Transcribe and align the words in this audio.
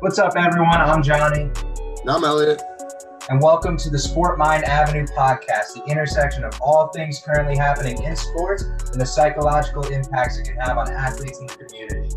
What's 0.00 0.18
up, 0.18 0.34
everyone? 0.36 0.80
I'm 0.80 1.02
Johnny, 1.02 1.42
And 1.42 2.10
I'm 2.10 2.24
Elliot. 2.24 2.62
and 3.28 3.40
welcome 3.42 3.76
to 3.76 3.90
the 3.90 3.98
Sport 3.98 4.38
Mind 4.38 4.64
Avenue 4.64 5.04
podcast, 5.16 5.74
the 5.74 5.82
intersection 5.88 6.42
of 6.44 6.52
all 6.60 6.88
things 6.88 7.20
currently 7.24 7.56
happening 7.56 8.02
in 8.02 8.16
sports 8.16 8.64
and 8.92 9.00
the 9.00 9.06
psychological 9.06 9.84
impacts 9.88 10.38
it 10.38 10.44
can 10.44 10.56
have 10.56 10.78
on 10.78 10.90
athletes 10.90 11.38
and 11.38 11.48
the 11.50 11.54
community. 11.64 12.08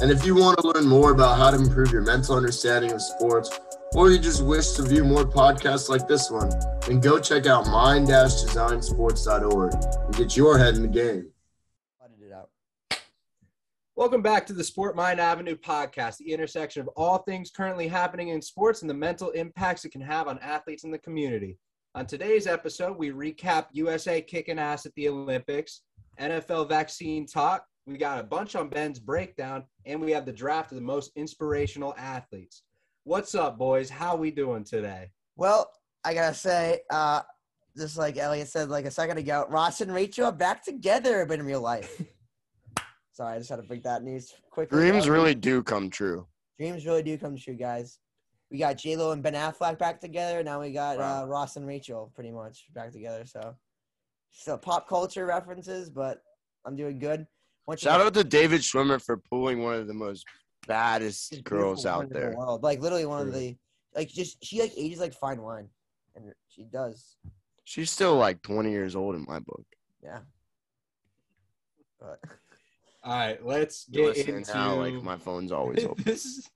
And 0.00 0.10
if 0.10 0.26
you 0.26 0.34
want 0.34 0.58
to 0.58 0.66
learn 0.68 0.86
more 0.86 1.12
about 1.12 1.38
how 1.38 1.50
to 1.52 1.56
improve 1.56 1.90
your 1.92 2.02
mental 2.02 2.36
understanding 2.36 2.92
of 2.92 3.00
sports, 3.00 3.58
or 3.94 4.10
you 4.10 4.18
just 4.18 4.44
wish 4.44 4.72
to 4.72 4.82
view 4.82 5.04
more 5.04 5.24
podcasts 5.24 5.88
like 5.88 6.06
this 6.08 6.28
one, 6.30 6.50
then 6.86 6.98
go 7.00 7.18
check 7.20 7.46
out 7.46 7.66
mind-designsports.org 7.68 9.72
and 9.72 10.14
get 10.16 10.36
your 10.36 10.58
head 10.58 10.74
in 10.74 10.82
the 10.82 10.88
game. 10.88 11.30
Edited 13.98 14.04
it 14.04 14.12
out. 14.12 14.12
Welcome 14.12 14.22
back 14.22 14.46
to 14.46 14.52
the 14.52 14.64
Sport 14.64 14.96
Mind 14.96 15.20
Avenue 15.20 15.56
podcast, 15.56 16.18
the 16.18 16.32
intersection 16.32 16.82
of 16.82 16.88
all 16.96 17.18
things 17.18 17.50
currently 17.50 17.88
happening 17.88 18.28
in 18.28 18.42
sports 18.42 18.82
and 18.82 18.90
the 18.90 18.94
mental 18.94 19.30
impacts 19.30 19.84
it 19.84 19.90
can 19.92 20.00
have 20.00 20.28
on 20.28 20.38
athletes 20.38 20.84
in 20.84 20.90
the 20.90 20.98
community. 20.98 21.58
On 21.94 22.06
today's 22.06 22.46
episode, 22.46 22.96
we 22.98 23.10
recap 23.10 23.66
USA 23.72 24.20
kicking 24.20 24.58
ass 24.58 24.86
at 24.86 24.94
the 24.94 25.08
Olympics, 25.08 25.82
NFL 26.20 26.68
vaccine 26.68 27.26
talk, 27.26 27.64
we 27.86 27.96
got 27.96 28.18
a 28.18 28.24
bunch 28.24 28.56
on 28.56 28.68
Ben's 28.68 28.98
breakdown, 28.98 29.64
and 29.84 30.00
we 30.00 30.10
have 30.10 30.26
the 30.26 30.32
draft 30.32 30.72
of 30.72 30.76
the 30.76 30.82
most 30.82 31.12
inspirational 31.14 31.94
athletes. 31.96 32.62
What's 33.04 33.34
up, 33.36 33.58
boys? 33.58 33.88
How 33.88 34.16
we 34.16 34.32
doing 34.32 34.64
today? 34.64 35.10
Well, 35.36 35.70
I 36.04 36.14
gotta 36.14 36.34
say, 36.34 36.80
uh, 36.90 37.22
just 37.76 37.96
like 37.96 38.16
Elliot 38.16 38.48
said 38.48 38.70
like 38.70 38.86
a 38.86 38.90
second 38.90 39.18
ago, 39.18 39.46
Ross 39.48 39.80
and 39.80 39.94
Rachel 39.94 40.26
are 40.26 40.32
back 40.32 40.64
together, 40.64 41.22
in 41.22 41.46
real 41.46 41.60
life. 41.60 42.02
Sorry, 43.16 43.36
I 43.36 43.38
just 43.38 43.48
had 43.48 43.56
to 43.56 43.62
break 43.62 43.82
that 43.84 44.02
news 44.02 44.34
quickly. 44.50 44.76
Dreams 44.78 45.08
really 45.08 45.34
do 45.34 45.62
come 45.62 45.88
true. 45.88 46.26
dreams 46.58 46.84
really 46.84 47.02
do 47.02 47.16
come 47.16 47.34
true, 47.34 47.54
guys. 47.54 47.98
We 48.50 48.58
got 48.58 48.76
J 48.76 48.94
Lo 48.94 49.12
and 49.12 49.22
Ben 49.22 49.32
Affleck 49.32 49.78
back 49.78 50.02
together. 50.02 50.42
Now 50.42 50.60
we 50.60 50.70
got 50.70 50.98
Wow. 50.98 51.22
uh, 51.22 51.26
Ross 51.26 51.56
and 51.56 51.66
Rachel 51.66 52.12
pretty 52.14 52.30
much 52.30 52.66
back 52.74 52.92
together. 52.92 53.24
So, 53.24 53.56
so 54.32 54.58
pop 54.58 54.86
culture 54.86 55.24
references, 55.24 55.88
but 55.88 56.22
I'm 56.66 56.76
doing 56.76 56.98
good. 56.98 57.26
Once 57.66 57.80
Shout 57.80 58.02
out 58.02 58.12
to 58.12 58.22
David 58.22 58.60
Schwimmer 58.60 59.02
for 59.02 59.16
pulling 59.16 59.62
one 59.62 59.76
of 59.76 59.86
the 59.86 59.94
most 59.94 60.26
baddest 60.66 61.42
girls 61.42 61.86
out 61.86 62.10
there. 62.10 62.32
the 62.32 62.36
world. 62.36 62.62
Like 62.62 62.80
literally 62.82 63.06
one 63.06 63.26
of 63.26 63.32
the 63.32 63.56
like 63.94 64.08
just 64.08 64.44
she 64.44 64.60
like 64.60 64.72
ages 64.76 65.00
like 65.00 65.14
fine 65.14 65.40
wine, 65.40 65.70
and 66.14 66.34
she 66.48 66.64
does. 66.64 67.16
She's 67.64 67.90
still 67.90 68.16
like 68.16 68.42
20 68.42 68.70
years 68.70 68.94
old 68.94 69.14
in 69.14 69.24
my 69.26 69.38
book. 69.38 69.64
Yeah. 70.04 70.18
But 71.98 72.20
All 73.06 73.12
right, 73.12 73.46
let's 73.46 73.84
get 73.88 74.04
listening 74.04 74.38
into 74.38 74.52
now, 74.52 74.74
like 74.74 74.94
my 74.94 75.16
phone's 75.16 75.52
always 75.52 75.84
open. 75.84 76.02
this 76.02 76.24
is, 76.24 76.50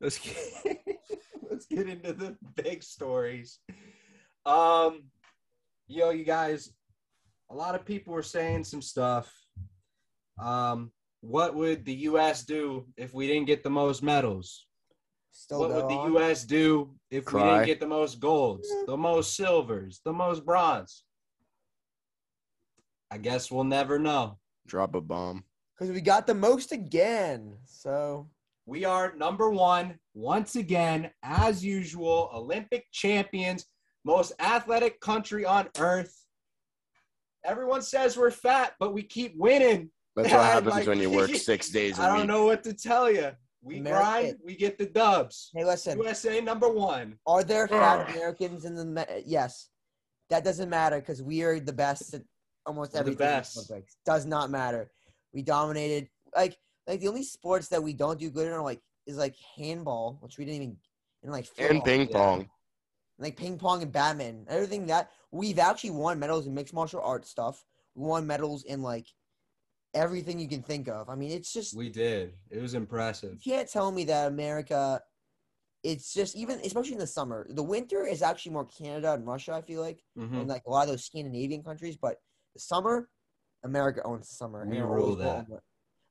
let's 0.00 0.18
get, 0.18 0.78
let's 1.50 1.66
get 1.66 1.86
into 1.86 2.14
the 2.14 2.38
big 2.56 2.82
stories. 2.82 3.58
Um, 4.46 5.02
yo, 5.86 6.08
you 6.08 6.24
guys, 6.24 6.72
a 7.50 7.54
lot 7.54 7.74
of 7.74 7.84
people 7.84 8.14
were 8.14 8.22
saying 8.22 8.64
some 8.64 8.80
stuff. 8.80 9.30
Um, 10.42 10.90
what 11.20 11.54
would 11.54 11.84
the 11.84 11.94
U.S. 11.94 12.44
do 12.44 12.86
if 12.96 13.12
we 13.12 13.26
didn't 13.26 13.46
get 13.46 13.62
the 13.62 13.68
most 13.68 14.02
medals? 14.02 14.66
still 15.32 15.60
what 15.60 15.68
go 15.68 15.86
would 15.86 15.90
the. 15.90 16.18
U.S. 16.18 16.44
do 16.44 16.94
if 17.10 17.30
we 17.30 17.42
didn't 17.42 17.66
get 17.66 17.80
the 17.80 17.86
most 17.86 18.20
golds, 18.20 18.66
the 18.86 18.96
most 18.96 19.36
silvers, 19.36 20.00
the 20.02 20.14
most 20.14 20.46
bronze? 20.46 21.04
I 23.10 23.18
guess 23.18 23.50
we'll 23.50 23.64
never 23.64 23.98
know. 23.98 24.38
Drop 24.66 24.94
a 24.94 25.02
bomb. 25.02 25.44
Because 25.78 25.92
we 25.94 26.00
got 26.00 26.26
the 26.26 26.34
most 26.34 26.72
again. 26.72 27.56
So 27.66 28.28
We 28.66 28.84
are 28.84 29.14
number 29.16 29.50
one, 29.50 29.98
once 30.14 30.56
again, 30.56 31.10
as 31.22 31.64
usual, 31.64 32.30
Olympic 32.32 32.86
champions, 32.92 33.66
most 34.04 34.32
athletic 34.40 35.00
country 35.00 35.44
on 35.44 35.68
earth. 35.78 36.14
Everyone 37.44 37.82
says 37.82 38.16
we're 38.16 38.30
fat, 38.30 38.74
but 38.78 38.94
we 38.94 39.02
keep 39.02 39.34
winning. 39.36 39.90
That's 40.16 40.30
what 40.32 40.40
happens 40.44 40.74
like- 40.74 40.86
when 40.86 40.98
you 41.00 41.10
work 41.10 41.34
six 41.34 41.68
days 41.70 41.98
I 41.98 42.06
don't 42.08 42.18
week. 42.20 42.26
know 42.28 42.44
what 42.46 42.62
to 42.64 42.72
tell 42.72 43.10
you. 43.10 43.32
We 43.62 43.78
America- 43.78 44.02
grind, 44.04 44.36
we 44.44 44.56
get 44.56 44.76
the 44.78 44.86
dubs. 44.86 45.50
hey, 45.54 45.64
listen, 45.64 45.98
USA 45.98 46.40
number 46.42 46.68
one. 46.68 47.18
are 47.26 47.42
there 47.42 47.66
fat 47.66 48.10
Americans 48.10 48.66
in 48.66 48.74
the? 48.76 49.22
Yes, 49.26 49.70
that 50.28 50.44
doesn't 50.44 50.68
matter 50.68 51.00
because 51.00 51.22
we 51.22 51.42
are 51.42 51.58
the 51.58 51.72
best 51.72 52.12
at 52.12 52.22
almost 52.66 52.92
We're 52.92 53.00
everything. 53.00 53.18
the 53.18 53.24
best. 53.24 53.56
Olympics. 53.70 53.96
Does 54.04 54.26
not 54.26 54.50
matter. 54.50 54.90
We 55.34 55.42
dominated. 55.42 56.08
Like 56.34 56.56
like 56.86 57.00
the 57.00 57.08
only 57.08 57.24
sports 57.24 57.68
that 57.68 57.82
we 57.82 57.92
don't 57.92 58.18
do 58.18 58.30
good 58.30 58.46
in 58.46 58.52
are 58.52 58.62
like 58.62 58.80
is 59.06 59.18
like 59.18 59.34
handball, 59.56 60.16
which 60.20 60.38
we 60.38 60.44
didn't 60.46 60.62
even 60.62 60.76
and 61.22 61.32
like 61.32 61.46
And 61.58 61.78
football, 61.78 61.84
ping 61.84 62.08
Yeah. 62.08 62.14
pong. 62.14 62.50
like 63.18 63.36
ping 63.36 63.58
pong 63.58 63.82
and 63.82 63.92
badminton. 63.92 64.46
Everything 64.48 64.86
that 64.86 65.10
we've 65.30 65.58
actually 65.58 65.90
won 65.90 66.18
medals 66.18 66.46
in 66.46 66.54
mixed 66.54 66.72
martial 66.74 67.00
arts 67.02 67.28
stuff. 67.28 67.64
We 67.94 68.06
won 68.06 68.26
medals 68.26 68.64
in 68.64 68.82
like 68.82 69.06
everything 69.92 70.38
you 70.40 70.48
can 70.48 70.62
think 70.62 70.88
of. 70.88 71.08
I 71.08 71.14
mean, 71.14 71.30
it's 71.30 71.52
just 71.52 71.76
We 71.76 71.88
did. 71.90 72.34
It 72.50 72.60
was 72.60 72.74
impressive. 72.74 73.32
you 73.44 73.52
can't 73.52 73.68
tell 73.70 73.90
me 73.92 74.04
that 74.04 74.28
America. 74.28 75.02
It's 75.82 76.14
just 76.14 76.34
even, 76.34 76.60
especially 76.64 76.94
in 76.94 76.98
the 76.98 77.06
summer. 77.06 77.46
The 77.50 77.62
winter 77.62 78.06
is 78.06 78.22
actually 78.22 78.52
more 78.52 78.64
Canada 78.64 79.12
and 79.12 79.26
Russia. 79.26 79.52
I 79.52 79.60
feel 79.60 79.82
like, 79.82 80.02
Mhm. 80.16 80.40
and 80.40 80.48
like 80.48 80.62
a 80.66 80.70
lot 80.70 80.84
of 80.84 80.88
those 80.88 81.04
Scandinavian 81.04 81.62
countries. 81.62 81.96
But 81.96 82.16
the 82.54 82.60
summer, 82.60 83.10
America 83.64 84.02
owns 84.04 84.28
the 84.28 84.34
summer. 84.34 84.64
We 84.66 84.78
rule 84.78 85.16
that. 85.16 85.46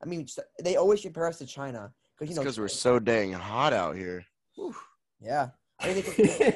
I 0.02 0.06
mean, 0.06 0.24
s- 0.24 0.40
they 0.62 0.76
always 0.76 1.02
compare 1.02 1.28
us 1.28 1.38
to 1.38 1.46
China 1.46 1.92
because 2.18 2.30
you 2.30 2.36
know 2.36 2.42
because 2.42 2.60
we're 2.60 2.68
so 2.68 3.00
dang 3.00 3.32
hot 3.32 3.74
out 3.74 3.96
here. 3.96 4.26
yeah. 5.22 5.50
I 5.80 5.94
mean, 5.94 6.04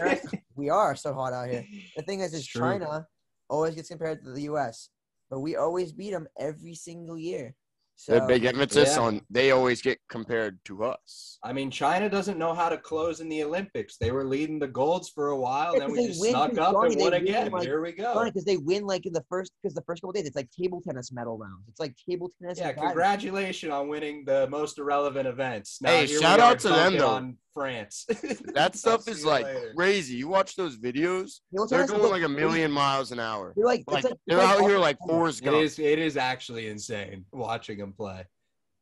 us 0.02 0.20
we 0.56 0.70
are 0.70 0.96
so 0.96 1.14
hot 1.14 1.34
out 1.34 1.50
here. 1.50 1.66
The 1.96 2.04
thing 2.04 2.20
is, 2.22 2.34
is 2.34 2.46
true. 2.46 2.62
China 2.62 3.08
always 3.50 3.76
gets 3.76 3.90
compared 3.90 4.24
to 4.24 4.32
the 4.32 4.44
U.S., 4.44 4.90
but 5.30 5.40
we 5.40 5.56
always 5.56 5.92
beat 5.92 6.12
them 6.12 6.28
every 6.38 6.76
single 6.76 7.18
year. 7.18 7.56
So 8.00 8.14
the 8.14 8.22
big 8.28 8.46
emphasis 8.46 8.96
Yeah. 8.96 9.02
on 9.02 9.22
they 9.30 9.50
always 9.50 9.82
get 9.82 9.98
compared 10.08 10.64
to 10.66 10.84
us. 10.84 11.40
I 11.44 11.52
mean, 11.52 11.72
China 11.72 12.08
doesn't 12.10 12.38
know 12.38 12.54
how 12.54 12.70
to 12.70 12.78
close 12.78 13.22
in 13.22 13.28
the 13.28 13.44
Olympics. 13.44 13.98
They 13.98 14.12
were 14.12 14.24
leading 14.24 14.60
the 14.60 14.68
golds 14.68 15.10
for 15.10 15.30
a 15.30 15.36
while, 15.38 15.74
Yeah, 15.74 15.80
then 15.80 15.88
'cause 15.90 15.98
we 15.98 16.02
they 16.04 16.08
just 16.10 16.22
win 16.22 16.30
snuck 16.32 16.58
up 16.60 16.74
Johnny, 16.74 16.92
and 16.94 17.00
they 17.00 17.04
won 17.06 17.14
again. 17.14 17.52
like, 17.52 17.64
Here 17.64 17.82
we 17.82 17.92
go. 17.94 18.24
because 18.26 18.46
they 18.46 18.58
win 18.58 18.86
like 18.86 19.08
in 19.08 19.14
the 19.14 19.26
first 19.30 19.52
because 19.64 19.74
the 19.74 19.82
first 19.82 20.02
couple 20.04 20.12
days 20.14 20.28
it's 20.28 20.36
like 20.36 20.50
table 20.52 20.80
tennis 20.80 21.12
medal 21.12 21.40
rounds. 21.40 21.68
It's 21.68 21.80
like 21.80 21.96
table 22.08 22.32
tennis. 22.40 22.60
Yeah, 22.60 22.70
and 22.70 22.78
congratulations 22.78 23.72
on 23.74 23.88
winning 23.88 24.26
the 24.26 24.48
most 24.48 24.78
irrelevant 24.78 25.28
events. 25.28 25.82
Now, 25.82 25.90
Hey, 25.90 26.06
shout 26.06 26.40
out 26.40 26.60
to 26.60 26.70
them, 26.70 26.94
dunking 26.98 27.00
though. 27.00 27.38
On 27.58 27.64
France. 27.64 28.06
That 28.54 28.76
stuff 28.82 29.08
is 29.08 29.26
like 29.26 29.46
later. 29.46 29.74
crazy. 29.76 30.16
You 30.16 30.28
watch 30.28 30.56
those 30.56 30.78
videos, 30.78 31.40
they're 31.70 31.88
going 31.88 32.12
like 32.12 32.24
a 32.24 32.30
million 32.30 32.72
miles 32.72 33.12
an 33.12 33.20
hour. 33.20 33.54
They're 33.56 33.66
like, 33.66 33.84
Like 33.88 34.04
like 34.04 34.14
they're 34.28 34.38
it's 34.38 34.48
like 34.48 34.60
out 34.60 34.70
here 34.70 34.78
like 34.80 34.98
Forrest 35.08 35.42
It 35.42 35.46
Gump. 35.46 35.58
is. 35.58 35.80
It 35.80 36.00
is 36.00 36.18
actually 36.18 36.68
insane 36.68 37.26
watching 37.32 37.78
them 37.80 37.94
play. 37.94 38.26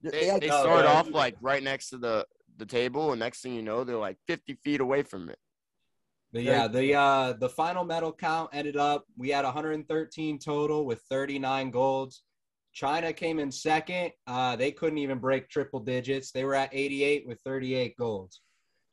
They, 0.04 0.12
They, 0.12 0.32
like, 0.32 0.42
they 0.42 0.48
start 0.48 0.86
yeah. 0.86 0.92
off 0.92 1.10
like 1.10 1.36
right 1.42 1.64
next 1.64 1.90
to 1.90 1.98
the 1.98 2.26
the 2.58 2.66
table, 2.66 3.12
and 3.12 3.20
next 3.20 3.42
thing 3.42 3.54
you 3.54 3.62
know, 3.62 3.84
they're 3.84 3.98
like 3.98 4.18
50 4.28 4.56
feet 4.64 4.80
away 4.82 5.04
from 5.04 5.30
it. 5.30 5.38
But 6.32 6.44
yeah, 6.44 6.68
the 6.68 6.94
uh 6.96 7.34
the 7.34 7.50
final 7.50 7.86
medal 7.86 8.12
count 8.12 8.50
ended 8.54 8.76
up 8.78 9.06
we 9.18 9.30
had 9.30 9.46
113 9.46 10.40
total 10.40 10.86
with 10.86 11.02
39 11.10 11.72
golds. 11.72 12.24
China 12.74 13.14
came 13.14 13.40
in 13.40 13.50
second. 13.54 14.12
Uh, 14.28 14.58
they 14.58 14.70
couldn't 14.70 14.98
even 14.98 15.18
break 15.18 15.48
triple 15.50 15.80
digits. 15.80 16.32
They 16.32 16.44
were 16.44 16.56
at 16.56 16.70
88 16.74 17.26
with 17.26 17.40
38 17.46 17.96
golds. 17.98 18.42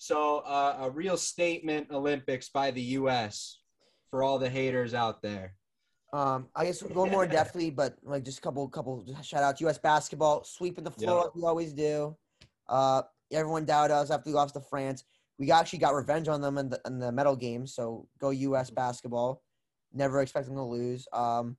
So 0.03 0.39
uh, 0.39 0.79
a 0.81 0.91
real 0.91 1.17
statement 1.17 1.87
Olympics 1.93 2.49
by 2.49 2.73
the 2.73 2.83
U.S. 2.99 3.61
for 4.11 4.25
all 4.25 4.37
the 4.37 4.51
haters 4.51 4.95
out 4.95 5.23
there. 5.23 5.55
Um, 6.13 6.49
I 6.57 6.65
guess 6.65 6.83
we'll 6.83 6.93
go 6.93 7.07
more 7.09 7.25
deftly, 7.25 7.71
but 7.71 7.95
like 8.03 8.25
just 8.25 8.39
a 8.39 8.41
couple, 8.41 8.69
couple 8.69 9.07
shout 9.23 9.45
outs. 9.45 9.61
U.S. 9.61 9.79
basketball 9.79 10.43
sweeping 10.43 10.83
the 10.83 10.91
floor 10.91 11.19
Yeah. 11.19 11.23
like 11.23 11.35
we 11.37 11.43
always 11.45 11.73
do. 11.73 12.17
Uh, 12.69 13.03
everyone 13.31 13.65
doubted 13.65 13.95
us 13.95 14.11
after 14.11 14.29
we 14.29 14.35
lost 14.35 14.55
to 14.55 14.61
France. 14.61 15.05
We 15.39 15.53
actually 15.53 15.79
got 15.79 15.95
revenge 15.95 16.27
on 16.27 16.41
them 16.41 16.59
in 16.59 16.69
the 16.69 16.81
in 16.85 16.99
the 16.99 17.13
medal 17.13 17.37
game. 17.37 17.65
So 17.65 18.09
go 18.21 18.31
U.S. 18.31 18.71
basketball. 18.71 19.41
Never 19.95 20.21
expect 20.21 20.47
them 20.47 20.57
to 20.57 20.65
lose. 20.65 21.07
Um, 21.13 21.57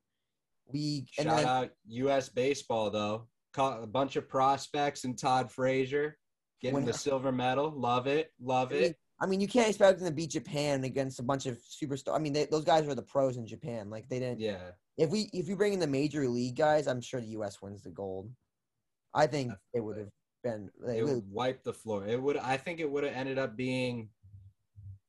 we 0.70 1.06
and 1.16 1.28
Shout 1.28 1.36
then 1.38 1.46
out 1.46 1.70
U.S. 1.86 2.28
baseball 2.28 2.90
though. 2.90 3.26
Caught 3.54 3.82
a 3.82 3.86
bunch 3.86 4.16
of 4.16 4.28
prospects 4.28 5.04
and 5.04 5.16
Todd 5.16 5.50
Frazier 5.50 6.18
getting 6.64 6.74
When- 6.76 6.84
the 6.86 6.94
silver 6.94 7.30
medal. 7.30 7.70
Love 7.70 8.06
it. 8.06 8.32
Love 8.40 8.72
I 8.72 8.74
mean, 8.74 8.82
it. 8.84 8.96
I 9.20 9.26
mean, 9.26 9.40
you 9.40 9.46
can't 9.46 9.68
expect 9.68 9.98
them 9.98 10.08
to 10.08 10.14
beat 10.14 10.30
Japan 10.30 10.82
against 10.84 11.20
a 11.20 11.22
bunch 11.22 11.46
of 11.46 11.58
superstars. 11.58 12.16
I 12.16 12.18
mean, 12.18 12.32
they, 12.32 12.46
those 12.46 12.64
guys 12.64 12.88
are 12.88 12.94
the 12.94 13.02
pros 13.02 13.36
in 13.36 13.46
Japan. 13.46 13.90
Like 13.90 14.08
they 14.08 14.18
didn't. 14.18 14.40
Yeah. 14.40 14.70
If 14.96 15.10
we 15.10 15.28
if 15.32 15.46
you 15.48 15.56
bring 15.56 15.74
in 15.74 15.78
the 15.78 15.86
major 15.86 16.26
league 16.28 16.56
guys, 16.56 16.86
I'm 16.86 17.00
sure 17.00 17.20
the 17.20 17.26
U.S. 17.38 17.60
wins 17.60 17.82
the 17.82 17.90
gold. 17.90 18.30
I 19.12 19.26
think 19.26 19.52
it 19.74 19.80
would 19.80 19.98
have 19.98 20.08
been. 20.42 20.70
They 20.84 20.98
It 20.98 21.04
would 21.04 21.30
wipe 21.30 21.62
the 21.62 21.72
floor. 21.72 22.06
It 22.06 22.20
would. 22.20 22.38
I 22.38 22.56
think 22.56 22.80
it 22.80 22.90
would 22.90 23.04
have 23.04 23.12
ended 23.12 23.38
up 23.38 23.56
being 23.56 24.08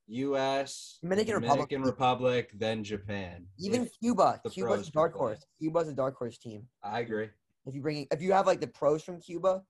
U.S. 0.08 1.00
Dominican 1.02 1.36
Republic. 1.36 1.70
Dominican 1.70 1.82
Republic, 1.84 2.52
then 2.56 2.84
Japan. 2.84 3.48
even 3.60 3.90
Cuba. 4.02 4.42
Cuba's 4.52 4.90
a 4.90 4.92
dark 4.92 5.16
horse. 5.16 5.44
Cuba's 5.60 5.88
a 5.88 5.94
dark 5.94 6.16
horse 6.16 6.38
team. 6.38 6.68
I 6.84 7.00
agree. 7.00 7.30
If 7.66 7.74
you 7.74 7.82
bring 7.82 8.08
if 8.12 8.22
you 8.22 8.34
have 8.34 8.46
like 8.46 8.62
the 8.62 8.68
pros 8.68 9.02
from 9.02 9.20
Cuba, 9.20 9.64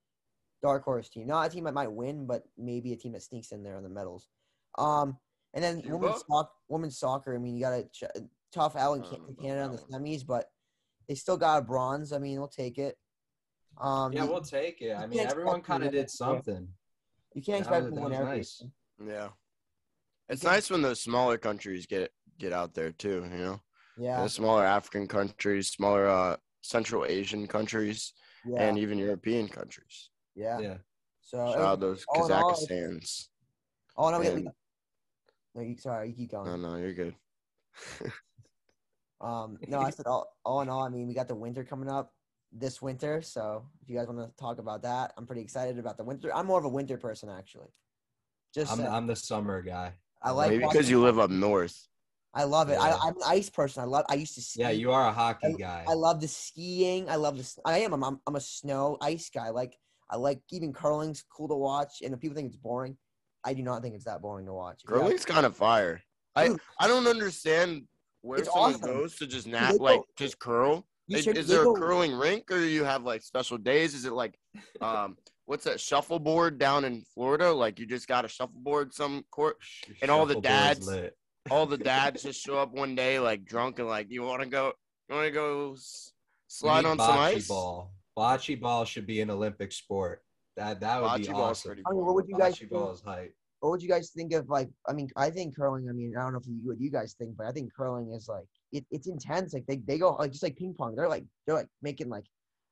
dark 0.65 0.83
horse 0.83 1.09
team. 1.09 1.27
Not 1.27 1.47
a 1.47 1.50
team 1.50 1.63
that 1.65 1.73
might 1.73 1.91
win, 1.91 2.25
but 2.25 2.44
maybe 2.57 2.94
a 2.94 2.95
team 2.95 3.12
that 3.13 3.21
sneaks 3.23 3.51
in 3.51 3.62
there 3.63 3.77
on 3.77 3.83
the 3.83 3.89
medals. 3.89 4.27
Um, 4.77 5.17
and 5.53 5.63
then 5.63 5.81
Cuba? 5.81 5.97
women's 5.97 6.23
soccer. 6.27 6.51
Women's 6.67 6.97
soccer. 6.97 7.35
I 7.35 7.38
mean, 7.38 7.56
you 7.56 7.62
got 7.62 7.73
a 7.73 7.83
ch- 7.83 8.03
tough 8.51 8.75
out 8.75 8.94
in 8.95 9.01
I 9.01 9.03
don't 9.03 9.12
Ca- 9.12 9.17
know 9.17 9.23
about 9.29 9.41
Canada 9.44 9.65
in 9.65 9.71
the 9.71 9.77
that 9.77 9.91
semis, 10.03 10.25
but 10.25 10.45
they 11.07 11.15
still 11.15 11.38
got 11.38 11.59
a 11.59 11.62
bronze. 11.62 12.12
I 12.12 12.17
mean, 12.19 12.39
we'll 12.39 12.47
take 12.47 12.77
it. 12.77 12.97
Um, 13.79 14.12
Yeah, 14.13 14.23
you, 14.23 14.31
we'll 14.31 14.41
take 14.41 14.81
it. 14.81 14.94
I 14.95 15.06
mean, 15.07 15.19
everyone 15.19 15.62
kind 15.62 15.83
of 15.83 15.91
did 15.91 16.09
something. 16.09 16.67
you 17.33 17.41
can't 17.41 17.59
expect 17.59 17.85
was- 17.85 17.94
them 17.94 18.03
to 18.03 18.09
that 18.09 18.19
win 18.19 18.27
everything. 18.29 18.71
Yeah. 19.06 19.29
It's 20.29 20.44
nice 20.44 20.69
when 20.71 20.81
those 20.81 21.01
smaller 21.01 21.38
countries 21.38 21.85
get 21.85 22.12
get 22.39 22.51
out 22.51 22.73
there 22.73 22.91
too. 22.91 23.19
You 23.31 23.38
know, 23.45 23.62
Yeah, 23.97 24.23
the 24.23 24.29
smaller 24.29 24.65
African 24.65 25.07
countries, 25.07 25.69
smaller 25.69 26.07
uh, 26.07 26.38
Central 26.62 27.06
Asian 27.06 27.45
countries, 27.47 28.12
yeah, 28.45 28.63
and 28.63 28.79
even 28.79 28.97
European 28.97 29.47
countries. 29.47 30.09
Yeah. 30.36 30.60
Yeah. 30.60 30.78
So 31.22 31.38
Shout 31.54 31.62
out 31.62 31.80
those 31.80 32.06
all 32.08 32.26
in 32.26 32.32
all, 32.32 32.54
Kazakhstans. 32.54 33.28
oh 33.98 34.10
no, 34.12 34.20
we 34.20 34.28
and- 34.28 34.50
no, 35.56 35.62
you, 35.62 35.78
sorry, 35.78 36.10
you 36.10 36.14
keep 36.16 36.32
going. 36.32 36.46
No, 36.46 36.56
no, 36.58 36.76
you're 36.78 36.94
good. 36.94 37.16
Um, 39.22 39.58
no, 39.68 39.80
I 39.80 39.90
said 39.92 40.08
all, 40.08 40.28
all 40.44 40.62
in 40.62 40.70
all, 40.70 40.84
I 40.84 40.90
mean, 40.90 41.08
we 41.08 41.14
got 41.14 41.28
the 41.30 41.36
winter 41.36 41.64
coming 41.64 41.90
up 41.90 42.14
this 42.52 42.82
winter. 42.82 43.22
So 43.22 43.66
if 43.82 43.90
you 43.90 43.98
guys 43.98 44.08
want 44.08 44.20
to 44.20 44.36
talk 44.38 44.60
about 44.60 44.84
that, 44.84 45.14
I'm 45.18 45.26
pretty 45.26 45.42
excited 45.42 45.80
about 45.80 45.98
the 45.98 46.04
winter. 46.04 46.36
I'm 46.36 46.46
more 46.46 46.60
of 46.60 46.66
a 46.66 46.70
winter 46.70 46.98
person, 46.98 47.30
actually. 47.30 47.70
Just 48.54 48.72
I'm. 48.72 48.82
I'm 48.82 49.08
the 49.08 49.16
summer 49.16 49.62
guy. 49.62 49.94
I 50.22 50.32
like 50.32 50.52
Maybe 50.52 50.66
because 50.68 50.90
you 50.90 51.02
live 51.02 51.18
up 51.18 51.30
north. 51.30 51.88
I 52.34 52.44
love 52.44 52.70
it. 52.70 52.76
I, 52.76 52.90
Yeah. 52.90 52.98
I'm 53.02 53.16
an 53.16 53.22
ice 53.26 53.50
person. 53.50 53.82
I 53.84 53.86
love. 53.86 54.06
I 54.10 54.16
used 54.16 54.36
to 54.36 54.42
ski. 54.42 54.60
Yeah, 54.60 54.70
you 54.72 54.92
are 54.92 55.08
a 55.08 55.14
hockey 55.14 55.48
I- 55.48 55.52
guy. 55.54 55.86
I 55.88 55.94
love 55.94 56.20
the 56.20 56.28
skiing. 56.28 57.10
I 57.10 57.16
love 57.16 57.38
this. 57.38 57.58
I 57.66 57.80
am. 57.80 57.94
I'm. 58.04 58.20
I'm 58.28 58.36
a 58.36 58.42
snow 58.42 58.98
ice 59.02 59.30
guy. 59.34 59.50
Like 59.50 59.78
I 60.10 60.18
like 60.18 60.40
even 60.52 60.72
curling's 60.74 61.24
cool 61.30 61.48
to 61.48 61.56
watch. 61.56 62.02
And 62.04 62.13
if 62.13 62.19
people 62.19 62.36
think 62.36 62.48
it's 62.48 62.57
boring, 62.57 62.98
I 63.44 63.54
do 63.54 63.63
not 63.63 63.81
think 63.81 63.96
it's 63.96 64.06
that 64.06 64.22
boring 64.22 64.46
to 64.48 64.54
watch. 64.54 64.81
If 64.84 64.90
you 64.90 64.96
guys- 64.96 65.02
Curling's 65.04 65.25
kind 65.25 65.46
of 65.46 65.56
fire. 65.56 66.02
I 66.36 66.50
Dude. 66.50 66.60
I 66.80 66.88
don't 66.88 67.07
understand 67.07 67.84
where 68.22 68.40
It's 68.40 68.52
someone 68.52 68.74
awesome. 68.75 68.88
goes 68.92 69.16
to 69.18 69.28
just 69.28 69.46
they 69.46 69.52
nap 69.52 69.78
go- 69.78 69.84
like 69.84 70.02
just 70.18 70.38
curl. 70.40 70.86
Is, 71.07 71.24
should- 71.24 71.38
is 71.38 71.48
there 71.48 71.62
a 71.62 71.66
go- 71.66 71.75
curling 71.75 72.13
rink 72.13 72.52
or 72.52 72.57
do 72.57 72.66
you 72.66 72.84
have 72.84 73.04
like 73.04 73.22
special 73.22 73.57
days? 73.57 73.94
Is 73.94 74.06
it 74.06 74.13
like 74.13 74.38
um 74.81 75.18
what's 75.46 75.63
that 75.66 75.80
shuffleboard 75.80 76.58
down 76.58 76.84
in 76.86 77.04
Florida? 77.13 77.51
Like 77.51 77.80
you 77.80 77.86
just 77.86 78.08
got 78.08 78.25
a 78.25 78.28
shuffleboard 78.28 78.94
some 78.94 79.24
court 79.31 79.58
and 80.01 80.10
all 80.12 80.25
the 80.25 80.42
dads- 80.42 80.90
all 81.51 81.66
the 81.68 81.78
dads 81.92 82.24
just 82.24 82.42
show 82.44 82.58
up 82.58 82.72
one 82.74 82.96
day 82.96 83.19
like 83.19 83.46
drunk 83.46 83.80
and 83.80 83.88
like 83.88 84.08
you 84.10 84.24
want 84.24 84.42
to 84.42 84.48
go 84.48 84.74
you 85.08 85.16
want 85.16 85.28
to 85.28 85.31
go 85.31 85.74
s- 85.74 86.12
slide 86.48 86.84
We 86.84 86.90
on 86.92 86.98
some 86.98 87.18
ice. 87.19 87.48
Ball. 87.48 87.92
Bocce 88.17 88.59
ball 88.59 88.85
should 88.85 89.06
be 89.06 89.21
an 89.21 89.29
Olympic 89.29 89.71
sport. 89.71 90.21
That 90.57 90.79
that 90.79 91.01
would 91.01 91.21
be 91.21 91.27
Bocce 91.27 91.31
ball's 91.31 91.41
awesome. 91.51 91.69
pretty 91.69 91.83
I 91.88 91.91
mean, 91.91 92.06
what 92.06 92.15
would 92.15 92.25
you 92.27 92.38
guys? 92.38 92.56
Bocce 92.56 92.59
think- 92.59 92.71
ball 92.71 92.91
is 92.94 93.01
hype. 93.01 93.33
What 93.62 93.71
would 93.71 93.81
you 93.81 93.89
guys 93.89 94.12
think 94.12 94.31
of 94.33 94.47
like? 94.50 94.69
I 94.88 94.94
mean, 94.94 95.09
I 95.15 95.29
think 95.31 95.56
curling. 95.56 95.89
I 95.89 95.94
mean, 95.94 96.13
I 96.15 96.21
don't 96.21 96.33
know 96.33 96.39
if 96.39 96.45
you 96.45 96.59
what 96.63 96.79
you 96.79 96.91
guys 96.91 97.15
think, 97.17 97.35
but 97.35 97.47
I 97.47 97.51
think 97.51 97.71
curling 97.75 98.12
is 98.13 98.27
like 98.27 98.45
it, 98.71 98.85
it's 98.91 99.07
intense. 99.07 99.53
Like 99.53 99.65
they, 99.65 99.77
they 99.77 99.97
go 99.97 100.13
like 100.15 100.31
just 100.31 100.44
like 100.44 100.56
ping 100.56 100.75
pong. 100.77 100.95
They're 100.95 101.09
like 101.09 101.25
they're 101.47 101.56
like 101.56 101.69
making 101.81 102.09
like 102.09 102.25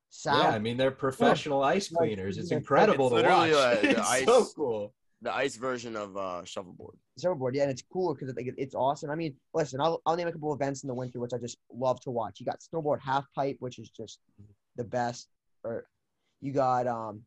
sound. 0.09 0.43
Yeah, 0.43 0.49
I 0.51 0.59
mean 0.59 0.77
they're 0.77 0.91
professional 0.91 1.63
ice 1.63 1.87
cleaners. 1.87 2.37
It's 2.37 2.51
incredible 2.51 3.07
it's 3.15 3.23
to 3.23 3.29
watch. 3.29 3.49
literally, 3.49 3.77
uh, 3.77 3.81
the 3.81 3.89
it's 3.99 4.25
so 4.25 4.39
ice- 4.41 4.53
cool. 4.53 4.93
The 5.23 5.33
ice 5.33 5.55
version 5.55 5.95
of 5.95 6.15
uh 6.15 6.43
shuffleboard. 6.43 6.97
surfboard, 7.17 7.55
yeah, 7.55 7.63
and 7.63 7.71
it's 7.71 7.81
cool 7.91 8.13
because 8.13 8.35
like, 8.35 8.53
it's 8.57 8.75
awesome. 8.75 9.09
I 9.09 9.15
mean, 9.15 9.33
listen, 9.53 9.79
I'll, 9.81 10.01
I'll 10.05 10.17
name 10.17 10.27
a 10.27 10.31
couple 10.33 10.53
events 10.53 10.83
in 10.83 10.87
the 10.89 10.93
winter 10.93 11.19
which 11.19 11.31
I 11.33 11.37
just 11.37 11.57
love 11.73 11.99
to 12.01 12.11
watch. 12.11 12.39
You 12.39 12.45
got 12.45 12.59
snowboard 12.59 12.99
half 13.01 13.25
pipe, 13.33 13.55
which 13.59 13.79
is 13.79 13.89
just 13.89 14.19
the 14.75 14.83
best. 14.83 15.27
Or 15.63 15.85
you 16.41 16.51
got 16.51 16.87
um 16.87 17.21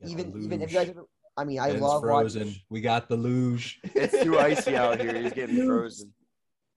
Yeah, 0.00 0.08
even 0.08 0.42
even 0.42 0.62
if 0.62 0.70
you 0.72 0.78
guys, 0.78 0.88
ever, 0.90 1.06
I 1.36 1.44
mean, 1.44 1.58
I 1.60 1.68
Ben's 1.70 1.80
love 1.82 2.02
frozen. 2.02 2.42
watching 2.48 2.60
We 2.68 2.80
got 2.80 3.08
the 3.08 3.16
luge. 3.16 3.80
It's 3.94 4.22
too 4.22 4.38
icy 4.38 4.76
out 4.76 5.00
here. 5.00 5.14
He's 5.20 5.32
getting 5.32 5.66
frozen. 5.66 6.12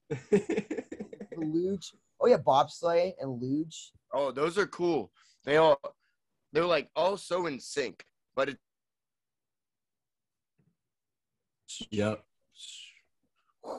the 0.09 1.37
luge. 1.37 1.91
Oh 2.19 2.27
yeah, 2.27 2.37
bobsleigh 2.37 3.13
and 3.19 3.41
luge. 3.41 3.91
Oh, 4.13 4.31
those 4.31 4.57
are 4.57 4.67
cool. 4.67 5.11
They 5.43 5.57
all 5.57 5.79
they're 6.53 6.65
like 6.65 6.89
all 6.95 7.17
so 7.17 7.47
in 7.47 7.59
sync, 7.59 8.05
but 8.35 8.49
it 8.49 8.57
Yep. 11.89 12.23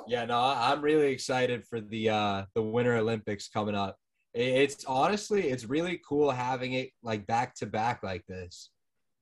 Yeah, 0.09 0.25
no, 0.25 0.39
I- 0.41 0.73
I'm 0.73 0.83
really 0.83 1.13
excited 1.13 1.65
for 1.65 1.81
the 1.81 2.11
uh 2.11 2.45
the 2.55 2.63
Winter 2.63 2.97
Olympics 2.97 3.49
coming 3.49 3.75
up. 3.75 3.99
I- 4.37 4.39
It's 4.39 4.85
honestly, 4.85 5.49
it's 5.49 5.65
really 5.65 6.01
cool 6.07 6.31
having 6.31 6.73
it 6.75 6.91
like 7.03 7.27
back 7.27 7.55
to 7.57 7.67
back 7.67 8.03
like 8.03 8.27
this. 8.27 8.71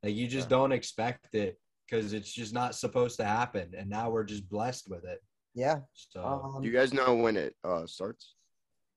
Like 0.02 0.14
you 0.14 0.26
just 0.26 0.46
Yeah. 0.46 0.56
don't 0.56 0.72
expect 0.72 1.34
it 1.34 1.58
because 1.86 2.12
it's 2.12 2.32
just 2.32 2.52
not 2.54 2.74
supposed 2.74 3.16
to 3.18 3.24
happen, 3.24 3.74
and 3.76 3.88
now 3.90 4.10
we're 4.10 4.24
just 4.24 4.48
blessed 4.48 4.88
with 4.88 5.04
it. 5.04 5.22
Yeah. 5.54 5.80
So, 5.92 6.24
Um, 6.24 6.62
do 6.62 6.66
you 6.68 6.72
guys 6.74 6.92
know 6.94 7.14
when 7.14 7.36
it 7.36 7.54
uh 7.64 7.86
starts? 7.86 8.34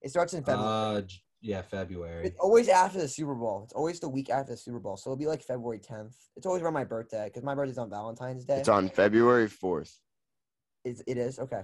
it 0.02 0.10
starts 0.10 0.34
in 0.34 0.44
February. 0.44 0.98
uh, 0.98 1.02
yeah, 1.42 1.62
February. 1.62 2.26
It's 2.28 2.40
always 2.40 2.70
after 2.70 3.00
the 3.00 3.08
Super 3.08 3.36
Bowl. 3.36 3.64
It's 3.66 3.74
always 3.74 4.00
the 4.00 4.10
week 4.10 4.30
after 4.30 4.52
the 4.54 4.58
Super 4.58 4.80
Bowl. 4.80 4.98
So 4.98 5.10
it'll 5.12 5.18
be 5.18 5.28
like 5.28 5.42
February 5.44 5.80
10th. 5.80 6.16
It's 6.36 6.46
always 6.46 6.62
around 6.64 6.74
my 6.74 6.84
birthday 6.86 7.26
because 7.26 7.44
my 7.44 7.54
birthday's 7.56 7.78
on 7.78 7.90
Valentine's 7.90 8.46
Day. 8.46 8.58
It's 8.60 8.70
on 8.70 8.88
February 8.90 9.48
fourth. 9.48 10.00
It's, 10.84 11.02
it 11.08 11.18
is 11.18 11.40
okay. 11.40 11.64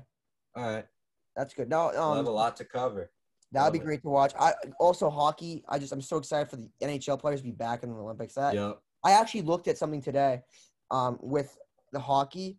All 0.56 0.64
right, 0.76 0.88
That's 1.36 1.54
good. 1.54 1.70
No, 1.70 1.92
we'll 1.94 2.16
have 2.16 2.26
a 2.26 2.30
um, 2.30 2.36
lot 2.36 2.56
to 2.58 2.66
cover. 2.66 3.12
That 3.52 3.64
would 3.64 3.74
be 3.74 3.80
great 3.80 4.02
to 4.04 4.10
watch. 4.10 4.34
I 4.40 4.54
also 4.80 5.10
hockey. 5.10 5.64
I 5.68 5.78
just 5.78 5.92
I'm 5.92 6.02
so 6.02 6.18
excited 6.18 6.50
for 6.50 6.58
the 6.58 6.70
NHL 6.82 7.20
players 7.20 7.42
to 7.42 7.46
be 7.46 7.52
back 7.52 7.84
in 7.84 7.90
the 7.90 7.96
Olympics. 7.96 8.34
That 8.36 8.54
Yep. 8.54 8.80
I 9.04 9.12
actually 9.12 9.42
looked 9.42 9.68
at 9.68 9.78
something 9.78 10.02
today, 10.02 10.42
um, 10.90 11.18
with 11.22 11.58
the 11.92 12.00
hockey. 12.00 12.58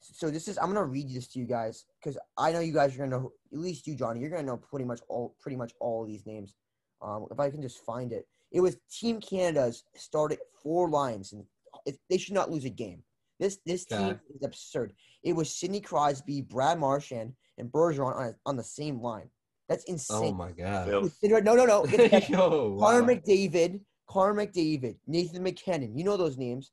So 0.00 0.30
this 0.30 0.48
is 0.48 0.58
I'm 0.58 0.66
gonna 0.66 0.84
read 0.84 1.08
this 1.08 1.28
to 1.28 1.38
you 1.38 1.46
guys 1.46 1.86
because 1.98 2.18
I 2.36 2.52
know 2.52 2.60
you 2.60 2.74
guys 2.74 2.94
are 2.94 2.98
gonna 2.98 3.10
know 3.10 3.32
at 3.52 3.58
least 3.58 3.86
you 3.86 3.94
Johnny 3.94 4.20
you're 4.20 4.30
gonna 4.30 4.42
know 4.42 4.58
pretty 4.58 4.84
much 4.84 5.00
all 5.08 5.34
pretty 5.40 5.56
much 5.56 5.72
all 5.80 6.02
of 6.02 6.08
these 6.08 6.26
names. 6.26 6.54
Um, 7.00 7.26
if 7.30 7.40
I 7.40 7.50
can 7.50 7.62
just 7.62 7.84
find 7.84 8.12
it, 8.12 8.26
it 8.52 8.60
was 8.60 8.76
Team 8.90 9.20
Canada's 9.20 9.84
started 9.96 10.38
four 10.62 10.90
lines 10.90 11.32
and 11.32 11.44
it, 11.86 11.98
they 12.10 12.18
should 12.18 12.34
not 12.34 12.50
lose 12.50 12.66
a 12.66 12.70
game. 12.70 13.02
This 13.40 13.58
this 13.64 13.84
team 13.86 14.20
is 14.34 14.44
absurd. 14.44 14.92
It 15.22 15.32
was 15.32 15.54
Sidney 15.54 15.80
Crosby, 15.80 16.42
Brad 16.42 16.78
Marchand, 16.78 17.32
and 17.58 17.72
Bergeron 17.72 18.16
on 18.16 18.34
on 18.44 18.56
the 18.56 18.64
same 18.64 19.00
line. 19.00 19.30
That's 19.68 19.84
insane. 19.84 20.18
Oh 20.22 20.32
my 20.32 20.52
god. 20.52 20.88
Phil. 20.88 21.40
no, 21.40 21.54
no, 21.54 21.64
no. 21.64 21.84
Get 21.86 22.10
the- 22.28 22.32
Yo, 22.32 22.76
Connor 22.78 23.02
wow. 23.02 23.08
McDavid, 23.08 23.80
Connor 24.08 24.34
McDavid, 24.46 24.96
Nathan 25.06 25.42
MacKinnon. 25.42 25.96
You 25.96 26.04
know 26.04 26.16
those 26.16 26.36
names. 26.36 26.70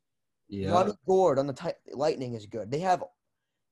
Yeah. 0.49 0.69
Johnny 0.71 0.93
Gord 1.07 1.39
on 1.39 1.47
the 1.47 1.53
ti- 1.53 1.93
Lightning 1.93 2.33
is 2.33 2.45
good. 2.45 2.69
They 2.69 2.79
have 2.79 3.03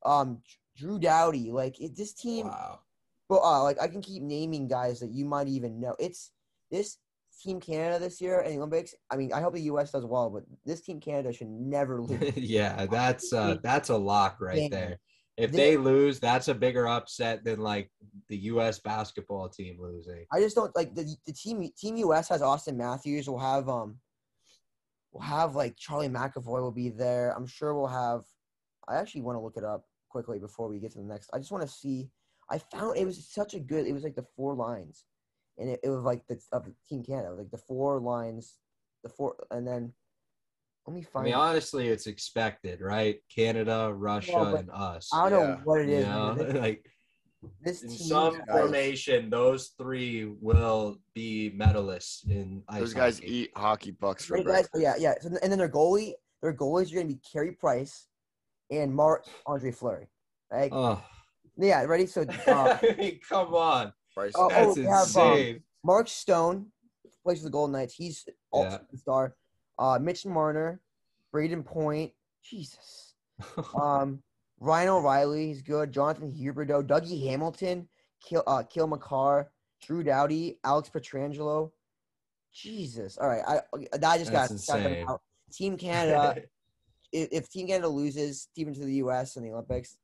um 0.06 0.42
Drew 0.78 0.98
Doughty. 1.00 1.52
Like 1.52 1.80
it, 1.82 1.96
this 1.98 2.14
team, 2.14 2.48
Wow. 2.48 2.80
well, 3.28 3.44
uh, 3.44 3.62
like 3.64 3.82
I 3.82 3.88
can 3.90 4.02
keep 4.02 4.24
naming 4.24 4.68
guys 4.68 5.00
that 5.02 5.12
you 5.12 5.26
might 5.26 5.48
even 5.50 5.80
know. 5.82 5.96
It's 6.00 6.32
this 6.72 6.98
team 7.44 7.60
Canada 7.60 8.00
this 8.00 8.22
year 8.22 8.40
in 8.42 8.52
the 8.52 8.58
Olympics. 8.58 8.96
I 9.10 9.18
mean, 9.18 9.34
I 9.34 9.42
hope 9.42 9.54
the 9.54 9.62
U.S. 9.62 9.92
does 9.92 10.06
well, 10.06 10.30
but 10.30 10.44
this 10.66 10.82
team 10.82 11.00
Canada 11.02 11.34
should 11.34 11.50
never 11.50 12.02
lose. 12.02 12.32
yeah, 12.38 12.86
that's 12.86 13.34
uh 13.34 13.58
that's 13.62 13.90
a 13.90 13.98
lock 13.98 14.38
right 14.40 14.62
Yeah. 14.62 14.68
there. 14.72 15.00
If 15.40 15.52
They- 15.52 15.58
they 15.58 15.78
lose, 15.78 16.20
that's 16.20 16.50
a 16.50 16.54
bigger 16.54 16.88
upset 16.88 17.46
than 17.46 17.62
like 17.62 17.90
the 18.28 18.38
US 18.38 18.80
basketball 18.80 19.48
team 19.48 19.80
losing. 19.80 20.26
I 20.34 20.42
just 20.42 20.56
don't 20.56 20.76
like 20.76 20.94
the, 20.94 21.16
the 21.26 21.32
team. 21.32 21.68
Team 21.78 21.96
U.S. 21.98 22.28
has 22.28 22.42
Auston 22.42 22.76
Matthews. 22.76 23.30
We'll 23.30 23.40
have 23.40 23.70
um, 23.70 24.00
we'll 25.12 25.24
have 25.24 25.56
like 25.56 25.78
Charlie 25.78 26.10
McAvoy 26.10 26.62
will 26.62 26.72
be 26.72 26.90
there. 26.90 27.34
I'm 27.36 27.48
sure 27.48 27.74
we'll 27.74 27.88
have. 27.88 28.26
I 28.88 28.98
actually 28.98 29.22
want 29.22 29.38
to 29.38 29.42
look 29.42 29.56
it 29.56 29.64
up 29.64 29.86
quickly 30.10 30.40
before 30.40 30.68
we 30.68 30.80
get 30.80 30.92
to 30.92 30.98
the 30.98 31.06
next. 31.06 31.30
I 31.34 31.38
just 31.38 31.52
want 31.52 31.64
to 31.64 31.70
see. 31.74 32.10
I 32.52 32.58
found 32.58 32.98
it 32.98 33.06
was 33.06 33.26
such 33.26 33.54
a 33.54 33.60
good. 33.60 33.88
It 33.88 33.94
was 33.94 34.04
like 34.04 34.16
the 34.16 34.26
four 34.36 34.56
lines, 34.56 35.06
and 35.58 35.70
it, 35.70 35.80
it 35.84 35.90
was 35.90 36.04
like 36.04 36.28
the 36.28 36.38
of 36.52 36.68
Team 36.90 37.04
Canada, 37.04 37.34
like 37.34 37.52
the 37.52 37.58
four 37.58 38.02
lines, 38.02 38.58
the 39.04 39.10
four, 39.10 39.36
and 39.52 39.66
then 39.66 39.94
let 40.88 40.96
me 40.96 41.02
I 41.02 41.06
find. 41.12 41.26
mean, 41.26 41.34
honestly, 41.36 41.88
it's 41.88 42.08
expected, 42.08 42.82
right? 42.82 43.20
Canada, 43.34 43.92
Russia, 43.94 44.32
but 44.52 44.60
and 44.62 44.70
us. 44.72 45.10
I 45.14 45.30
don't 45.30 45.40
yeah, 45.50 45.56
know 45.56 45.62
what 45.64 45.82
it 45.82 45.90
is. 45.90 46.00
You 46.06 46.06
know. 46.12 46.34
This, 46.36 46.54
like 46.62 46.86
this 47.62 47.84
in 47.84 47.90
some 47.90 48.34
guys- 48.36 48.46
formation, 48.52 49.30
those 49.30 49.70
three 49.78 50.26
will 50.42 50.98
be 51.14 51.52
medalists 51.56 52.30
in 52.30 52.64
ice 52.68 52.80
Those 52.80 52.94
guys 52.94 53.20
hockey. 53.20 53.32
eat 53.36 53.52
hockey 53.56 53.92
pucks 53.92 54.26
for 54.26 54.36
Right, 54.36 54.46
guys, 54.46 54.70
yeah, 54.76 54.96
yeah. 54.98 55.14
So, 55.22 55.30
and 55.42 55.52
then 55.52 55.60
their 55.60 55.70
goalie, 55.70 56.14
their 56.42 56.54
goalies 56.54 56.92
are 56.92 56.96
going 56.96 57.08
to 57.10 57.14
be 57.16 57.22
Carey 57.32 57.52
Price 57.54 58.08
and 58.72 58.94
Mark 58.94 59.26
Andre 59.46 59.72
Fleury. 59.72 60.08
Like, 60.52 60.72
Oh, 60.74 61.02
yeah, 61.58 61.84
ready? 61.84 62.06
So, 62.08 62.26
uh, 62.48 62.78
I 62.82 62.96
mean, 62.98 63.20
come 63.28 63.54
on, 63.54 63.94
Price. 64.16 64.34
Oh, 64.36 64.50
that's 64.50 64.78
we 64.78 64.84
have, 64.86 65.16
um, 65.18 65.38
insane. 65.40 65.64
Mark 65.84 66.08
Stone 66.08 66.68
plays 67.24 67.40
for 67.40 67.46
the 67.46 67.52
Golden 67.52 67.74
Knights. 67.74 67.94
He's 67.94 68.26
all 68.52 68.64
Yeah. 68.64 68.80
star. 68.96 69.36
Uh, 69.80 69.98
Mitch 70.00 70.26
Marner, 70.26 70.82
Brayden 71.34 71.66
Point, 71.66 72.12
Jesus. 72.44 73.16
Um, 73.74 74.22
Ryan 74.60 74.90
O'Reilly, 74.90 75.48
he's 75.48 75.62
good. 75.62 75.94
Jonathan 75.94 76.30
Huberdeau, 76.30 76.86
Dougie 76.86 77.26
Hamilton, 77.30 77.88
Cale, 78.22 78.44
uh, 78.46 78.64
Cale 78.64 78.88
Makar, 78.88 79.52
Drew 79.82 80.04
Doughty, 80.04 80.60
Alex 80.66 80.90
Pietrangelo. 80.90 81.72
Jesus. 82.54 83.18
All 83.18 83.30
right, 83.30 83.42
I 83.48 83.62
I 84.04 84.18
just 84.18 84.32
got 84.32 84.50
That's 84.50 84.68
got 84.68 84.82
insane. 84.82 85.06
out. 85.08 85.22
Team 85.54 85.78
Canada, 85.78 86.42
if, 87.14 87.30
if 87.32 87.50
Team 87.50 87.68
Canada 87.68 87.88
loses 87.88 88.50
even 88.56 88.74
to 88.74 88.82
the 88.82 88.96
U.S. 88.96 89.38
in 89.38 89.44
the 89.44 89.52
Olympics 89.52 89.98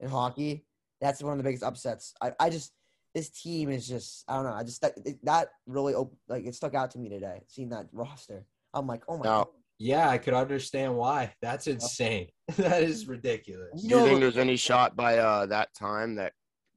in 0.00 0.08
hockey, 0.08 0.64
that's 1.00 1.22
one 1.22 1.32
of 1.32 1.38
the 1.38 1.44
biggest 1.44 1.62
upsets. 1.62 2.14
I, 2.20 2.32
I 2.40 2.50
just 2.50 2.72
this 3.14 3.28
team 3.28 3.70
is 3.70 3.86
just 3.86 4.24
I 4.28 4.34
don't 4.34 4.44
know. 4.44 4.52
I 4.54 4.64
just 4.64 4.80
that, 4.80 4.94
that 5.22 5.48
really 5.66 5.94
op- 5.94 6.16
like 6.28 6.46
it 6.46 6.54
stuck 6.54 6.74
out 6.74 6.90
to 6.92 6.98
me 6.98 7.08
today. 7.08 7.42
Seeing 7.46 7.68
that 7.70 7.86
roster, 7.92 8.46
I'm 8.74 8.86
like, 8.86 9.02
oh 9.08 9.18
my 9.18 9.24
Now, 9.24 9.44
god. 9.44 9.48
Yeah, 9.78 10.08
I 10.08 10.18
could 10.18 10.34
understand 10.34 10.96
why. 10.96 11.34
That's 11.42 11.66
insane. 11.66 12.28
that 12.56 12.82
is 12.82 13.08
ridiculous. 13.08 13.82
Do 13.82 13.88
you 13.88 13.96
know- 13.96 14.04
think 14.06 14.20
there's 14.20 14.36
any 14.36 14.56
shot 14.56 14.96
by 14.96 15.18
uh, 15.18 15.46
that 15.46 15.74
time 15.74 16.14
that 16.16 16.32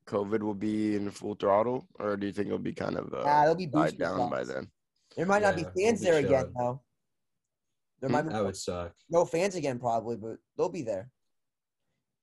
COVID 0.08 0.42
will 0.42 0.54
be 0.56 0.96
in 0.96 1.10
full 1.12 1.36
throttle, 1.36 1.88
or 2.00 2.18
do 2.18 2.26
you 2.28 2.34
think 2.34 2.48
it'll 2.48 2.60
be 2.60 2.74
kind 2.74 2.98
of 2.98 3.14
uh, 3.14 3.24
Ah, 3.26 3.42
there'll 3.42 3.56
be 3.56 3.66
died 3.68 3.92
booster 3.92 3.98
down 3.98 4.30
by 4.30 4.44
then? 4.44 4.68
There 5.16 5.26
might 5.26 5.42
not 5.42 5.56
be 5.56 5.64
fans 5.64 6.00
be 6.02 6.06
there 6.06 6.20
again 6.20 6.52
though. 6.58 6.82
There 8.02 8.10
Hmm, 8.10 8.14
might 8.14 8.22
be 8.24 8.30
That 8.34 8.44
would 8.44 8.58
suck. 8.58 8.94
no 9.10 9.26
fans 9.26 9.56
again 9.56 9.80
probably, 9.80 10.18
but 10.18 10.38
they'll 10.58 10.70
be 10.70 10.82
there. 10.84 11.10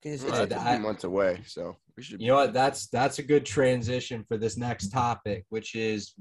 'Cause 0.02 0.14
it's- 0.14 0.30
Well, 0.30 0.40
Yeah, 0.40 0.46
that's 0.46 0.60
a 0.60 0.64
that- 0.64 0.74
few 0.76 0.82
months 0.86 1.04
away, 1.04 1.42
so 1.46 1.76
we 1.96 2.02
should. 2.02 2.20
You 2.20 2.28
know 2.28 2.34
what? 2.36 2.52
That's 2.52 2.88
that's 2.88 3.18
a 3.20 3.22
good 3.22 3.46
transition 3.46 4.24
for 4.24 4.36
this 4.36 4.56
next 4.56 4.88
topic, 4.88 5.44
which 5.48 5.74
is, 5.76 6.14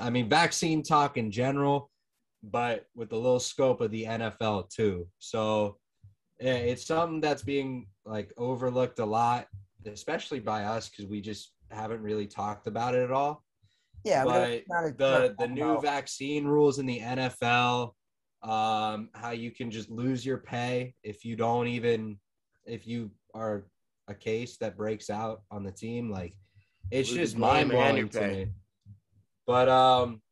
I 0.00 0.10
mean, 0.10 0.28
vaccine 0.28 0.82
talk 0.82 1.16
in 1.16 1.30
general, 1.30 1.90
but 2.42 2.86
with 2.94 3.10
the 3.10 3.16
little 3.16 3.40
scope 3.40 3.80
of 3.80 3.90
the 3.90 4.04
NFL 4.04 4.70
too. 4.70 5.06
So 5.18 5.76
yeah, 6.40 6.54
it's 6.54 6.86
something 6.86 7.20
that's 7.20 7.42
being 7.42 7.88
like 8.04 8.32
overlooked 8.36 9.00
a 9.00 9.04
lot, 9.04 9.46
especially 9.86 10.40
by 10.40 10.64
us 10.64 10.88
because 10.88 11.06
we 11.06 11.20
just 11.20 11.52
haven't 11.70 12.00
really 12.00 12.26
talked 12.26 12.66
about 12.66 12.94
it 12.94 13.02
at 13.02 13.10
all. 13.10 13.42
yeah, 14.04 14.24
but 14.24 14.62
not 14.68 14.84
a- 14.84 14.94
the 14.96 15.34
the 15.38 15.48
new 15.48 15.80
vaccine 15.80 16.46
rules 16.46 16.78
in 16.78 16.86
the 16.86 17.00
NFL, 17.00 17.94
um, 18.42 19.10
how 19.14 19.30
you 19.30 19.50
can 19.50 19.70
just 19.70 19.90
lose 19.90 20.24
your 20.24 20.38
pay 20.38 20.94
if 21.02 21.24
you 21.24 21.34
don't 21.36 21.66
even 21.66 22.18
if 22.66 22.86
you 22.86 23.10
are 23.34 23.66
a 24.08 24.14
case 24.14 24.56
that 24.58 24.76
breaks 24.76 25.10
out 25.10 25.42
on 25.50 25.62
the 25.64 25.72
team, 25.72 26.10
like 26.10 26.34
it's 26.90 27.10
Lose 27.10 27.18
just 27.18 27.38
mind 27.38 27.70
blowing 27.70 28.08
to 28.08 28.28
me. 28.28 28.46
But 29.46 29.68
um, 29.68 30.22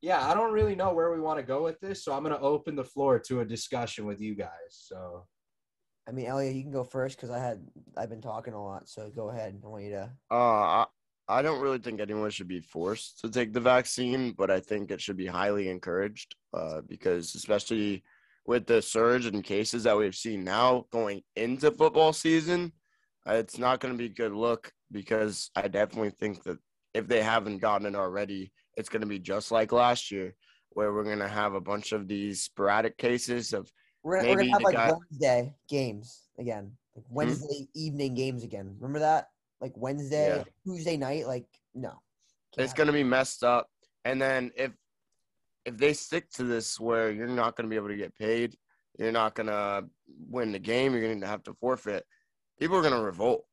yeah, 0.00 0.26
I 0.26 0.34
don't 0.34 0.52
really 0.52 0.74
know 0.74 0.92
where 0.92 1.12
we 1.12 1.20
want 1.20 1.38
to 1.38 1.44
go 1.44 1.62
with 1.62 1.80
this, 1.80 2.04
so 2.04 2.12
I'm 2.12 2.22
gonna 2.22 2.38
open 2.38 2.76
the 2.76 2.84
floor 2.84 3.18
to 3.20 3.40
a 3.40 3.44
discussion 3.44 4.06
with 4.06 4.20
you 4.20 4.34
guys. 4.34 4.48
So 4.70 5.26
I 6.08 6.12
mean, 6.12 6.26
Elliot, 6.26 6.54
you 6.54 6.62
can 6.62 6.72
go 6.72 6.84
first 6.84 7.16
because 7.16 7.30
I 7.30 7.38
had 7.38 7.60
I've 7.96 8.08
been 8.08 8.22
talking 8.22 8.54
a 8.54 8.62
lot. 8.62 8.88
So 8.88 9.10
go 9.14 9.30
ahead. 9.30 9.60
I 9.62 9.66
want 9.66 9.84
you 9.84 9.90
to. 9.90 10.10
Uh, 10.30 10.34
I, 10.34 10.86
I 11.28 11.42
don't 11.42 11.60
really 11.60 11.78
think 11.78 12.00
anyone 12.00 12.30
should 12.30 12.48
be 12.48 12.60
forced 12.60 13.20
to 13.20 13.30
take 13.30 13.52
the 13.52 13.60
vaccine, 13.60 14.32
but 14.32 14.50
I 14.50 14.60
think 14.60 14.90
it 14.90 15.02
should 15.02 15.18
be 15.18 15.26
highly 15.26 15.68
encouraged 15.68 16.34
uh, 16.54 16.80
because, 16.88 17.34
especially 17.34 18.02
with 18.46 18.66
the 18.66 18.80
surge 18.80 19.26
in 19.26 19.42
cases 19.42 19.82
that 19.82 19.98
we've 19.98 20.14
seen 20.14 20.42
now 20.42 20.86
going 20.90 21.22
into 21.36 21.70
football 21.70 22.14
season, 22.14 22.72
uh, 23.28 23.34
it's 23.34 23.58
not 23.58 23.80
going 23.80 23.92
to 23.92 23.98
be 23.98 24.06
a 24.06 24.08
good 24.08 24.32
look 24.32 24.72
because 24.90 25.50
I 25.54 25.68
definitely 25.68 26.12
think 26.18 26.42
that 26.44 26.56
if 26.94 27.06
they 27.06 27.22
haven't 27.22 27.58
gotten 27.58 27.86
it 27.86 27.94
already, 27.94 28.50
it's 28.78 28.88
going 28.88 29.00
to 29.02 29.06
be 29.06 29.18
just 29.18 29.50
like 29.50 29.72
last 29.72 30.10
year, 30.10 30.34
where 30.70 30.92
we're 30.92 31.04
going 31.04 31.18
to 31.18 31.28
have 31.28 31.54
a 31.54 31.60
bunch 31.60 31.92
of 31.92 32.06
these 32.06 32.42
sporadic 32.42 32.96
cases 32.96 33.52
of 33.52 33.70
We're 34.04 34.18
gonna, 34.18 34.28
we're 34.30 34.36
gonna 34.38 34.52
have 34.52 34.62
like 34.62 34.74
guy- 34.74 34.88
Hmm? 34.90 34.96
Wednesday 35.10 35.54
games 35.68 36.28
again, 36.38 36.72
like 36.94 37.04
Wednesday 37.10 37.68
evening 37.74 38.14
games 38.14 38.44
again. 38.44 38.76
Remember 38.78 39.00
that? 39.00 39.26
Like 39.60 39.72
Wednesday, 39.76 40.36
Yeah. 40.36 40.44
Tuesday 40.64 40.96
night. 40.96 41.26
Like 41.26 41.46
no, 41.74 42.00
it's 42.56 42.72
going 42.72 42.86
to 42.86 42.92
be 42.92 43.02
messed 43.02 43.42
up. 43.42 43.68
And 44.04 44.22
then 44.22 44.52
if 44.56 44.70
if 45.64 45.76
they 45.76 45.92
stick 45.92 46.30
to 46.34 46.44
this 46.44 46.78
where 46.78 47.10
you're 47.10 47.26
not 47.26 47.56
going 47.56 47.66
to 47.66 47.70
be 47.70 47.76
able 47.76 47.88
to 47.88 47.96
get 47.96 48.14
paid, 48.16 48.56
you're 48.98 49.10
not 49.12 49.34
going 49.34 49.48
to 49.48 49.84
win 50.30 50.52
the 50.52 50.58
game, 50.60 50.92
you're 50.92 51.02
going 51.02 51.20
to 51.20 51.26
have 51.26 51.42
to 51.42 51.52
forfeit. 51.54 52.04
People 52.60 52.76
are 52.76 52.82
going 52.82 52.94
to 52.94 53.02
revolt, 53.02 53.44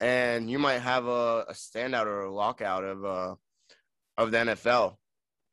and 0.00 0.48
you 0.48 0.58
might 0.60 0.78
have 0.78 1.06
a, 1.06 1.44
a 1.48 1.52
standout 1.52 2.06
or 2.06 2.20
a 2.22 2.32
lockout 2.32 2.84
of 2.84 3.04
uh 3.04 3.34
of 4.18 4.32
the 4.32 4.38
NFL 4.38 4.96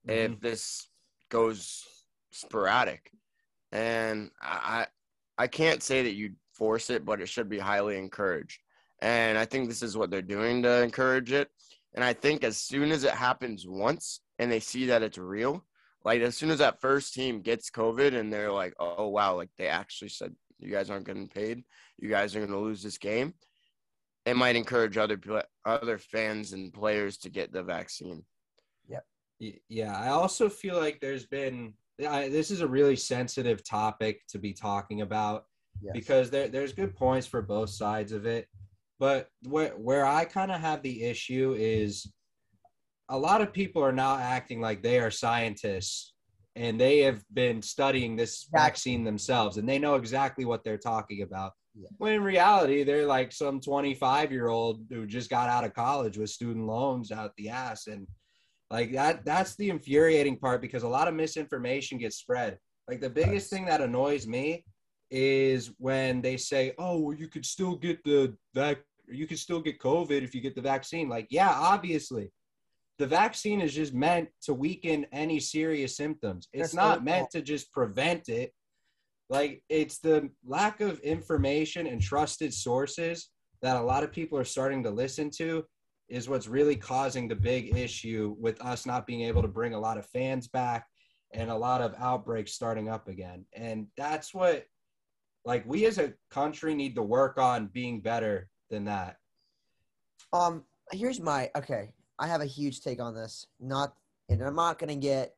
if 0.08 0.32
mm-hmm. 0.32 0.40
this 0.46 0.90
goes 1.30 1.86
sporadic. 2.32 3.12
And 3.72 4.32
I 4.42 4.88
I 5.38 5.48
can't 5.48 5.84
say 5.84 6.04
that 6.04 6.16
you 6.16 6.34
force 6.54 6.90
it, 6.90 7.06
but 7.06 7.22
it 7.22 7.30
should 7.30 7.50
be 7.50 7.60
highly 7.60 7.98
encouraged. 7.98 8.60
And 9.02 9.38
I 9.38 9.46
think 9.46 9.68
this 9.68 9.84
is 9.84 9.98
what 9.98 10.10
they're 10.10 10.22
doing 10.22 10.64
to 10.64 10.82
encourage 10.82 11.32
it. 11.32 11.50
And 11.94 12.04
I 12.04 12.14
think 12.14 12.44
as 12.44 12.58
soon 12.58 12.92
as 12.92 13.04
it 13.04 13.12
happens 13.12 13.66
once 13.68 14.22
and 14.40 14.52
they 14.52 14.60
see 14.60 14.88
that 14.88 15.04
it's 15.04 15.18
real, 15.18 15.66
like 16.04 16.22
as 16.22 16.38
soon 16.38 16.50
as 16.50 16.60
that 16.60 16.82
first 16.82 17.14
team 17.14 17.42
gets 17.42 17.70
COVID 17.70 18.16
and 18.16 18.32
they're 18.32 18.52
like, 18.52 18.74
oh, 18.80 19.08
wow, 19.08 19.36
like 19.36 19.50
they 19.58 19.68
actually 19.68 20.10
said, 20.10 20.34
you 20.60 20.72
guys 20.72 20.90
aren't 20.90 21.06
getting 21.06 21.28
paid, 21.28 21.64
you 21.98 22.10
guys 22.10 22.36
are 22.36 22.40
going 22.40 22.52
to 22.52 22.58
lose 22.58 22.82
this 22.82 22.98
game, 22.98 23.34
it 24.26 24.36
might 24.36 24.56
encourage 24.56 24.98
other 24.98 25.20
other 25.66 25.98
fans 25.98 26.54
and 26.54 26.74
players 26.74 27.18
to 27.18 27.30
get 27.30 27.52
the 27.52 27.64
vaccine. 27.64 28.24
Yeah, 29.40 29.98
I 29.98 30.10
also 30.10 30.50
feel 30.50 30.78
like 30.78 31.00
there's 31.02 31.26
been 31.26 31.74
I, 32.08 32.28
this 32.30 32.52
is 32.52 32.62
a 32.62 32.68
really 32.68 32.96
sensitive 32.96 33.64
topic 33.64 34.22
to 34.30 34.38
be 34.38 34.54
talking 34.54 35.02
about 35.02 35.46
Yes. 35.82 35.94
because 35.94 36.30
there 36.30 36.48
there's 36.48 36.74
good 36.74 36.96
points 36.96 37.28
for 37.28 37.42
both 37.42 37.70
sides 37.70 38.12
of 38.12 38.26
it. 38.26 38.48
But 39.00 39.28
where 39.44 39.72
where 39.72 40.06
I 40.06 40.26
kind 40.26 40.52
of 40.52 40.62
have 40.62 40.82
the 40.82 41.04
issue 41.04 41.56
is 41.58 42.12
a 43.10 43.18
lot 43.18 43.42
of 43.42 43.54
people 43.54 43.84
are 43.84 43.92
now 43.92 44.18
acting 44.18 44.62
like 44.62 44.82
they 44.82 45.00
are 45.00 45.12
scientists 45.12 46.14
and 46.56 46.80
they 46.80 47.00
have 47.00 47.22
been 47.34 47.62
studying 47.62 48.16
this 48.16 48.48
vaccine 48.52 49.04
themselves 49.04 49.58
and 49.58 49.68
they 49.68 49.78
know 49.78 49.96
exactly 49.96 50.46
what 50.46 50.64
they're 50.64 50.78
talking 50.78 51.22
about. 51.22 51.52
Yeah. 51.78 51.90
When 51.98 52.14
in 52.14 52.24
reality, 52.24 52.84
they're 52.84 53.06
like 53.06 53.34
some 53.34 53.60
25 53.60 54.32
year 54.32 54.48
old 54.48 54.86
who 54.90 55.06
just 55.06 55.30
got 55.30 55.50
out 55.50 55.66
of 55.66 55.74
college 55.74 56.18
with 56.18 56.30
student 56.30 56.66
loans 56.66 57.12
out 57.12 57.34
the 57.38 57.50
ass. 57.50 57.88
And 57.88 58.08
like 58.72 58.94
that, 58.94 59.26
that's 59.26 59.56
the 59.56 59.70
infuriating 59.70 60.38
part 60.38 60.62
because 60.62 60.84
a 60.84 60.88
lot 60.88 61.08
of 61.08 61.14
misinformation 61.14 61.98
gets 61.98 62.18
spread. 62.18 62.58
Like 62.88 63.02
the 63.02 63.10
biggest 63.10 63.50
thing 63.50 63.66
that 63.66 63.82
annoys 63.82 64.28
me 64.28 64.66
is 65.12 65.72
when 65.78 66.22
they 66.22 66.38
say, 66.38 66.74
"Oh, 66.78 67.00
well, 67.00 67.16
you 67.16 67.28
could 67.28 67.46
still 67.46 67.76
get 67.76 68.04
the 68.04 68.36
vac, 68.54 68.80
you 69.08 69.28
could 69.28 69.40
still 69.40 69.62
get 69.62 69.80
COVID 69.80 70.24
if 70.24 70.34
you 70.34 70.42
get 70.42 70.56
the 70.56 70.62
vaccine." 70.62 71.10
Like, 71.10 71.28
yeah, 71.30 71.52
obviously, 71.52 72.32
the 72.98 73.08
vaccine 73.08 73.62
is 73.62 73.74
just 73.74 73.94
meant 73.94 74.30
to 74.44 74.54
weaken 74.54 75.06
any 75.12 75.40
serious 75.40 75.96
symptoms. 75.96 76.48
It's 76.54 76.72
That's 76.72 76.76
not 76.76 77.04
meant 77.04 77.30
to 77.32 77.42
just 77.42 77.72
prevent 77.72 78.30
it. 78.30 78.52
Like, 79.30 79.64
it's 79.70 80.00
the 80.00 80.30
lack 80.46 80.82
of 80.82 81.00
information 81.00 81.88
and 81.88 82.02
trusted 82.02 82.54
sources 82.54 83.30
that 83.62 83.78
a 83.78 83.82
lot 83.82 84.04
of 84.04 84.12
people 84.12 84.38
are 84.38 84.46
starting 84.46 84.84
to 84.84 84.92
listen 84.92 85.30
to 85.38 85.66
is 86.08 86.30
what's 86.30 86.48
really 86.48 86.76
causing 86.76 87.28
the 87.28 87.36
big 87.36 87.76
issue 87.76 88.36
with 88.40 88.62
us 88.62 88.86
not 88.86 89.08
being 89.08 89.22
able 89.22 89.42
to 89.42 89.48
bring 89.48 89.74
a 89.74 89.80
lot 89.80 89.98
of 89.98 90.06
fans 90.08 90.48
back 90.48 90.86
and 91.34 91.50
a 91.50 91.56
lot 91.56 91.82
of 91.82 91.96
outbreaks 92.00 92.54
starting 92.54 92.90
up 92.90 93.08
again. 93.08 93.46
And 93.54 93.88
that's 93.98 94.34
what 94.34 94.66
like 95.46 95.64
we 95.68 95.86
as 95.86 95.98
a 95.98 96.14
country 96.30 96.74
need 96.74 96.96
to 96.96 97.04
work 97.04 97.38
on 97.38 97.68
being 97.68 98.02
better 98.02 98.50
than 98.70 98.86
that. 98.86 99.18
Um, 100.34 100.64
here's 100.92 101.20
my 101.20 101.50
okay. 101.56 101.94
I 102.18 102.28
have 102.28 102.42
a 102.42 102.46
huge 102.46 102.82
take 102.82 103.02
on 103.02 103.14
this. 103.14 103.48
Not, 103.60 103.94
and 104.30 104.42
I'm 104.42 104.56
not 104.56 104.80
gonna 104.80 104.96
get 104.96 105.36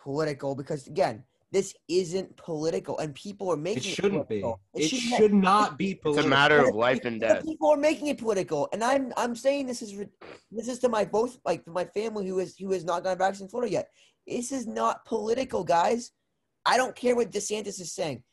political 0.00 0.54
because 0.54 0.86
again, 0.86 1.22
this 1.52 1.74
isn't 1.88 2.36
political, 2.36 2.98
and 2.98 3.14
people 3.14 3.50
are 3.50 3.56
making 3.56 3.90
It 3.90 3.94
shouldn't 3.94 4.28
be. 4.28 4.40
political. 4.40 4.60
It 4.74 4.88
shouldn't 4.88 5.16
should 5.16 5.34
not 5.34 5.78
be 5.78 5.98
It's 6.04 6.24
a 6.24 6.28
matter 6.28 6.58
of 6.58 6.74
life 6.74 7.04
and 7.04 7.20
death. 7.20 7.44
People 7.44 7.70
are 7.70 7.76
making 7.76 8.08
it 8.08 8.18
political, 8.18 8.68
and 8.72 8.82
I'm 8.82 9.12
I'm 9.16 9.36
saying 9.36 9.66
this 9.66 9.82
is 9.82 9.96
this 10.50 10.68
is 10.68 10.78
to 10.80 10.88
my 10.88 11.04
both 11.04 11.38
like 11.44 11.64
to 11.64 11.70
my 11.70 11.84
family 11.84 12.26
who 12.26 12.40
is 12.40 12.56
who 12.58 12.72
has 12.72 12.84
not 12.84 13.04
gotten 13.04 13.18
vaccinated 13.18 13.42
in 13.42 13.50
Florida 13.50 13.72
yet. 13.72 13.88
This 14.26 14.50
is 14.50 14.66
not 14.66 15.04
political, 15.04 15.62
guys. 15.62 16.10
I 16.64 16.76
don't 16.76 16.96
care 16.96 17.14
what 17.14 17.30
DeSantis 17.30 17.80
is 17.80 17.92
saying. 17.94 18.24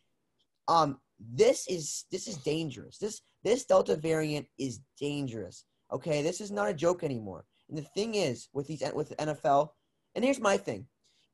Um, 0.67 0.98
this 1.20 1.67
is 1.67 2.05
this 2.12 2.27
is 2.27 2.38
dangerous. 2.38 2.98
This 2.98 3.22
this 3.43 3.65
Delta 3.65 3.96
variant 3.96 4.48
is 4.58 4.79
dangerous. 5.00 5.65
Okay, 5.91 6.24
this 6.24 6.41
is 6.41 6.51
not 6.51 6.70
a 6.70 6.74
joke 6.74 7.03
anymore. 7.03 7.46
And 7.70 7.77
the 7.77 7.84
thing 7.96 8.15
is, 8.15 8.50
with 8.53 8.67
these 8.67 8.82
with 8.93 9.10
the 9.10 9.15
NFL, 9.17 9.70
and 10.15 10.25
here's 10.25 10.39
my 10.39 10.58
thing: 10.58 10.88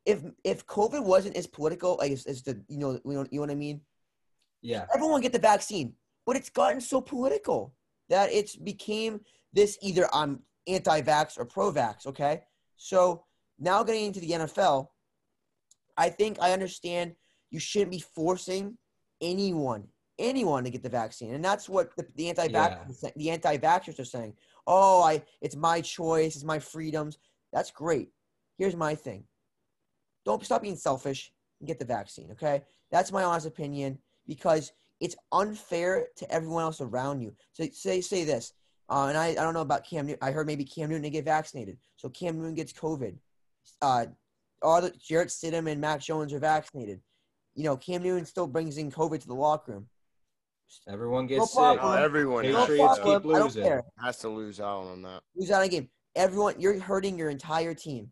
if 0.05 0.21
if 0.43 0.65
COVID 0.65 1.03
wasn't 1.03 1.37
as 1.37 1.47
political, 1.47 1.97
like 1.97 2.11
as, 2.11 2.25
as 2.25 2.41
the 2.41 2.61
you 2.67 2.77
know 2.77 2.99
you 3.05 3.13
know 3.13 3.25
you 3.31 3.39
know 3.39 3.41
what 3.41 3.51
I 3.51 3.55
mean, 3.55 3.81
Yeah. 4.61 4.85
everyone 4.93 5.21
get 5.21 5.33
the 5.33 5.39
vaccine, 5.39 5.93
but 6.25 6.35
it's 6.35 6.49
gotten 6.49 6.81
so 6.81 7.01
political 7.01 7.73
that 8.09 8.31
it's 8.31 8.55
became 8.55 9.21
this 9.53 9.77
either 9.81 10.07
I'm 10.13 10.41
anti-vax 10.67 11.37
or 11.37 11.45
pro-vax. 11.45 12.07
Okay, 12.07 12.41
so 12.77 13.25
now 13.59 13.83
getting 13.83 14.05
into 14.05 14.19
the 14.19 14.31
NFL, 14.31 14.87
I 15.97 16.09
think 16.09 16.37
I 16.41 16.53
understand 16.53 17.15
you 17.51 17.59
shouldn't 17.59 17.91
be 17.91 17.99
forcing 17.99 18.77
anyone 19.21 19.87
anyone 20.19 20.65
to 20.65 20.69
get 20.69 20.83
the 20.83 20.89
vaccine, 20.89 21.33
and 21.33 21.43
that's 21.43 21.69
what 21.69 21.95
the, 21.95 22.05
the 22.15 22.29
anti-vax 22.29 23.13
the 23.15 23.29
anti-vaxxers 23.29 23.99
are 23.99 24.05
saying. 24.05 24.33
Oh, 24.67 25.01
I 25.01 25.23
it's 25.41 25.55
my 25.55 25.81
choice, 25.81 26.35
it's 26.35 26.43
my 26.45 26.59
freedoms. 26.59 27.17
That's 27.53 27.71
great. 27.71 28.09
Here's 28.57 28.75
my 28.75 28.93
thing. 28.95 29.23
Don't 30.25 30.43
stop 30.43 30.61
being 30.61 30.75
selfish. 30.75 31.31
and 31.59 31.67
get 31.67 31.79
the 31.79 31.85
vaccine. 31.85 32.31
Okay, 32.31 32.61
that's 32.91 33.11
my 33.11 33.23
honest 33.23 33.45
opinion 33.47 33.97
because 34.27 34.71
it's 34.99 35.15
unfair 35.31 36.07
to 36.17 36.31
everyone 36.31 36.63
else 36.63 36.81
around 36.81 37.21
you. 37.21 37.33
So 37.53 37.65
say 37.73 38.01
say 38.01 38.23
this, 38.23 38.53
uh, 38.89 39.05
and 39.07 39.17
I, 39.17 39.27
I 39.29 39.33
don't 39.35 39.53
know 39.53 39.61
about 39.61 39.85
Cam 39.85 40.05
Newton. 40.07 40.19
I 40.21 40.31
heard 40.31 40.47
maybe 40.47 40.63
Cam 40.65 40.89
Newton 40.89 41.03
to 41.03 41.09
get 41.09 41.25
vaccinated. 41.25 41.77
So 41.97 42.09
Cam 42.09 42.37
Newton 42.37 42.53
gets 42.55 42.73
COVID. 42.73 43.15
Uh, 43.81 44.05
all 44.61 44.81
the 44.81 44.91
Jarrett 44.91 45.29
Stidham 45.29 45.69
and 45.71 45.79
Mac 45.79 46.01
Jones 46.01 46.33
are 46.33 46.39
vaccinated. 46.39 47.01
You 47.55 47.63
know, 47.65 47.77
Cam 47.77 48.03
Newton 48.03 48.25
still 48.25 48.47
brings 48.47 48.77
in 48.77 48.91
COVID 48.91 49.21
to 49.21 49.27
the 49.27 49.33
locker 49.33 49.71
room. 49.73 49.87
Everyone 50.87 51.25
No 51.25 51.29
gets 51.39 51.51
sick. 51.51 51.57
problem. 51.57 51.95
No, 51.95 52.03
everyone 52.03 52.43
No 52.45 52.57
has, 52.57 52.67
Patriots 52.67 52.95
to, 52.95 53.01
problem. 53.01 53.21
keep 53.23 53.31
I 53.31 53.33
don't 53.39 53.43
losing. 53.45 53.63
care. 53.63 53.83
has 54.03 54.17
to 54.19 54.29
lose 54.29 54.59
out 54.59 54.83
on 54.83 55.01
that. 55.01 55.21
Lose 55.35 55.51
out 55.51 55.59
on 55.61 55.65
a 55.65 55.69
game. 55.69 55.89
Everyone, 56.15 56.55
you're 56.59 56.79
hurting 56.79 57.17
your 57.17 57.29
entire 57.29 57.73
team. 57.73 58.11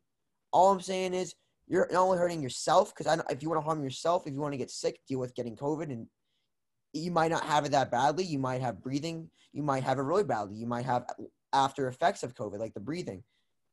All 0.51 0.71
I'm 0.71 0.81
saying 0.81 1.13
is 1.13 1.35
you're 1.67 1.87
not 1.91 2.01
only 2.01 2.17
hurting 2.17 2.41
yourself 2.41 2.93
because 2.95 3.21
if 3.29 3.43
you 3.43 3.49
want 3.49 3.61
to 3.61 3.65
harm 3.65 3.83
yourself, 3.83 4.25
if 4.25 4.33
you 4.33 4.39
want 4.39 4.53
to 4.53 4.57
get 4.57 4.71
sick, 4.71 4.99
deal 5.07 5.19
with 5.19 5.35
getting 5.35 5.55
COVID, 5.55 5.91
and 5.91 6.07
you 6.93 7.11
might 7.11 7.31
not 7.31 7.43
have 7.43 7.65
it 7.65 7.71
that 7.71 7.91
badly. 7.91 8.23
You 8.23 8.39
might 8.39 8.61
have 8.61 8.81
breathing. 8.81 9.29
You 9.51 9.63
might 9.63 9.83
have 9.83 9.99
it 9.99 10.03
really 10.03 10.23
badly. 10.23 10.55
You 10.55 10.65
might 10.65 10.85
have 10.85 11.05
after 11.53 11.87
effects 11.87 12.23
of 12.23 12.35
COVID, 12.35 12.59
like 12.59 12.73
the 12.73 12.79
breathing. 12.79 13.23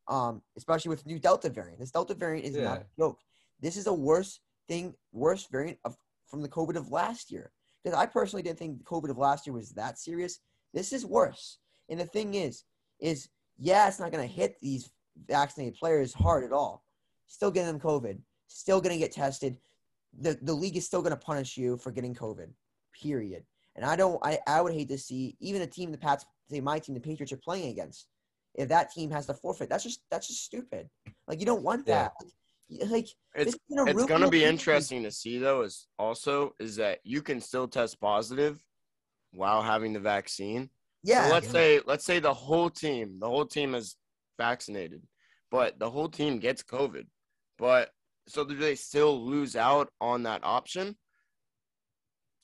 Um, 0.06 0.42
especially 0.58 0.90
with 0.90 1.06
new 1.06 1.18
Delta 1.18 1.48
variant. 1.48 1.80
This 1.80 1.90
Delta 1.90 2.14
variant 2.14 2.46
is 2.46 2.56
not 2.56 2.80
a 2.80 2.86
joke. 2.98 3.18
This 3.60 3.76
is 3.76 3.86
a 3.86 3.94
worse 3.94 4.40
thing, 4.68 4.94
worse 5.12 5.46
variant 5.50 5.78
of 5.84 5.96
from 6.26 6.42
the 6.42 6.48
COVID 6.48 6.76
of 6.76 6.90
last 6.90 7.30
year. 7.30 7.52
Because 7.82 7.98
I 7.98 8.06
personally 8.06 8.42
didn't 8.42 8.58
think 8.58 8.78
the 8.78 8.84
COVID 8.84 9.08
of 9.10 9.18
last 9.18 9.46
year 9.46 9.54
was 9.54 9.70
that 9.70 9.98
serious. 9.98 10.40
This 10.74 10.92
is 10.92 11.06
worse. 11.06 11.58
And 11.88 12.00
the 12.00 12.04
thing 12.04 12.34
is, 12.34 12.64
is 13.00 13.28
yeah, 13.58 13.88
it's 13.88 14.00
not 14.00 14.10
going 14.12 14.26
to 14.26 14.34
hit 14.34 14.56
these 14.60 14.90
vaccinated 15.26 15.78
players 15.78 16.12
hard 16.12 16.44
at 16.44 16.52
all. 16.52 16.83
Still 17.26 17.50
getting 17.50 17.72
them 17.72 17.80
COVID. 17.80 18.18
Still 18.48 18.80
going 18.80 18.94
to 18.94 18.98
get 18.98 19.12
tested. 19.12 19.56
The 20.20 20.38
the 20.42 20.52
league 20.52 20.76
is 20.76 20.86
still 20.86 21.02
going 21.02 21.12
to 21.12 21.16
punish 21.16 21.56
you 21.56 21.76
for 21.76 21.90
getting 21.90 22.14
COVID. 22.14 22.48
Period. 23.00 23.44
And 23.76 23.84
I 23.84 23.96
don't. 23.96 24.18
I 24.24 24.38
I 24.46 24.60
would 24.60 24.72
hate 24.72 24.88
to 24.88 24.98
see 24.98 25.36
even 25.40 25.62
a 25.62 25.66
team 25.66 25.90
the 25.90 25.98
Pats, 25.98 26.24
say 26.50 26.60
my 26.60 26.78
team, 26.78 26.94
the 26.94 27.00
Patriots 27.00 27.32
are 27.32 27.38
playing 27.38 27.70
against. 27.70 28.06
If 28.54 28.68
that 28.68 28.92
team 28.92 29.10
has 29.10 29.26
to 29.26 29.34
forfeit, 29.34 29.68
that's 29.68 29.82
just 29.82 30.00
that's 30.10 30.28
just 30.28 30.44
stupid. 30.44 30.88
Like 31.26 31.40
you 31.40 31.46
don't 31.46 31.64
want 31.64 31.86
that. 31.86 32.12
Like, 32.70 32.90
like 32.90 33.08
It's 33.34 33.56
it's 33.68 34.04
gonna 34.04 34.30
be 34.30 34.44
interesting 34.44 35.02
to 35.02 35.10
see 35.10 35.38
though 35.38 35.62
is 35.62 35.86
also 35.98 36.54
is 36.60 36.76
that 36.76 37.00
you 37.02 37.20
can 37.20 37.40
still 37.40 37.66
test 37.66 38.00
positive 38.00 38.62
while 39.32 39.62
having 39.62 39.92
the 39.92 40.00
vaccine. 40.00 40.70
Yeah. 41.02 41.26
So 41.26 41.34
let's 41.34 41.50
say 41.50 41.80
let's 41.84 42.04
say 42.04 42.20
the 42.20 42.32
whole 42.32 42.70
team, 42.70 43.18
the 43.20 43.28
whole 43.28 43.44
team 43.44 43.74
is 43.74 43.96
vaccinated, 44.38 45.02
but 45.50 45.78
the 45.78 45.90
whole 45.90 46.08
team 46.08 46.38
gets 46.38 46.62
COVID. 46.62 47.06
But 47.58 47.90
so 48.26 48.44
do 48.44 48.56
they 48.56 48.74
still 48.74 49.24
lose 49.24 49.56
out 49.56 49.90
on 50.00 50.24
that 50.24 50.42
option? 50.44 50.96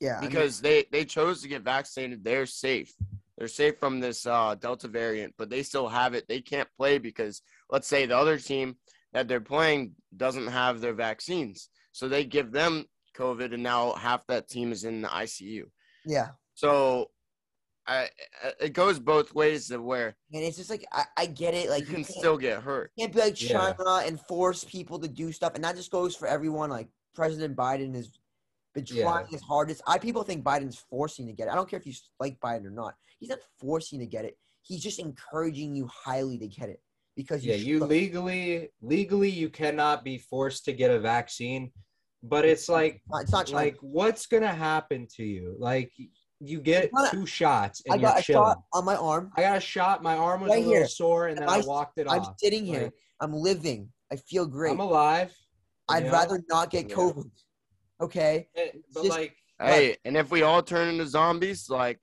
yeah. 0.00 0.18
I 0.18 0.20
mean, 0.20 0.30
Because 0.30 0.60
they 0.60 0.86
they 0.90 1.04
chose 1.04 1.42
to 1.42 1.48
get 1.48 1.62
vaccinated, 1.62 2.24
they're 2.24 2.46
safe. 2.46 2.92
They're 3.36 3.48
safe 3.48 3.78
from 3.78 4.00
this 4.00 4.26
uh, 4.26 4.54
Delta 4.54 4.88
variant, 4.88 5.34
but 5.38 5.48
they 5.48 5.62
still 5.62 5.88
have 5.88 6.12
it. 6.14 6.28
They 6.28 6.40
can't 6.40 6.68
play 6.76 6.98
because 6.98 7.40
let's 7.70 7.88
say 7.88 8.04
the 8.04 8.16
other 8.16 8.38
team 8.38 8.76
that 9.12 9.28
they're 9.28 9.40
playing 9.40 9.94
doesn't 10.16 10.48
have 10.48 10.80
their 10.80 10.92
vaccines, 10.92 11.70
so 11.92 12.06
they 12.06 12.24
give 12.24 12.52
them 12.52 12.84
COVID, 13.16 13.54
and 13.54 13.62
now 13.62 13.92
half 13.92 14.26
that 14.26 14.48
team 14.48 14.72
is 14.72 14.84
in 14.84 15.02
the 15.02 15.08
ICU. 15.08 15.64
yeah. 16.04 16.28
So, 16.54 17.10
I 17.86 18.08
it 18.60 18.72
goes 18.72 18.98
both 18.98 19.34
ways 19.34 19.70
of 19.70 19.82
where 19.82 20.14
And 20.32 20.42
it's 20.44 20.56
just 20.58 20.70
like 20.70 20.86
I, 20.92 21.04
I 21.16 21.26
get 21.26 21.54
it. 21.54 21.70
Like 21.70 21.80
you 21.80 21.86
can 21.94 22.04
can't- 22.04 22.06
still 22.18 22.36
get 22.38 22.62
hurt. 22.62 22.92
can't 22.98 23.12
be 23.12 23.20
like 23.20 23.40
Yeah. 23.42 23.72
China 23.74 24.02
and 24.06 24.20
force 24.28 24.64
people 24.64 24.98
to 25.00 25.08
do 25.08 25.32
stuff, 25.32 25.54
and 25.54 25.64
that 25.64 25.76
just 25.76 25.90
goes 25.90 26.14
for 26.14 26.28
everyone. 26.28 26.70
Like 26.70 26.88
President 27.14 27.56
Biden 27.56 27.94
has 27.94 28.10
been 28.74 28.84
Yeah. 28.88 29.02
trying 29.04 29.26
his 29.26 29.40
hardest. 29.42 29.82
I 29.86 29.98
people 29.98 30.22
think 30.22 30.44
Biden's 30.44 30.78
forcing 30.90 31.26
to 31.26 31.32
get 31.32 31.48
it. 31.48 31.50
I 31.52 31.54
don't 31.56 31.68
care 31.68 31.78
if 31.80 31.86
you 31.86 31.94
like 32.20 32.38
Biden 32.40 32.66
or 32.66 32.70
not. 32.70 32.94
He's 33.18 33.30
not 33.30 33.40
forcing 33.58 33.98
to 34.00 34.06
get 34.06 34.24
it. 34.24 34.38
He's 34.62 34.82
just 34.82 34.98
encouraging 34.98 35.74
you 35.74 35.86
highly 35.88 36.38
to 36.38 36.46
get 36.46 36.68
it 36.68 36.80
because 37.16 37.44
Yeah, 37.44 37.54
you 37.56 37.78
should. 37.80 37.88
legally 37.88 38.70
legally 38.82 39.30
you 39.30 39.48
cannot 39.48 40.04
be 40.04 40.18
forced 40.18 40.64
to 40.66 40.72
get 40.72 40.90
a 40.90 41.00
vaccine, 41.00 41.72
but 42.22 42.44
it's 42.44 42.68
like 42.68 43.02
It's 43.14 43.32
not 43.32 43.46
China. 43.46 43.56
like 43.56 43.76
what's 43.80 44.26
gonna 44.26 44.54
happen 44.54 45.08
to 45.16 45.24
you? 45.24 45.56
Like 45.58 45.90
you 46.40 46.60
get 46.60 46.84
It's 46.84 46.92
not- 46.94 47.10
two 47.12 47.26
shots 47.26 47.82
and 47.84 47.94
I 47.94 47.98
got 47.98 48.14
you're 48.14 48.18
a 48.18 48.22
chilling. 48.22 48.46
shot 48.48 48.62
on 48.72 48.84
my 48.84 48.96
arm. 48.96 49.30
I 49.36 49.42
got 49.42 49.58
a 49.58 49.60
shot. 49.60 50.02
My 50.02 50.16
arm 50.16 50.40
was 50.40 50.50
Right 50.50 50.56
a 50.62 50.66
little 50.66 50.74
here. 50.74 50.88
sore, 50.88 51.28
and 51.28 51.38
And 51.38 51.46
then 51.48 51.54
I 51.54 51.58
I- 51.60 51.66
walked 51.66 51.98
it 51.98 52.06
off. 52.06 52.28
I'm 52.28 52.34
sitting 52.38 52.64
here. 52.64 52.84
Like, 52.84 52.94
I'm 53.20 53.34
living. 53.34 53.92
I 54.10 54.16
feel 54.16 54.46
great. 54.46 54.72
I'm 54.72 54.80
alive. 54.80 55.32
I'd 55.88 56.04
know? 56.06 56.12
rather 56.12 56.42
not 56.48 56.70
get 56.70 56.88
Yeah. 56.88 56.96
COVID. 56.96 57.30
Okay. 58.00 58.48
Eh, 58.56 58.70
But 58.94 59.02
just- 59.04 59.10
like, 59.18 59.36
Hey, 59.60 59.98
and 60.06 60.16
if 60.16 60.30
we 60.30 60.40
all 60.42 60.62
turn 60.62 60.88
into 60.88 61.06
zombies, 61.06 61.68
like 61.68 62.00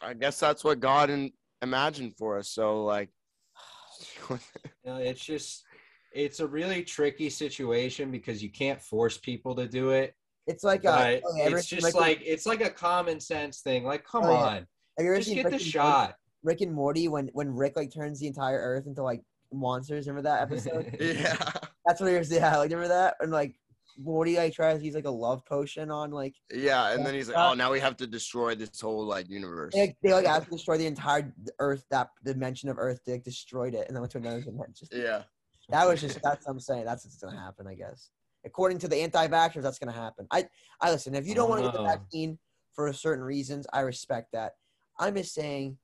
I 0.00 0.14
guess 0.14 0.38
that's 0.38 0.62
what 0.62 0.78
God 0.78 1.10
in, 1.10 1.32
imagined 1.60 2.16
for 2.16 2.38
us. 2.38 2.48
So 2.50 2.84
like, 2.84 3.10
you 4.30 4.38
know, 4.84 4.96
it's 4.98 5.24
just 5.24 5.64
it's 6.12 6.38
a 6.40 6.46
really 6.46 6.84
tricky 6.84 7.28
situation 7.30 8.10
because 8.12 8.42
you 8.42 8.50
can't 8.50 8.80
force 8.80 9.18
people 9.18 9.54
to 9.56 9.66
do 9.66 9.90
it. 9.90 10.14
It's 10.46 10.64
like 10.64 10.84
uh, 10.84 10.96
But 10.96 11.22
okay, 11.32 11.42
ever 11.42 11.58
it's 11.58 11.66
just 11.66 11.84
Rick 11.84 11.94
and- 11.94 12.00
like 12.00 12.22
it's 12.24 12.46
like 12.46 12.60
a 12.60 12.70
common 12.70 13.20
sense 13.20 13.60
thing. 13.60 13.84
Like, 13.84 14.04
come 14.04 14.24
Oh, 14.24 14.30
yeah. 14.32 14.36
on, 14.38 14.54
have 14.56 14.66
you 14.98 15.06
ever 15.06 15.16
just 15.16 15.28
seen 15.28 15.36
get 15.36 15.44
Rick 15.46 15.52
the 15.52 15.56
and 15.56 15.64
shot. 15.64 16.14
Rick 16.42 16.60
and 16.62 16.72
Morty 16.72 17.08
when 17.08 17.28
when 17.34 17.54
Rick 17.54 17.76
like 17.76 17.92
turns 17.92 18.18
the 18.20 18.26
entire 18.26 18.58
Earth 18.58 18.86
into 18.86 19.02
like 19.02 19.22
monsters. 19.52 20.06
Remember 20.08 20.28
that 20.28 20.42
episode? 20.42 20.96
yeah, 21.00 21.36
That's 21.84 22.00
what 22.00 22.10
he 22.10 22.16
was. 22.18 22.30
Yeah, 22.32 22.56
like 22.56 22.70
remember 22.70 22.88
that? 22.88 23.16
And 23.20 23.30
like 23.30 23.54
Morty 23.98 24.36
like 24.36 24.54
tries 24.54 24.78
to 24.78 24.84
use 24.84 24.94
like 24.94 25.04
a 25.04 25.10
love 25.10 25.44
potion 25.44 25.90
on 25.90 26.10
like 26.10 26.34
yeah, 26.54 26.92
and 26.92 27.04
then 27.04 27.12
he's 27.12 27.28
like, 27.28 27.36
Uh, 27.36 27.50
oh, 27.50 27.54
now 27.54 27.70
we 27.70 27.78
have 27.80 27.96
to 27.98 28.06
destroy 28.06 28.54
this 28.54 28.80
whole 28.80 29.04
like 29.04 29.28
universe. 29.28 29.74
they, 29.74 29.94
they 30.02 30.14
like 30.14 30.24
have 30.26 30.44
to 30.46 30.50
destroy 30.50 30.78
the 30.78 30.86
entire 30.86 31.32
Earth 31.58 31.84
that 31.90 32.08
dimension 32.24 32.70
of 32.70 32.78
Earth. 32.78 33.00
They 33.04 33.12
like, 33.12 33.24
destroyed 33.24 33.74
it 33.74 33.86
and 33.88 33.94
then 33.94 34.00
went 34.00 34.12
to 34.12 34.18
another 34.18 34.40
dimension. 34.40 34.88
Yeah, 34.90 35.24
That 35.68 35.86
was 35.86 36.00
just 36.00 36.20
that's 36.22 36.46
what 36.46 36.52
I'm 36.52 36.60
saying. 36.60 36.86
That's 36.86 37.04
what's 37.04 37.18
gonna 37.18 37.38
happen, 37.38 37.66
I 37.66 37.74
guess. 37.74 38.08
According 38.44 38.78
to 38.78 38.88
the 38.88 38.96
anti-vaxxers, 38.96 39.62
that's 39.62 39.78
gonna 39.78 39.92
happen. 39.92 40.26
I 40.30 40.48
I 40.80 40.90
listen. 40.90 41.14
If 41.14 41.26
you 41.26 41.34
don't 41.34 41.48
want 41.50 41.60
to 41.62 41.66
get 41.68 41.74
the 41.74 41.80
Oh. 41.80 41.84
vaccine 41.84 42.38
for 42.74 42.92
certain 42.92 43.22
reasons, 43.24 43.66
I 43.72 43.80
respect 43.80 44.32
that. 44.32 44.52
I'm 44.98 45.14
just 45.14 45.34
saying 45.34 45.78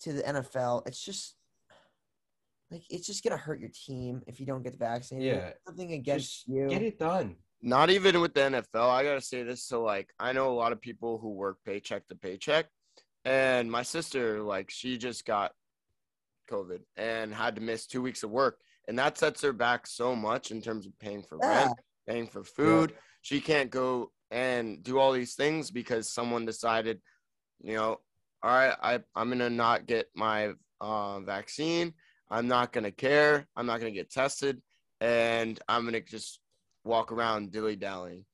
to 0.00 0.12
the 0.12 0.22
NFL, 0.22 0.86
it's 0.86 1.02
just 1.02 1.36
like 2.70 2.82
it's 2.90 3.06
just 3.06 3.22
gonna 3.22 3.36
hurt 3.36 3.60
your 3.60 3.70
team 3.70 4.22
if 4.26 4.40
you 4.40 4.46
don't 4.46 4.62
get 4.62 4.74
vaccinated. 4.78 5.36
Yeah. 5.36 5.52
something 5.66 5.92
against 5.92 6.26
Just 6.46 6.48
you. 6.48 6.68
get 6.68 6.82
it 6.82 6.98
done. 6.98 7.36
not 7.60 7.90
even 7.90 8.20
with 8.20 8.34
the 8.34 8.40
NFL. 8.40 8.88
I 8.90 9.02
gotta 9.04 9.20
say 9.20 9.42
this. 9.42 9.62
So 9.64 9.82
like, 9.82 10.12
I 10.18 10.32
know 10.32 10.50
a 10.50 10.54
lot 10.54 10.72
of 10.72 10.80
people 10.80 11.18
who 11.18 11.30
work 11.30 11.58
paycheck 11.64 12.06
to 12.08 12.14
paycheck, 12.14 12.66
and 13.26 13.70
my 13.70 13.82
sister, 13.82 14.42
like, 14.42 14.70
she 14.70 14.96
just 14.98 15.24
got 15.24 15.52
COVID 16.50 16.80
and 16.96 17.32
had 17.34 17.54
to 17.56 17.62
miss 17.62 17.86
two 17.86 18.02
weeks 18.02 18.22
of 18.22 18.30
work, 18.30 18.58
and 18.88 18.98
that 18.98 19.18
sets 19.18 19.42
her 19.42 19.52
back 19.52 19.86
so 19.86 20.14
much 20.14 20.50
in 20.50 20.60
terms 20.60 20.86
of 20.86 20.98
paying 20.98 21.22
for 21.22 21.38
Yeah. 21.40 21.64
rent, 21.64 21.78
paying 22.08 22.26
for 22.26 22.44
food. 22.44 22.94
She 23.22 23.40
can't 23.40 23.70
go 23.70 24.12
and 24.30 24.82
do 24.82 24.98
all 24.98 25.12
these 25.12 25.34
things 25.34 25.70
because 25.70 26.12
someone 26.12 26.44
decided, 26.44 27.00
you 27.62 27.74
know, 27.76 28.00
all 28.42 28.50
right, 28.50 28.76
I 28.82 29.00
I'm 29.14 29.30
gonna 29.30 29.48
not 29.48 29.86
get 29.86 30.08
my 30.14 30.52
uh, 30.80 31.20
vaccine. 31.20 31.94
I'm 32.30 32.46
not 32.46 32.72
gonna 32.72 32.90
care. 32.90 33.46
I'm 33.56 33.66
not 33.66 33.78
gonna 33.80 33.90
get 33.92 34.10
tested, 34.10 34.60
and 35.00 35.58
I'm 35.68 35.84
gonna 35.84 36.00
just 36.00 36.40
walk 36.84 37.10
around 37.12 37.52
dilly 37.52 37.76
dallying. 37.76 38.26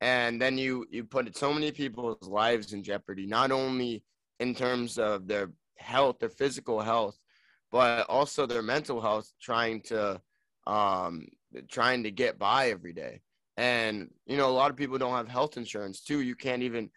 And 0.00 0.40
then 0.40 0.56
you 0.58 0.86
you 0.90 1.02
put 1.04 1.36
so 1.36 1.52
many 1.52 1.72
people's 1.72 2.28
lives 2.28 2.72
in 2.72 2.84
jeopardy, 2.84 3.26
not 3.26 3.50
only 3.50 4.04
in 4.38 4.54
terms 4.54 4.98
of 4.98 5.26
their 5.26 5.50
health, 5.78 6.18
their 6.20 6.28
physical 6.30 6.80
health, 6.80 7.18
but 7.76 8.08
also 8.08 8.46
their 8.46 8.62
mental 8.62 9.00
health, 9.00 9.30
trying 9.40 9.82
to 9.82 10.20
um 10.66 11.28
trying 11.68 12.02
to 12.04 12.10
get 12.10 12.38
by 12.38 12.70
every 12.70 12.92
day. 12.92 13.20
And 13.56 14.10
you 14.26 14.36
know, 14.36 14.48
a 14.48 14.58
lot 14.60 14.70
of 14.70 14.76
people 14.76 14.98
don't 14.98 15.14
have 15.14 15.28
health 15.28 15.56
insurance 15.56 16.00
too. 16.02 16.20
You 16.20 16.34
can't 16.34 16.62
even. 16.62 16.90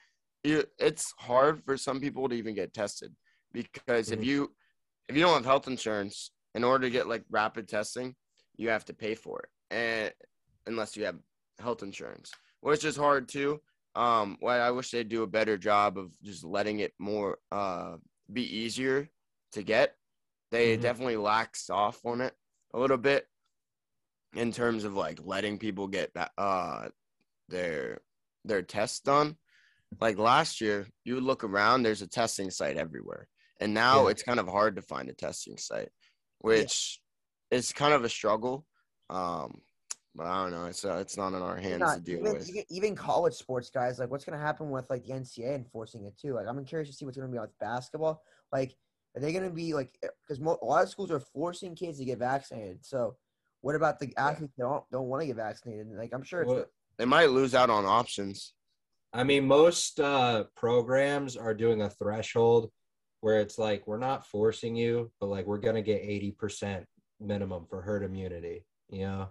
It's 0.44 1.14
hard 1.20 1.64
for 1.66 1.76
some 1.76 2.00
people 2.00 2.30
to 2.30 2.36
even 2.36 2.56
get 2.56 2.74
tested 2.74 3.14
because 3.52 4.12
if 4.12 4.20
Mhm. 4.20 4.26
you 4.26 4.56
if 5.10 5.16
you 5.16 5.22
don't 5.22 5.34
have 5.34 5.46
health 5.46 5.68
insurance, 5.68 6.32
in 6.56 6.64
order 6.64 6.86
to 6.86 6.92
get 6.98 7.08
like 7.08 7.24
rapid 7.30 7.68
testing, 7.68 8.16
you 8.56 8.70
have 8.70 8.86
to 8.86 8.94
pay 8.94 9.16
for 9.16 9.42
it, 9.42 9.50
and 9.70 10.14
unless 10.66 10.96
you 10.96 11.04
have 11.06 11.20
health 11.60 11.84
insurance, 11.84 12.32
which 12.62 12.86
is 12.86 12.96
hard 12.96 13.28
too. 13.28 13.62
Um, 13.96 14.38
well, 14.42 14.62
I 14.62 14.72
wish 14.72 14.92
they'd 14.92 15.10
do 15.10 15.24
a 15.24 15.28
better 15.28 15.58
job 15.58 15.98
of 15.98 16.12
just 16.22 16.44
letting 16.46 16.80
it 16.80 16.94
more 17.00 17.40
uh 17.52 17.98
be 18.32 18.44
easier 18.64 19.10
to 19.52 19.64
get. 19.64 19.99
They 20.52 20.78
Mhm. 20.78 20.82
definitely 20.82 21.18
lax 21.18 21.70
off 21.70 22.06
on 22.06 22.22
it 22.22 22.36
a 22.74 22.80
little 22.80 22.98
bit 22.98 23.28
in 24.34 24.52
terms 24.52 24.84
of 24.84 24.94
like 24.94 25.20
letting 25.24 25.58
people 25.58 25.88
get 25.88 26.14
that 26.14 26.32
uh 26.38 26.90
their 27.48 28.02
their 28.46 28.62
tests 28.62 29.00
done. 29.00 29.38
Like 30.00 30.18
last 30.18 30.62
year, 30.62 30.88
you 31.04 31.16
would 31.16 31.24
look 31.24 31.44
around, 31.44 31.82
there's 31.84 32.02
a 32.04 32.08
testing 32.08 32.52
site 32.52 32.78
everywhere. 32.78 33.28
And 33.60 33.74
now 33.74 34.04
Yeah. 34.06 34.12
it's 34.12 34.24
kind 34.24 34.40
of 34.40 34.48
hard 34.48 34.76
to 34.76 34.82
find 34.84 35.10
a 35.10 35.14
testing 35.14 35.58
site, 35.58 35.90
which 36.40 37.02
is 37.52 37.74
kind 37.74 37.94
of 37.94 38.04
a 38.04 38.10
struggle. 38.10 38.66
Um 39.10 39.62
But 40.16 40.26
I 40.26 40.42
don't 40.42 40.52
know. 40.52 40.66
It's 40.66 40.84
uh, 40.84 40.96
it's 40.98 41.18
not 41.18 41.34
in 41.34 41.42
our 41.42 41.56
hands 41.58 41.80
Not- 41.82 41.96
to 41.98 42.02
deal 42.02 42.20
even, 42.20 42.34
with. 42.34 42.50
even- 42.72 42.96
college 42.96 43.36
sports 43.36 43.70
guys, 43.70 44.00
like 44.00 44.10
what's 44.10 44.26
gonna 44.26 44.40
happen 44.40 44.70
with 44.72 44.90
like 44.90 45.04
the 45.04 45.12
NCAA 45.14 45.54
enforcing 45.56 46.06
it 46.06 46.18
too? 46.18 46.34
Like 46.34 46.48
I'm 46.48 46.66
curious 46.66 46.90
to 46.90 46.96
see 46.96 47.06
what's 47.06 47.16
gonna 47.18 47.32
be 47.32 47.38
with 47.40 47.58
basketball. 47.60 48.24
Like, 48.52 48.76
are 49.16 49.22
they 49.22 49.34
gonna 49.34 49.50
be 49.50 49.74
like 49.74 49.98
because 50.22 50.40
mo- 50.40 50.60
a 50.62 50.66
lot 50.66 50.84
of 50.84 50.90
schools 50.90 51.12
are 51.12 51.20
forcing 51.20 51.76
kids 51.76 51.98
to 52.00 52.06
get 52.06 52.20
vaccinated. 52.20 52.86
So, 52.86 53.16
what 53.62 53.76
about 53.76 54.00
the 54.00 54.14
athletes 54.18 54.54
that 54.58 54.64
don't 54.64 54.84
don't 54.92 55.08
want 55.08 55.22
to 55.22 55.28
get 55.28 55.36
vaccinated? 55.36 55.88
Like 55.96 56.14
I'm 56.14 56.24
sure 56.24 56.42
it's 56.42 56.52
Well, 56.52 56.66
They 56.98 57.06
might 57.06 57.30
lose 57.30 57.56
out 57.56 57.70
on 57.70 57.86
options. 57.86 58.54
I 59.12 59.24
mean, 59.24 59.48
most 59.48 60.00
uh, 60.00 60.44
programs 60.56 61.36
are 61.36 61.56
doing 61.56 61.82
a 61.82 61.90
threshold 61.90 62.70
where 63.22 63.40
it's 63.40 63.58
like 63.58 63.88
we're 63.88 63.98
not 63.98 64.28
forcing 64.28 64.76
you, 64.76 65.12
but 65.20 65.28
like 65.28 65.46
we're 65.46 65.58
gonna 65.58 65.82
get 65.82 66.02
eighty 66.02 66.32
percent 66.32 66.86
minimum 67.20 67.66
for 67.70 67.82
herd 67.82 68.04
immunity. 68.04 68.66
You 68.90 69.02
know, 69.02 69.30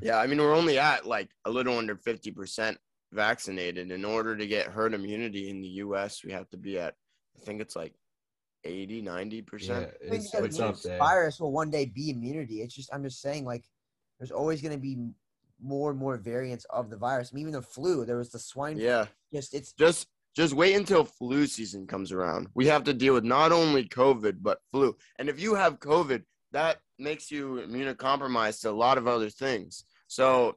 Yeah, 0.00 0.16
I 0.16 0.26
mean 0.26 0.38
we're 0.38 0.54
only 0.54 0.78
at 0.78 1.06
like 1.06 1.30
a 1.44 1.50
little 1.50 1.76
under 1.78 1.96
fifty 1.96 2.30
percent 2.30 2.78
vaccinated. 3.12 3.90
In 3.90 4.04
order 4.04 4.36
to 4.36 4.46
get 4.46 4.66
herd 4.66 4.94
immunity 4.94 5.50
in 5.50 5.60
the 5.60 5.68
U.S., 5.68 6.24
we 6.24 6.32
have 6.32 6.48
to 6.50 6.56
be 6.56 6.78
at 6.78 6.94
I 7.40 7.44
think 7.44 7.60
it's 7.60 7.76
like 7.76 7.94
80, 8.64 9.02
90 9.02 9.36
yeah, 9.36 9.42
percent. 9.46 9.90
I 10.00 10.10
mean, 10.10 10.20
it's, 10.20 10.34
it's 10.34 10.60
up 10.60 10.80
there. 10.82 10.98
virus 10.98 11.40
will 11.40 11.52
one 11.52 11.70
day 11.70 11.86
be 11.86 12.10
immunity. 12.10 12.62
It's 12.62 12.74
just 12.74 12.92
I'm 12.92 13.02
just 13.02 13.20
saying 13.20 13.44
like 13.44 13.64
there's 14.18 14.30
always 14.30 14.60
gonna 14.62 14.78
be 14.78 14.96
more 15.62 15.90
and 15.90 15.98
more 15.98 16.16
variants 16.16 16.64
of 16.70 16.90
the 16.90 16.96
virus. 16.96 17.30
I 17.32 17.34
mean, 17.34 17.42
even 17.42 17.52
the 17.52 17.62
flu, 17.62 18.04
there 18.04 18.16
was 18.16 18.30
the 18.30 18.38
swine. 18.38 18.78
Yeah, 18.78 19.06
Just 19.32 19.54
it's 19.54 19.72
just 19.72 20.08
just 20.34 20.54
wait 20.54 20.74
until 20.74 21.04
flu 21.04 21.46
season 21.46 21.86
comes 21.86 22.12
around. 22.12 22.48
We 22.54 22.66
have 22.66 22.84
to 22.84 22.94
deal 22.94 23.14
with 23.14 23.24
not 23.24 23.52
only 23.52 23.84
COVID 23.88 24.36
but 24.40 24.58
flu. 24.70 24.96
And 25.18 25.28
if 25.28 25.40
you 25.40 25.54
have 25.54 25.80
COVID, 25.80 26.22
that 26.52 26.78
makes 26.98 27.30
you 27.30 27.64
immunocompromised 27.66 28.60
to 28.62 28.70
a 28.70 28.72
lot 28.72 28.98
of 28.98 29.06
other 29.06 29.30
things. 29.30 29.84
So 30.06 30.56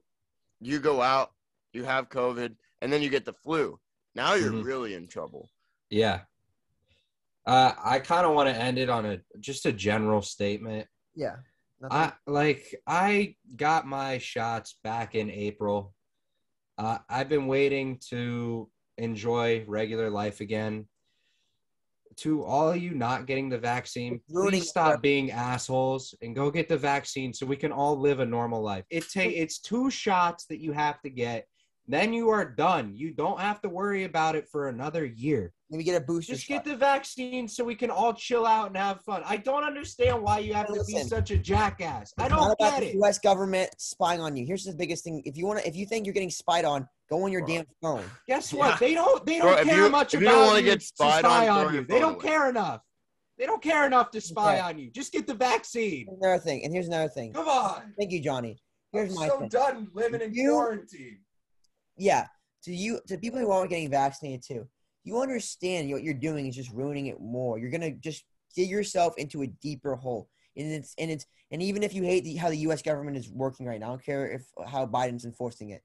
you 0.59 0.79
go 0.79 1.01
out, 1.01 1.31
you 1.73 1.83
have 1.83 2.09
COVID, 2.09 2.55
and 2.81 2.93
then 2.93 3.01
you 3.01 3.09
get 3.09 3.25
the 3.25 3.33
flu. 3.33 3.79
Now 4.15 4.35
you're 4.35 4.51
Mhm. 4.51 4.63
really 4.63 4.93
in 4.93 5.07
trouble. 5.07 5.49
Yeah. 5.89 6.21
Uh, 7.45 7.73
I 7.84 7.99
kind 7.99 8.25
of 8.25 8.34
want 8.34 8.49
to 8.49 8.56
end 8.56 8.77
it 8.77 8.89
on 8.89 9.06
a 9.06 9.19
just 9.39 9.65
a 9.65 9.71
general 9.73 10.21
statement. 10.21 10.88
yeah. 11.15 11.36
Nothing- 11.82 11.97
I 11.97 12.13
like 12.27 12.75
I 12.88 13.36
got 13.58 13.86
my 13.86 14.17
shots 14.17 14.77
back 14.84 15.15
in 15.15 15.29
April. 15.29 15.93
Uh, 16.77 16.99
I've 17.10 17.27
been 17.27 17.47
waiting 17.47 17.99
to 18.10 18.69
enjoy 18.97 19.65
regular 19.67 20.10
life 20.10 20.39
again. 20.39 20.88
To 22.17 22.43
all 22.43 22.69
of 22.69 22.77
you 22.77 22.91
not 22.91 23.25
getting 23.25 23.49
the 23.49 23.58
vaccine, 23.58 24.21
please 24.29 24.69
stop 24.69 25.01
being 25.01 25.32
assholes 25.32 26.13
and 26.21 26.36
go 26.36 26.51
get 26.51 26.69
the 26.69 26.77
vaccine 26.77 27.34
so 27.34 27.45
we 27.45 27.56
can 27.58 27.71
all 27.71 27.97
live 27.99 28.19
a 28.19 28.25
normal 28.25 28.62
life. 28.62 28.86
It 28.91 29.10
take 29.10 29.36
it's 29.36 29.60
two 29.60 29.89
shots 29.89 30.45
that 30.45 30.60
you 30.60 30.71
have 30.73 31.01
to 31.01 31.10
get. 31.10 31.47
Then 31.88 32.13
you 32.13 32.29
are 32.29 32.45
done. 32.45 32.95
You 32.95 33.12
don't 33.12 33.39
have 33.41 33.62
to 33.63 33.69
worry 33.69 34.03
about 34.06 34.36
it 34.36 34.47
for 34.47 34.69
another 34.69 35.03
year. 35.06 35.51
Maybe 35.73 35.83
get 35.86 35.99
a 35.99 36.05
booster 36.05 36.33
Just 36.33 36.45
shot. 36.45 36.63
get 36.63 36.65
the 36.65 36.75
vaccine 36.77 37.47
so 37.47 37.63
we 37.63 37.73
can 37.73 37.89
all 37.89 38.13
chill 38.13 38.45
out 38.45 38.67
and 38.67 38.77
have 38.77 39.01
fun. 39.01 39.23
I 39.25 39.38
don't 39.38 39.63
understand 39.63 40.21
why 40.21 40.38
you 40.38 40.53
have 40.53 40.67
to 40.67 40.83
be 40.86 41.01
such 41.01 41.31
a 41.31 41.38
jackass. 41.38 42.13
I 42.19 42.25
It's 42.25 42.29
not 42.29 42.38
don't 42.41 42.51
about 42.51 42.57
get 42.73 42.79
the 42.81 42.89
it. 42.89 42.93
U.S. 42.97 43.17
government 43.17 43.71
spying 43.79 44.21
on 44.21 44.36
you. 44.38 44.45
Here's 44.45 44.65
the 44.65 44.75
biggest 44.75 45.03
thing: 45.03 45.23
if 45.25 45.36
you 45.36 45.47
want 45.47 45.62
to, 45.62 45.67
if 45.67 45.75
you 45.75 45.88
think 45.88 46.05
you're 46.05 46.13
getting 46.13 46.29
spied 46.29 46.63
on, 46.63 46.88
go 47.09 47.23
on 47.23 47.31
your 47.31 47.41
Bro. 47.43 47.55
damn 47.55 47.65
phone. 47.81 48.03
Guess 48.27 48.53
Yeah. 48.53 48.59
what? 48.59 48.79
They 48.79 48.93
don't. 48.93 49.25
They 49.25 49.39
don't 49.39 49.57
if 49.62 49.65
care 49.67 49.86
you- 49.86 49.89
much 49.89 50.13
if 50.13 50.21
you 50.21 50.27
about 50.27 50.36
don't 50.36 50.45
wanna 50.47 50.59
you 50.59 50.65
get 50.65 50.79
to 50.81 50.86
spied 50.86 51.25
spy 51.25 51.47
on, 51.47 51.65
on, 51.65 51.73
you. 51.73 51.86
They 51.86 51.99
don't 51.99 52.13
away. 52.21 52.23
care 52.29 52.49
enough. 52.49 52.81
They 53.39 53.47
don't 53.47 53.63
care 53.63 53.88
enough 53.88 54.12
to 54.12 54.21
spy 54.21 54.57
Okay. 54.57 54.62
on 54.62 54.77
you. 54.77 54.91
Just 54.91 55.12
get 55.12 55.25
the 55.25 55.33
vaccine. 55.33 56.05
Here's 56.07 56.19
another 56.21 56.39
thing, 56.43 56.63
and 56.65 56.71
here's 56.71 56.88
another 56.88 57.09
thing. 57.09 57.33
Come 57.33 57.47
on. 57.47 57.95
Thank 57.97 58.12
you, 58.12 58.19
Johnny. 58.21 58.59
Here's 58.91 59.09
I'm 59.09 59.15
my 59.15 59.27
so 59.27 59.39
thing. 59.39 59.49
done 59.49 59.88
living 59.95 60.21
in 60.21 60.36
You- 60.36 60.51
quarantine. 60.51 61.21
Yeah, 61.97 62.27
to 62.65 62.71
you, 62.71 62.99
to 63.07 63.17
people 63.17 63.39
who 63.39 63.49
aren't 63.49 63.71
getting 63.71 63.89
vaccinated 63.89 64.43
too, 64.47 64.67
you 65.03 65.19
understand 65.21 65.91
what 65.91 66.03
you're 66.03 66.13
doing 66.13 66.47
is 66.47 66.55
just 66.55 66.71
ruining 66.71 67.07
it 67.07 67.19
more. 67.19 67.57
You're 67.57 67.71
gonna 67.71 67.91
just 67.91 68.23
dig 68.55 68.69
yourself 68.69 69.15
into 69.17 69.41
a 69.41 69.47
deeper 69.47 69.95
hole, 69.95 70.29
and 70.55 70.71
it's 70.71 70.93
and 70.97 71.11
it's 71.11 71.25
and 71.51 71.61
even 71.61 71.83
if 71.83 71.93
you 71.93 72.03
hate 72.03 72.23
the, 72.23 72.35
how 72.35 72.49
the 72.49 72.57
U.S. 72.57 72.81
government 72.81 73.17
is 73.17 73.29
working 73.29 73.65
right 73.65 73.79
now, 73.79 73.87
I 73.87 73.89
don't 73.89 74.05
care 74.05 74.31
if 74.31 74.45
how 74.67 74.85
Biden's 74.85 75.25
enforcing 75.25 75.69
it. 75.71 75.83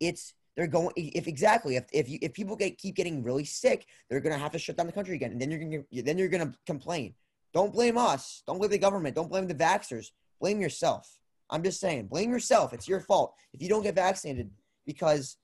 It's 0.00 0.34
they're 0.56 0.66
going 0.66 0.92
if 0.96 1.26
exactly 1.26 1.76
if 1.76 1.86
if 1.92 2.08
you 2.08 2.18
if 2.22 2.32
people 2.32 2.56
get 2.56 2.78
keep 2.78 2.94
getting 2.94 3.22
really 3.22 3.44
sick, 3.44 3.86
they're 4.08 4.20
gonna 4.20 4.38
have 4.38 4.52
to 4.52 4.58
shut 4.58 4.76
down 4.76 4.86
the 4.86 4.92
country 4.92 5.16
again, 5.16 5.32
and 5.32 5.40
then 5.40 5.50
you're 5.50 5.60
gonna 5.60 6.02
then 6.04 6.18
you're 6.18 6.28
gonna 6.28 6.52
complain. 6.66 7.14
Don't 7.54 7.72
blame 7.72 7.98
us. 7.98 8.42
Don't 8.46 8.58
blame 8.58 8.70
the 8.70 8.78
government. 8.78 9.16
Don't 9.16 9.30
blame 9.30 9.48
the 9.48 9.54
vaxxers. 9.54 10.08
Blame 10.40 10.60
yourself. 10.60 11.18
I'm 11.50 11.62
just 11.62 11.80
saying, 11.80 12.08
blame 12.08 12.30
yourself. 12.30 12.72
It's 12.72 12.86
your 12.86 13.00
fault 13.00 13.34
if 13.54 13.62
you 13.62 13.68
don't 13.68 13.82
get 13.82 13.94
vaccinated 13.94 14.50
because 14.86 15.38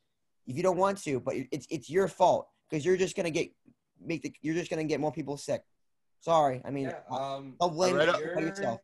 if 0.47 0.57
you 0.57 0.63
don't 0.63 0.77
want 0.77 0.99
to, 1.05 1.21
but 1.21 1.35
it's 1.51 1.67
it's 1.71 1.89
your 1.89 2.09
fault 2.09 2.49
because 2.69 2.85
you're 2.85 2.97
just 2.97 3.17
gonna 3.17 3.31
get 3.31 3.51
make 4.01 4.23
the 4.23 4.33
you're 4.43 4.55
just 4.55 4.71
gonna 4.71 4.85
get 4.85 5.01
more 5.01 5.13
people 5.13 5.37
sick. 5.37 5.63
Sorry, 6.21 6.61
I 6.65 6.71
mean, 6.71 6.85
Yeah, 6.85 7.01
um, 7.11 7.57
don't 7.61 7.73
blame 7.75 7.97
read 7.97 8.09
it 8.09 8.41
yourself. 8.41 8.81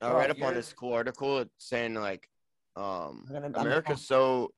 I 0.00 0.08
Bro, 0.10 0.18
read 0.18 0.30
up 0.30 0.36
on 0.36 0.42
you're- 0.42 0.54
this 0.54 0.72
cool 0.72 0.92
article 0.92 1.44
saying 1.58 1.94
like 1.94 2.28
um 2.76 3.24
gonna- 3.28 3.46
I'm- 3.46 3.54
America's 3.66 4.06
so 4.06 4.52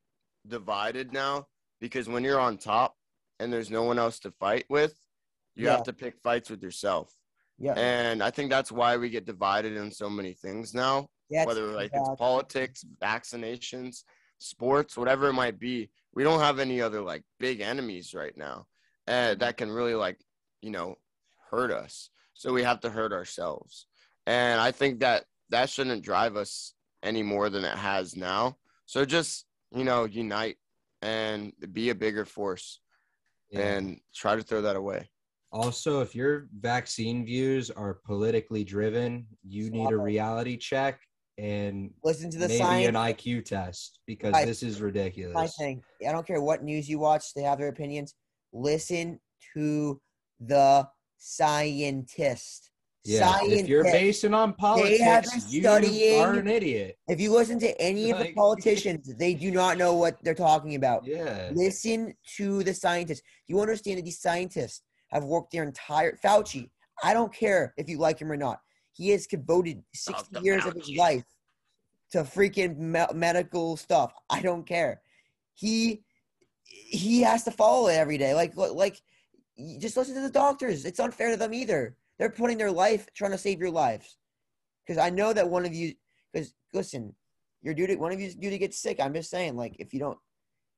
divided 0.47 1.13
now 1.13 1.47
because 1.81 2.09
when 2.09 2.25
you're 2.25 2.41
on 2.41 2.59
top 2.59 2.97
and 3.39 3.53
there's 3.53 3.71
no 3.71 3.85
one 3.85 3.99
else 3.99 4.19
to 4.21 4.33
fight 4.33 4.65
with, 4.69 4.99
you 5.55 5.67
Yeah. 5.67 5.73
have 5.77 5.85
to 5.85 5.93
pick 5.93 6.19
fights 6.21 6.51
with 6.51 6.63
yourself. 6.63 7.15
Yeah, 7.61 7.75
And 7.75 8.23
I 8.23 8.31
think 8.31 8.51
that's 8.51 8.71
why 8.71 8.97
we 8.97 9.11
get 9.11 9.25
divided 9.25 9.77
in 9.77 9.91
so 9.91 10.09
many 10.09 10.33
things 10.33 10.75
now, 10.75 11.09
yeah, 11.29 11.45
whether 11.45 11.67
like 11.67 11.91
it's 11.93 12.09
politics, 12.17 12.85
vaccinations, 13.01 14.05
sports, 14.39 14.97
whatever 14.97 15.29
it 15.29 15.33
might 15.35 15.59
be. 15.59 15.91
We 16.19 16.25
don't 16.25 16.41
have 16.41 16.59
any 16.59 16.81
other 16.81 17.01
like 17.01 17.23
big 17.39 17.61
enemies 17.61 18.13
right 18.13 18.37
now 18.37 18.67
uh, 19.07 19.37
that 19.37 19.57
can 19.57 19.71
really 19.71 19.95
like, 19.95 20.19
you 20.63 20.73
know, 20.73 20.97
hurt 21.49 21.71
us. 21.71 22.11
So 22.35 22.53
we 22.53 22.65
have 22.65 22.81
to 22.81 22.91
hurt 22.91 23.13
ourselves. 23.13 23.87
And 24.27 24.61
I 24.61 24.73
think 24.73 24.99
that 24.99 25.27
that 25.51 25.71
shouldn't 25.71 26.03
drive 26.03 26.35
us 26.35 26.75
any 27.05 27.23
more 27.23 27.51
than 27.51 27.65
it 27.65 27.79
has 27.79 28.17
now. 28.17 28.57
So 28.85 29.05
just, 29.05 29.47
you 29.71 29.85
know, 29.85 30.07
unite 30.07 30.57
and 31.03 31.53
be 31.73 31.91
a 31.91 31.95
bigger 31.95 32.25
force 32.25 32.81
yeah. 33.53 33.61
and 33.61 34.01
try 34.13 34.35
to 34.35 34.43
throw 34.43 34.63
that 34.63 34.75
away. 34.75 35.09
Also, 35.53 36.01
if 36.01 36.17
your 36.17 36.49
vaccine 36.59 37.25
views 37.25 37.71
are 37.71 38.01
politically 38.05 38.65
driven, 38.65 39.25
you 39.47 39.71
need 39.71 39.93
a 39.93 39.97
reality 39.97 40.57
check 40.57 40.99
and 41.39 41.91
listen 42.03 42.31
to 42.31 42.39
the 42.39 42.49
maybe 42.49 42.59
science. 42.59 42.89
an 42.89 42.95
IQ 42.95 43.45
test 43.45 44.01
because 44.07 44.33
Guys, 44.33 44.47
this 44.47 44.63
is 44.63 44.81
my 44.81 44.87
ridiculous. 44.87 45.57
thing. 45.57 45.83
I 46.07 46.13
don't 46.13 46.27
care 46.27 46.41
what 46.41 46.63
news 46.63 46.89
you 46.89 46.99
watch; 46.99 47.33
they 47.35 47.43
have 47.43 47.59
their 47.59 47.69
opinions. 47.69 48.15
Listen 48.53 49.21
to 49.55 50.01
the 50.41 50.89
scientist. 51.19 52.71
Yeah, 53.05 53.39
if 53.43 53.69
you're 53.69 53.85
basing 53.85 54.35
on 54.35 54.53
politics, 54.55 55.51
you 55.51 55.63
studying- 55.63 56.21
are 56.21 56.35
an 56.35 56.49
idiot. 56.49 56.99
If 57.09 57.21
you 57.21 57.33
listen 57.33 57.59
to 57.61 57.81
any 57.81 58.11
of 58.11 58.19
the 58.19 58.33
politicians, 58.37 59.15
they 59.17 59.33
do 59.35 59.51
not 59.51 59.79
know 59.79 59.95
what 59.95 60.23
they're 60.23 60.35
talking 60.35 60.75
about. 60.75 61.07
Yeah. 61.07 61.51
Listen 61.55 62.13
to 62.37 62.63
the 62.65 62.75
scientists. 62.75 63.23
You 63.47 63.61
understand 63.61 63.99
that 63.99 64.05
these 64.05 64.21
scientists 64.21 64.83
have 65.11 65.25
worked 65.25 65.53
their 65.53 65.63
entire 65.63 66.19
Fauci. 66.23 66.71
I 67.03 67.15
don't 67.15 67.33
care 67.33 67.73
if 67.79 67.89
you 67.89 67.99
like 67.99 68.19
him 68.19 68.31
or 68.31 68.37
not. 68.37 68.59
He 68.99 69.11
has 69.11 69.29
devoted 69.29 69.85
60 69.95 70.27
the 70.33 70.41
years 70.41 70.67
of 70.67 70.75
his 70.75 70.91
life 70.97 71.25
to 72.11 72.25
freaking 72.25 72.77
me- 72.77 73.15
medical 73.15 73.77
stuff. 73.77 74.13
I 74.29 74.43
don't 74.43 74.67
care. 74.67 75.01
He 75.55 76.03
he 76.65 77.23
has 77.23 77.45
to 77.45 77.53
follow 77.53 77.87
it 77.89 77.95
every 77.95 78.19
day. 78.19 78.35
Like 78.35 78.57
like 78.57 79.01
just 79.79 79.97
listen 79.97 80.17
to 80.17 80.21
the 80.21 80.31
doctors. 80.31 80.85
It's 80.85 80.99
unfair 80.99 81.31
to 81.31 81.37
them 81.37 81.55
either. 81.55 81.97
They're 82.19 82.29
putting 82.31 82.59
their 82.59 82.73
life 82.73 83.07
trying 83.15 83.31
to 83.31 83.39
save 83.39 83.61
your 83.61 83.71
lives. 83.71 84.17
Because 84.85 84.99
I 84.99 85.11
know 85.11 85.33
that 85.33 85.49
one 85.49 85.65
of 85.65 85.73
you. 85.73 85.95
Because 86.33 86.53
listen, 86.73 87.15
you're 87.63 87.75
due 87.75 87.87
to 87.87 87.95
one 87.95 88.11
of 88.13 88.19
you 88.21 88.27
is 88.27 88.35
due 88.35 88.51
to 88.51 88.59
get 88.59 88.75
sick. 88.75 88.99
I'm 89.01 89.15
just 89.15 89.31
saying, 89.31 89.55
like 89.57 89.77
if 89.79 89.95
you 89.95 90.01
don't, 90.01 90.19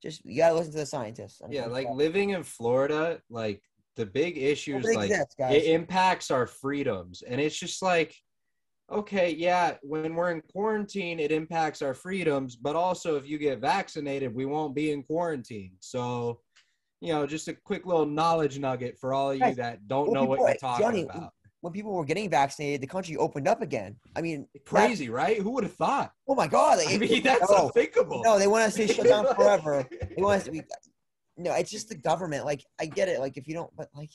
just 0.03 0.23
you 0.25 0.37
gotta 0.37 0.53
listen 0.53 0.73
to 0.73 0.77
the 0.77 0.85
scientists. 0.85 1.41
I'm- 1.41 1.51
Yeah, 1.51 1.65
like 1.65 1.87
sorry. 1.87 1.97
living 1.97 2.29
in 2.31 2.43
Florida, 2.43 3.19
like 3.31 3.63
the 4.01 4.07
big 4.07 4.35
issue 4.37 4.77
is 4.77 4.95
like 4.95 5.11
exists, 5.11 5.35
it 5.39 5.65
impacts 5.65 6.31
our 6.31 6.47
freedoms. 6.47 7.21
And 7.21 7.39
it's 7.39 7.55
just 7.55 7.83
like, 7.83 8.15
okay, 8.91 9.29
yeah, 9.29 9.75
when 9.83 10.15
we're 10.15 10.31
in 10.31 10.41
quarantine, 10.51 11.19
it 11.19 11.31
impacts 11.31 11.83
our 11.83 11.93
freedoms. 11.93 12.55
But 12.55 12.75
also, 12.75 13.15
if 13.15 13.29
you 13.29 13.37
get 13.37 13.59
vaccinated, 13.59 14.33
we 14.33 14.45
won't 14.47 14.73
be 14.73 14.91
in 14.91 15.03
quarantine. 15.03 15.73
So, 15.81 16.39
you 16.99 17.13
know, 17.13 17.27
just 17.27 17.47
a 17.47 17.53
quick 17.53 17.85
little 17.85 18.07
knowledge 18.07 18.57
nugget 18.57 18.97
for 18.99 19.13
all 19.13 19.29
of 19.31 19.37
you 19.37 19.53
that 19.53 19.87
don't 19.87 20.07
well, 20.09 20.15
know 20.15 20.25
what 20.25 20.37
people- 20.39 20.47
you're 20.49 20.57
talking 20.57 20.85
Johnny, 20.85 21.03
about. 21.03 21.31
when 21.61 21.71
people 21.73 21.93
were 21.93 22.03
getting 22.03 22.27
vaccinated, 22.27 22.81
the 22.81 22.87
country 22.87 23.15
opened 23.17 23.47
up 23.47 23.61
again. 23.61 23.95
I 24.15 24.21
mean, 24.21 24.47
that- 24.53 24.65
Crazy, 24.65 25.09
right? 25.11 25.37
Who 25.37 25.51
would 25.51 25.63
have 25.63 25.75
thought? 25.75 26.11
oh 26.27 26.33
my 26.33 26.47
God! 26.47 26.79
I 26.87 26.97
mean, 26.97 27.21
that's 27.21 27.51
no, 27.51 27.67
unthinkable. 27.67 28.23
no, 28.23 28.39
they 28.39 28.47
want 28.47 28.63
us 28.63 28.73
to 28.75 28.87
shut 28.87 29.05
down 29.05 29.27
forever. 29.35 29.87
They 29.91 30.21
want 30.23 30.37
us 30.39 30.45
to 30.45 30.51
be. 30.51 30.63
No, 31.37 31.53
it's 31.53 31.71
just 31.71 31.89
the 31.89 31.95
government. 31.95 32.45
Like 32.45 32.63
I 32.79 32.85
get 32.85 33.07
it. 33.09 33.19
Like 33.19 33.37
if 33.37 33.47
you 33.47 33.53
don't, 33.53 33.73
but 33.75 33.89
like 33.95 34.09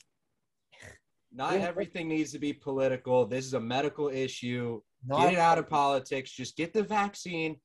Not 1.33 1.55
Yeah. 1.55 1.66
everything 1.66 2.09
needs 2.09 2.33
to 2.33 2.38
be 2.38 2.52
political. 2.52 3.26
This 3.26 3.44
is 3.44 3.55
a 3.55 3.61
medical 3.61 4.09
issue. 4.09 4.81
not 5.05 5.20
get 5.24 5.33
it 5.35 5.38
out 5.38 5.59
of 5.59 5.68
politics. 5.68 6.31
Just 6.33 6.57
get 6.57 6.72
the 6.72 6.83
vaccine. 6.83 7.57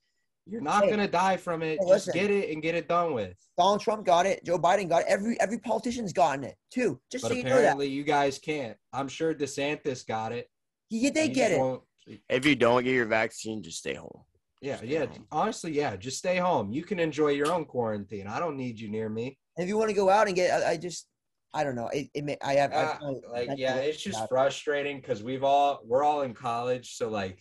You're 0.48 0.62
not 0.62 0.84
Hey. 0.84 0.90
gonna 0.90 1.08
die 1.08 1.38
from 1.38 1.62
it. 1.62 1.78
Hey, 1.80 1.88
Just 1.88 2.08
listen. 2.08 2.14
get 2.14 2.32
it 2.32 2.50
and 2.52 2.62
get 2.62 2.76
it 2.76 2.88
done 2.88 3.14
with. 3.14 3.36
Donald 3.58 3.80
Trump 3.82 4.06
got 4.06 4.26
it. 4.26 4.44
Joe 4.44 4.58
Biden 4.60 4.90
got 4.90 5.04
it. 5.04 5.08
Every 5.08 5.40
every 5.40 5.60
politician's 5.60 6.14
gotten 6.14 6.44
it 6.44 6.56
too. 6.72 7.00
Just 7.12 7.24
But 7.24 7.30
so 7.30 7.38
you 7.38 7.44
know 7.44 7.62
that. 7.62 7.88
you 7.90 8.04
guys 8.04 8.40
can't. 8.40 8.78
I'm 8.92 9.08
sure 9.08 9.34
DeSantis 9.34 10.06
got 10.06 10.32
it. 10.32 10.50
Yeah, 10.90 11.12
they 11.12 11.30
get 11.30 11.52
it. 11.52 11.82
If 12.28 12.46
you 12.46 12.56
don't 12.56 12.84
get 12.84 12.94
your 12.94 13.06
vaccine, 13.06 13.62
just 13.64 13.78
stay 13.78 13.94
home. 13.94 14.24
Yeah, 14.62 14.78
Stay 14.78 14.88
yeah. 14.88 15.06
home. 15.06 15.28
Honestly, 15.32 15.72
yeah. 15.72 15.96
Just 15.96 16.18
stay 16.18 16.38
home. 16.38 16.72
You 16.72 16.84
can 16.84 17.00
enjoy 17.00 17.30
your 17.30 17.52
own 17.52 17.66
quarantine. 17.66 18.28
I 18.28 18.38
don't 18.40 18.58
need 18.58 18.80
you 18.80 18.90
near 18.90 19.10
me. 19.10 19.38
If 19.62 19.68
you 19.68 19.78
want 19.78 19.90
to 19.90 19.96
go 19.96 20.10
out 20.10 20.28
and 20.28 20.36
get, 20.36 20.64
I, 20.64 20.72
I 20.72 20.78
just, 20.78 21.08
I 21.54 21.64
don't 21.64 21.76
know. 21.76 21.88
It, 21.88 22.10
it 22.14 22.24
may, 22.24 22.38
I 22.44 22.54
have, 22.54 22.72
I 22.72 22.76
Ah, 22.76 23.00
like, 23.32 23.50
yeah, 23.58 23.76
it's 23.76 24.02
just 24.02 24.28
frustrating 24.30 24.98
because 24.98 25.22
we've 25.24 25.44
all 25.44 25.82
we're 25.86 26.04
all 26.04 26.22
in 26.22 26.34
college, 26.34 26.96
so 26.96 27.10
like 27.10 27.40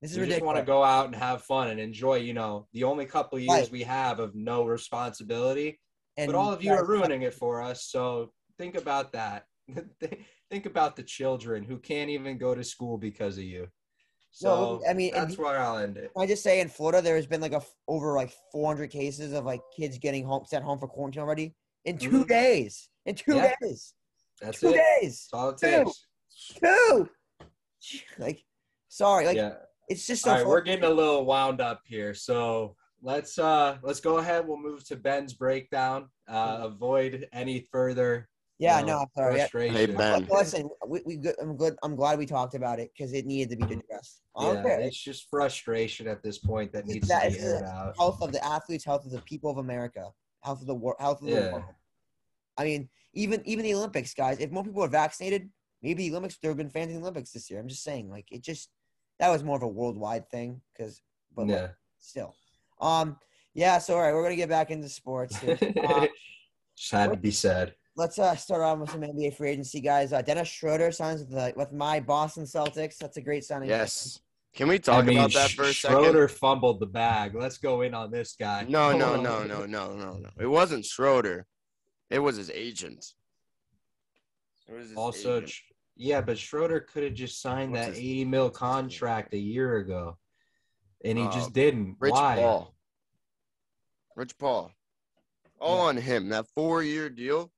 This 0.00 0.12
is 0.12 0.16
you 0.18 0.26
just 0.26 0.42
want 0.42 0.58
to 0.58 0.64
go 0.64 0.82
out 0.82 1.06
and 1.06 1.14
have 1.14 1.42
fun 1.42 1.68
and 1.68 1.80
enjoy. 1.80 2.16
You 2.16 2.34
know, 2.34 2.66
the 2.72 2.84
only 2.84 3.06
couple 3.06 3.36
of 3.38 3.44
years 3.44 3.54
Right. 3.54 3.72
we 3.72 3.82
have 3.82 4.20
of 4.20 4.34
no 4.34 4.64
responsibility. 4.64 5.80
and 6.16 6.32
but 6.32 6.38
all 6.38 6.52
of 6.52 6.62
you 6.62 6.72
are 6.72 6.86
ruining 6.86 7.22
it 7.22 7.34
for 7.34 7.62
us. 7.62 7.84
So 7.84 8.32
think 8.58 8.76
about 8.76 9.12
that. 9.12 9.46
think 10.50 10.66
about 10.66 10.96
the 10.96 11.02
children 11.02 11.64
who 11.64 11.78
can't 11.78 12.10
even 12.10 12.38
go 12.38 12.54
to 12.54 12.64
school 12.64 12.98
because 12.98 13.38
of 13.38 13.44
you. 13.44 13.68
So 14.36 14.80
No, 14.82 14.90
I 14.90 14.94
mean, 14.94 15.12
that's 15.14 15.38
where 15.38 15.60
I'll 15.60 15.78
end 15.78 15.96
it. 15.96 16.10
Can 16.12 16.24
I 16.24 16.26
just 16.26 16.42
say 16.42 16.60
in 16.60 16.68
Florida 16.68 17.00
there 17.00 17.14
has 17.14 17.26
been 17.26 17.40
like 17.40 17.52
a 17.52 17.62
over 17.86 18.14
like 18.16 18.32
400 18.50 18.90
cases 18.90 19.32
of 19.32 19.44
like 19.44 19.60
kids 19.76 19.96
getting 19.98 20.24
home 20.24 20.44
sent 20.44 20.64
home 20.64 20.80
for 20.80 20.88
quarantine 20.88 21.22
already 21.22 21.54
in 21.84 21.98
2 21.98 22.10
Mhm. 22.10 22.28
days. 22.28 22.88
In 23.06 23.14
two 23.14 23.36
Yeah. 23.36 23.54
days. 23.62 23.94
That's 24.40 24.58
two 24.58 24.70
it. 24.70 24.82
days. 25.00 25.28
That's 25.30 25.34
all 25.34 25.48
it 25.50 25.58
Two. 25.58 25.92
Two. 26.60 27.08
Like, 28.18 28.44
sorry, 28.88 29.24
like 29.26 29.36
yeah. 29.36 29.54
it's 29.88 30.04
just 30.04 30.24
so. 30.24 30.30
All 30.32 30.36
right, 30.38 30.46
we're 30.46 30.62
getting 30.62 30.82
a 30.84 30.90
little 30.90 31.24
wound 31.24 31.60
up 31.60 31.82
here, 31.84 32.12
so 32.12 32.74
let's 33.02 33.38
uh 33.38 33.78
let's 33.82 34.00
go 34.00 34.18
ahead. 34.18 34.48
We'll 34.48 34.58
move 34.58 34.84
to 34.88 34.96
Ben's 34.96 35.32
breakdown. 35.34 36.08
Uh, 36.26 36.60
avoid 36.62 37.28
any 37.32 37.68
further. 37.70 38.28
Yeah, 38.58 38.80
you 38.80 38.86
know, 38.86 38.92
no, 38.92 38.98
I'm 39.00 39.06
sorry. 39.16 39.36
Yeah. 39.36 39.40
Frustration. 39.42 39.76
Hey, 39.76 39.86
Ben. 39.86 40.26
Listen, 40.30 40.68
we, 40.86 41.00
we 41.04 41.16
good. 41.16 41.34
I'm 41.40 41.56
good. 41.56 41.76
I'm 41.82 41.96
glad 41.96 42.18
we 42.18 42.26
talked 42.26 42.54
about 42.54 42.78
it 42.78 42.90
because 42.96 43.12
it 43.12 43.26
needed 43.26 43.50
to 43.50 43.56
be 43.66 43.74
addressed. 43.74 44.22
I 44.36 44.44
don't 44.44 44.64
Yeah, 44.64 44.78
it's 44.78 44.96
just 44.96 45.28
frustration 45.28 46.06
at 46.06 46.22
this 46.22 46.38
point 46.38 46.72
that 46.72 46.86
needs 46.86 47.08
That 47.08 47.24
to 47.24 47.30
be 47.30 47.36
the 47.36 47.42
aired 47.42 47.64
out. 47.64 47.94
health 47.98 48.22
of 48.22 48.32
the 48.32 48.44
athletes, 48.44 48.84
health 48.84 49.04
of 49.04 49.12
the 49.12 49.20
people 49.22 49.50
of 49.50 49.58
America, 49.58 50.08
health 50.42 50.60
of 50.60 50.66
the 50.66 50.74
world, 50.74 50.96
health 51.00 51.20
of 51.22 51.28
the 51.28 51.34
Yeah. 51.34 51.52
world. 51.52 51.74
I 52.56 52.64
mean, 52.64 52.88
even 53.14 53.42
even 53.44 53.64
the 53.64 53.74
Olympics, 53.74 54.14
guys. 54.14 54.38
If 54.38 54.50
more 54.50 54.62
people 54.62 54.82
are 54.82 54.88
vaccinated, 54.88 55.50
maybe 55.82 56.08
the 56.08 56.12
Olympics. 56.12 56.38
There 56.40 56.50
have 56.50 56.58
been 56.58 56.70
fans 56.70 56.88
in 56.90 56.96
the 56.96 57.00
Olympics 57.02 57.32
this 57.32 57.50
year. 57.50 57.58
I'm 57.60 57.68
just 57.68 57.82
saying, 57.82 58.08
like 58.08 58.26
it 58.30 58.42
just 58.42 58.70
that 59.18 59.30
was 59.30 59.42
more 59.42 59.56
of 59.56 59.62
a 59.62 59.68
worldwide 59.68 60.28
thing 60.30 60.60
because, 60.72 61.02
but 61.34 61.46
like, 61.46 61.56
Yeah. 61.56 61.68
still, 61.98 62.34
um, 62.80 63.18
yeah. 63.54 63.78
So 63.78 63.94
all 63.94 64.02
right, 64.02 64.12
we're 64.14 64.22
gonna 64.22 64.36
get 64.36 64.48
back 64.48 64.70
into 64.70 64.88
sports. 64.88 65.36
Here. 65.38 65.58
Uh, 65.84 66.06
just 66.76 66.90
had 66.92 67.10
to 67.12 67.16
be 67.16 67.30
said. 67.30 67.74
Let's 67.96 68.18
uh, 68.18 68.34
start 68.36 68.62
off 68.62 68.78
with 68.78 68.90
some 68.90 69.00
NBA 69.02 69.36
free 69.36 69.50
agency 69.50 69.80
guys. 69.80 70.12
Uh, 70.12 70.22
Dennis 70.22 70.48
Schroeder 70.48 70.90
signs 70.90 71.20
with 71.20 71.30
the, 71.30 71.52
with 71.56 71.72
my 71.72 72.00
Boston 72.00 72.44
Celtics. 72.44 72.96
That's 72.98 73.16
a 73.16 73.20
great 73.20 73.44
signing. 73.44 73.68
Yes. 73.68 74.20
Can 74.54 74.68
we 74.68 74.78
talk 74.78 75.02
I 75.02 75.06
mean, 75.06 75.18
about 75.18 75.32
that 75.32 75.50
Sch- 75.50 75.56
for 75.56 75.64
a 75.64 75.72
second? 75.72 75.98
Schroeder 75.98 76.28
fumbled 76.28 76.78
the 76.80 76.86
bag. 76.86 77.34
Let's 77.34 77.58
go 77.58 77.82
in 77.82 77.92
on 77.94 78.10
this 78.10 78.36
guy. 78.38 78.60
second? 78.60 78.72
No, 78.72 78.96
no, 78.96 79.16
no, 79.20 79.42
no, 79.44 79.66
no, 79.66 79.94
no, 79.94 80.12
no. 80.16 80.28
It 80.38 80.46
wasn't 80.46 80.84
Schroeder. 80.84 81.46
It 82.10 82.20
was 82.20 82.36
his 82.36 82.50
agent. 82.50 83.04
It 84.68 84.74
was 84.74 84.88
his 84.90 84.96
Also, 84.96 85.36
agent. 85.38 85.50
Sch- 85.50 85.62
yeah, 85.96 86.20
but 86.20 86.38
Schroeder 86.38 86.80
could 86.80 87.02
have 87.04 87.14
just 87.14 87.40
signed 87.40 87.72
What's 87.72 87.86
that 87.86 87.90
his- 87.94 87.98
80 88.00 88.24
mil 88.26 88.44
what's 88.44 88.58
his 88.58 88.62
name? 88.62 88.70
contract 88.72 89.34
a 89.34 89.38
year 89.38 89.76
ago, 89.78 90.18
and 91.04 91.18
he 91.18 91.24
Uh, 91.24 91.32
just 91.32 91.52
didn't. 91.52 91.96
Rich 91.98 92.12
Why? 92.12 92.36
Paul. 92.36 92.74
Rich 94.16 94.38
Paul. 94.38 94.70
All 95.60 95.76
Yeah. 95.78 95.82
on 95.88 95.96
him. 95.96 96.28
That 96.28 96.46
four 96.54 96.82
year 96.84 97.08
deal. 97.10 97.50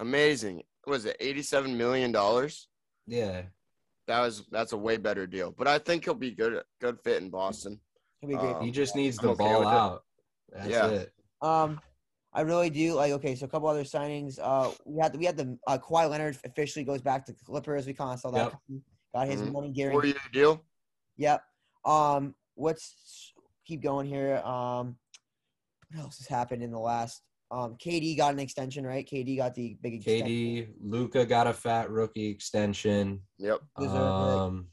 Amazing. 0.00 0.62
Was 0.86 1.04
it 1.04 1.16
$87 1.20 1.76
million? 1.76 2.10
Yeah, 3.06 3.42
That 4.06 4.20
was 4.20 4.44
that's 4.50 4.72
a 4.72 4.76
way 4.76 4.96
better 4.96 5.26
deal. 5.26 5.54
But 5.56 5.68
I 5.68 5.78
think 5.78 6.04
he'll 6.04 6.14
be 6.14 6.30
good 6.32 6.62
good 6.80 6.98
fit 7.04 7.22
in 7.22 7.28
Boston. 7.30 7.78
He'll 8.20 8.30
be 8.30 8.36
great. 8.36 8.56
Um, 8.56 8.64
he 8.64 8.70
just 8.70 8.96
needs 8.96 9.18
the 9.18 9.28
okay 9.30 9.44
ball 9.44 9.58
with 9.60 9.68
it. 9.68 9.74
out. 9.74 10.02
That's 10.52 10.68
Yeah. 10.68 10.86
it. 10.88 11.12
Um, 11.42 11.80
I 12.32 12.42
really 12.42 12.70
do 12.70 12.94
like. 12.94 13.12
Okay, 13.12 13.34
so 13.34 13.44
a 13.46 13.48
couple 13.48 13.68
other 13.68 13.82
signings. 13.84 14.38
Uh, 14.40 14.70
we 14.84 15.00
had 15.02 15.16
we 15.16 15.24
had 15.26 15.36
the 15.36 15.58
uh, 15.66 15.78
Kawhi 15.78 16.08
Leonard 16.08 16.38
officially 16.44 16.84
goes 16.84 17.02
back 17.02 17.26
to 17.26 17.34
Clippers. 17.44 17.86
We 17.86 17.92
kind 17.94 18.14
of 18.14 18.20
saw 18.20 18.30
that. 18.30 18.52
Yep. 18.70 18.80
Got 19.14 19.26
his 19.28 19.40
Mhm. 19.42 19.52
money 19.52 19.66
Four 19.68 19.74
guarantee. 19.74 20.08
year 20.08 20.16
deal. 20.32 20.64
Yep. 21.16 21.42
Um, 21.84 22.34
what's 22.54 23.32
keep 23.66 23.82
going 23.82 24.06
here? 24.06 24.36
Um, 24.38 24.96
what 25.92 26.04
else 26.04 26.18
has 26.18 26.28
happened 26.28 26.62
in 26.62 26.70
the 26.70 26.78
last? 26.78 27.22
Um, 27.52 27.76
KD 27.84 28.16
got 28.16 28.32
an 28.32 28.38
extension, 28.38 28.86
right? 28.86 29.04
KD 29.06 29.36
got 29.36 29.54
the 29.54 29.76
big 29.80 29.94
extension. 29.94 30.26
KD, 30.26 30.68
Luka 30.82 31.26
got 31.26 31.46
a 31.48 31.52
fat 31.52 31.90
rookie 31.90 32.28
extension. 32.28 33.20
Yep. 33.38 33.60
Deserved 33.78 33.96
it. 33.96 34.00
Um, 34.38 34.66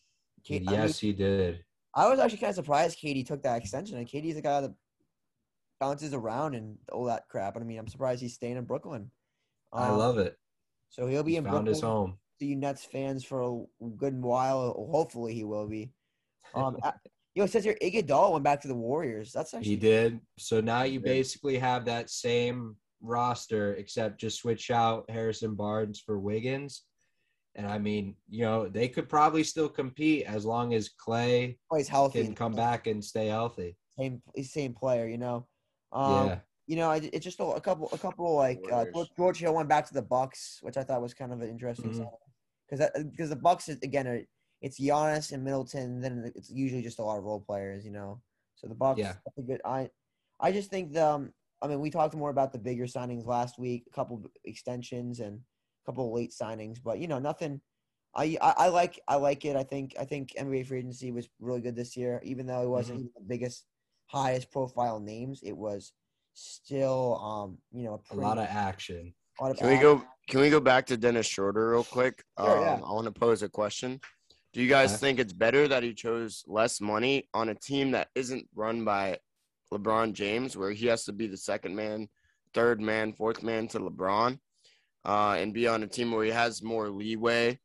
K- 0.43 0.63
I 0.67 0.71
yes, 0.71 0.99
he 0.99 1.11
did. 1.13 1.63
I 1.95 2.07
was 2.07 2.19
actually 2.19 2.37
kind 2.37 2.49
of 2.51 2.55
surprised 2.55 2.99
KD 2.99 3.25
took 3.25 3.41
that 3.43 3.57
extension. 3.59 3.97
And 3.97 4.07
KD's 4.07 4.37
a 4.37 4.41
guy 4.41 4.61
that 4.61 4.73
bounces 5.79 6.13
around 6.13 6.53
and 6.53 6.77
all 6.91 7.05
that 7.05 7.27
crap. 7.29 7.55
And 7.55 7.63
I 7.63 7.67
mean, 7.67 7.79
I'm 7.79 7.87
surprised 7.87 8.21
he's 8.21 8.35
staying 8.35 8.57
in 8.57 8.65
Brooklyn. 8.65 9.09
I 9.73 9.89
Um, 9.89 9.97
love 9.97 10.19
it. 10.19 10.37
So 10.89 11.07
he'll 11.07 11.23
be 11.23 11.31
He 11.31 11.37
in 11.37 11.43
found 11.43 11.65
Brooklyn. 11.65 11.73
his 11.73 11.81
home. 11.81 12.19
to 12.39 12.45
you 12.45 12.55
Nets 12.55 12.85
fans 12.85 13.23
for 13.23 13.41
a 13.41 13.85
good 13.97 14.21
while. 14.21 14.73
Hopefully, 14.91 15.33
he 15.33 15.43
will 15.43 15.67
be. 15.67 15.91
Um, 16.53 16.77
a- 16.83 16.93
yo, 17.37 17.43
it 17.43 17.51
says 17.51 17.63
your 17.63 17.75
Iguodala 17.75 18.31
went 18.31 18.43
back 18.43 18.59
to 18.61 18.67
the 18.67 18.73
Warriors. 18.75 19.31
That's 19.31 19.53
actually 19.53 19.69
He 19.69 19.75
did. 19.75 20.19
So 20.39 20.59
now 20.59 20.83
you 20.83 20.99
basically 20.99 21.59
have 21.59 21.85
that 21.85 22.09
same 22.09 22.75
roster, 22.99 23.75
except 23.75 24.19
just 24.19 24.39
switch 24.39 24.71
out 24.71 25.07
Harrison 25.07 25.53
Barnes 25.53 25.99
for 25.99 26.17
Wiggins. 26.17 26.81
And 27.53 27.67
I 27.67 27.77
mean, 27.77 28.15
you 28.27 28.43
know, 28.43 28.67
they 28.67 28.87
could 28.87 29.07
probably 29.07 29.43
still 29.43 29.69
compete 29.69 30.25
as 30.25 30.45
long 30.45 30.73
as 30.73 30.89
Clay 30.89 31.59
oh, 31.71 31.77
he's 31.77 31.87
healthy. 31.87 32.23
can 32.23 32.33
come 32.33 32.53
back 32.53 32.87
and 32.87 33.05
stay 33.05 33.27
healthy. 33.27 33.77
Same, 33.99 34.21
same 34.41 34.73
player, 34.73 35.07
you 35.07 35.19
know. 35.19 35.45
Um, 35.91 36.27
yeah. 36.27 36.39
You 36.65 36.75
know, 36.75 36.91
it's 36.91 37.23
just 37.23 37.39
a, 37.39 37.43
a 37.43 37.61
couple, 37.61 37.87
a 37.93 37.97
couple 37.99 38.35
like 38.35 38.59
uh, 38.71 38.85
George, 38.93 39.09
George 39.15 39.39
Hill 39.39 39.53
went 39.53 39.69
back 39.69 39.87
to 39.87 39.93
the 39.93 40.01
Bucks, 40.01 40.57
which 40.61 40.75
I 40.75 40.83
thought 40.83 41.01
was 41.01 41.13
kind 41.13 41.31
of 41.31 41.41
an 41.41 41.49
interesting 41.49 41.93
sign 41.93 42.07
because 42.69 42.89
because 43.11 43.29
the 43.29 43.35
Bucks 43.35 43.69
again 43.69 44.07
are 44.07 44.21
it's 44.61 44.79
Giannis 44.79 45.31
and 45.31 45.43
Middleton. 45.43 46.01
Then 46.01 46.31
it's 46.35 46.49
usually 46.49 46.81
just 46.81 46.99
a 46.99 47.03
lot 47.03 47.17
of 47.17 47.23
role 47.23 47.39
players, 47.41 47.85
you 47.85 47.91
know. 47.91 48.21
So 48.55 48.67
the 48.67 48.75
Bucks, 48.75 48.99
Yeah. 48.99 49.13
a 49.37 49.41
good. 49.41 49.61
I 49.65 49.89
I 50.39 50.51
just 50.51 50.69
think 50.69 50.93
the. 50.93 51.05
Um, 51.07 51.33
I 51.61 51.67
mean, 51.67 51.79
we 51.79 51.89
talked 51.89 52.13
more 52.15 52.29
about 52.29 52.51
the 52.53 52.59
bigger 52.59 52.85
signings 52.85 53.25
last 53.25 53.57
week, 53.57 53.85
a 53.87 53.91
couple 53.95 54.23
extensions 54.45 55.19
and 55.19 55.39
a 55.39 55.85
couple 55.91 56.13
late 56.13 56.31
signings, 56.31 56.77
but 56.83 56.99
you 56.99 57.07
know, 57.07 57.19
nothing. 57.19 57.61
I, 58.15 58.37
I 58.41 58.53
I 58.57 58.67
like 58.69 58.99
I 59.07 59.15
like 59.15 59.45
it. 59.45 59.55
I 59.55 59.63
think 59.63 59.95
I 59.99 60.05
think 60.05 60.33
NBA 60.39 60.65
free 60.67 60.79
agency 60.79 61.11
was 61.11 61.27
really 61.39 61.61
good 61.61 61.75
this 61.75 61.95
year, 61.97 62.19
even 62.23 62.45
though 62.47 62.61
it 62.63 62.69
wasn't 62.69 62.99
Mm-hmm. 62.99 63.07
the 63.15 63.21
biggest, 63.27 63.65
highest 64.07 64.51
profile 64.51 64.99
names. 64.99 65.41
It 65.43 65.55
was 65.57 65.93
still 66.33 67.19
um 67.23 67.57
you 67.71 67.83
know 67.83 68.01
a, 68.11 68.15
A 68.15 68.15
lot 68.15 68.37
of 68.37 68.45
action. 68.45 69.13
lot 69.41 69.51
of 69.51 69.57
Can 69.57 69.67
we 69.69 69.77
go 69.77 70.03
can 70.29 70.39
we 70.41 70.49
go 70.49 70.59
back 70.59 70.85
to 70.87 70.97
Dennis 70.97 71.25
Schroeder 71.27 71.71
real 71.71 71.83
quick? 71.83 72.23
Sure, 72.39 72.57
um, 72.57 72.63
yeah. 72.79 72.85
I 72.85 72.91
want 72.93 73.05
to 73.05 73.11
pose 73.11 73.41
a 73.43 73.49
question. 73.49 73.99
Do 74.57 74.63
you 74.63 74.69
guys 74.69 74.99
think 74.99 75.19
it's 75.19 75.33
better 75.33 75.67
that 75.67 75.83
he 75.83 75.93
chose 75.93 76.43
less 76.47 76.81
money 76.81 77.29
on 77.31 77.49
a 77.49 77.53
team 77.53 77.91
that 77.91 78.07
isn't 78.15 78.47
run 78.55 78.83
by 78.83 79.19
LeBron 79.71 80.13
James, 80.13 80.57
where 80.57 80.71
he 80.71 80.87
has 80.87 81.05
to 81.05 81.13
be 81.13 81.27
the 81.27 81.37
second 81.37 81.75
man, 81.75 82.09
third 82.55 82.81
man, 82.81 83.13
fourth 83.13 83.43
man 83.43 83.67
to 83.67 83.79
LeBron, 83.79 84.39
uh, 85.05 85.35
and 85.37 85.53
be 85.53 85.67
on 85.67 85.83
a 85.83 85.87
team 85.87 86.11
where 86.11 86.25
he 86.25 86.31
has 86.31 86.63
more 86.63 86.89
leeway 86.89 87.59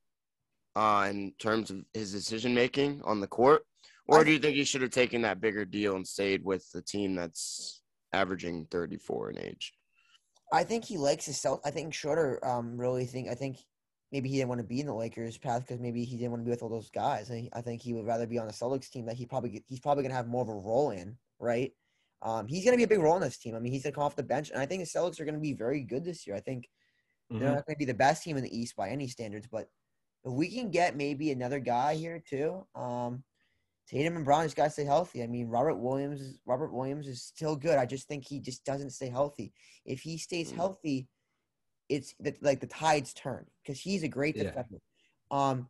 uh, 0.76 1.06
in 1.08 1.32
terms 1.38 1.70
of 1.70 1.82
his 1.94 2.12
decision 2.12 2.52
making 2.52 3.00
on 3.04 3.20
the 3.20 3.26
court? 3.26 3.62
Or 4.06 4.22
do 4.22 4.30
you 4.30 4.38
think 4.38 4.56
he 4.56 4.64
should 4.64 4.82
have 4.82 4.90
taken 4.90 5.22
that 5.22 5.40
bigger 5.40 5.64
deal 5.64 5.96
and 5.96 6.06
stayed 6.06 6.44
with 6.44 6.70
the 6.72 6.82
team 6.82 7.14
that's 7.14 7.80
averaging 8.12 8.66
34 8.70 9.30
in 9.30 9.38
age? 9.38 9.72
I 10.52 10.62
think 10.62 10.84
he 10.84 10.98
likes 10.98 11.24
his 11.24 11.40
self. 11.40 11.60
I 11.64 11.70
think 11.70 11.94
Schroeder 11.94 12.38
um 12.46 12.76
really 12.76 13.06
think 13.06 13.30
I 13.30 13.34
think 13.34 13.56
maybe 14.12 14.28
he 14.28 14.36
didn't 14.36 14.50
want 14.50 14.60
to 14.60 14.66
be 14.66 14.80
in 14.80 14.86
the 14.86 14.94
Lakers 14.94 15.38
path 15.38 15.62
because 15.62 15.80
maybe 15.80 16.04
he 16.04 16.16
didn't 16.16 16.30
want 16.30 16.42
to 16.42 16.44
be 16.44 16.50
with 16.50 16.62
all 16.62 16.68
those 16.68 16.90
guys. 16.90 17.30
I, 17.30 17.48
I 17.54 17.62
think 17.62 17.80
he 17.80 17.94
would 17.94 18.04
rather 18.06 18.26
be 18.26 18.38
on 18.38 18.46
the 18.46 18.52
Celtics 18.52 18.90
team 18.90 19.06
that 19.06 19.16
he 19.16 19.24
probably 19.26 19.64
he's 19.66 19.80
probably 19.80 20.02
gonna 20.02 20.14
have 20.14 20.28
more 20.28 20.42
of 20.42 20.48
a 20.48 20.54
role 20.54 20.90
in, 20.90 21.16
right? 21.40 21.72
Um, 22.20 22.46
he's 22.46 22.64
gonna 22.64 22.76
be 22.76 22.82
a 22.84 22.88
big 22.88 23.00
role 23.00 23.16
in 23.16 23.22
this 23.22 23.38
team. 23.38 23.56
I 23.56 23.58
mean, 23.58 23.72
he's 23.72 23.82
gonna 23.82 23.94
come 23.94 24.04
off 24.04 24.14
the 24.14 24.22
bench, 24.22 24.50
and 24.50 24.60
I 24.60 24.66
think 24.66 24.82
the 24.82 24.86
Celtics 24.98 25.18
are 25.18 25.24
gonna 25.24 25.38
be 25.38 25.54
very 25.54 25.80
good 25.80 26.04
this 26.04 26.26
year. 26.26 26.36
I 26.36 26.40
think 26.40 26.68
Mhm. 27.32 27.40
they're 27.40 27.54
not 27.54 27.66
gonna 27.66 27.76
be 27.78 27.86
the 27.86 27.94
best 27.94 28.22
team 28.22 28.36
in 28.36 28.44
the 28.44 28.56
East 28.56 28.76
by 28.76 28.90
any 28.90 29.08
standards, 29.08 29.48
but 29.50 29.68
if 30.24 30.30
we 30.32 30.48
can 30.48 30.70
get 30.70 30.94
maybe 30.94 31.30
another 31.32 31.58
guy 31.58 31.94
here 31.96 32.20
too, 32.20 32.66
um, 32.74 33.24
Tatum 33.88 34.16
and 34.16 34.24
Brown 34.24 34.44
just 34.44 34.56
gotta 34.56 34.70
stay 34.70 34.84
healthy. 34.84 35.22
I 35.22 35.26
mean, 35.26 35.48
Robert 35.48 35.74
Williams, 35.74 36.20
is- 36.20 36.38
Robert 36.46 36.72
Williams 36.72 37.08
is 37.08 37.22
still 37.24 37.56
good. 37.56 37.78
I 37.78 37.86
just 37.86 38.06
think 38.06 38.24
he 38.28 38.38
just 38.38 38.64
doesn't 38.64 38.90
stay 38.90 39.08
healthy. 39.08 39.52
If 39.84 40.00
he 40.02 40.16
stays 40.18 40.52
Mm. 40.52 40.56
healthy, 40.56 41.08
it's 41.92 42.14
the, 42.20 42.34
like 42.40 42.60
the 42.60 42.66
tides 42.66 43.12
turn 43.12 43.44
because 43.62 43.78
he's 43.80 44.02
a 44.02 44.08
great 44.08 44.34
Yeah. 44.36 44.44
defender. 44.44 44.78
Um, 45.30 45.68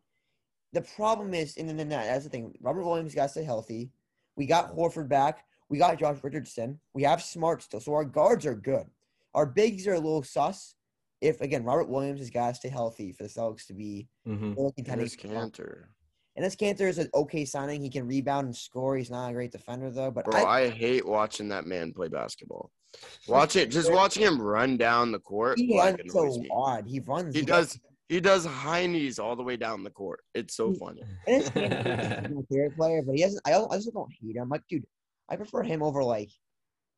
the 0.72 0.82
problem 0.82 1.34
is, 1.34 1.56
and 1.56 1.68
then 1.68 1.88
that, 1.88 2.06
that's 2.06 2.24
the 2.24 2.30
thing. 2.30 2.54
Robert 2.60 2.84
Williams 2.84 3.14
got 3.14 3.24
to 3.24 3.28
stay 3.28 3.42
healthy. 3.44 3.90
We 4.36 4.46
got 4.46 4.74
Horford 4.74 5.08
back. 5.08 5.44
We 5.68 5.78
got 5.78 5.98
Josh 5.98 6.18
Richardson. 6.22 6.80
We 6.94 7.02
have 7.02 7.22
Smart 7.22 7.62
still, 7.62 7.80
so 7.80 7.92
our 7.94 8.04
guards 8.04 8.46
are 8.46 8.54
good. 8.54 8.86
Our 9.34 9.46
bigs 9.46 9.86
are 9.86 9.94
a 9.94 9.98
little 10.00 10.22
sus. 10.22 10.74
If 11.20 11.40
again, 11.40 11.64
Robert 11.64 11.88
Williams 11.88 12.20
has 12.20 12.30
got 12.30 12.48
to 12.50 12.54
stay 12.54 12.68
healthy 12.68 13.12
for 13.12 13.22
the 13.24 13.28
Celtics 13.28 13.66
to 13.66 13.74
be 13.74 14.08
Mhm. 14.26 14.56
really 14.56 14.72
And 14.76 15.00
this 15.00 15.16
Kanter. 15.16 15.88
And 16.34 16.44
this 16.44 16.56
Kanter 16.56 16.88
is 16.88 16.98
an 16.98 17.10
okay 17.14 17.44
signing. 17.44 17.82
He 17.82 17.90
can 17.90 18.06
rebound 18.06 18.46
and 18.46 18.56
score. 18.56 18.96
He's 18.96 19.10
not 19.10 19.28
a 19.28 19.32
great 19.32 19.52
defender 19.52 19.90
though, 19.90 20.10
but 20.10 20.24
Bro, 20.24 20.40
I, 20.40 20.60
I 20.60 20.68
hate 20.70 21.06
watching 21.06 21.48
that 21.48 21.66
man 21.66 21.92
play 21.92 22.08
basketball. 22.08 22.70
Watch 23.28 23.56
it, 23.56 23.70
just 23.70 23.92
watching 23.92 24.22
him 24.22 24.40
run 24.40 24.76
down 24.76 25.12
the 25.12 25.18
court. 25.18 25.58
he 25.58 25.78
runs 25.78 25.98
so 26.08 26.26
me. 26.26 26.48
odd. 26.50 26.86
He 26.86 27.00
runs. 27.00 27.34
He 27.34 27.42
does. 27.42 27.78
He 28.08 28.20
does 28.20 28.44
high 28.44 28.86
knees 28.86 29.18
all 29.18 29.36
the 29.36 29.42
way 29.42 29.56
down 29.56 29.82
the 29.82 29.90
court. 29.90 30.20
It's 30.34 30.54
so 30.54 30.74
funny. 30.74 31.02
And 31.26 31.40
it's 31.40 31.48
Kanter, 31.50 32.26
he's 32.26 32.36
my 32.36 32.42
favorite 32.50 32.76
player, 32.76 33.02
but 33.02 33.14
he 33.14 33.22
doesn't. 33.22 33.40
I, 33.46 33.52
don't, 33.52 33.72
I 33.72 33.76
just 33.76 33.94
don't 33.94 34.12
hate 34.20 34.36
him. 34.36 34.50
Like, 34.50 34.60
dude, 34.68 34.84
I 35.30 35.36
prefer 35.36 35.62
him 35.62 35.82
over 35.82 36.04
like, 36.04 36.30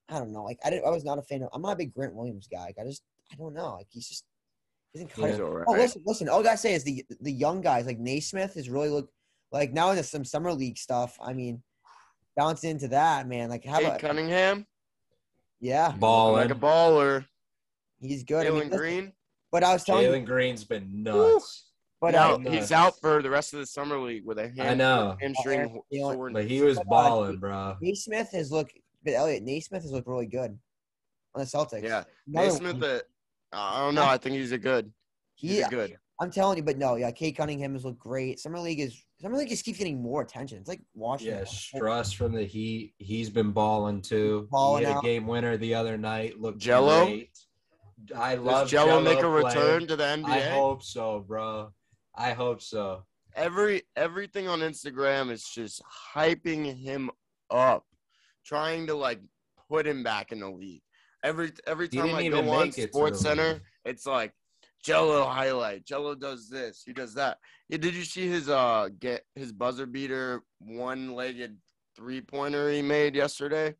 I 0.09 0.19
don't 0.19 0.33
know. 0.33 0.43
Like, 0.43 0.59
I 0.65 0.71
didn't. 0.71 0.87
I 0.87 0.91
was 0.91 1.05
not 1.05 1.19
a 1.19 1.23
fan 1.23 1.43
of. 1.43 1.51
I'm 1.53 1.63
not 1.63 1.75
a 1.75 1.77
big 1.77 1.95
Grant 1.95 2.17
Williams 2.17 2.49
guy. 2.51 2.65
Like, 2.65 2.79
I 2.81 2.85
just, 2.85 3.03
I 3.33 3.37
don't 3.37 3.55
know. 3.55 3.75
Like, 3.75 3.87
he's 3.91 4.09
just, 4.09 4.25
he's 4.93 5.05
all 5.17 5.47
oh, 5.47 5.51
right. 5.51 5.65
Oh, 5.69 5.73
listen, 5.73 6.03
listen. 6.05 6.29
All 6.29 6.41
I 6.41 6.43
gotta 6.43 6.59
say 6.59 6.75
is 6.75 6.83
the 6.83 7.05
the 7.21 7.33
young 7.33 7.61
guys 7.61 7.87
like 7.87 7.99
Nesmith 7.99 8.57
is 8.57 8.69
really 8.69 8.89
look 8.89 9.09
like 9.53 9.73
now 9.73 9.91
into 9.91 10.03
some 10.03 10.25
summer 10.25 10.53
league 10.53 10.79
stuff. 10.79 11.17
I 11.23 11.33
mean, 11.33 11.63
bounce 12.37 12.65
into 12.65 12.89
that 12.89 13.29
man. 13.29 13.49
Like, 13.51 13.65
how 13.65 13.79
Cade 13.79 13.87
about 13.87 14.01
Cunningham, 14.01 14.67
yeah, 15.61 15.93
Balling. 15.99 16.49
like 16.49 16.57
a 16.57 16.61
baller. 16.61 17.25
he's 18.01 18.25
good. 18.25 18.47
I 18.47 18.51
mean, 18.51 18.69
Green. 18.71 19.13
but 19.53 19.63
I 19.65 19.73
was 19.73 19.85
telling 19.85 20.05
you, 20.05 20.11
Jalen 20.11 20.27
Green's 20.27 20.65
been 20.65 21.03
nuts. 21.03 21.71
but 22.01 22.13
now 22.13 22.35
uh, 22.35 22.39
he's 22.51 22.73
out 22.73 23.01
for 23.01 23.23
the 23.23 23.31
rest 23.31 23.53
of 23.55 23.61
the 23.61 23.67
summer 23.67 23.99
league 23.99 24.25
with 24.27 24.39
a 24.39 24.49
hand, 24.49 24.61
I 24.63 24.75
know. 24.75 25.17
hamstring 25.21 25.81
You 25.91 26.01
know. 26.01 26.31
But 26.33 26.45
he 26.47 26.61
was 26.61 26.79
uh, 26.79 26.85
balling, 26.85 27.39
bro. 27.39 27.77
Nesmith 27.81 28.31
has 28.33 28.51
looked. 28.51 28.73
But 29.05 29.15
Elliot 29.15 29.43
Nesmith 29.43 29.83
has 29.83 29.93
looked 29.93 30.09
really 30.09 30.27
good 30.27 30.59
on 31.35 31.41
the 31.41 31.45
Celtics. 31.45 31.83
Yeah, 31.85 32.05
Another 32.27 32.47
Nesmith. 32.49 32.81
one. 32.81 32.91
Uh, 32.91 33.01
I 33.53 33.81
don't 33.81 33.95
know. 33.95 34.05
I 34.07 34.17
think 34.17 34.35
he's 34.37 34.53
a 34.53 34.59
good. 34.59 34.91
He's 35.35 35.51
He, 35.59 35.61
a 35.61 35.69
good. 35.69 35.97
I'm 36.21 36.31
telling 36.31 36.57
you, 36.57 36.63
but 36.63 36.79
no, 36.79 36.95
yeah, 36.95 37.11
Cade 37.11 37.37
Cunningham 37.37 37.73
has 37.73 37.85
looked 37.85 37.99
great. 37.99 38.39
Summer 38.39 38.61
League 38.61 38.81
is 38.81 39.03
Summer 39.21 39.37
League 39.37 39.49
just 39.49 39.65
keeps 39.65 39.79
getting 39.79 40.01
more 40.01 40.23
attention. 40.23 40.59
It's 40.59 40.69
like 40.69 40.81
Washington. 40.95 41.39
Yeah, 41.41 41.45
Strus 41.45 42.15
from 42.15 42.33
the 42.33 42.45
Heat. 42.45 42.95
He's 42.99 43.31
been 43.31 43.51
balling 43.53 44.01
too. 44.01 44.47
Balling 44.51 44.83
he 44.83 44.87
hit 44.87 44.95
a 44.95 44.99
out. 44.99 45.03
game 45.03 45.27
winner 45.27 45.57
the 45.57 45.75
other 45.75 45.99
night. 45.99 46.41
Looked 46.41 46.61
Gelo? 46.61 47.07
great. 47.07 47.31
I 48.17 48.37
Does 48.37 48.45
love 48.45 48.69
Gelo 48.69 49.03
make 49.03 49.19
a 49.19 49.23
playing. 49.23 49.45
return 49.47 49.87
to 49.89 49.97
the 49.97 50.05
NBA? 50.05 50.29
I 50.29 50.41
hope 50.51 50.83
so, 50.83 51.21
bro. 51.27 51.73
I 52.15 52.33
hope 52.33 52.63
so. 52.63 53.05
Every 53.35 53.83
everything 53.97 54.47
on 54.47 54.61
Instagram 54.61 55.31
is 55.33 55.43
just 55.45 55.83
hyping 56.15 56.77
him 56.81 57.11
up, 57.51 57.85
trying 58.45 58.87
to 58.87 58.95
like 58.95 59.21
put 59.69 59.87
him 59.87 60.05
back 60.05 60.31
in 60.31 60.39
the 60.41 60.49
league. 60.51 60.83
Every 61.25 61.51
every 61.67 61.89
time 61.89 62.15
I 62.15 62.23
even 62.23 62.45
go 62.45 62.51
on 62.53 62.67
make 62.67 62.75
Sports 62.75 63.21
Center, 63.21 63.55
league. 63.55 63.63
it's 63.85 64.07
like 64.07 64.33
Gelo 64.85 65.27
highlight. 65.27 65.85
Gelo 65.85 66.19
does 66.19 66.49
this. 66.49 66.83
He 66.85 66.93
does 66.93 67.15
that. 67.15 67.39
Yeah, 67.69 67.79
did 67.79 67.95
you 67.95 68.05
see 68.05 68.29
his 68.29 68.49
uh 68.49 68.89
get 68.99 69.25
his 69.35 69.53
buzzer 69.53 69.87
beater 69.87 70.43
one 70.59 71.15
legged 71.15 71.57
three 71.97 72.21
pointer 72.21 72.71
he 72.71 72.83
made 72.83 73.15
yesterday? 73.15 73.75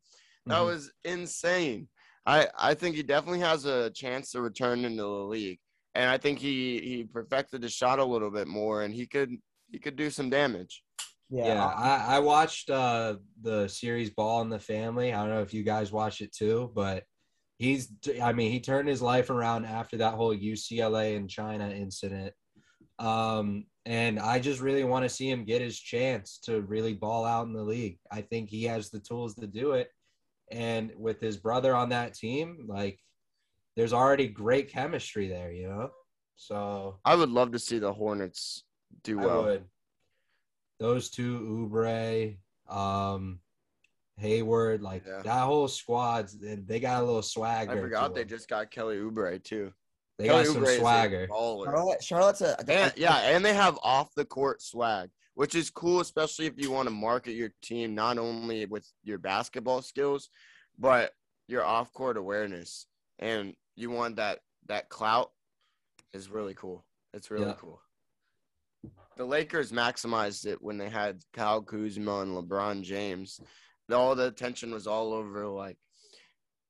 That 0.47 0.61
Mhm. 0.61 0.65
was 0.65 0.91
insane. 1.03 1.87
I 2.25 2.47
I 2.57 2.73
think 2.73 2.95
he 2.95 3.03
definitely 3.03 3.41
has 3.41 3.65
a 3.65 3.91
chance 3.91 4.31
to 4.31 4.41
return 4.41 4.83
into 4.83 5.03
the 5.03 5.07
league, 5.09 5.59
and 5.93 6.09
I 6.09 6.17
think 6.17 6.39
he 6.39 6.79
he 6.81 7.03
perfected 7.03 7.61
his 7.63 7.73
shot 7.73 7.99
a 7.99 8.05
little 8.05 8.31
bit 8.31 8.47
more, 8.47 8.81
and 8.81 8.93
he 8.93 9.05
could 9.05 9.31
he 9.71 9.79
could 9.79 9.95
do 9.95 10.09
some 10.09 10.29
damage. 10.29 10.83
Yeah, 11.29 11.47
Yeah, 11.47 11.65
I- 11.65 12.13
I, 12.13 12.15
I 12.15 12.19
watched 12.19 12.69
uh, 12.69 13.17
the 13.41 13.67
series 13.67 14.11
Ball 14.11 14.41
in 14.41 14.49
the 14.49 14.59
Family. 14.59 15.11
I 15.11 15.21
don't 15.21 15.29
know 15.33 15.41
if 15.41 15.53
you 15.55 15.63
guys 15.63 15.91
watched 15.91 16.21
it 16.21 16.31
too, 16.33 16.71
but 16.75 17.03
he's, 17.57 17.91
I 18.21 18.33
mean, 18.33 18.51
he 18.51 18.59
turned 18.59 18.87
his 18.87 19.01
life 19.01 19.29
around 19.29 19.65
after 19.65 19.97
that 19.97 20.13
whole 20.13 20.35
UCLA 20.35 21.15
and 21.15 21.29
China 21.29 21.69
incident. 21.69 22.33
Um, 22.99 23.65
and 23.85 24.19
I 24.19 24.39
just 24.39 24.61
really 24.61 24.83
want 24.83 25.03
to 25.03 25.09
see 25.09 25.29
him 25.29 25.45
get 25.45 25.61
his 25.61 25.79
chance 25.79 26.39
to 26.45 26.61
really 26.61 26.93
ball 26.93 27.25
out 27.25 27.45
in 27.45 27.53
the 27.53 27.63
league. 27.63 27.99
I 28.11 28.21
think 28.21 28.49
he 28.49 28.63
has 28.63 28.89
the 28.89 28.99
tools 28.99 29.35
to 29.35 29.47
do 29.47 29.73
it. 29.73 29.89
And 30.51 30.91
with 30.97 31.19
his 31.19 31.37
brother 31.37 31.75
on 31.75 31.89
that 31.89 32.13
team, 32.13 32.65
like, 32.67 32.99
there's 33.75 33.93
already 33.93 34.27
great 34.27 34.69
chemistry 34.71 35.27
there, 35.27 35.51
you 35.51 35.67
know? 35.67 35.89
So 36.35 36.99
I 37.05 37.15
would 37.15 37.29
love 37.29 37.51
to 37.53 37.59
see 37.59 37.79
the 37.79 37.93
Hornets 37.93 38.63
do 39.03 39.17
well. 39.17 39.59
Those 40.79 41.09
two, 41.09 41.69
Oubre, 41.69 42.37
um, 42.69 43.39
Hayward, 44.17 44.81
like 44.81 45.05
Yeah. 45.05 45.21
that 45.23 45.43
whole 45.43 45.67
squad's 45.67 46.37
they, 46.39 46.55
they 46.55 46.79
got 46.79 47.01
a 47.03 47.05
little 47.05 47.21
swagger. 47.21 47.71
I 47.71 47.81
forgot 47.81 48.13
they 48.15 48.21
them. 48.21 48.29
just 48.29 48.47
got 48.47 48.71
Kelly 48.71 48.97
Oubre 48.97 49.43
too. 49.43 49.73
they 50.17 50.27
Kelly 50.27 50.45
got 50.45 50.53
some 50.53 50.63
Oubre 50.63 50.67
is 50.69 50.79
swagger. 50.79 51.27
baller. 51.27 51.65
Charlotte, 51.65 52.03
Charlotte's 52.03 52.41
a, 52.41 52.57
And, 52.71 52.93
yeah, 52.95 53.17
and 53.17 53.43
they 53.43 53.53
have 53.53 53.77
off 53.83 54.13
the 54.15 54.23
court 54.25 54.61
swag, 54.61 55.09
which 55.33 55.53
is 55.53 55.69
cool, 55.69 55.99
especially 55.99 56.45
if 56.45 56.53
you 56.57 56.71
want 56.71 56.87
to 56.87 56.93
market 56.93 57.33
your 57.33 57.49
team 57.61 57.93
not 57.93 58.17
only 58.17 58.65
with 58.65 58.89
your 59.03 59.17
basketball 59.17 59.81
skills, 59.81 60.29
but 60.79 61.11
your 61.47 61.63
off 61.65 61.91
court 61.91 62.15
awareness. 62.17 62.87
And 63.19 63.53
you 63.75 63.89
want 63.89 64.15
that 64.15 64.39
that 64.67 64.87
clout 64.89 65.31
is 66.13 66.29
really 66.29 66.53
cool. 66.53 66.85
It's 67.13 67.29
really 67.29 67.47
Yeah. 67.47 67.55
cool. 67.59 67.81
The 69.17 69.25
Lakers 69.25 69.71
maximized 69.71 70.45
it 70.45 70.61
when 70.61 70.77
they 70.77 70.89
had 70.89 71.21
Kyle 71.33 71.61
Kuzma 71.61 72.19
and 72.21 72.31
LeBron 72.35 72.81
James. 72.81 73.39
All 73.91 74.15
the 74.15 74.27
attention 74.27 74.71
was 74.71 74.87
all 74.87 75.13
over 75.13 75.47
like 75.47 75.77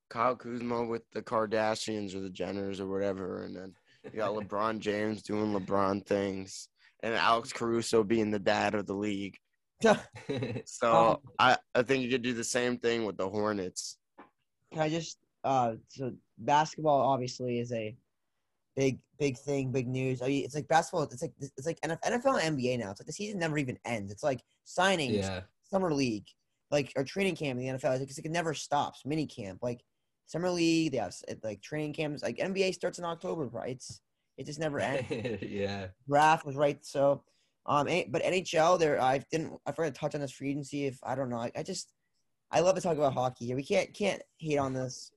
Kyle 0.10 0.36
Kuzma 0.36 0.86
with 0.86 1.04
the 1.14 1.22
Kardashians 1.22 2.16
or 2.16 2.20
the 2.20 2.30
Jenners 2.30 2.80
or 2.80 2.88
whatever, 2.88 3.44
and 3.44 3.56
then 3.56 3.74
you 4.04 4.12
got 4.12 4.34
LeBron 4.36 4.80
James 4.80 5.22
doing 5.24 5.54
LeBron 5.54 6.06
things, 6.06 6.70
and 7.04 7.14
Alex 7.14 7.54
Caruso 7.54 8.04
being 8.04 8.32
the 8.32 8.40
dad 8.40 8.76
of 8.76 8.86
the 8.86 8.94
league. 8.96 9.38
So 10.66 10.92
Um, 10.94 11.18
I, 11.38 11.58
I 11.76 11.84
think 11.84 12.04
you 12.04 12.10
could 12.10 12.22
do 12.22 12.34
the 12.34 12.44
same 12.44 12.78
thing 12.78 13.06
with 13.06 13.18
the 13.18 13.30
Hornets. 13.30 13.98
Can 14.72 14.82
I 14.82 14.90
just 14.90 15.18
uh 15.44 15.74
so 15.90 16.12
basketball 16.40 17.02
obviously 17.02 17.60
is 17.60 17.72
a 17.72 17.96
big 18.76 19.00
big 19.20 19.38
thing, 19.38 19.72
big 19.72 19.88
news. 19.88 20.22
I 20.22 20.28
mean, 20.28 20.44
it's 20.44 20.56
like 20.56 20.68
basketball. 20.68 21.04
It's 21.04 21.22
like 21.22 21.34
it's 21.40 21.68
like 21.68 21.80
NFL, 21.82 22.02
NFL 22.02 22.42
and 22.44 22.58
NBA 22.58 22.80
now. 22.80 22.92
It's 22.92 23.00
like 23.00 23.08
the 23.08 23.14
season 23.14 23.40
never 23.40 23.58
even 23.58 23.78
ends. 23.86 24.12
It's 24.12 24.24
like 24.24 24.42
signings, 24.66 25.22
yeah, 25.22 25.42
summer 25.64 25.94
league, 25.94 26.26
like 26.76 26.94
or 26.96 27.04
training 27.04 27.36
camp 27.36 27.60
in 27.60 27.66
the 27.66 27.74
NFL. 27.74 28.00
It's 28.02 28.18
like 28.18 28.26
it 28.26 28.32
never 28.32 28.54
stops. 28.54 29.02
Mini 29.06 29.26
camp, 29.26 29.60
like 29.62 29.82
summer 30.26 30.50
league. 30.50 30.92
They 30.92 30.98
have 30.98 31.16
like 31.44 31.62
training 31.62 31.94
camps. 31.94 32.22
Like 32.22 32.38
NBA 32.38 32.74
starts 32.74 33.00
in 33.00 33.06
October, 33.06 33.48
right? 33.48 33.72
It's 33.72 34.02
it 34.38 34.46
just 34.46 34.60
never 34.60 34.80
ends. 34.80 35.08
yeah. 35.42 35.88
draft 36.08 36.46
was 36.46 36.56
right. 36.56 36.86
So, 36.86 37.24
um, 37.66 37.88
but 38.10 38.24
NHL, 38.24 38.78
there 38.78 39.02
I 39.02 39.20
didn't. 39.32 39.54
I 39.66 39.72
forgot 39.72 39.94
to 39.94 40.00
touch 40.00 40.16
on 40.16 40.22
this 40.22 40.32
free 40.32 40.52
agency. 40.52 40.86
If 40.86 41.00
I 41.04 41.16
don't 41.16 41.30
know, 41.30 41.38
I, 41.38 41.52
I 41.56 41.64
just 41.64 41.94
I 42.52 42.60
love 42.60 42.76
to 42.76 42.82
talk 42.82 42.98
about 42.98 43.14
hockey 43.14 43.46
here. 43.46 43.56
We 43.56 43.64
can't 43.64 43.94
can't 43.94 44.22
hate 44.38 44.58
on 44.58 44.74
this. 44.74 45.12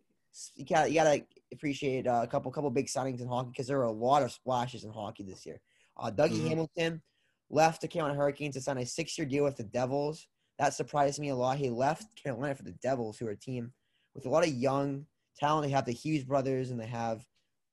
You 0.54 0.64
got 0.64 0.90
you 0.90 1.00
gotta 1.00 1.24
appreciate 1.52 2.06
uh, 2.06 2.20
a 2.22 2.26
couple 2.26 2.52
couple 2.52 2.70
big 2.70 2.86
signings 2.86 3.20
in 3.20 3.28
hockey 3.28 3.50
because 3.50 3.66
there 3.66 3.78
were 3.78 3.84
a 3.84 3.90
lot 3.92 4.22
of 4.22 4.30
splashes 4.30 4.84
in 4.84 4.92
hockey 4.92 5.24
this 5.24 5.44
year. 5.44 5.60
Uh, 5.96 6.10
Dougie 6.10 6.40
Mhm. 6.40 6.48
Hamilton 6.48 7.02
left 7.50 7.80
the 7.80 7.88
Carolina 7.88 8.16
Hurricanes 8.16 8.54
to 8.54 8.60
sign 8.60 8.78
a 8.78 8.86
six 8.86 9.18
year 9.18 9.26
deal 9.26 9.44
with 9.44 9.56
the 9.56 9.64
Devils. 9.64 10.26
That 10.58 10.74
surprised 10.74 11.20
me 11.20 11.28
a 11.28 11.36
lot. 11.36 11.58
He 11.58 11.70
left 11.70 12.22
Carolina 12.22 12.54
for 12.54 12.64
the 12.64 12.72
Devils, 12.72 13.18
who 13.18 13.26
are 13.26 13.32
a 13.32 13.36
team 13.36 13.72
with 14.14 14.26
a 14.26 14.30
lot 14.30 14.46
of 14.46 14.52
young 14.52 15.06
talent. 15.38 15.66
They 15.66 15.72
have 15.72 15.86
the 15.86 15.92
Hughes 15.92 16.24
brothers 16.24 16.70
and 16.70 16.80
they 16.80 16.86
have 16.86 17.24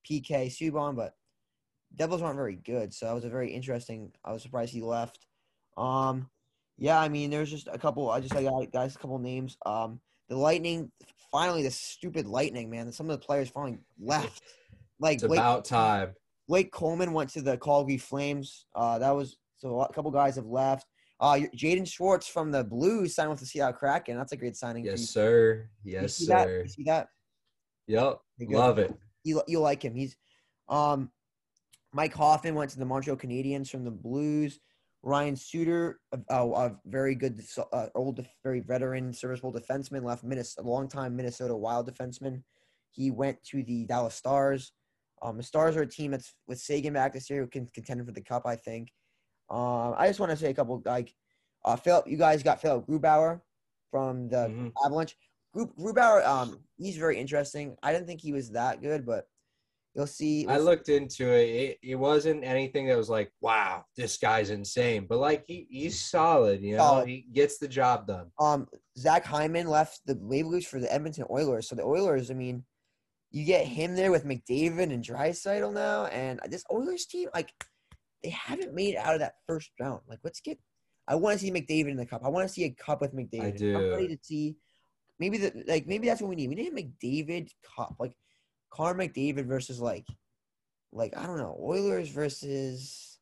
PK 0.09 0.47
Subban, 0.47 0.95
but 0.95 1.15
Devils 1.95 2.21
aren't 2.21 2.35
very 2.35 2.55
good, 2.55 2.93
so 2.93 3.05
that 3.05 3.15
was 3.15 3.25
a 3.25 3.29
very 3.29 3.51
interesting. 3.51 4.11
I 4.23 4.31
was 4.31 4.41
surprised 4.41 4.71
he 4.71 4.81
left. 4.81 5.25
Um, 5.77 6.29
yeah, 6.77 6.99
I 6.99 7.09
mean, 7.09 7.29
there's 7.29 7.49
just 7.49 7.67
a 7.71 7.77
couple. 7.77 8.09
I 8.09 8.19
just 8.19 8.35
I 8.35 8.43
got 8.43 8.71
guys 8.71 8.95
a 8.95 8.99
couple 8.99 9.17
names. 9.17 9.57
Um, 9.65 9.99
the 10.27 10.35
Lightning, 10.35 10.91
finally, 11.31 11.63
the 11.63 11.71
stupid 11.71 12.27
Lightning, 12.27 12.69
man. 12.69 12.91
Some 12.91 13.09
of 13.09 13.19
the 13.19 13.25
players 13.25 13.49
finally 13.49 13.79
left. 13.99 14.43
Like 14.99 15.15
It's 15.15 15.27
Blake, 15.27 15.39
about 15.39 15.65
time. 15.65 16.13
Blake 16.47 16.71
Coleman 16.71 17.13
went 17.13 17.29
to 17.31 17.41
the 17.41 17.57
Calgary 17.57 17.97
Flames. 17.97 18.65
Uh, 18.75 18.99
that 18.99 19.11
was 19.11 19.37
so 19.57 19.81
a 19.81 19.91
couple 19.93 20.11
guys 20.11 20.35
have 20.35 20.45
left. 20.45 20.87
Uh, 21.19 21.39
Jaden 21.55 21.87
Schwartz 21.87 22.27
from 22.27 22.51
the 22.51 22.63
Blues 22.63 23.15
signed 23.15 23.29
with 23.29 23.39
the 23.39 23.45
Seattle 23.45 23.73
Kraken. 23.73 24.17
That's 24.17 24.33
a 24.33 24.37
great 24.37 24.57
signing. 24.57 24.85
Yes, 24.85 24.99
you. 24.99 25.05
sir. 25.05 25.69
You 25.83 25.93
Yes, 25.93 26.17
that? 26.25 26.47
sir. 26.47 26.61
You 26.63 26.67
see 26.67 26.83
that? 26.83 27.07
Yep. 27.87 28.19
Love 28.49 28.79
it. 28.79 28.93
you 29.23 29.41
you 29.47 29.59
like 29.59 29.83
him. 29.83 29.95
He's 29.95 30.15
um 30.67 31.11
Mike 31.93 32.13
Hoffman 32.13 32.55
went 32.55 32.71
to 32.71 32.79
the 32.79 32.85
Montreal 32.85 33.17
Canadiens 33.17 33.69
from 33.69 33.85
the 33.85 33.91
Blues. 33.91 34.59
Ryan 35.01 35.35
Suter, 35.35 35.99
a, 36.11 36.19
a, 36.29 36.51
a 36.51 36.75
very 36.87 37.13
good, 37.13 37.39
uh, 37.71 37.87
old, 37.93 38.25
very 38.43 38.59
veteran, 38.59 39.13
serviceable 39.13 39.53
defenseman, 39.53 40.03
left 40.03 40.23
Minnesota, 40.23 40.67
a 40.67 40.69
long-time 40.69 41.15
Minnesota 41.15 41.55
Wild 41.55 41.87
defenseman. 41.89 42.41
He 42.91 43.11
went 43.11 43.37
to 43.51 43.63
the 43.63 43.85
Dallas 43.85 44.15
Stars. 44.15 44.73
Um, 45.21 45.37
the 45.37 45.43
Stars 45.43 45.77
are 45.77 45.83
a 45.83 45.87
team 45.87 46.11
that's 46.11 46.33
with 46.47 46.59
Sagan 46.59 46.93
back 46.93 47.13
this 47.13 47.29
year 47.29 47.41
who 47.41 47.47
can 47.47 47.67
contend 47.67 48.03
for 48.03 48.11
the 48.11 48.21
Cup, 48.21 48.47
I 48.47 48.55
think. 48.55 48.89
Um, 49.49 49.93
I 49.97 50.07
just 50.07 50.19
want 50.19 50.31
to 50.31 50.37
say 50.37 50.49
a 50.49 50.53
couple 50.53 50.81
like, 50.85 51.13
uh, 51.63 51.75
Philip, 51.75 52.07
you 52.07 52.17
guys 52.17 52.43
got 52.43 52.61
Philip 52.61 52.85
Grubauer 52.87 53.41
from 53.91 54.27
the 54.29 54.47
Mhm. 54.47 54.71
Avalanche. 54.83 55.17
Gru- 55.53 55.73
Grubauer, 55.79 56.25
um, 56.25 56.59
he's 56.77 56.97
very 56.97 57.17
interesting. 57.17 57.77
I 57.81 57.93
didn't 57.93 58.07
think 58.07 58.21
he 58.21 58.33
was 58.33 58.51
that 58.51 58.81
good, 58.81 59.05
but 59.05 59.27
you'll 59.93 60.05
see. 60.07 60.45
I 60.47 60.57
looked 60.57 60.89
into 60.89 61.31
it. 61.31 61.49
it. 61.49 61.79
It 61.81 61.95
wasn't 61.95 62.43
anything 62.43 62.87
that 62.87 62.97
was 62.97 63.09
like, 63.09 63.31
wow, 63.39 63.85
this 63.95 64.17
guy's 64.17 64.49
insane. 64.49 65.05
But 65.07 65.19
like 65.19 65.45
he, 65.47 65.65
he's 65.69 65.99
solid, 66.01 66.61
you 66.61 66.73
know. 66.73 66.79
Solid. 66.83 67.07
He 67.07 67.21
gets 67.31 67.57
the 67.57 67.67
job 67.67 68.05
done. 68.07 68.31
Um, 68.39 68.67
Zach 68.97 69.23
Hyman 69.25 69.67
left 69.67 70.01
the 70.05 70.15
Maple 70.15 70.51
Leafs 70.51 70.67
for 70.67 70.79
the 70.79 70.91
Edmonton 70.93 71.25
Oilers. 71.29 71.69
So 71.69 71.75
the 71.75 71.83
Oilers, 71.83 72.29
I 72.29 72.33
mean, 72.33 72.65
you 73.31 73.45
get 73.45 73.65
him 73.65 73.95
there 73.95 74.11
with 74.11 74.25
McDavid 74.25 74.91
and 74.93 75.03
Draisaitl 75.03 75.73
now, 75.73 76.05
and 76.07 76.39
this 76.49 76.63
Oilers 76.71 77.05
team, 77.05 77.29
like, 77.33 77.51
they 78.25 78.31
haven't 78.31 78.73
made 78.73 78.95
it 78.95 78.97
out 78.97 79.13
of 79.13 79.19
that 79.19 79.35
first 79.47 79.69
round. 79.79 80.01
Like, 80.09 80.19
let's 80.23 80.39
get. 80.39 80.57
I 81.07 81.13
want 81.13 81.39
to 81.39 81.45
see 81.45 81.51
McDavid 81.51 81.91
in 81.91 81.97
the 81.97 82.05
cup. 82.05 82.23
I 82.25 82.29
want 82.29 82.47
to 82.47 82.53
see 82.53 82.63
a 82.63 82.71
cup 82.71 83.01
with 83.01 83.13
McDavid. 83.13 83.43
I 83.43 83.51
do. 83.51 83.77
I'm 83.77 83.91
ready 83.91 84.07
to 84.07 84.17
see. 84.23 84.55
Maybe 85.19 85.37
the 85.37 85.63
like 85.67 85.85
maybe 85.85 86.07
that's 86.07 86.21
what 86.21 86.29
we 86.29 86.35
need. 86.35 86.49
We 86.49 86.55
need 86.55 86.73
a 86.73 86.75
McDavid 86.75 87.51
cup, 87.77 87.95
like 87.99 88.13
Connor 88.71 88.95
McDavid 88.95 89.45
versus 89.45 89.79
like, 89.79 90.07
like 90.91 91.15
I 91.15 91.27
don't 91.27 91.37
know, 91.37 91.55
Oilers 91.61 92.09
versus 92.09 93.19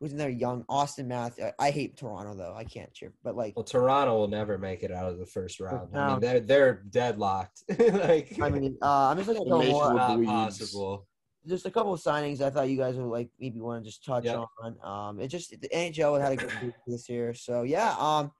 who's 0.00 0.10
in 0.10 0.18
there? 0.18 0.28
Young 0.28 0.64
Auston 0.64 1.06
Matthews. 1.06 1.52
I, 1.58 1.68
I 1.68 1.70
hate 1.70 1.96
Toronto 1.96 2.34
though. 2.34 2.54
I 2.54 2.64
can't 2.64 2.92
cheer, 2.92 3.14
but 3.22 3.36
like 3.36 3.54
Well, 3.54 3.64
Toronto 3.64 4.18
will 4.18 4.28
never 4.28 4.58
make 4.58 4.82
it 4.82 4.90
out 4.90 5.10
of 5.10 5.18
the 5.18 5.26
first 5.26 5.60
round. 5.60 5.96
I 5.96 6.10
mean, 6.10 6.20
they're 6.20 6.40
they're 6.40 6.82
deadlocked. 6.90 7.62
like, 7.78 8.36
I 8.42 8.50
mean, 8.50 8.76
uh, 8.82 9.10
I'm 9.10 9.16
just 9.16 9.28
looking 9.28 9.46
at 9.46 9.46
a 9.46 9.50
couple 9.50 9.70
more, 9.70 9.94
not 9.94 10.24
possible. 10.24 11.06
Just 11.46 11.66
a 11.66 11.70
couple 11.70 11.92
of 11.92 12.00
signings 12.00 12.40
I 12.40 12.50
thought 12.50 12.68
you 12.68 12.76
guys 12.76 12.96
would 12.96 13.04
like 13.06 13.28
maybe 13.38 13.60
want 13.60 13.84
to 13.84 13.90
just 13.90 14.04
touch 14.04 14.24
Yep. 14.24 14.44
on. 14.62 14.76
Um, 14.82 15.20
it 15.20 15.28
just 15.28 15.50
the 15.60 15.68
NHL 15.68 16.20
had 16.20 16.32
a 16.32 16.36
good 16.36 16.52
week 16.62 16.74
this 16.86 17.08
year, 17.08 17.34
so 17.34 17.62
yeah. 17.62 17.94
Um, 17.98 18.32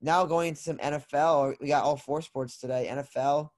now 0.00 0.24
going 0.24 0.48
into 0.48 0.60
some 0.62 0.78
NFL, 0.78 1.56
we 1.60 1.68
got 1.68 1.84
all 1.84 1.96
four 1.96 2.22
sports 2.22 2.58
today. 2.58 2.88
NFL. 2.90 3.50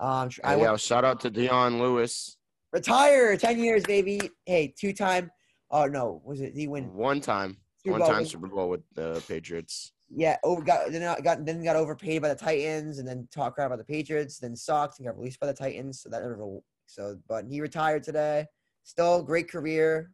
Um, 0.00 0.30
I 0.44 0.50
Hey, 0.52 0.56
went 0.56 0.70
yo, 0.70 0.76
shout 0.76 1.04
out 1.04 1.20
to 1.20 1.30
Dion 1.30 1.78
Lewis. 1.78 2.36
retire 2.72 3.36
ten 3.36 3.58
years, 3.58 3.84
baby. 3.84 4.20
Hey, 4.46 4.72
two 4.78 4.92
time. 4.92 5.30
Oh 5.70 5.86
no, 5.86 6.22
was 6.24 6.40
it? 6.40 6.54
Did 6.54 6.60
he 6.60 6.68
win? 6.68 6.92
One 6.94 7.20
time, 7.20 7.58
Super 7.84 7.92
one 7.92 8.00
Bowl? 8.00 8.08
time 8.10 8.24
Super 8.26 8.46
Bowl 8.48 8.68
with 8.68 8.80
the 8.94 9.22
Patriots. 9.28 9.92
Yeah, 10.10 10.36
over 10.42 10.62
got 10.62 10.90
then 10.90 11.02
got, 11.02 11.22
got 11.22 11.44
then 11.44 11.62
got 11.62 11.76
overpaid 11.76 12.22
by 12.22 12.28
the 12.28 12.34
Titans, 12.34 12.98
and 12.98 13.06
then 13.06 13.28
talk 13.30 13.54
crap 13.56 13.66
about 13.66 13.78
the 13.78 13.84
Patriots. 13.84 14.38
Then 14.38 14.56
sucked 14.56 14.98
and 14.98 15.06
got 15.06 15.18
released 15.18 15.38
by 15.40 15.46
the 15.48 15.52
Titans. 15.52 16.00
So 16.00 16.08
that 16.08 16.22
never. 16.22 16.60
So, 16.88 17.18
but 17.28 17.44
he 17.48 17.60
retired 17.60 18.02
today. 18.02 18.46
Still 18.82 19.22
great 19.22 19.48
career, 19.50 20.10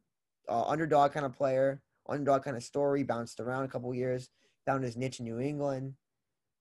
uh, 0.49 0.65
underdog 0.65 1.13
kind 1.13 1.25
of 1.25 1.33
player, 1.33 1.81
underdog 2.09 2.43
kind 2.43 2.57
of 2.57 2.63
story. 2.63 3.05
Bounced 3.05 3.41
around 3.41 3.65
a 3.65 3.69
couple 3.69 3.95
years, 3.95 4.29
found 4.67 4.83
his 4.85 4.97
niche 4.97 5.21
in 5.21 5.25
New 5.25 5.39
England. 5.39 5.95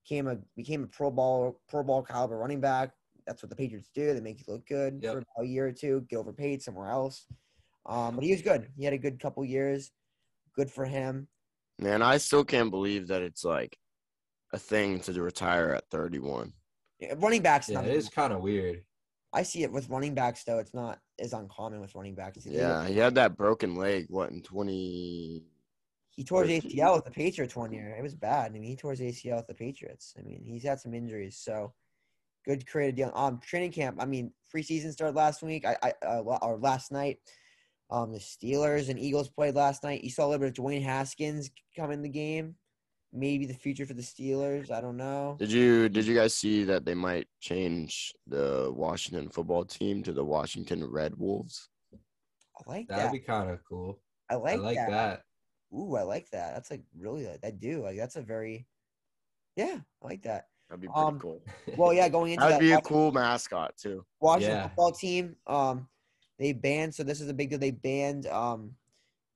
Came 0.07 0.27
a 0.27 0.37
became 0.55 0.83
a 0.83 0.87
Pro 0.87 1.09
Bowl 1.09 1.59
Pro 1.67 1.83
Bowl 1.83 2.03
caliber 2.03 2.37
running 2.37 2.61
back. 2.61 2.91
That's 3.25 3.41
what 3.41 3.49
the 3.49 3.55
Patriots 3.55 3.89
do. 3.93 4.13
They 4.13 4.19
make 4.21 4.39
you 4.39 4.45
look 4.53 4.67
good 4.67 4.99
Yep. 5.01 5.23
for 5.35 5.43
a 5.43 5.47
year 5.47 5.67
or 5.67 5.71
two, 5.71 6.05
get 6.09 6.17
overpaid 6.17 6.61
somewhere 6.61 6.89
else. 6.89 7.25
Um, 7.85 8.15
but 8.15 8.23
he 8.23 8.31
was 8.31 8.41
good. 8.41 8.69
He 8.77 8.83
had 8.85 8.93
a 8.93 8.97
good 8.97 9.19
couple 9.19 9.43
years. 9.43 9.91
Good 10.55 10.69
for 10.69 10.85
him. 10.85 11.27
Man, 11.79 12.01
I 12.01 12.17
still 12.17 12.43
can't 12.43 12.69
believe 12.69 13.07
that 13.07 13.21
it's 13.23 13.43
like 13.43 13.77
a 14.53 14.59
thing 14.59 14.99
to 15.01 15.21
retire 15.21 15.71
at 15.73 15.89
31. 15.89 16.53
Yeah, 16.99 17.15
Running 17.17 17.41
backs, 17.41 17.69
Yeah, 17.69 17.81
it 17.81 17.95
is 17.95 18.09
kind 18.09 18.31
of 18.31 18.41
weird. 18.41 18.83
I 19.33 19.43
see 19.43 19.63
it 19.63 19.71
with 19.71 19.89
running 19.89 20.13
backs 20.13 20.43
though. 20.43 20.59
It's 20.59 20.73
not 20.73 20.99
as 21.19 21.33
uncommon 21.33 21.81
with 21.81 21.95
running 21.95 22.15
backs. 22.15 22.45
Yeah, 22.45 22.87
he 22.87 22.97
had 22.97 23.15
that 23.15 23.35
broken 23.35 23.75
leg. 23.75 24.05
What 24.09 24.29
in 24.31 24.41
20? 24.41 25.43
he 26.15 26.23
tore 26.23 26.43
his 26.43 26.63
ACL 26.63 26.95
with 26.95 27.05
the 27.05 27.11
Patriots 27.11 27.55
one 27.55 27.73
year. 27.73 27.95
It 27.97 28.03
was 28.03 28.13
bad. 28.13 28.51
I 28.51 28.53
mean, 28.53 28.63
he 28.63 28.75
tore 28.75 28.91
his 28.91 28.99
ACL 28.99 29.37
with 29.37 29.47
the 29.47 29.55
Patriots. 29.55 30.13
I 30.17 30.21
mean, 30.21 30.43
he's 30.45 30.63
had 30.63 30.79
some 30.79 30.93
injuries, 30.93 31.37
so 31.37 31.73
good 32.45 32.67
creative 32.67 32.95
deal. 32.95 33.11
Um, 33.15 33.39
training 33.39 33.71
camp. 33.71 33.97
I 33.99 34.05
mean, 34.05 34.31
preseason 34.53 34.91
started 34.91 35.15
last 35.15 35.41
week. 35.41 35.65
I, 35.65 35.75
I 35.81 35.93
uh, 36.05 36.21
or 36.21 36.57
last 36.57 36.91
night. 36.91 37.17
Um, 37.89 38.11
the 38.11 38.19
Steelers 38.19 38.89
and 38.89 38.99
Eagles 38.99 39.29
played 39.29 39.55
last 39.55 39.83
night. 39.83 40.03
You 40.03 40.09
saw 40.09 40.25
a 40.25 40.27
little 40.27 40.47
bit 40.47 40.57
of 40.57 40.63
Dwayne 40.63 40.83
Haskins 40.83 41.51
come 41.75 41.91
in 41.91 42.01
the 42.01 42.09
game. 42.09 42.55
Maybe 43.15 43.45
the 43.45 43.53
future 43.53 43.85
for 43.85 43.93
the 43.93 44.01
Steelers. 44.01 44.71
I 44.71 44.81
don't 44.81 44.97
know. 44.97 45.35
Did 45.37 45.51
you 45.51 45.87
did 45.87 46.05
you 46.07 46.15
guys 46.15 46.33
see 46.33 46.63
that 46.63 46.83
they 46.83 46.95
might 46.95 47.27
change 47.39 48.11
the 48.25 48.71
Washington 48.75 49.29
football 49.29 49.63
team 49.65 50.01
to 50.03 50.11
the 50.11 50.23
Washington 50.25 50.83
Red 50.89 51.13
Wolves? 51.17 51.69
I 51.93 52.69
like 52.69 52.87
That'd 52.87 53.05
that. 53.05 53.11
be 53.11 53.19
kind 53.19 53.51
of 53.51 53.59
cool. 53.69 53.99
I 54.31 54.35
like, 54.35 54.55
I 54.59 54.61
like 54.63 54.75
that. 54.77 54.89
that. 54.89 55.21
Ooh, 55.77 55.95
I 55.95 56.01
like 56.03 56.27
that. 56.31 56.55
That's 56.55 56.71
like 56.71 56.81
really. 56.97 57.27
I 57.43 57.51
do 57.51 57.83
like. 57.83 57.97
That's 57.97 58.15
a 58.15 58.21
very. 58.23 58.65
Yeah, 59.55 59.77
I 60.01 60.05
like 60.07 60.23
that. 60.23 60.47
That'd 60.69 60.81
be 60.81 60.87
pretty 60.87 60.99
Um, 60.99 61.19
cool. 61.19 61.43
Well, 61.77 61.93
yeah, 61.93 62.09
going 62.09 62.31
into 62.31 62.41
That'd 62.41 62.55
that 62.55 62.59
be 62.61 62.71
a 62.71 62.75
Washington- 62.75 62.89
cool 62.89 63.11
mascot 63.11 63.77
too. 63.77 64.03
Washington 64.21 64.57
Yeah. 64.57 64.67
football 64.69 64.91
team, 64.91 65.35
um, 65.45 65.87
they 66.39 66.51
banned. 66.53 66.95
So 66.95 67.03
this 67.03 67.21
is 67.21 67.29
a 67.29 67.33
big 67.33 67.51
deal. 67.51 67.59
They 67.59 67.69
banned 67.71 68.25
um, 68.25 68.71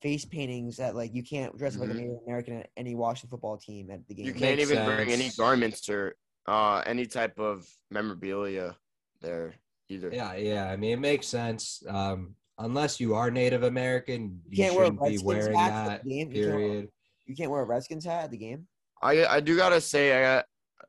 face 0.02 0.26
paintings 0.26 0.78
that 0.78 0.96
like 0.96 1.14
you 1.14 1.24
can't 1.24 1.58
dress 1.58 1.76
up 1.76 1.82
like 1.82 1.90
a 1.90 1.94
Mhm. 1.94 1.98
Native 1.98 2.18
American 2.26 2.58
at 2.60 2.70
any 2.78 2.96
Washington 2.96 3.30
football 3.32 3.58
team 3.58 3.90
at 3.90 4.08
the 4.08 4.14
game. 4.14 4.26
You 4.26 4.34
can't 4.34 4.58
Makes 4.58 4.72
even 4.72 4.86
bring 4.86 5.10
any 5.10 5.30
garments 5.38 5.90
or 5.90 6.16
uh, 6.48 6.84
any 6.86 7.06
type 7.06 7.40
of 7.40 7.68
memorabilia 7.90 8.76
there 9.22 9.56
either. 9.90 10.10
Yeah, 10.14 10.34
yeah. 10.36 10.70
I 10.70 10.76
mean, 10.78 10.92
it 10.94 11.00
makes 11.00 11.28
sense. 11.28 11.84
Um, 11.88 12.36
unless 12.60 13.00
you 13.00 13.16
are 13.16 13.30
Native 13.32 13.64
American, 13.64 14.42
you, 14.48 14.58
can't 14.58 14.76
wear 14.76 14.84
a 14.84 14.88
shouldn't 14.88 15.00
be 15.02 15.06
Redskins 15.06 15.24
wearing 15.26 15.58
hat 15.58 15.88
that. 15.88 16.04
the 16.04 16.10
game. 16.10 16.32
You 16.32 16.44
can't 16.44 16.58
Period. 16.58 16.90
You 17.26 17.36
can't 17.36 17.52
wear 17.52 17.62
a 17.62 17.66
Redskins 17.66 18.06
hat 18.06 18.26
at 18.26 18.32
the 18.32 18.38
game. 18.38 18.68
I 19.02 19.26
I 19.26 19.40
do 19.42 19.56
gotta 19.58 19.82
say, 19.82 20.18
I 20.18 20.22
got 20.38 20.46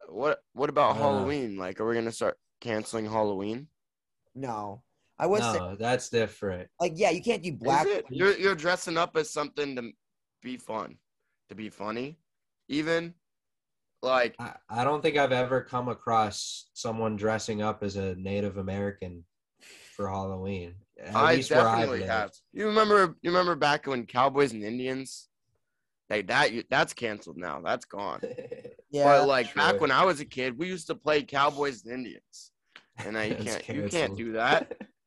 what 0.08 0.38
what 0.52 0.70
about 0.70 0.92
Uh. 0.92 1.00
Halloween? 1.00 1.56
Like, 1.56 1.80
are 1.80 1.86
we 1.88 1.94
gonna 1.94 2.12
start 2.12 2.38
canceling 2.60 3.06
Halloween? 3.06 3.68
No, 4.34 4.82
I 5.18 5.26
would 5.26 5.42
say 5.42 5.58
No, 5.58 5.76
that's 5.76 6.08
different. 6.08 6.68
like 6.80 6.92
yeah, 6.96 7.10
you 7.10 7.22
can't 7.22 7.42
do 7.42 7.52
black. 7.52 7.86
Is 7.86 7.96
it? 7.96 8.04
You're 8.10 8.36
you're 8.36 8.54
dressing 8.54 8.96
up 8.96 9.16
as 9.16 9.30
something 9.30 9.76
to 9.76 9.90
be 10.42 10.56
fun, 10.56 10.96
to 11.48 11.54
be 11.54 11.70
funny, 11.70 12.18
even 12.68 13.14
like 14.02 14.36
I, 14.38 14.54
I 14.68 14.84
don't 14.84 15.02
think 15.02 15.16
I've 15.16 15.32
ever 15.32 15.60
come 15.60 15.88
across 15.88 16.68
someone 16.74 17.16
dressing 17.16 17.62
up 17.62 17.82
as 17.82 17.96
a 17.96 18.14
Native 18.14 18.56
American 18.58 19.24
for 19.94 20.08
Halloween. 20.08 20.74
At 21.02 21.14
I 21.14 21.34
least 21.34 21.50
where 21.50 21.66
I've 21.66 21.80
definitely 21.80 22.06
have. 22.06 22.30
You 22.52 22.66
remember? 22.66 23.16
You 23.22 23.30
remember 23.30 23.56
back 23.56 23.86
when 23.86 24.06
Cowboys 24.06 24.52
and 24.52 24.62
Indians, 24.62 25.28
like 26.10 26.28
that? 26.28 26.52
You, 26.52 26.62
that's 26.70 26.92
canceled 26.92 27.36
now. 27.36 27.60
That's 27.64 27.84
gone. 27.84 28.20
yeah, 28.90 29.04
but 29.04 29.26
like 29.26 29.52
back 29.54 29.80
when 29.80 29.90
I 29.90 30.04
was 30.04 30.20
a 30.20 30.24
kid, 30.24 30.56
we 30.58 30.68
used 30.68 30.86
to 30.88 30.94
play 30.94 31.22
Cowboys 31.22 31.84
and 31.84 31.92
Indians, 31.92 32.52
and 32.98 33.14
now 33.14 33.22
you 33.22 33.34
can't. 33.44 33.68
You 33.68 33.88
can't 33.88 34.16
do 34.16 34.32
that. 34.32 34.76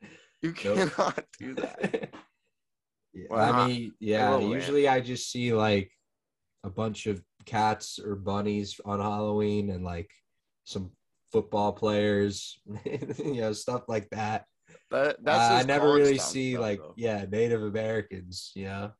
You 0.42 0.54
Nope. 0.64 0.90
cannot 0.96 1.24
do 1.38 1.54
that. 1.54 2.10
Yeah, 3.14 3.24
Why 3.28 3.50
I 3.50 3.66
mean, 3.68 3.92
yeah. 4.00 4.30
will. 4.30 4.54
Usually, 4.54 4.88
I 4.88 5.00
just 5.00 5.30
see 5.30 5.52
like 5.52 5.90
a 6.64 6.70
bunch 6.70 7.06
of 7.06 7.22
cats 7.44 7.98
or 7.98 8.14
bunnies 8.16 8.80
on 8.84 9.00
Halloween, 9.00 9.70
and 9.70 9.84
like 9.84 10.10
some 10.64 10.90
football 11.30 11.72
players, 11.72 12.58
you 12.84 13.40
know, 13.40 13.52
stuff 13.52 13.82
like 13.88 14.08
that. 14.10 14.46
But 14.90 15.22
that's 15.22 15.50
Uh, 15.50 15.54
I 15.56 15.62
never 15.64 15.92
really 15.92 16.18
see 16.18 16.52
stuff, 16.52 16.62
like 16.62 16.78
though. 16.78 16.94
yeah, 16.96 17.24
Native 17.30 17.62
Americans. 17.62 18.50
You 18.54 18.64
know, 18.64 18.92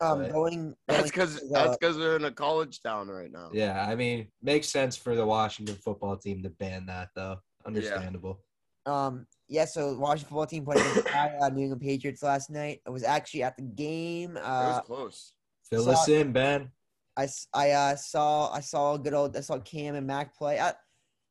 um, 0.00 0.18
but- 0.22 0.32
going. 0.32 0.74
That's 0.88 1.10
because 1.10 1.38
to 1.40 1.46
that's 1.50 1.76
because 1.78 1.96
they're 1.96 2.16
in 2.16 2.24
a 2.24 2.32
college 2.32 2.80
town 2.82 3.08
right 3.08 3.30
now. 3.30 3.50
yeah. 3.52 3.86
I 3.88 3.94
mean, 3.94 4.26
makes 4.42 4.68
sense 4.68 4.96
for 4.96 5.14
the 5.14 5.24
Washington 5.24 5.76
football 5.76 6.16
team 6.16 6.42
to 6.42 6.50
ban 6.50 6.86
that, 6.86 7.08
though. 7.14 7.36
Understandable. 7.64 8.40
Um, 8.86 9.26
yeah, 9.48 9.64
so 9.64 9.96
Washington 9.98 10.28
football 10.28 10.46
team 10.46 10.64
played 10.64 10.78
against 10.80 11.04
the 11.04 11.38
uh, 11.42 11.48
New 11.50 11.62
England 11.62 11.82
Patriots 11.82 12.22
last 12.22 12.50
night. 12.50 12.80
I 12.86 12.90
was 12.90 13.04
actually 13.04 13.42
at 13.44 13.56
the 13.56 13.62
game. 13.62 14.36
It 14.36 14.42
Uh, 14.42 14.74
was 14.78 14.82
close. 14.86 15.32
Fill 15.70 15.84
So- 15.84 15.90
us 15.92 16.08
in, 16.08 16.32
Ben. 16.32 16.70
I 17.16 17.70
uh, 17.72 17.94
saw 17.96 18.50
I 18.50 18.60
saw 18.60 18.96
good 18.96 19.12
old 19.12 19.36
I 19.36 19.40
saw 19.40 19.58
Cam 19.58 19.96
and 19.96 20.06
Mac 20.06 20.34
play. 20.34 20.58
I 20.58 20.72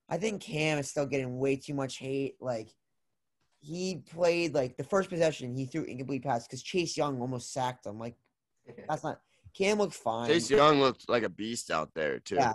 I 0.07 0.17
think 0.17 0.39
Cam 0.41 0.77
is 0.77 0.89
still 0.91 1.07
getting 1.07 1.39
way 1.39 1.55
too 1.55 1.73
much 1.73 1.97
hate. 1.97 2.35
Like 2.39 2.69
he 3.61 4.03
played 4.11 4.53
like 4.53 4.77
the 4.77 4.83
first 4.83 5.09
possession 5.09 5.55
he 5.57 5.65
threw 5.65 5.83
incomplete 5.83 6.21
pass 6.23 6.45
because 6.45 6.61
Chase 6.61 6.95
Young 6.95 7.19
almost 7.19 7.51
sacked 7.51 7.87
him. 7.87 7.97
Like 7.97 8.15
that's 8.87 9.03
not 9.03 9.21
Cam 9.57 9.79
looked 9.79 9.95
fine. 9.95 10.27
Chase 10.29 10.51
Young 10.51 10.79
looked 10.79 11.09
like 11.09 11.23
a 11.23 11.29
beast 11.29 11.71
out 11.71 11.89
there 11.95 12.19
too. 12.19 12.35
Yeah. 12.35 12.53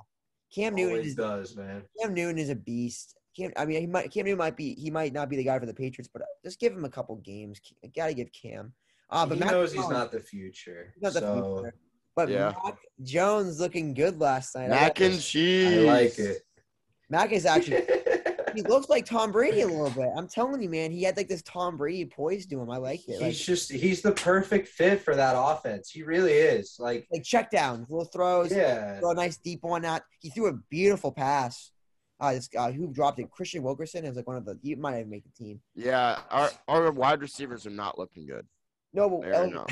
Cam 0.54 0.76
Newton 0.76 0.92
Always 0.92 1.06
is 1.08 1.14
does, 1.16 1.56
man. 1.56 1.82
Cam 2.00 2.14
Newton 2.14 2.38
is 2.38 2.50
a 2.50 2.54
beast. 2.54 3.15
Cam, 3.36 3.52
I 3.56 3.64
mean, 3.66 3.80
he 3.80 3.86
might 3.86 4.10
Cam 4.10 4.24
Newton 4.24 4.38
might 4.38 4.56
be 4.56 4.74
he 4.74 4.90
might 4.90 5.12
not 5.12 5.28
be 5.28 5.36
the 5.36 5.44
guy 5.44 5.58
for 5.58 5.66
the 5.66 5.74
Patriots, 5.74 6.08
but 6.12 6.22
just 6.44 6.58
give 6.58 6.72
him 6.72 6.84
a 6.84 6.88
couple 6.90 7.16
games. 7.16 7.60
Got 7.94 8.06
to 8.08 8.14
give 8.14 8.28
Cam. 8.32 8.72
Uh, 9.10 9.26
but 9.26 9.34
he 9.34 9.40
Mac 9.40 9.50
knows 9.52 9.72
he's 9.72 9.82
Jones- 9.82 9.92
not 9.92 10.10
the 10.12 10.20
future. 10.20 10.92
he's 10.94 11.02
not 11.02 11.12
the 11.12 11.20
so 11.20 11.56
future. 11.62 11.74
But 12.16 12.28
Yeah. 12.30 12.52
Mac 12.64 12.78
Jones 13.02 13.60
looking 13.60 13.92
good 13.94 14.18
last 14.20 14.54
night. 14.56 14.64
I 14.66 14.68
Mac 14.68 14.94
got- 14.96 15.10
and 15.10 15.20
cheese. 15.20 15.78
I 15.78 15.92
like 15.92 16.18
it. 16.18 16.42
Mac 17.08 17.30
is 17.30 17.46
actually 17.46 17.82
he 18.56 18.62
looks 18.62 18.88
like 18.88 19.04
Tom 19.04 19.30
Brady 19.30 19.60
a 19.60 19.66
little 19.66 19.90
bit. 19.90 20.08
I'm 20.16 20.26
telling 20.26 20.60
you, 20.62 20.70
man, 20.70 20.90
he 20.90 21.02
had 21.02 21.16
like 21.16 21.28
this 21.28 21.42
Tom 21.42 21.76
Brady 21.76 22.06
poise 22.06 22.46
to 22.46 22.58
him. 22.60 22.70
I 22.70 22.78
like 22.78 23.06
it. 23.06 23.20
Like, 23.20 23.28
He's 23.32 23.44
just 23.44 23.70
he's 23.70 24.00
the 24.00 24.12
perfect 24.12 24.66
fit 24.68 25.02
for 25.02 25.14
that 25.14 25.34
offense. 25.36 25.90
He 25.90 26.02
really 26.02 26.32
is. 26.32 26.76
Like 26.80 27.06
like 27.12 27.22
check 27.22 27.50
downs, 27.50 27.86
little 27.90 28.06
throws, 28.06 28.50
yeah. 28.50 28.98
throw 28.98 29.10
a 29.10 29.14
nice 29.14 29.36
deep 29.36 29.62
one 29.62 29.84
out. 29.84 30.02
He 30.20 30.30
threw 30.30 30.46
a 30.48 30.54
beautiful 30.70 31.12
pass. 31.12 31.70
Uh, 32.18 32.32
this 32.32 32.48
guy 32.48 32.72
who 32.72 32.86
dropped 32.92 33.18
it, 33.18 33.26
Kristian 33.30 33.60
Wilkerson, 33.60 34.04
is 34.04 34.16
like 34.16 34.26
one 34.26 34.36
of 34.36 34.44
the. 34.44 34.58
He 34.62 34.74
might 34.74 34.98
even 34.98 35.10
make 35.10 35.24
the 35.24 35.30
team. 35.30 35.60
Yeah, 35.74 36.18
our 36.30 36.50
our 36.68 36.90
wide 36.90 37.20
receivers 37.20 37.66
are 37.66 37.70
not 37.70 37.98
looking 37.98 38.26
good. 38.26 38.46
No, 38.94 39.10
but 39.10 39.22
Fair 39.24 39.34
El- 39.34 39.66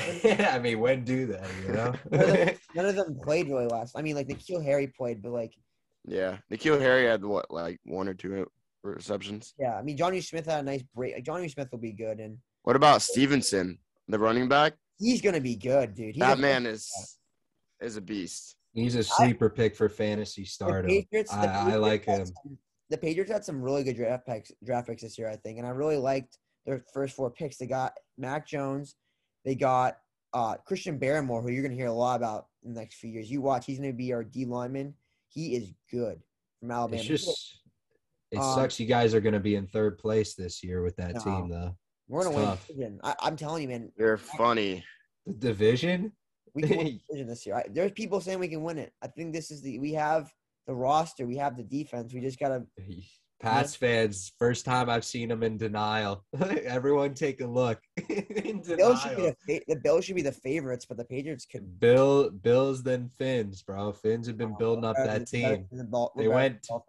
I 0.55 0.59
mean, 0.59 0.79
when 0.79 1.03
do 1.03 1.25
that? 1.27 1.47
You 1.65 1.73
know. 1.73 1.93
none 2.75 2.85
of 2.85 2.95
them 2.95 3.19
played 3.23 3.47
really 3.47 3.65
last. 3.65 3.97
I 3.97 4.03
mean, 4.03 4.15
like 4.15 4.27
N'Keal 4.27 4.63
Harry 4.63 4.85
played, 4.87 5.23
but 5.23 5.31
like, 5.31 5.53
Yeah, 6.05 6.37
N'Keal 6.51 6.79
Harry 6.79 7.07
had 7.07 7.23
what, 7.25 7.49
like 7.49 7.79
one 7.85 8.07
or 8.07 8.13
two 8.13 8.45
receptions. 8.83 9.55
yeah. 9.57 9.75
I 9.75 9.81
mean, 9.81 9.97
Jonnu 9.97 10.23
Smith 10.23 10.45
had 10.45 10.59
a 10.59 10.63
nice 10.63 10.83
break. 10.93 11.23
Jonnu 11.25 11.49
Smith 11.51 11.69
will 11.71 11.79
be 11.79 11.93
good, 11.93 12.19
and 12.19 12.37
What 12.61 12.75
about 12.75 13.01
Stevenson, 13.01 13.79
the 14.07 14.19
running 14.19 14.47
back? 14.47 14.73
he's 14.99 15.21
gonna 15.21 15.41
be 15.41 15.55
good, 15.55 15.95
dude. 15.95 16.13
He's 16.15 16.19
That 16.21 16.37
man 16.39 16.67
is 16.67 16.91
is 17.81 17.97
a 17.97 18.01
beast. 18.01 18.54
He's 18.75 18.95
a 18.95 19.03
sleeper 19.03 19.49
pick 19.49 19.75
for 19.75 19.89
fantasy 19.89 20.43
the. 20.43 20.83
Patriots. 20.87 21.31
the 21.31 21.37
I, 21.37 21.71
I 21.71 21.75
like 21.77 22.05
him. 22.05 22.25
some- 22.25 22.57
the 22.91 22.97
Patriots 22.97 23.31
had 23.31 23.43
some 23.43 23.61
really 23.63 23.83
good 23.83 23.95
draft 23.95 24.27
picks, 24.27 24.51
draft 24.63 24.87
picks 24.87 25.01
this 25.01 25.17
year, 25.17 25.27
I 25.27 25.37
think, 25.37 25.57
and 25.57 25.65
I 25.65 25.71
really 25.71 25.97
liked 25.97 26.37
their 26.67 26.83
first 26.93 27.15
four 27.15 27.31
picks. 27.31 27.57
They 27.57 27.65
got 27.65 27.93
Mac 28.17 28.45
Jones, 28.47 28.95
they 29.43 29.55
got 29.55 29.97
uh, 30.33 30.55
Christian 30.57 30.99
Barmore, 30.99 31.41
who 31.41 31.49
you're 31.49 31.63
gonna 31.63 31.73
hear 31.73 31.87
a 31.87 31.91
lot 31.93 32.17
about 32.17 32.45
in 32.63 32.73
the 32.75 32.79
next 32.79 32.95
few 32.97 33.09
years. 33.09 33.31
You 33.31 33.41
watch, 33.41 33.65
he's 33.65 33.79
gonna 33.79 33.91
be 33.93 34.13
our 34.13 34.23
D 34.23 34.45
lineman. 34.45 34.93
He 35.29 35.55
is 35.55 35.71
good 35.91 36.21
from 36.59 36.69
Alabama. 36.71 36.99
It's 36.99 37.07
just. 37.07 37.59
It 38.31 38.37
Um, 38.39 38.55
sucks 38.55 38.79
you 38.79 38.85
guys 38.87 39.13
are 39.13 39.21
going 39.21 39.33
to 39.33 39.39
be 39.39 39.55
in 39.55 39.67
third 39.67 39.97
place 39.99 40.33
this 40.33 40.63
year 40.63 40.81
with 40.81 40.95
that 40.97 41.13
No. 41.13 41.21
team, 41.21 41.47
though. 41.49 41.75
We're 42.07 42.23
gonna 42.23 42.35
win. 42.35 42.45
tough. 42.45 42.67
the 42.67 42.73
division. 42.73 42.99
I, 43.03 43.15
I'm 43.19 43.35
telling 43.37 43.61
you, 43.63 43.69
man. 43.69 43.91
You're 43.97 44.17
funny. 44.17 44.83
The 45.25 45.33
division? 45.33 46.11
We 46.55 46.63
can 46.63 46.77
win 46.77 46.85
the 46.87 46.99
division 47.07 47.27
this 47.27 47.45
year. 47.45 47.55
I, 47.55 47.65
there's 47.69 47.91
people 47.91 48.21
saying 48.21 48.39
we 48.39 48.47
can 48.47 48.63
win 48.63 48.77
it. 48.77 48.91
I 49.03 49.07
think 49.07 49.33
this 49.33 49.51
is 49.51 49.61
the 49.61 49.77
we 49.79 49.93
have 49.93 50.31
the 50.67 50.73
roster, 50.73 51.27
we 51.27 51.37
have 51.37 51.57
the 51.57 51.63
defense. 51.63 52.13
We 52.13 52.21
just 52.21 52.39
gotta. 52.39 52.65
Pats 53.41 53.75
fans, 53.75 54.31
first 54.39 54.63
time 54.63 54.89
I've 54.89 55.03
seen 55.03 55.27
them 55.27 55.43
in 55.43 55.57
denial. 55.57 56.23
Everyone 56.65 57.13
take 57.13 57.41
a 57.41 57.45
look. 57.45 57.79
in 58.09 58.61
Bills 58.61 59.01
should 59.01 59.17
be 59.17 59.23
the, 59.23 59.35
fa- 59.45 59.63
the 59.67 59.75
Bills 59.75 60.05
should 60.05 60.15
be 60.15 60.21
the 60.21 60.31
favorites, 60.31 60.85
but 60.85 60.97
the 60.97 61.03
Patriots 61.03 61.45
could. 61.45 61.77
Bill, 61.79 62.31
Bills, 62.31 62.81
then 62.81 63.09
Finns, 63.09 63.61
bro. 63.61 63.91
Finns 63.91 64.27
have 64.27 64.37
been 64.37 64.53
oh, 64.53 64.57
building 64.57 64.85
up 64.85 64.95
that 64.95 65.07
than- 65.07 65.25
team. 65.25 65.67
the 65.69 65.83
Dol- 65.83 66.13
They 66.15 66.29
went- 66.29 66.63
the 66.63 66.79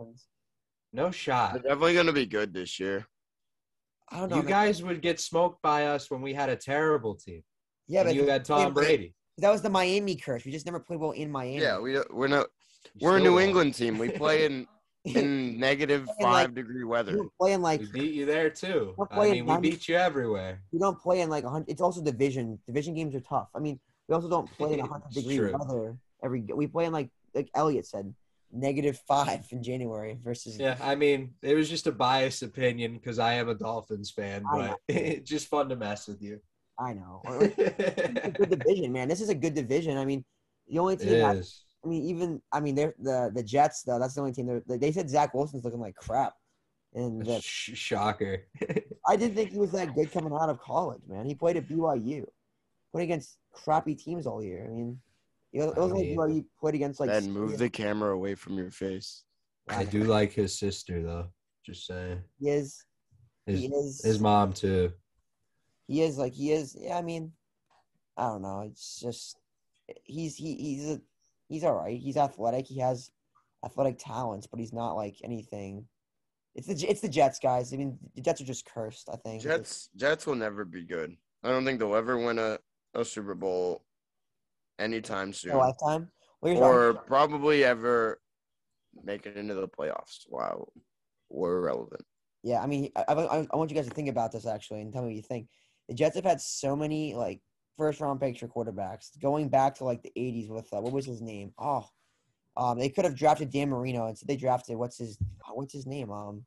No 0.93 1.11
shot. 1.11 1.55
They're 1.55 1.63
definitely 1.63 1.95
gonna 1.95 2.13
be 2.13 2.27
good 2.27 2.55
this 2.55 2.79
year. 2.79 3.07
I 4.09 4.21
don't 4.21 4.31
know. 4.31 4.37
You 4.37 4.43
man. 4.43 4.51
guys 4.51 4.83
would 4.85 5.03
get 5.03 5.19
smoked 5.19 5.61
by 5.63 5.87
us 5.87 6.13
when 6.13 6.23
we 6.23 6.33
had 6.33 6.49
a 6.49 6.57
terrible 6.57 7.17
team. 7.17 7.43
yeah, 7.89 8.03
and 8.03 8.09
but 8.11 8.15
you 8.15 8.29
had 8.29 8.45
Tom 8.45 8.73
Brady. 8.73 9.16
That 9.39 9.51
was 9.51 9.63
the 9.63 9.71
Miami 9.71 10.17
curse. 10.17 10.45
We 10.45 10.53
just 10.53 10.67
never 10.67 10.81
played 10.81 11.01
well 11.01 11.11
in 11.13 11.31
Miami. 11.31 11.61
Yeah, 11.61 11.79
we 11.79 11.99
we're 12.11 12.29
not 12.29 12.47
we're 13.01 13.17
a 13.19 13.21
New 13.21 13.35
won. 13.35 13.43
England 13.43 13.75
team. 13.75 13.99
We 13.99 14.09
play 14.11 14.45
in 14.47 14.67
in 15.05 15.59
negative 15.61 16.01
And, 16.01 16.09
like, 16.09 16.47
five 16.47 16.55
degree 16.55 16.85
weather. 16.85 17.17
don't 17.17 17.33
playing 17.41 17.63
like 17.63 17.81
We 17.81 17.87
beat 17.93 18.15
you 18.15 18.27
there 18.27 18.51
too. 18.51 18.95
We're 18.97 19.07
I 19.11 19.31
mean, 19.31 19.47
we 19.47 19.57
beat 19.59 19.89
you 19.89 19.97
everywhere. 19.97 20.63
we 20.73 20.79
don't 20.79 20.99
play 21.01 21.21
in 21.21 21.29
like 21.31 21.45
hundred. 21.45 21.71
It's 21.71 21.81
also 21.81 22.03
division. 22.03 22.59
Division 22.67 22.95
games 22.95 23.15
are 23.15 23.21
tough. 23.21 23.49
I 23.55 23.61
mean, 23.61 23.79
we 24.09 24.15
also 24.15 24.29
don't 24.29 24.51
play 24.53 24.75
in 24.75 24.81
a 24.81 24.87
hundred 24.93 25.07
It's 25.07 25.17
degree 25.17 25.37
true. 25.39 25.53
weather 25.59 25.97
every. 26.25 26.41
We 26.43 26.67
play 26.67 26.87
in 26.87 26.93
like 26.93 27.11
like 27.35 27.51
Elliot 27.55 27.87
said, 27.87 28.15
negative 28.51 28.99
five 29.07 29.47
in 29.53 29.63
January 29.63 30.19
versus. 30.25 30.59
Yeah, 30.59 30.77
I 30.81 30.95
mean, 30.95 31.35
it 31.43 31.55
was 31.55 31.69
just 31.69 31.87
a 31.87 31.93
biased 31.93 32.43
opinion 32.43 32.95
because 32.95 33.19
I 33.19 33.35
am 33.35 33.49
a 33.49 33.55
Dolphins 33.55 34.11
fan, 34.11 34.45
I 34.51 34.57
but 34.69 34.79
it's 34.89 35.29
just 35.31 35.47
fun 35.49 35.69
to 35.69 35.77
mess 35.77 36.09
with 36.09 36.21
you. 36.23 36.41
I 36.79 36.93
know. 36.93 37.23
It's 37.27 38.25
a 38.25 38.31
good 38.31 38.51
division, 38.59 38.93
man. 38.93 39.09
This 39.09 39.21
is 39.21 39.29
a 39.29 39.35
good 39.35 39.55
division. 39.55 39.97
I 39.97 40.05
mean, 40.05 40.25
the 40.69 40.79
only 40.79 40.97
team. 40.97 41.09
It 41.09 41.25
I. 41.25 41.43
I 41.85 41.89
mean, 41.89 42.05
even 42.05 42.43
I 42.53 42.61
mean, 42.61 42.75
they're 42.75 42.95
the 42.99 43.31
the 43.33 43.43
Jets 43.43 43.83
though. 43.83 43.99
That's 43.99 44.15
the 44.15 44.21
only 44.21 44.33
team. 44.33 44.63
They 44.67 44.77
they 44.77 44.93
said 44.93 45.09
Zach 45.09 45.33
Wilson's 45.35 45.65
looking 45.65 45.81
like 45.81 45.95
crap, 45.95 46.35
and 46.95 47.25
the, 47.25 47.41
Sh- 47.41 47.71
shocker. 47.75 48.47
I 49.09 49.17
didn't 49.17 49.37
think 49.37 49.53
he 49.53 49.59
was 49.59 49.73
that 49.73 49.95
good 49.95 50.11
coming 50.11 50.33
out 50.33 50.49
of 50.49 50.59
college, 50.61 51.03
man. 51.09 51.27
He 51.27 51.35
played 51.35 51.57
at 51.57 51.69
BYU, 51.69 52.25
played 52.93 53.05
against 53.05 53.39
crappy 53.53 53.95
teams 53.95 54.27
all 54.27 54.43
year. 54.43 54.67
I 54.69 54.73
mean, 54.73 54.99
it 55.53 55.61
was, 55.61 55.69
it 55.69 55.77
was 55.77 55.93
like 55.93 56.01
mean- 56.03 56.17
BYU 56.19 56.45
played 56.61 56.75
against 56.75 57.01
like. 57.01 57.11
and 57.11 57.33
move 57.33 57.57
the 57.57 57.71
camera 57.71 58.15
away 58.15 58.35
from 58.35 58.59
your 58.59 58.71
face. 58.71 59.23
I 59.69 59.85
do 59.85 60.05
like 60.05 60.33
his 60.33 60.59
sister 60.59 61.03
though. 61.03 61.29
Just 61.65 61.87
saying. 61.87 62.21
He 62.41 62.51
is. 62.51 62.85
His, 63.47 63.61
he 63.61 63.67
is. 63.67 64.03
his 64.05 64.21
mom 64.21 64.53
too. 64.53 64.93
He 65.87 66.03
is 66.03 66.19
like 66.19 66.35
he 66.35 66.53
is. 66.53 66.77
Yeah, 66.79 66.99
I 66.99 67.03
mean, 67.03 67.33
I 68.17 68.29
don't 68.29 68.43
know. 68.43 68.63
It's 68.69 69.01
just 69.01 69.39
he's 70.05 70.37
he 70.37 70.55
he's 70.55 70.91
a, 70.91 71.01
he's 71.49 71.65
all 71.65 71.75
right. 71.75 71.99
He's 71.99 72.17
athletic. 72.17 72.67
He 72.67 72.81
has 72.81 73.11
athletic 73.65 73.97
talents, 73.99 74.47
but 74.47 74.61
he's 74.61 74.73
not 74.73 74.95
like 74.95 75.17
anything. 75.23 75.87
It's 76.55 76.67
the 76.67 76.89
it's 76.89 77.01
the 77.01 77.09
Jets, 77.09 77.39
guys. 77.39 77.73
I 77.73 77.77
mean, 77.77 77.99
the 78.15 78.23
Jets 78.23 78.41
are 78.41 78.45
just 78.45 78.67
cursed. 78.67 79.09
I 79.13 79.17
think. 79.17 79.43
Jets 79.43 79.91
Jets 79.97 80.27
will 80.27 80.35
never 80.35 80.65
be 80.65 80.85
good. 80.85 81.17
I 81.45 81.51
don't 81.51 81.65
think 81.65 81.79
they'll 81.79 81.95
ever 81.95 82.19
win 82.19 82.39
a, 82.39 82.59
a 82.95 83.05
Super 83.05 83.35
Bowl 83.35 83.85
anytime 84.79 85.33
soon. 85.33 85.51
Their 85.51 85.61
lifetime. 85.61 86.11
Well, 86.41 86.63
or 86.63 86.95
probably 86.95 87.65
ever 87.65 88.21
make 89.05 89.27
it 89.27 89.37
into 89.37 89.55
the 89.55 89.69
playoffs. 89.69 90.25
Wow, 90.29 90.69
we're 91.29 91.61
relevant. 91.61 92.03
Yeah, 92.43 92.63
I 92.63 92.67
mean, 92.67 92.91
I, 92.97 93.05
I, 93.09 93.47
I 93.51 93.57
want 93.57 93.71
you 93.71 93.77
guys 93.77 93.89
to 93.89 93.95
think 93.95 94.09
about 94.09 94.33
this 94.33 94.47
actually 94.47 94.81
and 94.81 94.93
tell 94.93 95.03
me 95.03 95.09
what 95.09 95.17
you 95.17 95.23
think. 95.23 95.49
The 95.89 95.95
Jets 95.95 96.17
have 96.17 96.25
had 96.25 96.41
so 96.41 96.75
many 96.75 97.15
like 97.15 97.41
first 97.77 98.01
round 98.01 98.21
picks 98.21 98.41
for 98.41 98.49
quarterbacks 98.49 99.11
going 99.21 99.49
back 99.49 99.75
to 99.77 99.85
like 99.85 100.03
the 100.03 100.13
80s 100.17 100.49
with 100.49 100.73
uh, 100.73 100.81
what 100.81 100.93
was 100.93 101.07
his 101.07 101.21
name? 101.21 101.53
Oh, 101.59 101.87
um, 102.57 102.79
they 102.79 102.89
could 102.89 103.05
have 103.05 103.15
drafted 103.15 103.51
Dan 103.51 103.71
Marino 103.71 104.07
instead 104.07 104.29
they 104.29 104.37
drafted 104.37 104.77
what's 104.77 104.99
his 104.99 105.19
what's 105.53 105.73
his 105.73 105.87
name? 105.87 106.11
Um, 106.11 106.45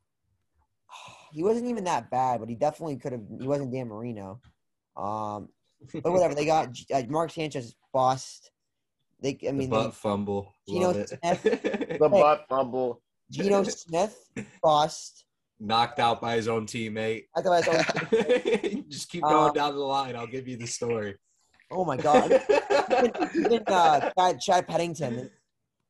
he 1.32 1.42
wasn't 1.42 1.68
even 1.68 1.84
that 1.84 2.10
bad, 2.10 2.40
but 2.40 2.48
he 2.48 2.54
definitely 2.54 2.96
could 2.96 3.12
have. 3.12 3.22
He 3.40 3.46
wasn't 3.46 3.72
Dan 3.72 3.88
Marino. 3.88 4.40
Um, 4.96 5.48
but 6.02 6.12
whatever. 6.12 6.34
They 6.34 6.46
got 6.46 6.76
uh, 6.92 7.02
Mark 7.08 7.30
Sanchez 7.30 7.74
bust. 7.92 8.50
They, 9.22 9.38
I 9.42 9.46
the 9.46 9.52
mean, 9.52 9.70
butt 9.70 9.84
they, 9.86 9.90
fumble. 9.92 10.54
Geno 10.68 10.88
Love 10.88 10.96
it. 10.96 11.98
The 12.00 12.08
butt 12.08 12.46
fumble. 12.48 13.02
Geno 13.30 13.62
Smith 13.64 14.16
bust. 14.62 15.24
Knocked 15.62 15.98
out 15.98 16.20
by 16.22 16.36
his 16.36 16.48
own 16.48 16.64
teammate. 16.66 17.24
I 17.36 17.42
thought 17.42 17.52
I 17.52 17.60
saw, 17.60 18.82
just 18.88 19.10
keep 19.10 19.22
going 19.22 19.48
Um, 19.50 19.52
down 19.54 19.74
the 19.74 19.80
line. 19.80 20.16
I'll 20.16 20.26
give 20.26 20.48
you 20.48 20.56
the 20.56 20.66
story. 20.66 21.16
oh 21.70 21.84
my 21.84 21.96
god. 21.98 22.32
even, 23.34 23.62
uh, 23.66 24.10
Chad, 24.18 24.40
Chad 24.40 24.66
Pennington. 24.68 25.30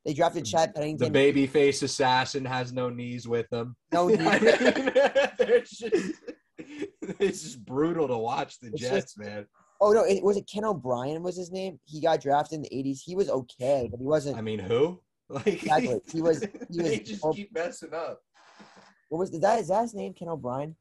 They 0.04 0.12
drafted 0.14 0.44
Chad 0.44 0.70
the 0.70 0.74
Pennington. 0.80 1.12
baby 1.12 1.46
face 1.46 1.82
assassin 1.82 2.44
has 2.44 2.72
no 2.72 2.88
knees 2.90 3.28
with 3.28 3.46
him. 3.52 3.76
No 3.92 4.08
knees. 4.08 4.18
mean, 4.18 4.92
just, 5.64 5.82
it's 7.20 7.42
just 7.42 7.64
brutal 7.64 8.08
to 8.08 8.16
watch 8.18 8.58
the 8.58 8.68
It's 8.68 8.80
Jets, 8.80 9.18
man. 9.18 9.46
Oh 9.80 9.92
no, 9.92 10.04
it 10.04 10.22
was 10.22 10.36
it 10.36 10.48
Ken 10.52 10.64
O'Brien 10.64 11.22
was 11.22 11.36
his 11.36 11.50
name. 11.52 11.78
He 11.84 12.00
got 12.00 12.20
drafted 12.20 12.56
in 12.56 12.62
the 12.62 12.70
'80s. 12.70 13.00
He 13.04 13.14
was 13.14 13.30
okay, 13.30 13.88
but 13.90 14.00
he 14.00 14.04
wasn't. 14.06 14.36
I 14.36 14.40
mean, 14.40 14.58
who? 14.58 15.00
Like 15.30 15.46
Exactly. 15.46 16.00
He 16.12 16.20
was- 16.20 16.40
he 16.42 16.82
they 16.82 16.98
was- 16.98 17.08
just 17.08 17.24
oh. 17.24 17.32
keep 17.32 17.54
messing 17.54 17.94
up. 17.94 18.20
What 19.10 19.18
was 19.18 19.30
is 19.30 19.40
that? 19.40 19.58
Is 19.58 19.68
that 19.68 19.82
his 19.82 19.92
name? 19.94 20.14
Ken 20.14 20.28
O'Brien. 20.28 20.74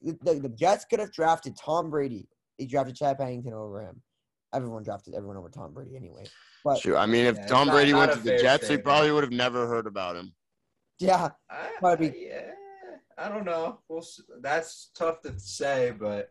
The, 0.00 0.16
the, 0.22 0.34
the 0.40 0.48
Jets 0.48 0.84
could 0.84 1.00
have 1.00 1.12
drafted 1.12 1.56
Tom 1.56 1.90
Brady. 1.90 2.28
They 2.58 2.64
drafted 2.66 2.96
Chad 2.96 3.18
Pennington 3.18 3.52
over 3.52 3.80
him. 3.82 4.00
Everyone 4.54 4.82
drafted 4.82 5.14
everyone 5.14 5.36
over 5.36 5.48
Tom 5.48 5.72
Brady 5.74 5.96
anyway. 5.96 6.24
But 6.64 6.78
Shoot, 6.78 6.96
I 6.96 7.06
mean, 7.06 7.26
if 7.26 7.36
Yeah, 7.36 7.46
Tom 7.46 7.66
not- 7.66 7.74
Brady 7.74 7.92
not 7.92 7.98
went 7.98 8.12
a 8.12 8.14
to 8.16 8.20
the 8.20 8.28
fair 8.30 8.38
Jets, 8.38 8.62
we 8.62 8.66
statement. 8.66 8.84
probably 8.84 9.10
would 9.12 9.24
have 9.24 9.32
never 9.32 9.66
heard 9.66 9.86
about 9.86 10.16
him. 10.16 10.32
yeah, 11.00 11.30
I, 11.50 11.70
Probably- 11.80 12.10
I- 12.10 12.14
yeah, 12.28 12.50
I 13.18 13.28
don't 13.28 13.44
know. 13.44 13.80
Well, 13.88 14.06
that's 14.40 14.90
tough 14.94 15.20
to 15.22 15.38
say, 15.40 15.92
but 15.98 16.30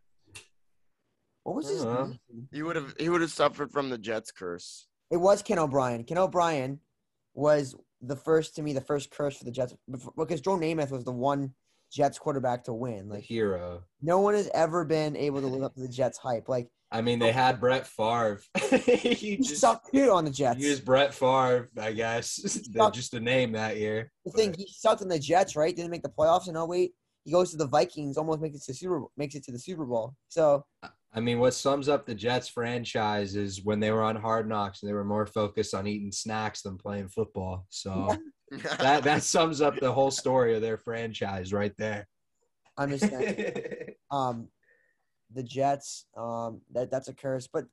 what 1.43 1.55
was 1.55 1.69
his 1.69 1.83
name? 1.83 2.19
He 2.53 2.63
would 2.63 2.75
have. 2.75 2.93
He 2.99 3.09
would 3.09 3.21
have 3.21 3.31
suffered 3.31 3.71
from 3.71 3.89
the 3.89 3.97
Jets 3.97 4.31
curse. 4.31 4.87
It 5.09 5.17
was 5.17 5.41
Ken 5.41 5.59
O'Brien. 5.59 6.03
Ken 6.05 6.17
O'Brien 6.17 6.79
was 7.33 7.75
the 8.01 8.15
first 8.15 8.55
to 8.55 8.61
me, 8.63 8.73
the 8.73 8.81
first 8.81 9.11
curse 9.11 9.37
for 9.37 9.45
the 9.45 9.51
Jets 9.51 9.73
because 10.17 10.41
Joe 10.41 10.57
Namath 10.57 10.91
was 10.91 11.03
the 11.03 11.11
one 11.11 11.53
Jets 11.91 12.17
quarterback 12.17 12.63
to 12.65 12.73
win. 12.73 13.07
the 13.09 13.15
Like 13.15 13.23
hero. 13.23 13.83
no 14.01 14.19
one 14.19 14.33
has 14.33 14.49
ever 14.53 14.85
been 14.85 15.15
able 15.15 15.41
to 15.41 15.47
live 15.47 15.63
up 15.63 15.73
to 15.75 15.81
the 15.81 15.87
Jets 15.87 16.17
hype. 16.17 16.49
Like 16.49 16.69
I 16.93 17.01
mean, 17.01 17.19
they 17.19 17.31
had 17.31 17.59
Brett 17.61 17.87
Favre. 17.87 18.41
he 18.83 19.37
just 19.37 19.61
sucked 19.61 19.93
too 19.93 20.11
on 20.11 20.25
the 20.25 20.31
Jets. 20.31 20.59
use 20.59 20.79
Brett 20.81 21.13
Favre, 21.13 21.69
I 21.79 21.93
guess. 21.93 22.35
just 22.93 23.13
a 23.13 23.19
name 23.19 23.53
that 23.53 23.77
year. 23.77 24.11
The 24.25 24.31
thing 24.31 24.53
he 24.57 24.67
sucked 24.67 25.01
in 25.01 25.07
the 25.07 25.19
Jets, 25.19 25.55
right? 25.55 25.73
Didn't 25.75 25.91
make 25.91 26.03
the 26.03 26.09
playoffs 26.09 26.49
in 26.49 26.57
08. 26.57 26.91
He 27.23 27.31
goes 27.31 27.51
to 27.51 27.57
the 27.57 27.67
Vikings, 27.67 28.17
almost 28.17 28.41
makes 28.41 28.57
it 28.57 28.63
to 28.63 28.73
Super 28.73 29.03
makes 29.15 29.35
it 29.35 29.43
to 29.45 29.51
the 29.51 29.59
Super 29.59 29.85
Bowl. 29.85 30.15
So 30.27 30.65
I 31.13 31.19
mean, 31.19 31.39
what 31.39 31.53
sums 31.53 31.89
up 31.89 32.05
the 32.05 32.15
Jets 32.15 32.47
franchise 32.47 33.35
is 33.35 33.63
when 33.63 33.79
they 33.79 33.91
were 33.91 34.03
on 34.03 34.15
Hard 34.15 34.47
Knocks 34.47 34.81
and 34.81 34.89
they 34.89 34.93
were 34.93 35.03
more 35.03 35.25
focused 35.25 35.73
on 35.73 35.85
eating 35.85 36.11
snacks 36.11 36.61
than 36.61 36.77
playing 36.77 37.09
football. 37.09 37.65
So 37.69 38.15
that 38.79 39.03
that 39.03 39.23
sums 39.23 39.61
up 39.61 39.79
the 39.79 39.91
whole 39.91 40.11
story 40.11 40.55
of 40.55 40.61
their 40.61 40.77
franchise 40.77 41.53
right 41.53 41.73
there. 41.77 42.07
I'm 42.77 42.89
just 42.89 43.09
saying, 43.09 43.63
um, 44.11 44.47
the 45.33 45.43
Jets, 45.43 46.05
um, 46.17 46.61
that 46.71 46.91
that's 46.91 47.07
a 47.07 47.13
curse. 47.13 47.47
But 47.51 47.65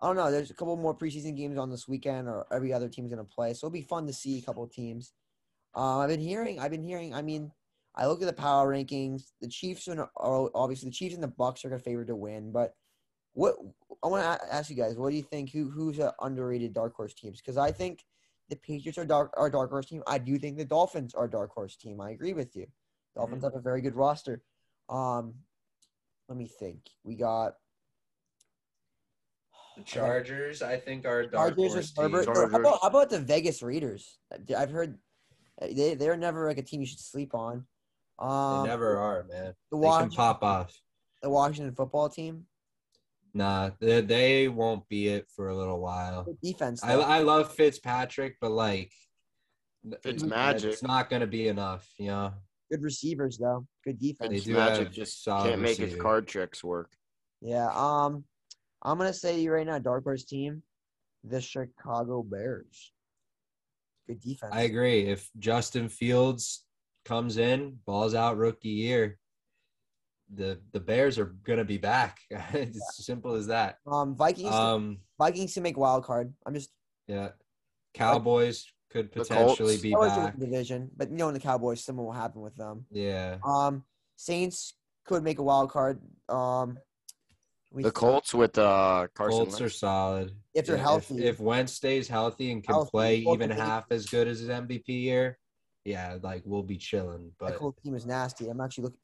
I 0.00 0.06
don't 0.06 0.16
know. 0.16 0.30
There's 0.30 0.50
a 0.50 0.54
couple 0.54 0.76
more 0.76 0.96
preseason 0.96 1.36
games 1.36 1.58
on 1.58 1.70
this 1.70 1.86
weekend, 1.86 2.28
or 2.28 2.46
every 2.52 2.72
other 2.72 2.88
team's 2.88 3.10
gonna 3.10 3.24
play, 3.24 3.54
so 3.54 3.66
it'll 3.66 3.74
be 3.74 3.82
fun 3.82 4.06
to 4.06 4.12
see 4.12 4.38
a 4.38 4.42
couple 4.42 4.64
of 4.64 4.72
teams. 4.72 5.12
Uh, 5.76 5.98
I've 5.98 6.08
been 6.08 6.20
hearing. 6.20 6.58
I've 6.58 6.70
been 6.70 6.84
hearing. 6.84 7.14
I 7.14 7.22
mean, 7.22 7.52
I 7.96 8.06
look 8.06 8.20
at 8.20 8.26
the 8.26 8.32
power 8.32 8.72
rankings. 8.72 9.32
The 9.40 9.48
Chiefs 9.48 9.88
and 9.88 10.00
are 10.00 10.50
obviously 10.54 10.90
the 10.90 10.94
Chiefs 10.94 11.14
and 11.14 11.22
the 11.22 11.28
Bucks 11.28 11.64
are 11.64 11.70
going 11.70 11.80
to 11.80 11.84
favor 11.84 12.04
to 12.04 12.14
win. 12.14 12.52
But 12.52 12.74
what 13.32 13.56
I 14.04 14.08
want 14.08 14.22
to 14.22 14.54
ask 14.54 14.68
you 14.68 14.76
guys, 14.76 14.96
what 14.96 15.10
do 15.10 15.16
you 15.16 15.22
think? 15.22 15.50
Who 15.52 15.70
who's 15.70 15.98
an 15.98 16.10
underrated 16.20 16.74
dark 16.74 16.94
horse 16.94 17.14
teams? 17.14 17.40
Because 17.40 17.56
I 17.56 17.72
think 17.72 18.04
the 18.50 18.56
Patriots 18.56 18.98
are 18.98 19.04
dark 19.06 19.32
are 19.36 19.50
dark 19.50 19.70
horse 19.70 19.86
team. 19.86 20.02
I 20.06 20.18
do 20.18 20.38
think 20.38 20.58
the 20.58 20.64
Dolphins 20.64 21.14
are 21.14 21.24
a 21.24 21.30
dark 21.30 21.52
horse 21.52 21.76
team. 21.76 22.00
I 22.00 22.10
agree 22.10 22.34
with 22.34 22.54
you. 22.54 22.66
Dolphins 23.14 23.44
have 23.44 23.54
a 23.54 23.60
very 23.60 23.80
good 23.80 23.96
roster. 23.96 24.42
Um, 24.90 25.34
let 26.28 26.36
me 26.36 26.46
think. 26.46 26.80
We 27.02 27.14
got 27.14 27.54
The 29.78 29.84
Chargers, 29.84 30.62
I 30.62 30.76
think, 30.78 31.06
are 31.06 31.20
a 31.20 31.26
dark 31.30 31.56
Chargers 31.56 31.72
horse 31.72 31.90
team. 31.92 32.10
Chargers. 32.10 32.52
How 32.52 32.60
about, 32.60 32.78
how 32.82 32.88
about 32.88 33.10
the 33.10 33.20
Vegas 33.20 33.62
Raiders? 33.62 34.18
I've 34.56 34.70
heard 34.70 34.98
they 35.60 35.94
they're 35.94 36.16
never 36.16 36.46
like 36.46 36.58
a 36.58 36.62
team 36.62 36.80
you 36.80 36.86
should 36.86 37.00
sleep 37.00 37.34
on. 37.34 37.64
Um, 38.18 38.62
They 38.62 38.68
never 38.70 38.96
are, 38.96 39.24
man. 39.24 39.54
the 39.70 39.76
They 39.76 39.76
can 39.76 39.80
Washington, 39.80 40.16
pop 40.16 40.42
off. 40.42 40.80
the 41.22 41.30
Washington 41.30 41.74
football 41.74 42.08
team. 42.08 42.46
Nah, 43.34 43.70
they, 43.80 44.00
they 44.00 44.48
won't 44.48 44.88
be 44.88 45.08
it 45.08 45.26
for 45.34 45.48
a 45.48 45.56
little 45.56 45.80
while. 45.80 46.24
Good 46.24 46.40
defense. 46.42 46.82
I, 46.82 46.96
though. 46.96 47.02
I 47.02 47.18
love 47.20 47.52
Fitzpatrick, 47.54 48.36
but 48.40 48.50
like, 48.50 48.92
it's 50.04 50.22
magic. 50.22 50.72
It's 50.72 50.82
not 50.82 51.10
going 51.10 51.20
to 51.20 51.26
be 51.26 51.48
enough, 51.48 51.86
you 51.98 52.08
know. 52.08 52.32
Good 52.70 52.82
receivers 52.82 53.38
though. 53.38 53.66
Good 53.84 54.00
defense. 54.00 54.30
They 54.30 54.40
do 54.40 54.54
magic. 54.54 54.86
have 54.86 54.92
Just 54.92 55.24
can't 55.24 55.60
make 55.60 55.76
his 55.76 55.94
card 55.94 56.26
tricks 56.26 56.64
work. 56.64 56.90
Yeah. 57.40 57.68
Um, 57.72 58.24
I'm 58.82 58.98
gonna 58.98 59.12
say 59.12 59.38
you 59.40 59.52
right 59.52 59.66
now, 59.66 59.78
dark 59.78 60.02
horse 60.02 60.24
team, 60.24 60.62
the 61.22 61.40
Chicago 61.40 62.24
Bears. 62.24 62.92
Good 64.08 64.20
defense. 64.20 64.52
I 64.52 64.62
agree. 64.62 65.02
If 65.02 65.30
Justin 65.38 65.88
Fields 65.88 66.65
comes 67.06 67.36
in, 67.38 67.78
balls 67.86 68.14
out 68.14 68.36
rookie 68.36 68.68
year, 68.68 69.18
the 70.34 70.60
the 70.72 70.80
Bears 70.80 71.18
are 71.18 71.26
gonna 71.44 71.64
be 71.64 71.78
back. 71.78 72.18
it's 72.30 72.76
as 72.98 73.06
simple 73.06 73.34
as 73.34 73.46
that. 73.46 73.78
Um, 73.86 74.16
Vikings. 74.16 74.52
Um, 74.52 74.98
Vikings 75.18 75.54
to 75.54 75.60
make 75.60 75.78
wild 75.78 76.04
card. 76.04 76.34
I'm 76.44 76.52
just 76.54 76.70
yeah, 77.06 77.30
Cowboys 77.94 78.66
could 78.90 79.12
potentially 79.12 79.78
be 79.78 79.92
Cowboys 79.92 80.10
back. 80.16 80.38
division, 80.38 80.90
but 80.96 81.10
you 81.10 81.16
know, 81.16 81.28
in 81.28 81.34
the 81.34 81.40
Cowboys, 81.40 81.82
something 81.84 82.04
will 82.04 82.12
happen 82.12 82.42
with 82.42 82.56
them. 82.56 82.86
Yeah, 82.90 83.38
Um, 83.44 83.84
Saints 84.16 84.74
could 85.06 85.22
make 85.22 85.38
a 85.38 85.42
wild 85.42 85.70
card. 85.70 86.02
Um, 86.28 86.78
we- 87.70 87.84
The 87.84 87.92
Colts 87.92 88.34
with 88.34 88.58
uh 88.58 89.06
Carson 89.14 89.46
Colts 89.46 89.60
are 89.60 89.70
solid. 89.70 90.32
If 90.54 90.66
they're 90.66 90.76
Yeah, 90.76 90.82
healthy. 90.82 91.24
If, 91.24 91.38
Wentz 91.38 91.72
stays 91.72 92.08
healthy 92.08 92.50
and 92.50 92.64
can 92.64 92.74
Healthy, 92.74 92.90
play 92.90 93.16
even 93.18 93.50
half 93.50 93.84
as 93.92 94.06
good 94.06 94.26
as 94.26 94.40
his 94.40 94.48
MVP 94.48 94.88
year, 94.88 95.38
yeah, 95.86 96.18
like 96.22 96.42
we'll 96.44 96.62
be 96.62 96.76
chilling. 96.76 97.32
That 97.40 97.50
But 97.50 97.56
Colts 97.56 97.80
team 97.82 97.94
is 97.94 98.04
nasty. 98.06 98.48
I'm 98.48 98.60
actually 98.60 98.84
looking. 98.84 98.98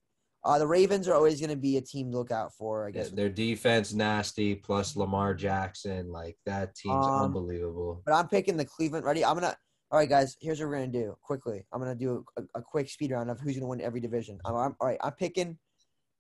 Uh, 0.45 0.59
the 0.59 0.67
Ravens 0.67 1.07
are 1.07 1.15
always 1.15 1.39
going 1.39 1.51
to 1.51 1.57
be 1.57 1.77
a 1.77 1.81
team 1.81 2.11
to 2.11 2.19
look 2.19 2.33
out 2.33 2.53
for. 2.55 2.87
I 2.87 2.89
yeah, 2.89 2.93
guess. 3.03 3.11
their 3.11 3.29
defense 3.29 3.93
nasty 3.93 4.57
plus 4.57 4.97
Lamar 4.97 5.35
Jackson, 5.35 6.11
like 6.11 6.37
that 6.47 6.75
team's 6.75 7.07
Um, 7.07 7.27
unbelievable. 7.27 8.03
But 8.05 8.15
I'm 8.15 8.27
picking 8.29 8.57
the 8.57 8.65
Cleveland. 8.65 9.05
Ready? 9.07 9.25
I'm 9.25 9.35
gonna. 9.35 9.57
All 9.93 9.99
right, 9.99 10.09
guys. 10.09 10.37
Here's 10.41 10.59
what 10.59 10.69
we're 10.69 10.77
gonna 10.81 10.89
do 10.89 11.15
quickly. 11.23 11.65
I'm 11.73 11.81
gonna 11.81 11.95
do 11.95 12.25
a, 12.37 12.43
a 12.57 12.63
quick 12.63 12.89
speed 12.91 13.13
round 13.13 13.31
of 13.31 13.39
who's 13.39 13.55
gonna 13.55 13.69
win 13.69 13.81
every 13.81 14.01
division. 14.01 14.39
I'm, 14.45 14.55
I'm- 14.57 14.77
all 14.81 14.89
right. 14.89 14.99
I'm 15.01 15.13
picking 15.13 15.59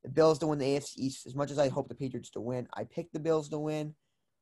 the 0.05 0.11
Bills 0.11 0.39
to 0.41 0.47
win 0.47 0.59
the 0.61 0.67
AFC 0.67 0.93
East. 0.99 1.27
As 1.27 1.35
much 1.35 1.51
as 1.51 1.59
I 1.59 1.69
hope 1.69 1.89
the 1.89 1.95
Patriots 1.95 2.31
to 2.31 2.41
win, 2.41 2.69
I 2.75 2.85
picked 2.85 3.13
the 3.13 3.21
Bills 3.21 3.49
to 3.49 3.59
win. 3.59 3.95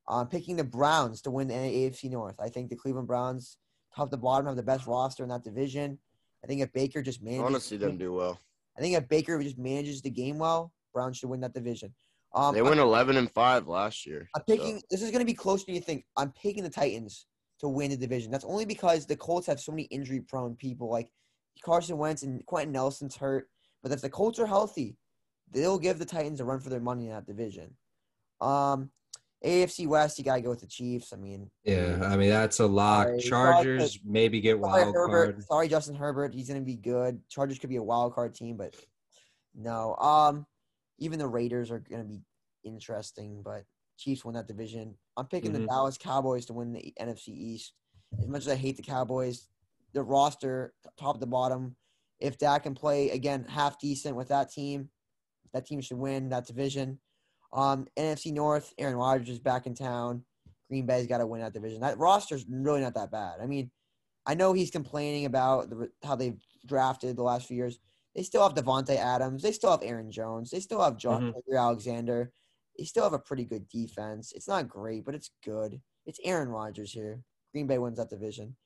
I'm 0.09 0.27
picking 0.27 0.57
the 0.57 0.65
Browns 0.65 1.23
to 1.23 1.31
win 1.31 1.49
the 1.49 1.55
AFC 1.55 2.11
North. 2.11 2.35
I 2.41 2.49
think 2.49 2.69
the 2.69 2.77
Cleveland 2.77 3.07
Browns, 3.07 3.57
top 3.95 4.11
to 4.11 4.17
bottom, 4.17 4.47
have 4.47 4.57
the 4.57 4.63
best 4.63 4.87
roster 4.87 5.23
in 5.23 5.29
that 5.29 5.45
division. 5.45 5.99
I 6.43 6.47
think 6.47 6.61
if 6.63 6.73
Baker 6.73 7.03
just 7.03 7.21
I 7.21 7.25
manages, 7.25 7.43
want 7.43 7.55
to 7.57 7.61
see 7.61 7.77
them 7.77 7.99
do 7.99 8.13
well. 8.13 8.39
I 8.77 8.81
think 8.81 8.97
if 8.97 9.09
Baker 9.09 9.43
just 9.43 9.59
manages 9.59 10.01
the 10.03 10.11
game 10.11 10.39
well, 10.39 10.73
Browns 10.93 11.19
should 11.19 11.29
win 11.29 11.41
that 11.41 11.55
division. 11.55 11.95
Um, 12.35 12.55
They 12.55 12.61
I'm- 12.61 12.69
went 12.69 12.81
11 12.81 13.17
and 13.17 13.31
five 13.31 13.67
last 13.69 14.07
year. 14.07 14.29
I'm 14.35 14.43
so- 14.49 14.57
picking. 14.57 14.83
This 14.91 15.03
is 15.03 15.11
going 15.11 15.21
to 15.21 15.27
be 15.27 15.35
closer 15.35 15.67
than 15.67 15.75
you 15.75 15.81
think. 15.81 16.05
I'm 16.17 16.33
picking 16.33 16.63
the 16.63 16.71
Titans 16.71 17.27
to 17.59 17.69
win 17.69 17.91
the 17.91 17.97
division. 17.97 18.31
That's 18.31 18.45
only 18.45 18.65
because 18.65 19.07
the 19.07 19.17
Colts 19.17 19.47
have 19.47 19.61
so 19.61 19.73
many 19.73 19.83
injury-prone 19.85 20.57
people 20.57 20.89
like 20.89 21.11
Carson 21.63 21.99
Wentz 21.99 22.23
and 22.23 22.45
Quenton 22.47 22.73
Nelson's 22.73 23.17
hurt. 23.17 23.51
But 23.83 23.93
if 23.93 24.01
the 24.01 24.09
Colts 24.11 24.39
are 24.39 24.47
healthy, 24.47 24.97
they'll 25.51 25.79
give 25.79 25.99
the 25.99 26.05
Titans 26.07 26.41
a 26.41 26.45
run 26.45 26.61
for 26.61 26.71
their 26.71 26.81
money 26.81 27.07
in 27.07 27.13
that 27.13 27.27
division. 27.27 27.77
Um, 28.41 28.91
AFC 29.45 29.87
West, 29.87 30.19
you 30.19 30.25
gotta 30.25 30.43
go 30.43 30.51
with 30.51 30.61
the 30.61 30.67
Chiefs. 30.67 31.13
I 31.13 31.17
mean, 31.17 31.51
Yeah, 31.65 31.99
I 32.03 32.17
mean 32.17 32.29
that's 32.31 32.61
a 32.61 32.67
lock. 32.67 33.07
Sorry, 33.07 33.21
Chargers 33.21 33.99
maybe 34.05 34.41
get 34.41 34.61
sorry, 34.61 34.83
wild 34.85 34.95
Herbert. 34.95 35.33
card. 35.33 35.45
Sorry, 35.45 35.69
Justin 35.69 35.95
Herbert. 35.95 36.35
He's 36.35 36.49
gonna 36.49 36.61
be 36.61 36.77
good. 36.77 37.21
Chargers 37.31 37.59
could 37.59 37.71
be 37.71 37.77
a 37.77 37.83
wild 37.83 38.15
card 38.15 38.35
team, 38.35 38.57
but 38.57 38.75
no. 39.55 39.95
Um, 39.97 40.47
even 40.99 41.19
the 41.19 41.27
Raiders 41.27 41.71
are 41.71 41.79
gonna 41.79 42.05
be 42.05 42.21
interesting, 42.65 43.43
but 43.43 43.65
Chiefs 43.97 44.25
win 44.25 44.35
that 44.35 44.47
division. 44.47 44.95
I'm 45.17 45.27
picking 45.27 45.53
the 45.53 45.61
Mhm. 45.61 45.69
Dallas 45.69 45.97
Cowboys 45.99 46.45
to 46.47 46.53
win 46.53 46.73
the 46.73 46.93
NFC 47.01 47.29
East. 47.33 47.73
As 48.19 48.27
much 48.27 48.43
as 48.43 48.49
I 48.49 48.57
hate 48.57 48.77
the 48.77 48.83
Cowboys, 48.83 49.49
the 49.93 50.03
roster, 50.03 50.75
top 50.99 51.19
to 51.21 51.27
bottom, 51.27 51.77
if 52.19 52.37
Dak 52.37 52.65
can 52.65 52.75
play 52.75 53.11
again 53.11 53.45
half 53.45 53.79
decent 53.79 54.17
with 54.17 54.29
that 54.29 54.51
team, 54.51 54.91
that 55.53 55.65
team 55.67 55.81
should 55.81 55.97
win 55.99 56.29
that 56.29 56.47
division. 56.47 57.01
Um, 57.53 57.87
NFC 57.97 58.33
North, 58.33 58.73
Aaron 58.79 58.97
Rodgers 58.97 59.29
is 59.29 59.39
back 59.41 59.67
in 59.67 59.75
town. 59.75 60.23
Green 60.69 60.87
Bay's 60.87 61.07
got 61.07 61.19
to 61.19 61.27
win 61.27 61.41
that 61.41 61.53
division. 61.53 61.81
That 61.81 61.99
roster's 61.99 62.45
really 62.49 62.81
not 62.81 62.95
that 62.95 63.11
bad. 63.11 63.41
I 63.43 63.47
mean, 63.47 63.71
I 64.27 64.35
know 64.35 64.53
he's 64.53 64.71
complaining 64.71 65.25
about 65.25 65.69
the, 65.71 65.91
how 66.05 66.15
they've 66.15 66.39
drafted 66.67 67.17
the 67.17 67.23
last 67.25 67.47
few 67.49 67.57
years. 67.57 67.79
They 68.15 68.23
still 68.23 68.43
have 68.43 68.55
Davante 68.55 68.97
Adams. 68.97 69.43
They 69.43 69.53
still 69.53 69.71
have 69.73 69.83
Aaron 69.83 70.11
Jones. 70.13 70.51
They 70.51 70.61
still 70.61 70.81
have 70.81 70.97
John 70.97 71.33
Mhm. 71.33 71.57
Alexander. 71.59 72.33
They 72.79 72.85
still 72.85 73.03
have 73.05 73.13
a 73.13 73.19
pretty 73.19 73.45
good 73.45 73.69
defense. 73.69 74.33
It's 74.33 74.47
not 74.49 74.69
great, 74.69 75.05
but 75.05 75.15
it's 75.15 75.31
good. 75.45 75.81
It's 76.07 76.21
Aaron 76.25 76.49
Rodgers 76.49 76.93
here. 76.93 77.23
Green 77.53 77.67
Bay 77.67 77.79
wins 77.79 77.99
that 77.99 78.11
division. 78.11 78.57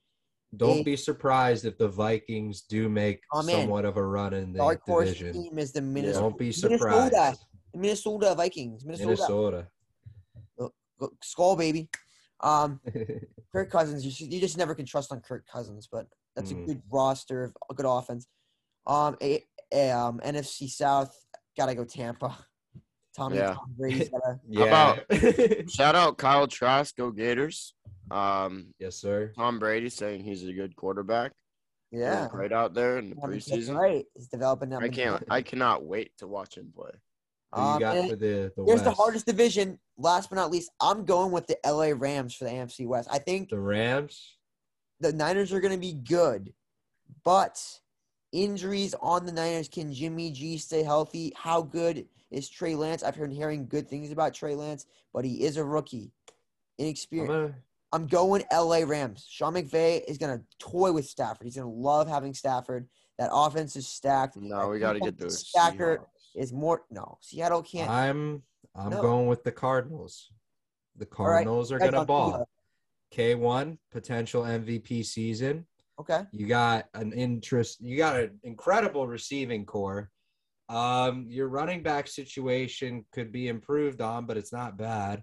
Don't 0.56 0.78
They- 0.78 0.82
be 0.84 0.96
surprised 0.96 1.64
if 1.64 1.78
the 1.78 1.88
Vikings 1.88 2.62
do 2.62 2.88
make 2.88 3.20
Oh, 3.32 3.40
somewhat 3.42 3.84
of 3.86 3.96
a 3.96 4.06
run 4.06 4.34
in 4.34 4.52
the 4.52 4.58
Dark 4.58 4.84
division. 4.84 5.32
team 5.32 5.58
is 5.58 5.72
the 5.72 5.80
Minnesota. 5.80 6.20
Don't 6.20 6.38
be 6.38 6.52
surprised. 6.52 7.12
The 7.14 7.36
Minnesota 7.74 8.34
Vikings. 8.34 8.84
Minnesota. 8.84 9.08
Minnesota. 9.08 9.66
Go- 10.58 11.10
Skull 11.22 11.56
baby. 11.56 11.88
Um, 12.40 12.80
Kirk 13.52 13.70
Cousins, 13.70 14.04
you, 14.04 14.10
should- 14.10 14.32
you 14.32 14.40
just 14.40 14.56
never 14.58 14.74
can 14.74 14.86
trust 14.86 15.12
on 15.12 15.20
Kirk 15.20 15.44
Cousins, 15.50 15.88
but 15.90 16.06
that's 16.36 16.52
Mm. 16.52 16.62
a 16.62 16.66
good 16.66 16.82
roster, 16.90 17.52
a 17.70 17.74
good 17.74 17.86
offense. 17.86 18.26
Um, 18.86 19.16
a, 19.22 19.42
a, 19.72 19.90
um, 19.90 20.20
NFC 20.24 20.68
South, 20.68 21.16
gotta 21.56 21.74
go 21.74 21.84
Tampa. 21.84 22.36
Tommy 23.16 23.36
Yeah. 23.36 23.54
Tom 23.54 23.74
Brady's 23.78 24.08
gotta. 24.10 24.40
yeah. 24.48 25.62
Shout 25.68 25.94
out 25.94 26.18
Kyle 26.18 26.46
Trask, 26.46 26.96
go 26.96 27.10
Gators. 27.10 27.74
Um, 28.10 28.74
yes, 28.78 28.96
sir. 28.96 29.32
Tom 29.36 29.58
Brady 29.58 29.88
saying 29.88 30.24
he's 30.24 30.44
a 30.46 30.52
good 30.52 30.76
quarterback. 30.76 31.32
Yeah, 31.92 32.28
right 32.32 32.52
out 32.52 32.74
there 32.74 32.98
in 32.98 33.10
the 33.10 33.16
preseason. 33.16 33.78
Right, 33.78 34.04
he's 34.14 34.26
developing. 34.26 34.72
I 34.74 34.88
can't. 34.88 35.22
I 35.30 35.42
cannot 35.42 35.84
wait 35.84 36.10
to 36.18 36.26
watch 36.26 36.56
him 36.58 36.72
play. 36.74 36.90
Who 37.54 37.60
you 37.60 37.66
Um, 37.66 37.78
got 37.80 38.08
for 38.10 38.16
the, 38.16 38.52
the 38.56 38.64
Here's 38.66 38.80
West? 38.80 38.84
the 38.84 38.90
hardest 38.90 39.26
division. 39.26 39.78
Last 39.96 40.30
but 40.30 40.36
not 40.36 40.50
least, 40.50 40.70
I'm 40.80 41.04
going 41.04 41.30
with 41.32 41.46
the 41.46 41.56
LA 41.64 41.92
Rams 41.94 42.34
for 42.34 42.44
the 42.44 42.50
AFC 42.50 42.86
West. 42.86 43.08
I 43.12 43.18
think 43.18 43.48
The 43.50 43.58
Rams. 43.60 44.36
the 45.00 45.12
Niners 45.12 45.52
are 45.52 45.60
going 45.60 45.72
to 45.74 45.78
be 45.78 45.92
good, 45.92 46.52
but 47.24 47.60
injuries 48.32 48.94
on 49.00 49.26
the 49.26 49.32
Niners. 49.32 49.68
Can 49.68 49.92
Jimmy 49.92 50.30
G 50.32 50.58
stay 50.58 50.82
healthy? 50.82 51.32
How 51.36 51.62
good 51.62 52.06
is 52.30 52.48
Trey 52.48 52.74
Lance? 52.74 53.02
I've 53.02 53.16
been 53.16 53.30
hearing 53.30 53.66
good 53.66 53.88
things 53.88 54.10
about 54.10 54.34
Trey 54.34 54.54
Lance, 54.56 54.86
but 55.12 55.24
he 55.24 55.44
is 55.44 55.56
a 55.56 55.64
rookie, 55.64 56.10
I'm 56.78 56.86
inexperienced. 56.86 57.58
I'm 57.92 58.08
going 58.08 58.42
LA 58.52 58.78
Rams. 58.84 59.24
Sean 59.30 59.54
McVay 59.54 60.02
is 60.08 60.18
going 60.18 60.36
to 60.36 60.44
toy 60.58 60.90
with 60.90 61.06
Stafford. 61.06 61.44
He's 61.44 61.54
going 61.54 61.72
to 61.72 61.80
love 61.80 62.08
having 62.08 62.34
Stafford. 62.34 62.88
That 63.18 63.30
offense 63.32 63.76
is 63.76 63.86
stacked. 63.86 64.36
No, 64.36 64.68
we 64.70 64.80
got 64.80 64.94
to 64.94 64.98
get 64.98 65.14
is 65.14 65.20
those. 65.20 65.46
Stacker 65.48 65.98
Seahawks. 65.98 66.06
Is 66.34 66.52
more. 66.52 66.84
No, 66.90 67.18
Seattle 67.20 67.62
can't. 67.62 67.90
I'm 67.90 68.42
I'm 68.74 68.90
No. 68.90 69.00
going 69.00 69.26
with 69.26 69.44
the 69.44 69.52
Cardinals. 69.52 70.32
The 70.96 71.04
right, 71.04 71.10
Cardinals 71.10 71.72
are 71.72 71.78
gonna 71.78 72.04
ball. 72.04 72.48
K1 73.12 73.78
potential 73.92 74.42
MVP 74.42 75.04
season. 75.04 75.66
Okay. 76.00 76.22
You 76.32 76.46
got 76.46 76.86
an 76.94 77.12
interest. 77.12 77.80
You 77.80 77.96
got 77.96 78.16
an 78.16 78.40
incredible 78.42 79.06
receiving 79.06 79.64
core. 79.64 80.10
Um, 80.68 81.26
your 81.28 81.48
running 81.48 81.82
back 81.82 82.08
situation 82.08 83.04
could 83.12 83.30
be 83.30 83.48
improved 83.48 84.00
on, 84.00 84.26
but 84.26 84.36
it's 84.36 84.52
not 84.52 84.76
bad. 84.76 85.22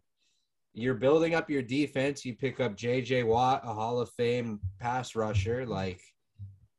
You're 0.73 0.93
building 0.95 1.35
up 1.35 1.49
your 1.49 1.63
defense. 1.63 2.23
You 2.23 2.35
pick 2.35 2.61
up 2.61 2.77
J.J. 2.77 3.23
Watt, 3.23 3.63
a 3.65 3.73
Hall 3.73 3.99
of 3.99 4.09
Fame 4.11 4.61
pass 4.79 5.15
rusher. 5.15 5.65
Like 5.65 5.99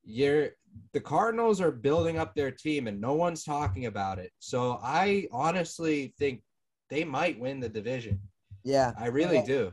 you're 0.04 0.50
the 0.92 1.00
Cardinals 1.00 1.60
are 1.60 1.70
building 1.72 2.18
up 2.18 2.34
their 2.34 2.50
team, 2.50 2.86
and 2.86 3.00
no 3.00 3.14
one's 3.14 3.44
talking 3.44 3.86
about 3.86 4.18
it. 4.18 4.30
So 4.38 4.78
I 4.82 5.26
honestly 5.32 6.14
think 6.18 6.42
they 6.90 7.04
might 7.04 7.38
win 7.40 7.60
the 7.60 7.68
division. 7.68 8.20
Yeah. 8.64 8.92
I 8.98 9.06
really 9.06 9.36
Yeah. 9.38 9.44
do. 9.46 9.72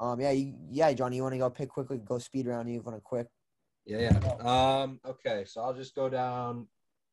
Um. 0.00 0.20
Yeah. 0.20 0.30
You, 0.30 0.54
yeah, 0.70 0.92
Johnny. 0.92 1.16
You 1.16 1.22
want 1.22 1.34
to 1.34 1.38
go 1.38 1.50
pick 1.50 1.68
quickly? 1.68 1.98
Go 1.98 2.18
speed 2.18 2.46
round. 2.46 2.70
You 2.72 2.80
want 2.82 2.96
to 2.96 3.00
quick? 3.02 3.26
Yeah, 3.84 4.12
yeah. 4.22 4.82
Um, 4.82 5.00
okay, 5.06 5.44
so 5.46 5.62
I'll 5.62 5.72
just 5.74 5.94
go 5.94 6.08
down. 6.10 6.68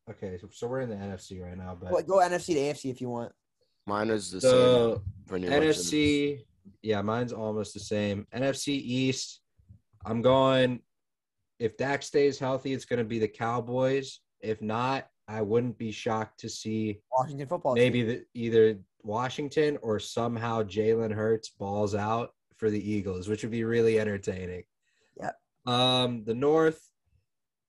Okay, 0.10 0.38
so, 0.40 0.50
so 0.52 0.68
we're 0.68 0.82
in 0.82 0.90
the 0.90 0.96
NFC 0.96 1.42
right 1.42 1.58
now, 1.58 1.76
but 1.80 1.92
Well, 1.92 2.04
go 2.04 2.18
NFC 2.20 2.48
to 2.48 2.60
AFC 2.60 2.92
if 2.92 3.00
you 3.02 3.10
want. 3.10 3.32
Mine 3.88 4.10
is 4.10 4.30
the 4.30 4.42
same. 4.42 4.52
the 4.52 5.02
pretty 5.26 5.48
much. 5.48 5.58
NFC, 5.62 6.42
yeah, 6.82 7.02
mine's 7.02 7.32
almost 7.34 7.74
the 7.74 7.80
same. 7.80 8.28
NFC 8.36 8.70
East, 8.70 9.40
I'm 10.06 10.22
going. 10.22 10.82
If 11.60 11.78
Dak 11.78 12.04
stays 12.04 12.38
healthy, 12.38 12.74
it's 12.74 12.86
going 12.86 13.00
to 13.00 13.06
be 13.06 13.20
the 13.20 13.28
Cowboys. 13.28 14.20
If 14.42 14.62
not, 14.62 15.08
I 15.28 15.42
wouldn't 15.42 15.78
be 15.78 15.92
shocked 15.92 16.40
to 16.42 16.50
see 16.50 17.00
Washington 17.12 17.48
football. 17.48 17.76
maybe 17.76 18.04
the, 18.04 18.26
either 18.34 18.78
Washington 19.04 19.78
or 19.82 20.00
somehow 20.00 20.64
Jalen 20.64 21.14
Hurts 21.14 21.50
balls 21.50 21.96
out 21.96 22.32
for 22.58 22.70
the 22.70 22.92
Eagles, 22.92 23.28
which 23.28 23.44
would 23.44 23.52
be 23.52 23.64
really 23.64 24.00
entertaining. 24.00 24.64
Yeah. 25.20 25.32
Um, 25.66 26.24
the 26.26 26.34
North, 26.34 26.82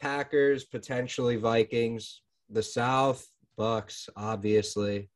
Packers, 0.00 0.64
potentially 0.64 1.36
Vikings. 1.36 2.22
The 2.50 2.62
South, 2.62 3.26
Bucks, 3.56 4.08
obviously. 4.16 5.10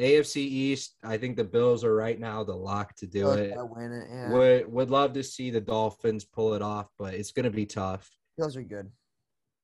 AFC 0.00 0.36
East, 0.38 0.96
I 1.04 1.16
think 1.16 1.36
the 1.36 1.44
Bills 1.44 1.84
are 1.84 1.94
right 1.94 2.18
now 2.18 2.42
the 2.42 2.54
lock 2.54 2.94
to 2.96 3.06
do 3.06 3.30
it. 3.30 3.52
it. 3.92 4.08
Yeah. 4.10 4.30
Would 4.30 4.72
would 4.72 4.90
love 4.90 5.12
to 5.12 5.22
see 5.22 5.50
the 5.50 5.60
Dolphins 5.60 6.24
pull 6.24 6.54
it 6.54 6.62
off, 6.62 6.88
but 6.98 7.14
it's 7.14 7.32
gonna 7.32 7.50
be 7.50 7.66
tough. 7.66 8.10
Bills 8.36 8.56
are 8.56 8.62
good. 8.62 8.90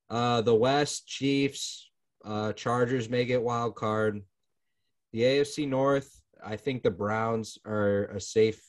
Uh, 0.08 0.40
the 0.40 0.54
West, 0.54 1.06
Chiefs, 1.06 1.90
uh, 2.24 2.52
Chargers 2.52 3.08
may 3.08 3.24
get 3.24 3.42
wild 3.42 3.74
card. 3.74 4.22
The 5.12 5.22
AFC 5.22 5.66
North, 5.66 6.20
I 6.44 6.56
think 6.56 6.82
the 6.82 6.90
Browns 6.90 7.58
are 7.66 8.04
a 8.06 8.20
safe. 8.20 8.60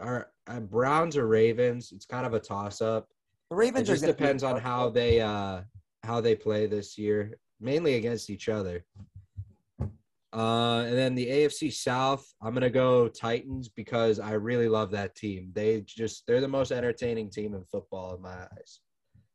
Are 0.00 0.30
uh, 0.48 0.60
Browns 0.60 1.16
or 1.16 1.26
Ravens? 1.26 1.92
It's 1.92 2.06
kind 2.06 2.26
of 2.26 2.34
a 2.34 2.40
toss 2.40 2.80
up. 2.80 3.08
The 3.50 3.56
It 3.56 3.58
Ravens 3.58 3.88
just 3.88 4.04
are 4.04 4.06
depends 4.06 4.42
on 4.42 4.60
how 4.60 4.90
they 4.90 5.20
uh 5.20 5.62
how 6.02 6.20
they 6.20 6.34
play 6.34 6.66
this 6.66 6.98
year, 6.98 7.38
mainly 7.60 7.94
against 7.94 8.30
each 8.30 8.48
other. 8.48 8.84
Uh, 10.32 10.84
and 10.86 10.96
then 10.96 11.14
the 11.14 11.26
AFC 11.26 11.72
South, 11.72 12.24
I'm 12.40 12.54
gonna 12.54 12.70
go 12.70 13.08
Titans 13.08 13.68
because 13.68 14.20
I 14.20 14.32
really 14.32 14.68
love 14.68 14.92
that 14.92 15.16
team. 15.16 15.50
They 15.54 15.80
just 15.82 16.24
they're 16.26 16.40
the 16.40 16.48
most 16.48 16.70
entertaining 16.70 17.30
team 17.30 17.54
in 17.54 17.64
football 17.64 18.14
in 18.14 18.22
my 18.22 18.42
eyes. 18.42 18.80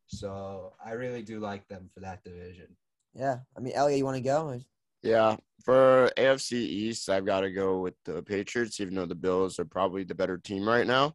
So 0.07 0.73
I 0.83 0.91
really 0.91 1.21
do 1.21 1.39
like 1.39 1.67
them 1.67 1.89
for 1.93 1.99
that 2.01 2.23
division. 2.23 2.67
Yeah. 3.13 3.39
I 3.57 3.59
mean, 3.59 3.73
Elliot, 3.73 3.97
you 3.97 4.05
want 4.05 4.17
to 4.17 4.23
go? 4.23 4.59
Yeah, 5.01 5.37
for 5.63 6.09
AFC 6.17 6.53
East, 6.53 7.09
I've 7.09 7.25
got 7.25 7.41
to 7.41 7.51
go 7.51 7.79
with 7.79 7.93
the 8.05 8.23
Patriots, 8.23 8.79
even 8.79 8.95
though 8.95 9.05
the 9.05 9.15
Bills 9.15 9.59
are 9.59 9.65
probably 9.65 10.03
the 10.03 10.15
better 10.15 10.37
team 10.37 10.67
right 10.67 10.87
now. 10.87 11.13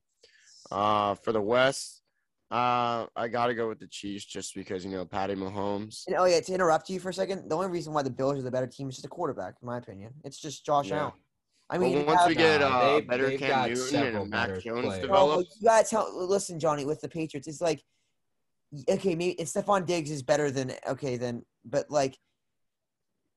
Uh, 0.70 1.14
for 1.16 1.32
the 1.32 1.40
West, 1.40 1.99
uh, 2.50 3.06
I 3.14 3.28
got 3.28 3.46
to 3.46 3.54
go 3.54 3.68
with 3.68 3.78
the 3.78 3.86
Chiefs 3.86 4.24
just 4.24 4.54
because 4.54 4.84
you 4.84 4.90
know 4.90 5.04
Patty 5.04 5.34
Mahomes. 5.34 6.04
And 6.08 6.16
yeah, 6.30 6.40
to 6.40 6.52
interrupt 6.52 6.88
you 6.90 6.98
for 6.98 7.10
a 7.10 7.14
second, 7.14 7.48
the 7.48 7.54
only 7.56 7.68
reason 7.68 7.92
why 7.92 8.02
the 8.02 8.10
Bills 8.10 8.38
are 8.38 8.42
the 8.42 8.50
better 8.50 8.66
team 8.66 8.88
is 8.88 8.96
just 8.96 9.06
a 9.06 9.08
quarterback, 9.08 9.54
in 9.62 9.66
my 9.66 9.78
opinion. 9.78 10.12
It's 10.24 10.38
just 10.40 10.64
Josh 10.66 10.88
Yeah. 10.88 10.98
Allen. 11.00 11.12
I 11.72 11.78
mean, 11.78 11.98
you 11.98 12.04
once 12.04 12.18
have- 12.20 12.28
we 12.28 12.34
get 12.34 12.60
Nah, 12.60 12.66
uh, 12.66 12.94
they- 12.94 13.00
better 13.02 13.28
they've 13.28 13.38
Cam 13.38 13.68
Newton 13.72 14.16
and 14.16 14.30
Mac 14.30 14.48
Jones 14.60 14.86
players. 14.86 15.08
No, 15.08 15.36
but 15.36 15.46
you 15.60 15.62
gotta 15.62 15.88
tell. 15.88 16.26
Listen, 16.26 16.58
Johnny, 16.58 16.84
with 16.84 17.00
the 17.00 17.08
Patriots, 17.08 17.46
it's 17.46 17.60
like, 17.60 17.84
okay, 18.88 19.14
maybe 19.14 19.38
and 19.38 19.46
Stefon 19.46 19.86
Diggs 19.86 20.10
is 20.10 20.22
better 20.24 20.50
than 20.50 20.72
okay, 20.88 21.16
then, 21.16 21.44
but 21.64 21.88
like, 21.88 22.18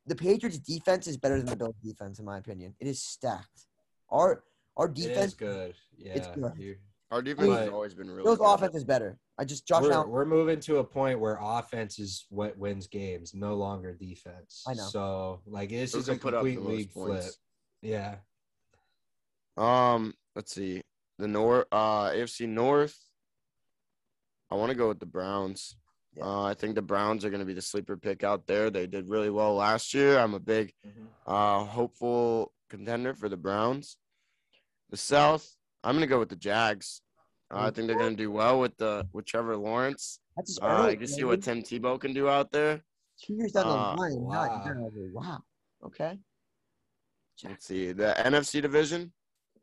the 0.08 0.16
Patriots' 0.16 0.58
defense 0.58 1.06
is 1.06 1.18
better 1.18 1.38
than 1.38 1.46
the 1.46 1.56
Bills' 1.56 1.76
defense, 1.84 2.18
in 2.18 2.26
my 2.26 2.40
opinion. 2.40 2.76
It 2.80 2.88
is 2.88 3.00
stacked. 3.02 3.68
Our 4.10 4.44
our 4.76 4.88
It 4.90 4.98
is 4.98 5.06
defense, 5.06 5.34
good. 5.36 5.76
Yeah. 5.96 6.14
it's 6.14 6.28
good. 6.30 6.78
You- 7.14 7.16
our 7.16 7.22
defense 7.22 7.50
has 7.60 7.70
always 7.70 7.94
been 7.94 8.10
really 8.10 8.24
Bills' 8.24 8.38
good. 8.40 8.54
offense 8.54 8.76
is 8.76 8.84
better. 8.84 9.18
I 9.38 9.46
just 9.46 9.66
Josh 9.68 9.84
we're, 9.84 9.92
Allen. 9.94 10.10
we're 10.10 10.26
moving 10.26 10.60
to 10.62 10.78
a 10.78 10.84
point 10.84 11.20
where 11.20 11.38
offense 11.42 12.00
is 12.00 12.26
what 12.30 12.58
wins 12.58 12.88
games, 12.88 13.34
no 13.34 13.56
longer 13.56 13.94
defense. 13.94 14.64
I 14.68 14.74
know. 14.74 14.84
So 14.84 15.42
like 15.46 15.70
this 15.70 15.94
Who 15.94 16.00
is 16.00 16.10
a 16.10 16.14
can 16.14 16.20
put 16.20 16.34
up 16.34 16.44
the 16.44 16.56
complete 16.56 16.70
most 16.70 16.78
league 16.78 16.92
flip. 16.92 17.32
Yeah. 17.82 18.16
Um, 19.58 20.14
let's 20.36 20.54
see. 20.54 20.82
The 21.20 21.28
North, 21.28 21.68
uh, 21.72 22.10
AFC 22.10 22.48
North. 22.48 22.98
I 24.50 24.56
want 24.56 24.70
to 24.70 24.76
go 24.76 24.88
with 24.88 25.00
the 25.00 25.06
Browns. 25.06 25.78
Yeah. 26.16 26.26
Uh, 26.26 26.44
I 26.44 26.54
think 26.54 26.76
the 26.76 26.82
Browns 26.82 27.26
are 27.26 27.30
going 27.30 27.40
to 27.40 27.46
be 27.46 27.54
the 27.54 27.62
sleeper 27.62 27.98
pick 27.98 28.24
out 28.24 28.46
there. 28.46 28.70
They 28.70 28.86
did 28.88 29.10
really 29.10 29.30
well 29.32 29.56
last 29.56 29.94
year. 29.94 30.20
I'm 30.20 30.34
a 30.36 30.40
big, 30.40 30.74
uh, 31.26 31.64
hopeful 31.66 32.52
contender 32.70 33.14
for 33.16 33.30
the 33.30 33.38
Browns. 33.38 33.98
The 34.92 34.98
South, 34.98 35.56
I'm 35.84 35.96
going 35.96 36.02
to 36.02 36.08
go 36.08 36.20
with 36.20 36.30
the 36.30 36.36
Jags. 36.36 37.02
Uh, 37.54 37.60
I 37.60 37.72
think 37.72 37.88
they're 37.88 37.98
going 37.98 38.16
to 38.16 38.24
do 38.24 38.32
well 38.32 38.60
with 38.60 38.76
the 38.78 39.08
with 39.14 39.26
Trevor 39.26 39.56
Lawrence. 39.58 40.20
That's 40.36 40.52
just 40.52 40.64
Uh, 40.64 40.68
early, 40.68 40.92
you 40.94 40.98
can 40.98 41.08
see 41.08 41.24
what 41.24 41.44
Tim 41.44 41.62
Tebow 41.62 42.00
can 42.00 42.14
do 42.14 42.28
out 42.30 42.52
there. 42.52 42.82
two 43.22 43.36
years 43.36 43.52
down 43.52 43.68
the 43.68 43.74
uh, 43.74 43.96
line. 43.96 44.22
Wow. 44.22 44.62
wow. 45.14 45.40
Okay. 45.86 46.18
Let's 47.44 47.66
see 47.66 47.92
the 47.92 48.14
NFC 48.18 48.62
division, 48.62 49.12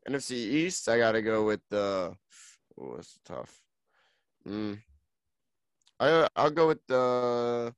NFC 0.07 0.31
East. 0.31 0.87
I 0.87 0.97
got 0.97 1.13
to 1.13 1.21
go 1.21 1.45
with 1.45 1.61
the. 1.69 2.13
Oh, 2.79 2.95
it's 2.97 3.19
tough. 3.25 3.61
Mm. 4.47 4.79
I 5.99 6.27
I'll 6.35 6.51
go 6.51 6.67
with 6.67 6.85
the 6.87 7.73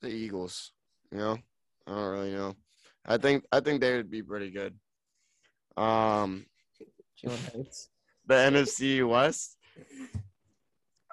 the 0.00 0.08
Eagles. 0.08 0.72
You 1.10 1.18
know, 1.18 1.38
I 1.86 1.90
don't 1.90 2.12
really 2.12 2.32
know. 2.32 2.56
I 3.06 3.18
think 3.18 3.44
I 3.52 3.60
think 3.60 3.80
they 3.80 3.96
would 3.96 4.10
be 4.10 4.22
pretty 4.22 4.50
good. 4.50 4.78
Um, 5.76 6.46
The 8.26 8.34
NFC 8.34 9.06
West. 9.06 9.58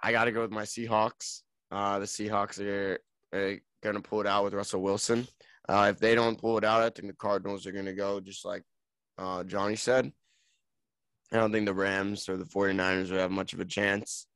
I 0.02 0.14
got 0.14 0.26
to 0.26 0.32
go 0.32 0.42
with 0.42 0.52
my 0.52 0.64
Seahawks. 0.64 1.42
Uh, 1.70 2.00
the 2.00 2.06
Seahawks 2.06 2.58
are, 2.66 3.00
are 3.34 3.60
going 3.84 3.96
to 3.96 4.02
pull 4.02 4.22
it 4.22 4.28
out 4.28 4.46
with 4.46 4.54
Russell 4.54 4.82
Wilson. 4.82 5.28
Uh, 5.68 5.88
if 5.90 6.00
they 6.00 6.16
don't 6.16 6.40
pull 6.40 6.58
it 6.58 6.64
out, 6.64 6.82
I 6.82 6.90
think 6.90 7.08
the 7.08 7.18
Cardinals 7.18 7.68
are 7.68 7.74
going 7.74 7.86
to 7.86 7.94
go 7.94 8.22
just 8.22 8.46
like 8.46 8.64
uh, 9.18 9.44
Johnny 9.44 9.76
said. 9.76 10.12
I 11.32 11.38
don't 11.38 11.52
think 11.52 11.66
the 11.66 11.74
Rams 11.74 12.28
or 12.28 12.38
the 12.38 12.46
49ers 12.46 13.12
will 13.12 13.20
have 13.20 13.32
much 13.32 13.54
of 13.54 13.60
a 13.60 13.66
chance. 13.66 14.28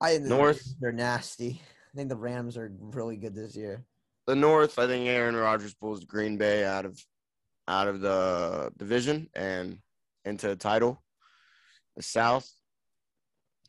I 0.00 0.12
think 0.12 0.24
the 0.24 0.28
North. 0.30 0.74
they're 0.80 0.92
nasty. 0.92 1.60
I 1.92 1.96
think 1.96 2.08
the 2.08 2.16
Rams 2.16 2.56
are 2.56 2.72
really 2.78 3.16
good 3.16 3.34
this 3.34 3.56
year. 3.56 3.84
The 4.26 4.36
North, 4.36 4.78
I 4.78 4.86
think 4.86 5.06
Aaron 5.06 5.36
Rodgers 5.36 5.74
pulls 5.74 6.04
Green 6.04 6.36
Bay 6.36 6.64
out 6.64 6.84
of 6.84 6.98
out 7.68 7.88
of 7.88 8.00
the 8.00 8.72
division 8.76 9.28
and 9.34 9.78
into 10.24 10.48
the 10.48 10.56
title. 10.56 11.02
The 11.96 12.02
South, 12.02 12.50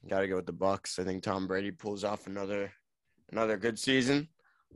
got 0.07 0.21
to 0.21 0.27
go 0.27 0.37
with 0.37 0.45
the 0.45 0.53
Bucks. 0.53 0.99
I 0.99 1.03
think 1.03 1.23
Tom 1.23 1.47
Brady 1.47 1.71
pulls 1.71 2.03
off 2.03 2.27
another 2.27 2.71
another 3.31 3.57
good 3.57 3.79
season 3.79 4.27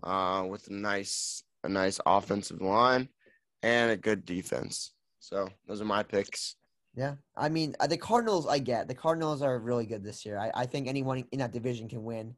uh, 0.03 0.45
with 0.49 0.67
a 0.67 0.73
nice 0.73 1.43
a 1.63 1.69
nice 1.69 1.99
offensive 2.05 2.61
line 2.61 3.09
and 3.63 3.91
a 3.91 3.97
good 3.97 4.25
defense. 4.25 4.93
So 5.19 5.49
those 5.67 5.81
are 5.81 5.85
my 5.85 6.03
picks. 6.03 6.55
Yeah, 6.95 7.15
I 7.35 7.49
mean 7.49 7.75
uh, 7.79 7.87
the 7.87 7.97
Cardinals. 7.97 8.47
I 8.47 8.59
get 8.59 8.87
the 8.87 8.95
Cardinals 8.95 9.41
are 9.41 9.59
really 9.59 9.85
good 9.85 10.03
this 10.03 10.25
year. 10.25 10.37
I, 10.37 10.51
I 10.53 10.65
think 10.65 10.87
anyone 10.87 11.23
in 11.31 11.39
that 11.39 11.51
division 11.51 11.87
can 11.87 12.03
win. 12.03 12.35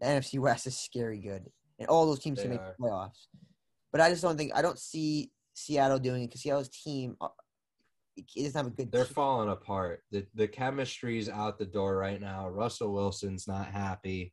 The 0.00 0.06
NFC 0.06 0.38
West 0.38 0.66
is 0.66 0.78
scary 0.78 1.18
good, 1.18 1.50
and 1.78 1.88
all 1.88 2.06
those 2.06 2.20
teams 2.20 2.40
can 2.40 2.50
make 2.50 2.60
are. 2.60 2.74
the 2.78 2.84
playoffs. 2.84 3.26
But 3.90 4.00
I 4.00 4.10
just 4.10 4.22
don't 4.22 4.36
think 4.36 4.52
I 4.54 4.62
don't 4.62 4.78
see 4.78 5.32
Seattle 5.54 5.98
doing 5.98 6.22
it 6.22 6.26
because 6.28 6.42
Seattle's 6.42 6.68
team 6.68 7.16
it 8.18 8.24
it 8.36 8.42
doesn't 8.44 8.58
have 8.58 8.66
a 8.72 8.76
good. 8.76 8.92
They're 8.92 9.04
team. 9.04 9.14
falling 9.14 9.48
apart. 9.50 10.02
The 10.10 10.26
the 10.34 10.48
chemistry's 10.48 11.28
out 11.28 11.58
the 11.58 11.66
door 11.66 11.96
right 11.96 12.20
now. 12.20 12.48
Russell 12.48 12.92
Wilson's 12.92 13.46
not 13.48 13.66
happy. 13.66 14.32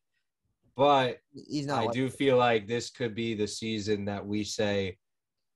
But 0.76 1.20
He's 1.34 1.66
not. 1.68 1.82
I 1.82 1.86
like- 1.86 1.94
do 1.94 2.10
feel 2.10 2.38
like 2.38 2.68
this 2.68 2.90
could 2.90 3.16
be 3.16 3.34
the 3.34 3.48
season 3.48 4.06
that 4.06 4.26
we 4.26 4.44
say, 4.44 4.98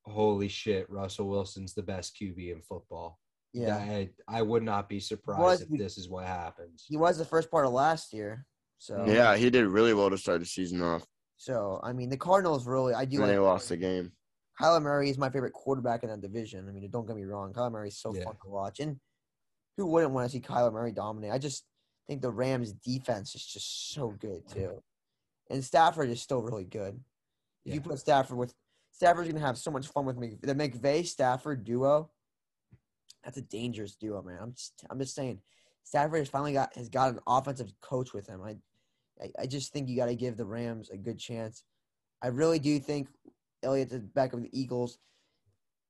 Holy 0.06 0.48
shit, 0.48 0.90
Russell 0.90 1.28
Wilson's 1.28 1.74
the 1.74 1.84
best 1.84 2.16
QB 2.20 2.54
in 2.54 2.62
football. 2.62 3.20
Yeah, 3.52 3.78
I, 3.78 4.10
I 4.28 4.42
would 4.44 4.64
not 4.64 4.88
be 4.88 5.00
surprised 5.00 5.42
Was 5.42 5.62
if 5.64 5.70
this 5.78 5.98
is 5.98 6.08
what 6.08 6.26
happens. 6.26 6.86
he 6.88 6.98
was 6.98 7.18
the 7.18 7.26
first 7.26 7.50
part 7.52 7.66
of 7.66 7.72
last 7.74 8.14
year. 8.14 8.46
So 8.78 9.04
Yeah, 9.08 9.36
he 9.36 9.50
did 9.50 9.66
really 9.66 9.94
well 9.94 10.10
to 10.12 10.18
start 10.18 10.40
the 10.40 10.46
season 10.46 10.82
off. 10.82 11.04
So 11.38 11.80
I 11.84 11.92
mean 11.94 12.10
the 12.10 12.18
Cardinals 12.18 12.66
really. 12.68 12.94
I 12.94 13.06
do 13.06 13.18
And 13.18 13.24
like. 13.26 13.32
they 13.32 13.40
lost 13.40 13.70
the 13.70 13.78
game. 13.78 14.12
Kyler 14.60 14.82
Murray 14.82 15.10
is 15.10 15.18
my 15.18 15.30
favorite 15.30 15.54
quarterback 15.54 16.04
in 16.04 16.10
that 16.10 16.22
division. 16.22 16.68
I 16.68 16.72
mean, 16.72 16.90
don't 16.90 17.08
get 17.08 17.16
me 17.16 17.24
wrong. 17.24 17.54
Kyler 17.54 17.72
Murray 17.72 17.88
is 17.90 17.98
so 17.98 18.14
Yeah. 18.14 18.26
fun 18.26 18.36
to 18.44 18.50
watch. 18.50 18.80
And 18.80 19.00
who 19.78 19.86
wouldn't 19.88 20.12
want 20.14 20.30
to 20.30 20.32
see 20.32 20.42
Kyler 20.42 20.74
Murray 20.74 20.92
dominate? 20.92 21.32
I 21.32 21.38
just 21.38 21.66
think 22.08 22.22
the 22.22 22.32
Rams 22.32 22.74
defense 22.74 23.36
is 23.36 23.46
just 23.46 23.92
so 23.92 24.10
good 24.12 24.48
too. 24.48 24.84
And 25.50 25.64
Stafford 25.64 26.10
is 26.10 26.22
still 26.22 26.42
really 26.42 26.66
good. 26.66 27.04
If 27.66 27.76
you 27.76 27.82
put 27.82 28.00
Stafford 28.00 28.38
with 28.38 28.54
Stafford's 28.92 29.30
gonna 29.30 29.40
have 29.46 29.58
so 29.58 29.72
much 29.72 29.88
fun 29.88 30.06
with 30.06 30.18
me. 30.18 30.38
The 30.42 30.56
McVay 30.56 31.06
Stafford 31.06 31.64
duo, 31.64 32.12
that's 33.24 33.38
a 33.38 33.42
dangerous 33.42 33.96
duo, 33.96 34.22
man. 34.22 34.40
I'm 34.42 34.54
just 34.54 34.84
I'm 34.90 35.00
just 35.00 35.16
saying. 35.16 35.42
Stafford 35.84 36.20
has 36.20 36.30
finally 36.30 36.54
got 36.54 36.76
has 36.76 36.90
got 36.90 37.14
an 37.14 37.20
offensive 37.26 37.72
coach 37.82 38.14
with 38.14 38.28
him. 38.28 38.42
I 38.42 38.58
I, 39.22 39.32
I 39.40 39.46
just 39.48 39.72
think 39.72 39.88
you 39.88 39.96
gotta 39.96 40.16
give 40.16 40.36
the 40.36 40.46
Rams 40.46 40.90
a 40.90 40.98
good 40.98 41.18
chance. 41.18 41.64
I 42.22 42.28
really 42.28 42.60
do 42.60 42.80
think 42.80 43.08
Elliott 43.64 43.92
at 43.94 44.02
the 44.02 44.08
back 44.08 44.34
of 44.34 44.42
the 44.42 44.50
Eagles. 44.60 44.98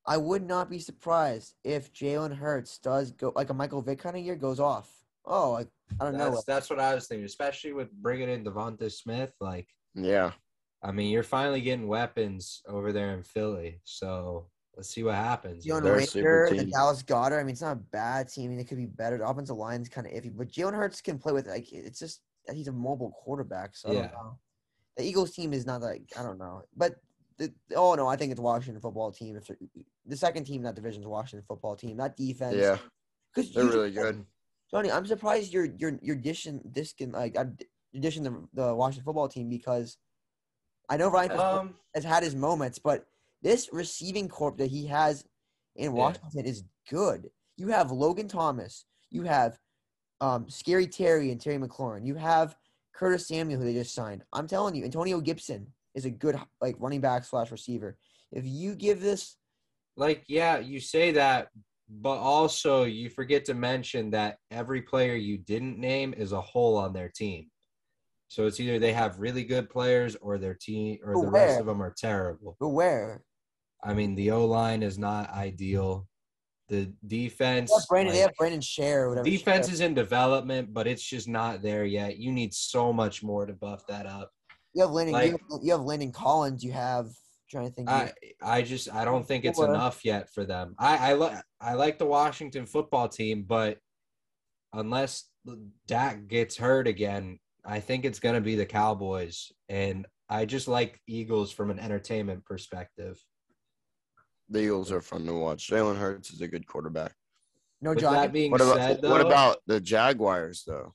I 0.06 0.18
would 0.18 0.44
not 0.46 0.70
be 0.70 0.80
surprised 0.80 1.56
if 1.64 1.94
Jalen 1.94 2.36
Hurts 2.36 2.78
does 2.80 3.12
go 3.12 3.32
like 3.36 3.50
a 3.50 3.54
Michael 3.54 3.82
Vick 3.82 4.00
kind 4.00 4.16
of 4.16 4.24
year 4.24 4.36
goes 4.36 4.60
off 4.60 4.90
Oh, 5.26 5.52
like 5.52 5.68
I 6.00 6.06
don't 6.06 6.18
know. 6.18 6.32
That's, 6.32 6.46
that's 6.46 6.70
what 6.70 6.80
I 6.80 6.96
was 6.96 7.08
thinking, 7.08 7.26
especially 7.26 7.74
with 7.74 7.92
bringing 7.92 8.30
in 8.30 8.44
Devonta 8.44 8.92
Smith. 8.92 9.34
Like, 9.40 9.68
Yeah. 9.94 10.32
I 10.82 10.92
mean, 10.92 11.12
you're 11.12 11.24
finally 11.24 11.62
getting 11.62 11.88
weapons 11.88 12.62
over 12.68 12.94
there 12.94 13.14
in 13.14 13.22
Philly. 13.22 13.82
So 13.84 14.48
let's 14.78 14.90
see 14.90 15.04
what 15.04 15.16
happens. 15.16 15.66
Jalen 15.66 15.84
They're 15.84 15.96
a 15.98 16.02
super 16.04 16.28
Rager, 16.28 16.50
the 16.50 16.56
team. 16.64 16.70
Dallas 16.72 17.04
Goedert. 17.04 17.40
I 17.40 17.44
mean, 17.44 17.52
it's 17.52 17.62
not 17.62 17.74
a 17.74 17.82
bad 17.92 18.30
team. 18.30 18.46
I 18.46 18.48
mean, 18.50 18.60
it 18.60 18.68
could 18.68 18.78
be 18.78 18.86
better. 18.86 19.18
The 19.18 19.28
offensive 19.28 19.58
line's 19.58 19.90
kind 19.90 20.08
of 20.08 20.14
iffy, 20.14 20.36
but 20.36 20.48
Jalen 20.48 20.74
Hurts 20.74 21.02
can 21.02 21.20
play 21.20 21.34
with 21.34 21.48
like 21.48 21.72
it's 21.74 22.00
just 22.00 22.22
that 22.48 22.56
he's 22.56 22.70
a 22.70 22.72
mobile 22.72 23.12
quarterback. 23.12 23.76
So 23.76 23.90
I 23.90 23.94
Yeah. 23.94 24.02
don't 24.04 24.14
know. 24.14 24.40
The 24.98 25.04
Eagles 25.04 25.32
team 25.32 25.54
is 25.54 25.66
not 25.66 25.82
like 25.82 26.12
I 26.18 26.24
don't 26.24 26.40
know, 26.40 26.64
but 26.76 26.96
the, 27.40 27.54
oh 27.76 27.96
no, 27.96 28.08
I 28.08 28.16
think 28.18 28.32
it's 28.32 28.42
Washington 28.42 28.82
football 28.82 29.12
team. 29.12 29.36
If 29.38 29.50
the 30.06 30.18
second 30.18 30.44
team 30.44 30.58
in 30.58 30.64
that 30.64 30.76
division 30.76 31.02
is 31.02 31.08
Washington 31.08 31.46
football 31.48 31.76
team, 31.76 31.98
that 31.98 32.16
defense. 32.16 32.56
Yeah. 32.58 32.78
because 33.34 33.52
They're 33.54 33.66
really 33.66 33.92
good. 33.92 34.26
Johnny, 34.70 34.92
I'm 34.92 35.06
surprised 35.08 35.52
you're 35.52 35.70
you're 35.78 35.98
you're 36.02 36.16
dishing 36.16 36.62
disking 36.72 37.12
like 37.12 37.38
I'm 37.38 37.58
dishing 38.00 38.24
the 38.24 38.48
the 38.54 38.76
Washington 38.76 39.06
football 39.06 39.28
team 39.28 39.50
because 39.50 39.98
I 40.90 40.98
know 40.98 41.10
Ryan 41.10 41.32
Um, 41.40 41.76
has 41.96 42.04
had 42.04 42.24
his 42.24 42.36
moments, 42.36 42.78
but 42.78 43.06
this 43.42 43.70
receiving 43.72 44.28
corp 44.28 44.58
that 44.58 44.68
he 44.70 44.86
has 44.88 45.26
in 45.76 45.86
Yeah. 45.96 45.98
Washington 45.98 46.46
is 46.46 46.64
good. 46.90 47.30
You 47.58 47.70
have 47.70 47.92
Logan 47.92 48.28
Thomas, 48.28 48.86
you 49.10 49.24
have 49.24 49.58
um, 50.22 50.50
Scary 50.50 50.88
Terry 50.88 51.32
and 51.32 51.40
Terry 51.40 51.58
McLaurin, 51.58 52.06
you 52.06 52.16
have 52.16 52.56
Curtis 52.94 53.28
Samuel 53.28 53.60
who 53.60 53.66
they 53.66 53.74
just 53.74 53.96
signed. 53.96 54.24
I'm 54.34 54.48
telling 54.48 54.76
you, 54.76 54.84
Antonio 54.84 55.22
Gibson 55.22 55.68
is 56.00 56.06
a 56.06 56.10
good 56.10 56.40
like 56.62 56.76
running 56.80 57.02
back 57.02 57.26
slash 57.26 57.52
receiver. 57.52 57.98
If 58.32 58.46
you 58.46 58.74
give 58.76 59.02
this, 59.02 59.36
like, 59.98 60.24
yeah, 60.28 60.58
you 60.60 60.80
say 60.80 61.12
that, 61.12 61.50
but 61.90 62.18
also 62.18 62.84
you 62.86 63.10
forget 63.10 63.46
to 63.46 63.54
mention 63.54 64.12
that 64.12 64.38
every 64.50 64.82
player 64.82 65.16
you 65.16 65.38
didn't 65.38 65.78
name 65.78 66.14
is 66.16 66.32
a 66.32 66.42
hole 66.42 66.78
on 66.78 66.94
their 66.94 67.10
team. 67.10 67.48
So 68.30 68.46
it's 68.46 68.60
either 68.60 68.80
they 68.80 68.94
have 68.94 69.20
really 69.20 69.44
good 69.44 69.70
players 69.70 70.16
or 70.22 70.38
their 70.38 70.54
team 70.54 71.00
or 71.04 71.16
But 71.16 71.22
the 71.22 71.32
rest 71.32 71.60
of 71.60 71.66
them 71.66 71.82
are 71.82 71.94
terrible. 71.98 72.56
but 72.60 72.70
where? 72.70 73.24
I 73.84 73.94
mean, 73.94 74.14
the 74.16 74.32
O 74.32 74.46
line 74.46 74.84
is 74.84 74.98
not 75.00 75.32
ideal. 75.32 76.08
The 76.68 76.94
defense, 77.08 77.72
They 77.72 77.76
have 77.80 77.88
Brandon, 77.90 78.14
they 78.14 78.22
have 78.22 78.36
Brandon 78.38 78.62
Scherff 78.62 79.06
or 79.06 79.10
whatever. 79.10 79.26
defense 79.26 79.72
is 79.72 79.80
in 79.82 79.96
development, 79.96 80.72
but 80.72 80.86
it's 80.86 81.02
just 81.02 81.28
not 81.28 81.64
there 81.64 81.84
yet. 81.86 82.18
You 82.18 82.32
need 82.32 82.54
so 82.54 82.94
much 82.94 83.24
more 83.24 83.48
to 83.48 83.54
buff 83.54 83.88
that 83.88 84.06
up. 84.06 84.32
You 84.80 84.86
have 84.86 84.94
Landon. 84.94 85.14
like- 85.14 85.26
you, 85.32 85.38
have, 85.52 85.60
you 85.64 85.72
have 85.74 85.82
Landon 85.82 86.12
Collins. 86.14 86.64
You 86.64 86.72
have 86.72 87.10
trying 87.52 87.68
to 87.68 87.74
think. 87.74 87.90
I 87.90 88.14
I 88.42 88.62
just 88.62 88.94
I 88.94 89.04
don't 89.04 89.28
think 89.28 89.44
it's 89.44 89.60
Or- 89.60 89.68
enough 89.68 90.06
yet 90.06 90.30
for 90.34 90.46
them. 90.46 90.74
I 90.80 91.10
I 91.12 91.14
like 91.14 91.38
I 91.60 91.74
like 91.74 92.00
the 92.00 92.06
Washington 92.06 92.66
football 92.66 93.10
team, 93.10 93.44
but 93.44 93.80
unless 94.72 95.26
Dak 95.86 96.28
gets 96.30 96.56
hurt 96.56 96.88
again, 96.88 97.40
I 97.66 97.82
think 97.82 98.06
it's 98.06 98.20
going 98.20 98.36
to 98.36 98.42
be 98.42 98.56
the 98.56 98.66
Cowboys. 98.66 99.52
And 99.68 100.06
I 100.30 100.46
just 100.46 100.70
like 100.70 101.02
Eagles 101.08 101.52
from 101.52 101.72
an 101.72 101.80
entertainment 101.80 102.46
perspective. 102.46 103.20
The 104.48 104.60
Eagles 104.62 104.92
are 104.94 105.02
fun 105.02 105.26
to 105.26 105.34
watch. 105.34 105.68
Jalen 105.70 105.98
Hurts 105.98 106.32
is 106.32 106.40
a 106.42 106.48
good 106.48 106.66
quarterback. 106.68 107.14
no, 107.82 107.94
John. 107.96 108.14
that 108.14 108.32
being 108.32 108.52
What 108.52 108.62
about 108.62 108.78
said, 108.78 109.02
though, 109.02 109.10
what 109.10 109.22
about 109.22 109.58
the 109.68 109.82
Jaguars 109.82 110.64
though? 110.66 110.94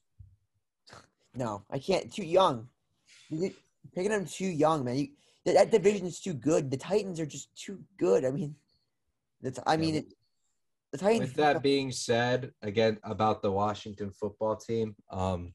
No, 1.34 1.64
I 1.70 1.80
can't. 1.80 2.10
Too 2.10 2.24
young. 2.24 2.68
You 3.28 3.40
get- 3.40 3.56
Picking 3.94 4.10
them 4.10 4.26
too 4.26 4.46
young, 4.46 4.84
man. 4.84 4.96
You, 4.96 5.08
that, 5.44 5.54
that 5.54 5.70
division 5.70 6.06
is 6.06 6.20
too 6.20 6.34
good. 6.34 6.70
The 6.70 6.76
Titans 6.76 7.20
are 7.20 7.26
just 7.26 7.48
too 7.56 7.80
good. 7.98 8.24
I 8.24 8.30
mean, 8.30 8.54
that's. 9.42 9.58
I 9.66 9.76
mean, 9.76 9.94
Yeah, 9.94 10.00
it, 10.00 10.14
the 10.92 10.98
Titans. 10.98 11.20
With 11.30 11.34
that 11.34 11.62
being 11.62 11.90
said, 11.90 12.52
again 12.62 12.98
about 13.04 13.42
the 13.42 13.50
Washington 13.50 14.10
football 14.10 14.56
team, 14.56 14.94
um, 15.10 15.52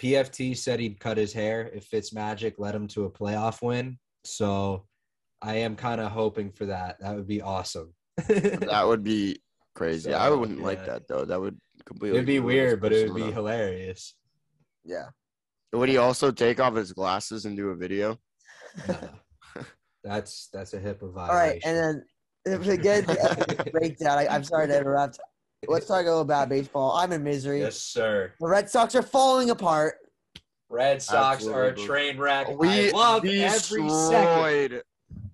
PFT 0.00 0.56
said 0.56 0.80
he'd 0.80 1.00
cut 1.00 1.16
his 1.16 1.32
hair 1.32 1.70
if 1.72 1.88
Fitzmagic 1.90 2.54
led 2.58 2.74
him 2.74 2.88
to 2.88 3.04
a 3.04 3.10
playoff 3.10 3.62
win. 3.62 3.98
So 4.24 4.86
I 5.40 5.56
am 5.56 5.76
kind 5.76 6.00
of 6.00 6.10
hoping 6.10 6.50
for 6.50 6.66
that. 6.66 6.96
That 7.00 7.14
would 7.14 7.28
be 7.28 7.42
awesome. 7.42 7.94
That 8.28 8.86
would 8.86 9.04
be 9.04 9.40
crazy. 9.74 10.14
I 10.14 10.30
wouldn't 10.30 10.62
like 10.62 10.86
that 10.86 11.08
though. 11.08 11.24
That 11.24 11.40
would 11.40 11.58
completely 11.84 12.18
It'd 12.18 12.26
be 12.26 12.40
weird, 12.40 12.80
but 12.80 12.92
it 12.92 13.08
would 13.08 13.14
be 13.14 13.22
persona. 13.22 13.34
hilarious. 13.34 14.14
yeah. 14.84 15.08
Would 15.74 15.88
he 15.88 15.96
also 15.96 16.30
take 16.30 16.60
off 16.60 16.74
his 16.74 16.92
glasses 16.92 17.46
and 17.46 17.56
do 17.56 17.70
a 17.70 17.74
video? 17.74 18.18
Nah. 18.88 18.94
that's 20.04 20.48
that's 20.52 20.72
a 20.72 20.78
HIPAA 20.78 21.12
violation. 21.12 21.30
All 21.30 21.36
right, 21.36 21.62
and 21.64 21.76
then 21.76 22.62
to 22.62 22.76
get 22.76 23.06
the 23.06 23.68
breakdown. 23.72 24.18
I, 24.18 24.28
I'm 24.28 24.44
sorry 24.44 24.68
to 24.68 24.78
interrupt. 24.78 25.18
Let's 25.66 25.86
talk 25.86 26.02
a 26.02 26.04
little 26.04 26.20
about 26.20 26.48
baseball. 26.48 26.92
I'm 26.92 27.12
in 27.12 27.24
misery. 27.24 27.60
yes, 27.60 27.76
sir. 27.76 28.32
The 28.38 28.46
Red 28.46 28.68
Sox 28.68 28.94
are 28.94 29.02
falling 29.02 29.50
apart. 29.50 29.94
Red 30.68 31.00
Sox 31.00 31.46
are 31.46 31.64
a 31.64 31.74
train 31.74 32.18
wreck. 32.18 32.48
We 32.58 32.90
I 32.90 32.90
love 32.90 33.24
every 33.24 33.88
second. 33.88 34.82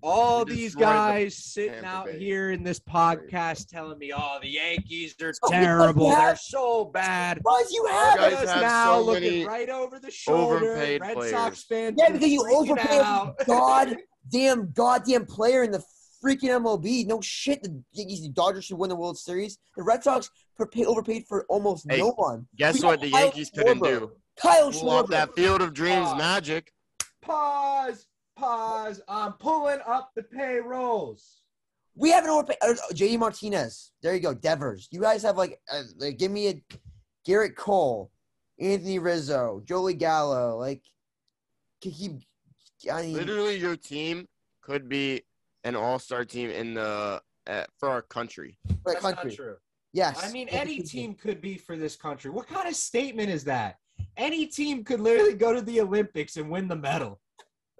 Destroyed. 0.02 0.12
All 0.18 0.44
these 0.44 0.56
destroyed 0.74 0.80
the 0.82 0.84
guys 0.84 1.36
sitting 1.36 1.72
Tampa 1.74 1.86
out 1.88 2.06
Bay. 2.06 2.18
here 2.18 2.50
in 2.50 2.62
this 2.62 2.80
podcast 2.80 3.68
telling 3.68 3.98
me, 3.98 4.12
"Oh, 4.16 4.38
the 4.42 4.48
Yankees 4.48 5.14
are 5.22 5.32
Oh, 5.42 5.50
terrible. 5.50 6.10
They're 6.10 6.36
so 6.36 6.86
bad." 6.86 7.38
Because 7.38 7.70
you 7.72 7.82
You 7.86 7.92
have 7.92 8.18
guys 8.18 8.32
us 8.34 8.50
have 8.50 8.62
now 8.62 8.94
so 8.96 9.02
looking 9.04 9.46
right 9.46 9.68
over 9.68 9.98
the 9.98 10.10
shoulder. 10.10 10.72
overpaid 10.72 11.00
Red 11.00 11.14
players. 11.16 11.32
Sox 11.32 11.64
fans. 11.64 11.96
Yeah, 11.98 12.10
because 12.10 12.28
you 12.28 12.40
overpaid 12.50 12.86
overpay 12.86 13.00
out. 13.00 13.36
a 13.40 13.44
goddamn 14.32 14.72
goddamn 14.72 15.26
player 15.26 15.62
in 15.64 15.70
the 15.70 15.82
freaking 16.24 16.50
MLB. 16.50 17.06
No 17.06 17.20
shit, 17.22 17.62
the 17.62 17.82
Yankees, 17.92 18.22
the 18.22 18.28
Dodgers 18.28 18.66
should 18.66 18.76
win 18.78 18.90
the 18.90 18.96
World 18.96 19.18
Series. 19.18 19.58
The 19.76 19.82
Red 19.82 20.04
Sox 20.04 20.30
prepay, 20.56 20.84
overpaid 20.84 21.24
for 21.28 21.46
almost 21.48 21.86
Hey, 21.90 21.98
no 21.98 22.10
one. 22.12 22.46
Guess 22.56 22.80
We 22.82 22.86
what 22.86 23.00
the 23.00 23.10
Kyle 23.10 23.20
Yankees 23.24 23.50
couldn't 23.54 23.82
do? 23.82 24.12
Kyle 24.36 24.70
Pull 24.70 24.90
off 24.90 25.06
Schwarber. 25.06 25.10
that 25.10 25.34
field 25.34 25.60
of 25.62 25.72
dreams 25.74 26.06
Pause. 26.08 26.18
magic. 26.18 26.72
Pause. 27.22 28.06
Pause. 28.40 29.02
I'm 29.06 29.32
pulling 29.34 29.80
up 29.86 30.12
the 30.16 30.22
payrolls. 30.22 31.42
We 31.94 32.10
haven't 32.10 32.30
overpaid. 32.30 32.56
Uh, 32.62 32.74
JD 32.94 33.18
Martinez. 33.18 33.92
There 34.02 34.14
you 34.14 34.20
go. 34.20 34.32
Devers. 34.32 34.88
You 34.90 35.00
guys 35.00 35.22
have 35.22 35.36
like, 35.36 35.60
uh, 35.70 35.82
like, 35.98 36.18
give 36.18 36.32
me 36.32 36.48
a 36.48 36.62
Gerrit 37.28 37.54
Cole, 37.54 38.10
Anthony 38.58 38.98
Rizzo, 38.98 39.62
Joey 39.66 39.94
Gallo. 39.94 40.58
Like, 40.58 40.82
can 41.82 41.90
he? 41.92 42.26
I 42.90 43.02
mean, 43.02 43.14
Literally, 43.14 43.56
your 43.56 43.76
team 43.76 44.26
could 44.62 44.88
be 44.88 45.22
an 45.64 45.76
all-star 45.76 46.24
team 46.24 46.48
in 46.48 46.74
the 46.74 47.20
uh, 47.46 47.64
for 47.78 47.90
our 47.90 48.02
country. 48.02 48.56
for 48.82 48.92
That's 48.92 49.00
country. 49.00 49.30
not 49.30 49.36
true. 49.36 49.56
Yes. 49.92 50.24
I 50.24 50.32
mean, 50.32 50.48
any 50.48 50.80
team 50.80 51.14
could 51.14 51.42
be 51.42 51.58
for 51.58 51.76
this 51.76 51.96
country. 51.96 52.30
What 52.30 52.48
kind 52.48 52.68
of 52.68 52.74
statement 52.74 53.28
is 53.28 53.44
that? 53.44 53.76
Any 54.16 54.46
team 54.46 54.84
could 54.84 55.00
literally 55.00 55.34
go 55.34 55.52
to 55.52 55.60
the 55.60 55.80
Olympics 55.80 56.36
and 56.36 56.48
win 56.48 56.68
the 56.68 56.76
medal. 56.76 57.20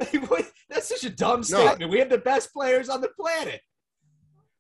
Like, 0.13 0.31
what- 0.31 0.51
That's 0.69 0.89
such 0.89 1.05
a 1.05 1.11
dumb 1.11 1.43
statement. 1.43 1.91
We 1.91 1.99
have 1.99 2.09
the 2.11 2.19
best 2.19 2.53
players 2.53 2.89
on 2.89 3.01
the 3.01 3.09
planet. 3.09 3.61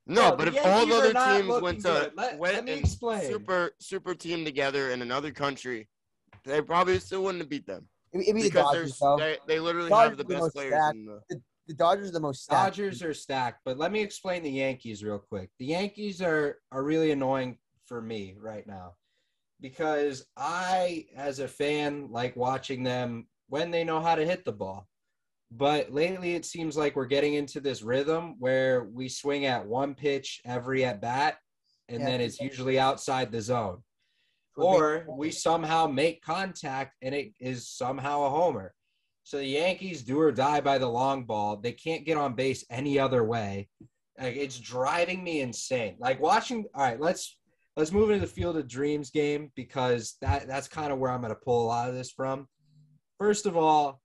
No, 0.06 0.30
No, 0.30 0.36
but 0.36 0.48
if 0.48 0.66
all 0.66 0.86
the 0.86 0.94
other 0.94 1.42
teams 1.42 1.62
went 1.62 1.80
to. 1.82 2.12
Let- 2.16 2.38
went 2.38 2.54
let 2.54 2.64
me 2.64 2.72
explain. 2.72 3.22
super 3.22 3.70
super 3.78 4.14
team 4.14 4.44
together 4.44 4.90
in 4.90 5.02
another 5.02 5.30
country, 5.30 5.88
they 6.44 6.60
probably 6.62 6.98
still 6.98 7.22
wouldn't 7.22 7.42
have 7.42 7.48
beat 7.48 7.66
them 7.66 7.88
It'd 8.12 8.34
be 8.34 8.42
the 8.42 8.50
Dodgers, 8.50 8.98
they're, 8.98 9.16
they 9.18 9.38
they 9.46 9.60
literally 9.60 9.88
Dodgers 9.88 10.18
have 10.18 10.26
the 10.26 10.34
are 10.34 10.38
the 10.38 10.42
best 10.44 10.54
players 10.54 10.72
stacked. 10.74 10.96
in 10.96 11.06
the. 11.06 11.20
The 11.68 11.74
Dodgers 11.74 12.08
are 12.08 12.12
the 12.12 12.20
most 12.20 12.42
stacked. 12.42 12.76
Dodgers 12.76 13.02
are 13.04 13.14
stacked, 13.14 13.60
but 13.64 13.78
let 13.78 13.92
me 13.92 14.00
explain 14.00 14.42
the 14.42 14.50
Yankees 14.50 15.04
real 15.04 15.20
quick. 15.20 15.50
The 15.60 15.66
Yankees 15.66 16.20
are 16.20 16.58
are 16.72 16.82
really 16.82 17.12
annoying 17.12 17.58
for 17.84 18.02
me 18.02 18.34
right 18.36 18.66
now 18.66 18.94
because 19.60 20.26
I, 20.36 21.06
as 21.16 21.38
a 21.38 21.46
fan, 21.46 22.08
like 22.10 22.34
watching 22.34 22.82
them 22.82 23.28
when 23.48 23.70
they 23.70 23.84
know 23.84 24.00
how 24.00 24.16
to 24.16 24.24
hit 24.26 24.44
the 24.44 24.52
ball. 24.52 24.88
But 25.50 25.92
lately, 25.92 26.34
it 26.34 26.44
seems 26.44 26.76
like 26.76 26.94
we're 26.94 27.06
getting 27.06 27.34
into 27.34 27.60
this 27.60 27.82
rhythm 27.82 28.36
where 28.38 28.84
we 28.84 29.08
swing 29.08 29.46
at 29.46 29.66
one 29.66 29.94
pitch 29.94 30.40
every 30.44 30.84
at 30.84 31.00
bat, 31.00 31.38
and 31.88 32.00
Yeah. 32.00 32.06
then 32.06 32.20
it's 32.20 32.40
usually 32.40 32.78
outside 32.78 33.32
the 33.32 33.40
zone. 33.40 33.82
Or 34.56 35.06
we 35.08 35.30
somehow 35.30 35.86
make 35.86 36.22
contact 36.22 36.96
and 37.02 37.14
it 37.14 37.32
is 37.40 37.68
somehow 37.68 38.24
a 38.24 38.30
homer. 38.30 38.74
So 39.22 39.38
the 39.38 39.46
Yankees 39.46 40.02
do 40.02 40.20
or 40.20 40.32
die 40.32 40.60
by 40.60 40.76
the 40.78 40.88
long 40.88 41.24
ball. 41.24 41.56
They 41.56 41.72
can't 41.72 42.04
get 42.04 42.18
on 42.18 42.34
base 42.34 42.64
any 42.68 42.98
other 42.98 43.24
way. 43.24 43.68
Like 44.20 44.36
it's 44.36 44.58
driving 44.58 45.24
me 45.24 45.40
insane. 45.40 45.96
Like 45.98 46.20
watching. 46.20 46.66
All 46.74 46.82
right, 46.82 47.00
let's 47.00 47.38
let's 47.76 47.92
move 47.92 48.10
into 48.10 48.26
the 48.26 48.32
Field 48.32 48.56
of 48.56 48.68
Dreams 48.68 49.10
game 49.10 49.50
because 49.54 50.16
that 50.20 50.46
that's 50.46 50.68
kind 50.68 50.92
of 50.92 50.98
where 50.98 51.10
I'm 51.10 51.22
going 51.22 51.32
to 51.32 51.40
pull 51.40 51.64
a 51.64 51.68
lot 51.68 51.88
of 51.88 51.94
this 51.94 52.10
from. 52.10 52.46
First 53.18 53.46
of 53.46 53.56
all, 53.56 54.00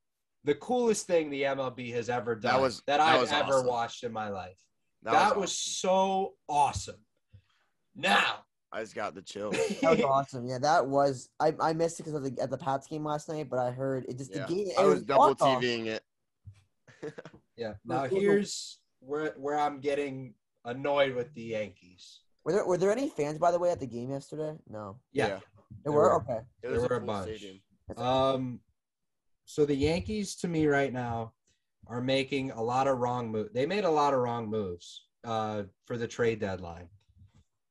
the 0.45 0.55
coolest 0.55 1.05
thing 1.07 1.29
the 1.29 1.41
MLB 1.43 1.91
has 1.93 2.09
ever 2.09 2.35
done 2.35 2.53
that, 2.53 2.61
was- 2.61 2.77
that 2.87 2.97
that 2.97 3.01
I've 3.01 3.21
was 3.21 3.31
ever 3.31 3.55
awesome. 3.55 3.67
watched 3.67 4.03
in 4.03 4.11
my 4.13 4.29
life. 4.29 4.57
That, 5.03 5.11
That, 5.11 5.35
was, 5.35 5.49
was 5.51 5.59
so 5.59 6.33
awesome. 6.47 6.95
Now, 7.95 8.37
I 8.71 8.81
just 8.81 8.95
got 8.95 9.13
the 9.15 9.21
chill. 9.21 9.51
That 9.81 9.91
was 9.97 10.01
awesome. 10.01 10.47
Yeah, 10.47 10.57
that 10.59 10.87
was. 10.87 11.29
I, 11.39 11.53
I 11.59 11.73
missed 11.73 11.99
it 11.99 12.03
because 12.03 12.15
of 12.15 12.23
the 12.35 12.41
at 12.41 12.49
the 12.49 12.57
Pats 12.57 12.87
game 12.87 13.03
last 13.05 13.29
night, 13.29 13.49
but 13.49 13.59
I 13.59 13.71
heard 13.71 14.05
it 14.09 14.17
just 14.17 14.33
Yeah. 14.33 14.45
the 14.47 14.53
game. 14.55 14.67
I 14.77 14.83
it 14.83 14.87
was 14.87 15.03
double 15.03 15.27
walk-off. 15.27 15.61
TVing 15.61 15.85
it. 15.87 16.03
Yeah. 17.57 17.73
Now 17.85 18.03
here's 18.03 18.79
where 18.99 19.33
where 19.37 19.57
I'm 19.57 19.79
getting 19.79 20.33
annoyed 20.65 21.15
with 21.15 21.33
the 21.35 21.43
Yankees. 21.43 22.19
Were 22.43 22.51
there 22.51 22.65
were 22.65 22.77
there 22.77 22.91
any 22.91 23.07
fans 23.07 23.37
by 23.37 23.51
the 23.51 23.59
way 23.59 23.69
at 23.71 23.79
the 23.79 23.87
game 23.87 24.09
yesterday? 24.11 24.57
No. 24.67 24.97
Yeah. 25.13 25.27
Yeah. 25.27 25.29
There 25.29 25.41
There 25.85 25.91
were 25.93 26.01
were. 26.01 26.15
okay. 26.23 26.33
It 26.37 26.43
There 26.63 26.71
was 26.71 26.81
were 26.89 26.95
a 26.97 26.99
full 26.99 27.07
bunch. 27.07 27.37
stadium. 27.37 27.61
Um, 27.95 28.59
so 29.45 29.65
the 29.65 29.75
Yankees, 29.75 30.35
to 30.37 30.47
me, 30.47 30.67
right 30.67 30.91
now, 30.91 31.33
are 31.87 32.01
making 32.01 32.51
a 32.51 32.61
lot 32.61 32.87
of 32.87 32.97
wrong 32.97 33.31
moves. 33.31 33.51
They 33.53 33.65
made 33.65 33.85
a 33.85 33.89
lot 33.89 34.13
of 34.13 34.19
wrong 34.19 34.49
moves 34.49 35.05
uh, 35.23 35.63
for 35.85 35.97
the 35.97 36.07
trade 36.07 36.39
deadline. 36.39 36.89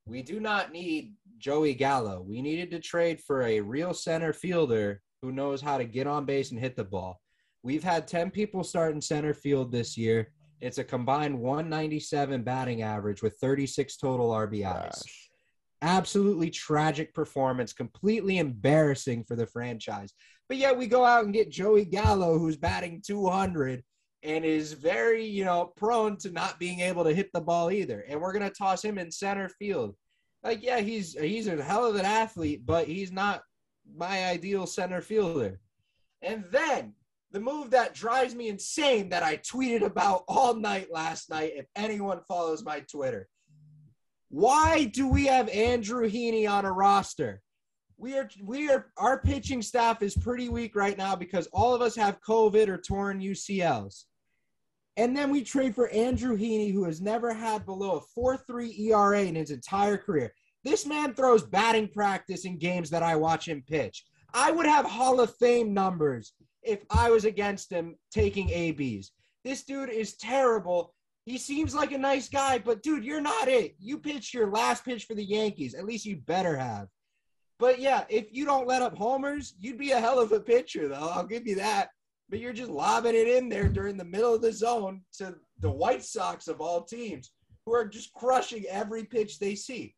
We 0.06 0.22
do 0.22 0.38
not 0.38 0.72
need 0.72 1.14
Joey 1.38 1.74
Gallo. 1.74 2.22
We 2.26 2.42
needed 2.42 2.70
to 2.70 2.80
trade 2.80 3.20
for 3.20 3.42
a 3.42 3.60
real 3.60 3.94
center 3.94 4.32
fielder 4.32 5.02
who 5.22 5.32
knows 5.32 5.60
how 5.60 5.78
to 5.78 5.84
get 5.84 6.06
on 6.06 6.24
base 6.26 6.50
and 6.50 6.60
hit 6.60 6.76
the 6.76 6.84
ball. 6.84 7.20
We've 7.62 7.82
had 7.82 8.06
10 8.06 8.30
people 8.30 8.62
start 8.62 8.94
in 8.94 9.00
center 9.00 9.32
field 9.32 9.72
this 9.72 9.96
year. 9.96 10.32
It's 10.60 10.78
a 10.78 10.84
combined 10.84 11.38
197 11.38 12.42
batting 12.42 12.82
average 12.82 13.22
with 13.22 13.38
36 13.40 13.96
total 13.96 14.30
RBIs 14.30 14.60
Trash. 14.62 15.30
absolutely 15.82 16.50
tragic 16.50 17.14
performance, 17.14 17.72
completely 17.72 18.38
embarrassing 18.38 19.24
for 19.24 19.34
the 19.34 19.46
franchise. 19.46 20.12
But 20.48 20.58
yet 20.58 20.76
we 20.76 20.86
go 20.86 21.04
out 21.04 21.24
and 21.24 21.32
get 21.32 21.50
Joey 21.50 21.84
Gallo, 21.84 22.38
who's 22.38 22.56
batting 22.56 23.02
200 23.04 23.82
and 24.22 24.44
is 24.44 24.72
very, 24.72 25.24
you 25.24 25.44
know, 25.44 25.72
prone 25.76 26.16
to 26.18 26.30
not 26.30 26.58
being 26.58 26.80
able 26.80 27.04
to 27.04 27.14
hit 27.14 27.30
the 27.32 27.40
ball 27.40 27.70
either. 27.70 28.04
And 28.08 28.20
we're 28.20 28.32
gonna 28.32 28.50
toss 28.50 28.82
him 28.82 28.98
in 28.98 29.10
center 29.10 29.48
field. 29.48 29.94
Like, 30.42 30.62
yeah, 30.62 30.80
he's 30.80 31.14
he's 31.14 31.46
a 31.46 31.62
hell 31.62 31.86
of 31.86 31.96
an 31.96 32.04
athlete, 32.04 32.62
but 32.64 32.86
he's 32.86 33.12
not 33.12 33.42
my 33.96 34.26
ideal 34.26 34.66
center 34.66 35.00
fielder. 35.00 35.60
And 36.22 36.44
then 36.50 36.94
the 37.32 37.40
move 37.40 37.70
that 37.70 37.94
drives 37.94 38.34
me 38.34 38.48
insane 38.48 39.10
that 39.10 39.22
I 39.22 39.36
tweeted 39.38 39.82
about 39.82 40.24
all 40.28 40.54
night 40.54 40.88
last 40.90 41.28
night, 41.28 41.52
if 41.56 41.66
anyone 41.76 42.20
follows 42.26 42.64
my 42.64 42.80
Twitter. 42.80 43.28
Why 44.28 44.84
do 44.84 45.08
we 45.08 45.26
have 45.26 45.48
Andrew 45.48 46.08
Heaney 46.08 46.48
on 46.48 46.64
a 46.64 46.72
roster? 46.72 47.42
We 48.04 48.18
are 48.18 48.28
we 48.42 48.70
are 48.70 48.88
our 48.98 49.18
pitching 49.18 49.62
staff 49.62 50.02
is 50.02 50.14
pretty 50.14 50.50
weak 50.50 50.76
right 50.76 50.98
now 50.98 51.16
because 51.16 51.48
all 51.54 51.74
of 51.74 51.80
us 51.80 51.96
have 51.96 52.20
COVID 52.20 52.68
or 52.68 52.76
torn 52.76 53.18
UCLs. 53.18 54.04
And 54.98 55.16
then 55.16 55.30
we 55.30 55.42
trade 55.42 55.74
for 55.74 55.88
Andrew 55.88 56.36
Heaney, 56.36 56.70
who 56.70 56.84
has 56.84 57.00
never 57.00 57.32
had 57.32 57.64
below 57.64 58.04
a 58.04 58.20
4-3 58.20 58.78
ERA 58.78 59.22
in 59.22 59.34
his 59.34 59.50
entire 59.50 59.96
career. 59.96 60.34
This 60.64 60.84
man 60.84 61.14
throws 61.14 61.44
batting 61.44 61.88
practice 61.88 62.44
in 62.44 62.58
games 62.58 62.90
that 62.90 63.02
I 63.02 63.16
watch 63.16 63.48
him 63.48 63.64
pitch. 63.66 64.04
I 64.34 64.50
would 64.50 64.66
have 64.66 64.84
Hall 64.84 65.18
of 65.18 65.34
Fame 65.36 65.72
numbers 65.72 66.34
if 66.62 66.84
I 66.90 67.08
was 67.08 67.24
against 67.24 67.72
him 67.72 67.96
taking 68.12 68.50
ABs. 68.50 69.12
This 69.44 69.64
dude 69.64 69.88
is 69.88 70.18
terrible. 70.18 70.92
He 71.24 71.38
seems 71.38 71.74
like 71.74 71.92
a 71.92 71.98
nice 71.98 72.28
guy, 72.28 72.58
but 72.58 72.82
dude, 72.82 73.02
you're 73.02 73.22
not 73.22 73.48
it. 73.48 73.76
You 73.78 73.96
pitched 73.96 74.34
your 74.34 74.50
last 74.50 74.84
pitch 74.84 75.06
for 75.06 75.14
the 75.14 75.24
Yankees. 75.24 75.72
At 75.72 75.86
least 75.86 76.04
you 76.04 76.18
better 76.18 76.54
have. 76.54 76.88
But 77.64 77.80
yeah, 77.80 78.04
if 78.10 78.26
you 78.30 78.44
don't 78.44 78.66
let 78.66 78.82
up 78.82 78.94
homers, 78.94 79.54
you'd 79.58 79.78
be 79.78 79.92
a 79.92 79.98
hell 79.98 80.20
of 80.20 80.32
a 80.32 80.38
pitcher, 80.38 80.86
though. 80.86 81.08
I'll 81.14 81.24
give 81.24 81.46
you 81.46 81.54
that. 81.54 81.88
But 82.28 82.38
you're 82.38 82.52
just 82.52 82.70
lobbing 82.70 83.14
it 83.14 83.26
in 83.26 83.48
there 83.48 83.70
during 83.70 83.96
the 83.96 84.04
middle 84.04 84.34
of 84.34 84.42
the 84.42 84.52
zone 84.52 85.00
to 85.14 85.36
the 85.60 85.70
White 85.70 86.04
Sox 86.04 86.46
of 86.46 86.60
all 86.60 86.82
teams, 86.82 87.30
who 87.64 87.72
are 87.72 87.86
just 87.86 88.12
crushing 88.12 88.66
every 88.68 89.04
pitch 89.04 89.38
they 89.38 89.54
see. 89.54 89.94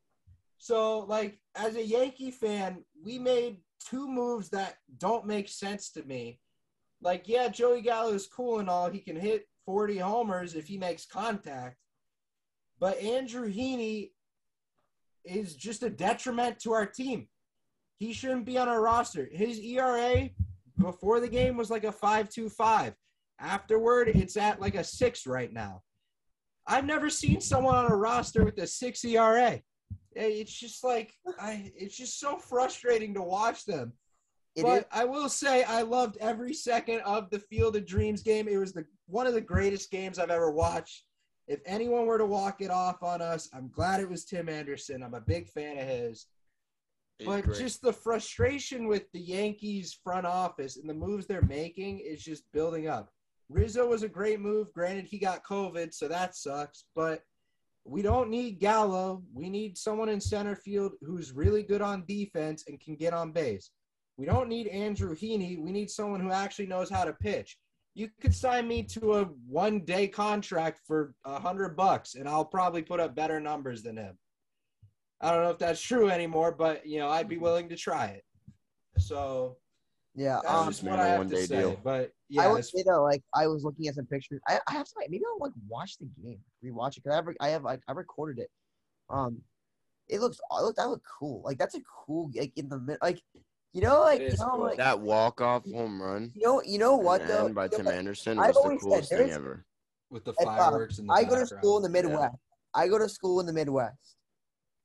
So, 0.58 1.00
like, 1.08 1.40
as 1.56 1.74
a 1.74 1.84
Yankee 1.84 2.30
fan, 2.30 2.84
we 3.04 3.18
made 3.18 3.56
two 3.84 4.06
moves 4.06 4.48
that 4.50 4.76
don't 4.98 5.26
make 5.26 5.48
sense 5.48 5.90
to 5.90 6.04
me. 6.04 6.38
Like, 7.02 7.24
yeah, 7.26 7.48
Joey 7.48 7.82
Gallo 7.82 8.12
is 8.12 8.28
cool 8.28 8.60
and 8.60 8.70
all. 8.70 8.90
He 8.90 9.00
can 9.00 9.16
hit 9.16 9.48
40 9.64 9.98
homers 9.98 10.54
if 10.54 10.68
he 10.68 10.78
makes 10.78 11.04
contact. 11.04 11.78
But 12.78 13.00
Andrew 13.00 13.52
Heaney 13.52 14.12
is 15.24 15.56
just 15.56 15.82
a 15.82 15.90
detriment 15.90 16.60
to 16.60 16.72
our 16.72 16.86
team. 16.86 17.26
He 17.98 18.12
shouldn't 18.12 18.44
be 18.44 18.58
on 18.58 18.68
our 18.68 18.82
roster. 18.82 19.28
His 19.32 19.58
ERA 19.58 20.30
before 20.78 21.20
the 21.20 21.28
game 21.28 21.56
was 21.56 21.70
like 21.70 21.84
a 21.84 21.92
5.25. 21.92 22.94
Afterward, 23.38 24.08
it's 24.08 24.36
at 24.36 24.60
like 24.60 24.74
a 24.74 24.84
6 24.84 25.26
right 25.26 25.52
now. 25.52 25.82
I've 26.66 26.84
never 26.84 27.08
seen 27.10 27.40
someone 27.40 27.76
on 27.76 27.90
a 27.90 27.96
roster 27.96 28.44
with 28.44 28.58
a 28.58 28.66
6 28.66 29.04
ERA. 29.04 29.60
It's 30.14 30.52
just 30.52 30.82
like 30.82 31.12
I 31.38 31.70
it's 31.76 31.96
just 31.96 32.18
so 32.18 32.38
frustrating 32.38 33.12
to 33.14 33.22
watch 33.22 33.66
them. 33.66 33.92
It 34.54 34.62
but 34.62 34.78
is- 34.78 34.84
I 34.90 35.04
will 35.04 35.28
say 35.28 35.62
I 35.62 35.82
loved 35.82 36.16
every 36.18 36.54
second 36.54 37.00
of 37.00 37.28
the 37.28 37.38
Field 37.38 37.76
of 37.76 37.86
Dreams 37.86 38.22
game. 38.22 38.48
It 38.48 38.56
was 38.56 38.72
the 38.72 38.86
one 39.06 39.26
of 39.26 39.34
the 39.34 39.40
greatest 39.42 39.90
games 39.90 40.18
I've 40.18 40.30
ever 40.30 40.50
watched. 40.50 41.04
If 41.48 41.60
anyone 41.66 42.06
were 42.06 42.18
to 42.18 42.26
walk 42.26 42.60
it 42.60 42.70
off 42.70 43.02
on 43.02 43.20
us, 43.20 43.48
I'm 43.52 43.68
glad 43.68 44.00
it 44.00 44.08
was 44.08 44.24
Tim 44.24 44.48
Anderson. 44.48 45.02
I'm 45.02 45.14
a 45.14 45.20
big 45.20 45.48
fan 45.48 45.78
of 45.78 45.86
his. 45.86 46.26
But 47.24 47.44
great. 47.44 47.58
just 47.58 47.80
the 47.80 47.92
frustration 47.92 48.86
with 48.86 49.10
the 49.12 49.20
Yankees 49.20 49.98
front 50.04 50.26
office 50.26 50.76
and 50.76 50.88
the 50.88 50.94
moves 50.94 51.26
they're 51.26 51.42
making 51.42 52.00
is 52.00 52.22
just 52.22 52.50
building 52.52 52.88
up. 52.88 53.10
Rizzo 53.48 53.86
was 53.86 54.02
a 54.02 54.08
great 54.08 54.40
move. 54.40 54.72
Granted, 54.72 55.06
he 55.06 55.18
got 55.18 55.44
COVID, 55.44 55.94
so 55.94 56.08
that 56.08 56.36
sucks. 56.36 56.84
But 56.94 57.22
we 57.84 58.02
don't 58.02 58.28
need 58.28 58.58
Gallo. 58.58 59.22
We 59.32 59.48
need 59.48 59.78
someone 59.78 60.08
in 60.08 60.20
center 60.20 60.56
field 60.56 60.92
who's 61.00 61.32
really 61.32 61.62
good 61.62 61.80
on 61.80 62.04
defense 62.06 62.64
and 62.66 62.80
can 62.80 62.96
get 62.96 63.14
on 63.14 63.32
base. 63.32 63.70
We 64.16 64.26
don't 64.26 64.48
need 64.48 64.66
Andrew 64.68 65.14
Heaney. 65.14 65.58
We 65.58 65.72
need 65.72 65.90
someone 65.90 66.20
who 66.20 66.32
actually 66.32 66.66
knows 66.66 66.90
how 66.90 67.04
to 67.04 67.12
pitch. 67.12 67.56
You 67.94 68.10
could 68.20 68.34
sign 68.34 68.68
me 68.68 68.82
to 68.82 69.14
a 69.14 69.24
one 69.48 69.80
day 69.84 70.08
contract 70.08 70.80
for 70.86 71.14
a 71.24 71.38
hundred 71.38 71.76
bucks, 71.76 72.14
and 72.14 72.28
I'll 72.28 72.44
probably 72.44 72.82
put 72.82 73.00
up 73.00 73.14
better 73.14 73.40
numbers 73.40 73.82
than 73.82 73.96
him. 73.96 74.18
I 75.20 75.30
don't 75.32 75.42
know 75.42 75.50
if 75.50 75.58
that's 75.58 75.80
true 75.80 76.08
anymore, 76.10 76.52
but 76.52 76.86
you 76.86 76.98
know, 76.98 77.08
I'd 77.08 77.28
be 77.28 77.38
willing 77.38 77.68
to 77.70 77.76
try 77.76 78.06
it. 78.06 78.24
So 78.98 79.56
yeah. 80.14 80.40
that's 80.42 80.54
Um, 80.54 80.68
just 80.68 80.82
what 80.82 80.98
I 81.00 81.06
have 81.08 81.30
to 81.30 81.46
say. 81.46 81.58
deal. 81.60 81.80
But 81.82 82.12
yeah, 82.28 82.42
I 82.42 82.46
yeah, 82.46 82.52
would 82.52 82.64
say 82.64 82.82
though, 82.86 83.02
like 83.02 83.22
I 83.34 83.46
was 83.46 83.64
looking 83.64 83.88
at 83.88 83.94
some 83.94 84.06
pictures. 84.06 84.40
I, 84.48 84.60
I 84.68 84.72
have 84.72 84.86
to 84.86 84.92
maybe 84.98 85.22
I'll 85.26 85.38
like 85.40 85.52
watch 85.68 85.96
the 85.98 86.06
game, 86.22 86.40
rewatch 86.64 86.96
it 86.96 87.04
because 87.04 87.12
I 87.12 87.16
have 87.16 87.28
I 87.40 87.48
have 87.48 87.62
like 87.64 87.80
I 87.88 87.92
recorded 87.92 88.42
it. 88.42 88.50
Um, 89.08 89.42
it 90.08 90.20
looks 90.20 90.38
it 90.38 90.62
looked 90.62 90.76
that 90.78 90.88
looked 90.88 91.06
cool. 91.18 91.42
Like 91.44 91.58
that's 91.58 91.74
a 91.74 91.80
cool 92.06 92.30
like 92.34 92.52
in 92.56 92.68
the 92.68 92.78
mid 92.78 92.98
like 93.02 93.20
you 93.72 93.82
know 93.82 94.00
like 94.00 94.20
you 94.20 94.28
know 94.38 94.50
cool. 94.50 94.60
like 94.64 94.76
that 94.78 95.00
walk 95.00 95.40
off 95.40 95.64
home 95.70 96.00
run 96.00 96.32
you 96.34 96.46
know 96.46 96.62
you 96.62 96.78
know 96.78 96.96
what 96.96 97.20
at 97.22 97.28
though 97.28 97.44
end 97.46 97.54
by 97.54 97.64
You 97.64 97.70
know 97.72 97.76
Tim 97.78 97.86
what? 97.86 97.94
Anderson 97.94 98.38
I've 98.38 98.48
was 98.48 98.56
the 98.56 98.60
always 98.62 98.80
said 98.80 98.88
coolest 98.88 99.10
thing 99.10 99.30
ever. 99.30 99.66
with 100.10 100.24
the 100.24 100.32
uh, 100.32 100.44
fireworks 100.44 100.98
and 100.98 101.08
the 101.08 101.12
I 101.12 101.24
go 101.24 101.38
to 101.38 101.46
school 101.46 101.76
in 101.76 101.82
the 101.92 101.98
Yeah. 101.98 102.02
Midwest. 102.08 102.36
I 102.74 102.88
go 102.88 102.98
to 102.98 103.08
school 103.08 103.40
in 103.40 103.46
the 103.46 103.52
Midwest. 103.52 104.15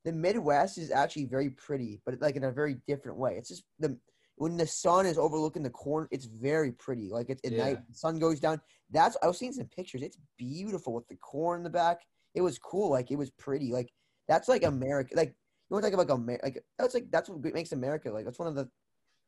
The 0.04 0.12
Midwest 0.12 0.78
is 0.78 0.90
actually 0.90 1.26
very 1.26 1.50
pretty, 1.50 2.00
but 2.04 2.20
like 2.20 2.36
in 2.36 2.44
a 2.44 2.50
very 2.50 2.76
different 2.86 3.18
way. 3.18 3.36
It's 3.36 3.48
just 3.48 3.64
the 3.78 3.98
when 4.36 4.56
the 4.56 4.66
sun 4.66 5.06
is 5.06 5.18
overlooking 5.18 5.62
the 5.62 5.70
corn, 5.70 6.08
it's 6.10 6.24
very 6.24 6.72
pretty. 6.72 7.08
Like 7.08 7.30
it's 7.30 7.44
at 7.44 7.52
Yeah. 7.52 7.64
night, 7.64 7.78
the 7.88 7.94
sun 7.94 8.18
goes 8.18 8.40
down. 8.40 8.60
That's 8.90 9.16
I 9.22 9.26
was 9.28 9.38
seeing 9.38 9.52
some 9.52 9.66
pictures. 9.66 10.02
It's 10.02 10.18
beautiful 10.36 10.94
with 10.94 11.06
the 11.08 11.16
corn 11.16 11.60
in 11.60 11.64
the 11.64 11.70
back. 11.70 12.00
It 12.34 12.40
was 12.40 12.58
cool. 12.58 12.90
Like 12.90 13.10
it 13.10 13.16
was 13.16 13.30
pretty. 13.30 13.72
Like 13.72 13.92
that's 14.26 14.48
like 14.48 14.64
America. 14.64 15.14
Like 15.14 15.28
you 15.28 15.74
want 15.74 15.84
to 15.84 15.90
talk 15.90 15.94
about 15.94 16.08
like 16.08 16.18
America? 16.18 16.44
Like 16.44 16.64
that's 16.78 16.94
like 16.94 17.10
that's 17.10 17.28
what 17.28 17.54
makes 17.54 17.72
America. 17.72 18.10
Like 18.10 18.24
that's 18.24 18.38
one 18.38 18.48
of 18.48 18.54
the 18.54 18.68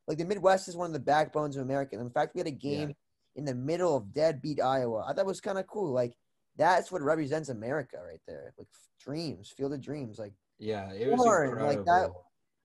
like 0.07 0.17
the 0.17 0.25
Midwest 0.25 0.67
is 0.67 0.75
one 0.75 0.87
of 0.87 0.93
the 0.93 0.99
backbones 0.99 1.55
of 1.55 1.63
America. 1.63 1.95
And 1.95 2.05
in 2.05 2.11
fact, 2.11 2.35
we 2.35 2.39
had 2.39 2.47
a 2.47 2.51
game 2.51 2.93
in 3.35 3.45
the 3.45 3.55
middle 3.55 3.95
of 3.95 4.13
deadbeat 4.13 4.61
Iowa. 4.61 5.05
I 5.07 5.13
thought 5.13 5.21
it 5.21 5.27
was 5.27 5.41
kind 5.41 5.57
of 5.57 5.67
cool. 5.67 5.91
Like 5.91 6.15
that's 6.57 6.91
what 6.91 7.01
represents 7.01 7.49
America 7.49 7.97
right 8.05 8.21
there. 8.27 8.53
Like 8.57 8.67
dreams, 8.99 9.53
field 9.55 9.73
of 9.73 9.81
dreams. 9.81 10.19
Like 10.19 10.33
Yeah, 10.59 10.91
it 10.93 11.09
was 11.11 11.25
incredible. 11.25 11.65
like 11.67 11.85
that- 11.85 12.11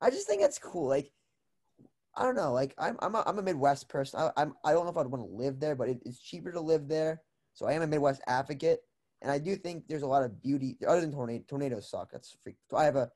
I 0.02 0.10
just 0.10 0.26
think 0.26 0.42
it's 0.42 0.58
cool. 0.58 0.88
Like 0.88 1.12
I 2.16 2.24
don't 2.24 2.34
know. 2.36 2.52
Like 2.52 2.74
I'm 2.78 2.96
I'm 3.00 3.14
a, 3.14 3.22
I'm 3.26 3.38
a 3.38 3.42
Midwest 3.42 3.88
person. 3.88 4.20
I, 4.20 4.30
I'm 4.36 4.54
I 4.64 4.72
don't 4.72 4.84
know 4.84 4.90
if 4.90 4.96
I'd 4.96 5.06
want 5.06 5.24
to 5.28 5.36
live 5.36 5.60
there, 5.60 5.74
but 5.76 5.88
it, 5.88 5.98
it's 6.04 6.20
cheaper 6.20 6.50
to 6.52 6.60
live 6.60 6.88
there. 6.88 7.22
So 7.52 7.66
I 7.66 7.72
am 7.72 7.82
a 7.82 7.86
Midwest 7.86 8.22
advocate, 8.26 8.80
and 9.22 9.30
I 9.30 9.38
do 9.38 9.56
think 9.56 9.84
there's 9.88 10.02
a 10.02 10.06
lot 10.06 10.22
of 10.22 10.40
beauty. 10.42 10.76
Other 10.86 11.00
than 11.02 11.12
tornado, 11.12 11.44
tornadoes 11.46 11.90
suck. 11.90 12.10
That's 12.12 12.36
freak. 12.42 12.56
I 12.74 12.84
have 12.84 12.96
a 12.96 13.10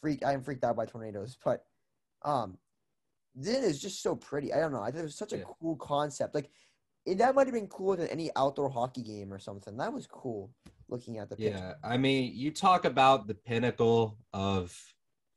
freak. 0.00 0.24
I 0.24 0.32
am 0.32 0.42
freaked 0.42 0.64
out 0.64 0.76
by 0.76 0.86
tornadoes, 0.86 1.36
but 1.44 1.64
um, 2.22 2.58
this 3.34 3.58
is 3.64 3.80
just 3.80 4.02
so 4.02 4.16
pretty. 4.16 4.52
I 4.52 4.58
don't 4.60 4.72
know. 4.72 4.82
I 4.82 4.86
think 4.90 5.00
it 5.00 5.04
was 5.04 5.16
such 5.16 5.32
a 5.32 5.38
Yeah. 5.38 5.44
cool 5.60 5.76
concept. 5.76 6.34
Like 6.34 6.50
it, 7.06 7.18
that 7.18 7.34
might 7.34 7.46
have 7.46 7.54
been 7.54 7.68
cooler 7.68 7.96
than 7.96 8.08
any 8.08 8.30
outdoor 8.36 8.68
hockey 8.70 9.02
game 9.02 9.32
or 9.32 9.38
something. 9.38 9.76
That 9.76 9.92
was 9.92 10.06
cool. 10.06 10.50
Looking 10.94 11.18
at 11.18 11.28
the 11.28 11.34
picture. 11.34 11.58
Yeah, 11.58 11.72
I 11.82 11.96
mean, 11.96 12.30
you 12.36 12.52
talk 12.52 12.84
about 12.84 13.26
the 13.26 13.34
pinnacle 13.34 14.16
of 14.32 14.72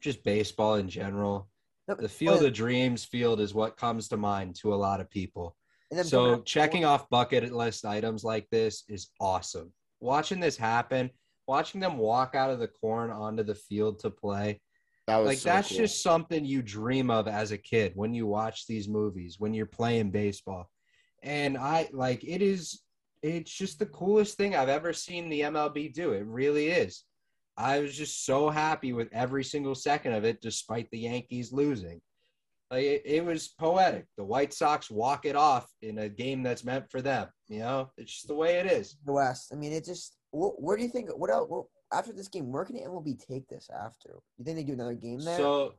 just 0.02 0.24
baseball 0.24 0.76
in 0.76 0.88
general. 0.88 1.50
No, 1.88 1.96
The 1.96 2.08
Field 2.08 2.42
but- 2.42 2.48
of 2.50 2.54
Dreams 2.54 3.04
field 3.04 3.40
is 3.40 3.56
what 3.56 3.76
comes 3.76 4.08
to 4.10 4.18
mind 4.18 4.56
to 4.58 4.72
a 4.74 4.76
lot 4.76 5.02
of 5.02 5.10
people. 5.10 5.56
and 5.90 5.98
then 5.98 6.06
So 6.06 6.26
coming 6.32 6.44
checking 6.44 6.86
off 6.86 7.10
bucket 7.10 7.52
list 7.52 7.86
items 7.86 8.24
like 8.24 8.48
this 8.52 8.84
is 8.88 9.10
awesome. 9.20 9.74
Watching 10.00 10.40
this 10.40 10.58
happen, 10.58 11.10
watching 11.48 11.82
them 11.82 11.98
walk 11.98 12.36
out 12.36 12.52
of 12.52 12.60
the 12.60 12.68
corn 12.68 13.10
onto 13.10 13.42
the 13.42 13.56
field 13.56 13.98
to 14.02 14.12
play, 14.12 14.62
That 15.08 15.18
was 15.18 15.26
like 15.28 15.38
so 15.40 15.50
that's 15.50 15.70
cool. 15.70 15.78
just 15.80 16.04
something 16.04 16.46
you 16.46 16.62
dream 16.62 17.10
of 17.10 17.28
as 17.28 17.52
a 17.52 17.58
kid 17.58 17.94
when 17.96 18.14
you 18.14 18.28
watch 18.28 18.68
these 18.68 18.88
movies, 18.88 19.40
when 19.40 19.56
you're 19.56 19.66
playing 19.66 20.12
baseball. 20.12 20.70
And 21.24 21.58
I 21.58 21.90
like 21.94 22.24
it 22.24 22.42
is 22.44 22.82
it's 23.24 23.52
just 23.52 23.80
the 23.80 23.86
coolest 23.88 24.38
thing 24.38 24.56
I've 24.56 24.70
ever 24.70 24.94
seen 24.94 25.30
the 25.30 25.42
MLB 25.42 25.94
do. 25.94 26.12
It 26.14 26.26
really 26.26 26.68
is. 26.68 27.04
I 27.58 27.80
was 27.80 27.98
just 27.98 28.26
so 28.26 28.50
happy 28.50 28.94
with 28.94 29.10
every 29.12 29.44
single 29.44 29.74
second 29.76 30.14
of 30.14 30.24
it, 30.26 30.42
despite 30.42 30.90
the 30.92 31.00
Yankees 31.00 31.52
losing. 31.52 32.00
Like 32.70 32.84
it, 32.84 33.02
it 33.06 33.26
was 33.26 33.48
poetic. 33.48 34.06
The 34.18 34.24
White 34.24 34.54
Sox 34.54 34.92
walk 34.92 35.26
it 35.26 35.36
off 35.36 35.68
in 35.82 36.00
a 36.00 36.10
game 36.10 36.44
that's 36.44 36.64
meant 36.66 36.92
for 36.92 37.02
them. 37.02 37.28
You 37.48 37.60
know, 37.60 37.90
it's 37.98 38.14
just 38.14 38.28
the 38.28 38.36
way 38.36 38.56
it 38.58 38.66
is. 38.68 38.98
The 39.06 39.14
West. 39.14 39.52
I 39.54 39.56
mean, 39.56 39.72
it 39.72 39.86
just. 39.86 40.18
wh- 40.32 40.60
Where 40.62 40.76
do 40.78 40.84
you 40.84 40.90
think? 40.90 41.10
What 41.18 41.32
else? 41.32 41.48
What, 41.50 41.66
after 41.94 42.12
this 42.12 42.28
game, 42.28 42.52
where 42.52 42.66
can 42.66 42.76
the 42.76 42.82
MLB 42.82 43.26
take 43.26 43.48
this 43.48 43.70
after? 43.74 44.20
You 44.38 44.44
think 44.46 44.58
they 44.58 44.64
do 44.64 44.74
another 44.74 44.94
game 44.94 45.20
there? 45.22 45.38
So, 45.38 45.70
To 45.70 45.76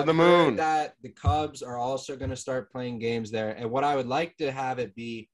I've 0.00 0.06
the 0.06 0.12
heard 0.12 0.44
moon. 0.46 0.56
That 0.56 0.94
the 1.02 1.08
Cubs 1.08 1.62
are 1.62 1.78
also 1.78 2.14
going 2.14 2.30
to 2.30 2.36
start 2.36 2.70
playing 2.70 2.98
games 2.98 3.30
there, 3.30 3.56
and 3.56 3.70
what 3.70 3.82
I 3.82 3.96
would 3.96 4.06
like 4.06 4.36
to 4.36 4.52
have 4.52 4.78
it 4.78 4.94
be 4.94 5.30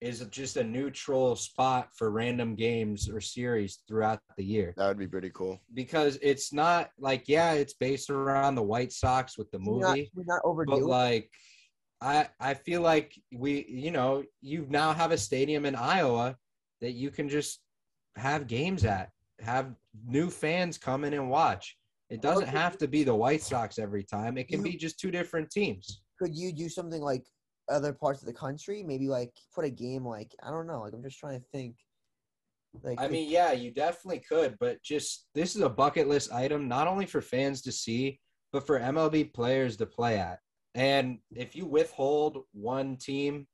is 0.00 0.20
just 0.30 0.56
a 0.56 0.64
neutral 0.64 1.34
spot 1.34 1.88
for 1.96 2.10
random 2.10 2.54
games 2.54 3.08
or 3.08 3.20
series 3.20 3.80
throughout 3.88 4.20
the 4.36 4.44
year. 4.44 4.74
That 4.76 4.88
would 4.88 4.98
be 4.98 5.08
pretty 5.08 5.30
cool. 5.34 5.60
Because 5.74 6.18
it's 6.22 6.52
not 6.52 6.90
like 6.98 7.28
yeah, 7.28 7.52
it's 7.52 7.74
based 7.74 8.10
around 8.10 8.54
the 8.54 8.62
White 8.62 8.92
Sox 8.92 9.36
with 9.36 9.50
the 9.50 9.58
Should 9.58 9.66
We're 9.66 9.80
not, 9.80 9.88
movie, 9.90 10.04
should 10.04 10.16
we 10.16 10.24
not 10.26 10.40
overdo 10.44 10.72
but 10.72 10.82
like. 10.82 11.30
I, 12.00 12.28
I 12.38 12.54
feel 12.54 12.80
like 12.82 13.12
we 13.34 13.66
you 13.68 13.90
know 13.90 14.22
you 14.40 14.66
now 14.68 14.92
have 14.92 15.10
a 15.10 15.18
stadium 15.18 15.66
in 15.66 15.74
Iowa 15.74 16.36
that 16.80 16.92
you 16.92 17.10
can 17.10 17.28
just 17.28 17.58
have 18.14 18.46
games 18.46 18.84
at 18.84 19.10
have 19.40 19.74
new 20.06 20.30
fans 20.30 20.78
come 20.78 21.02
in 21.04 21.12
and 21.14 21.28
watch 21.28 21.76
it 22.10 22.22
doesn't 22.22 22.44
Okay. 22.48 22.56
have 22.56 22.78
to 22.78 22.88
be 22.88 23.02
the 23.04 23.14
White 23.14 23.42
Sox 23.42 23.78
every 23.78 24.02
time. 24.04 24.38
It 24.38 24.46
can 24.48 24.64
You- 24.64 24.70
be 24.72 24.76
just 24.78 24.98
two 24.98 25.10
different 25.10 25.50
teams. 25.50 26.02
Could 26.20 26.34
you 26.36 26.52
do 26.52 26.68
something 26.68 27.02
like 27.02 27.24
other 27.68 27.92
parts 27.92 28.20
of 28.20 28.26
the 28.26 28.32
country? 28.32 28.82
Maybe 28.82 29.08
like 29.08 29.32
put 29.54 29.64
a 29.64 29.70
game 29.70 30.06
like 30.06 30.34
I 30.42 30.50
don't 30.50 30.66
know. 30.66 30.82
Like 30.82 30.92
I'm 30.92 31.02
just 31.02 31.18
trying 31.18 31.38
to 31.38 31.46
think. 31.52 31.76
Like 32.82 33.00
I 33.00 33.08
mean, 33.08 33.30
yeah, 33.30 33.52
you 33.52 33.70
definitely 33.70 34.22
could, 34.28 34.56
but 34.60 34.82
just 34.82 35.26
this 35.34 35.56
is 35.56 35.62
a 35.62 35.68
bucket 35.68 36.08
list 36.08 36.32
item, 36.32 36.68
not 36.68 36.86
only 36.86 37.06
for 37.06 37.20
fans 37.20 37.62
to 37.62 37.72
see, 37.72 38.20
but 38.52 38.66
for 38.66 38.78
MLB 38.78 39.32
players 39.32 39.76
to 39.78 39.86
play 39.86 40.18
at. 40.18 40.38
And 40.74 41.18
if 41.34 41.56
you 41.56 41.66
withhold 41.66 42.44
one 42.52 42.96
team, 42.96 43.46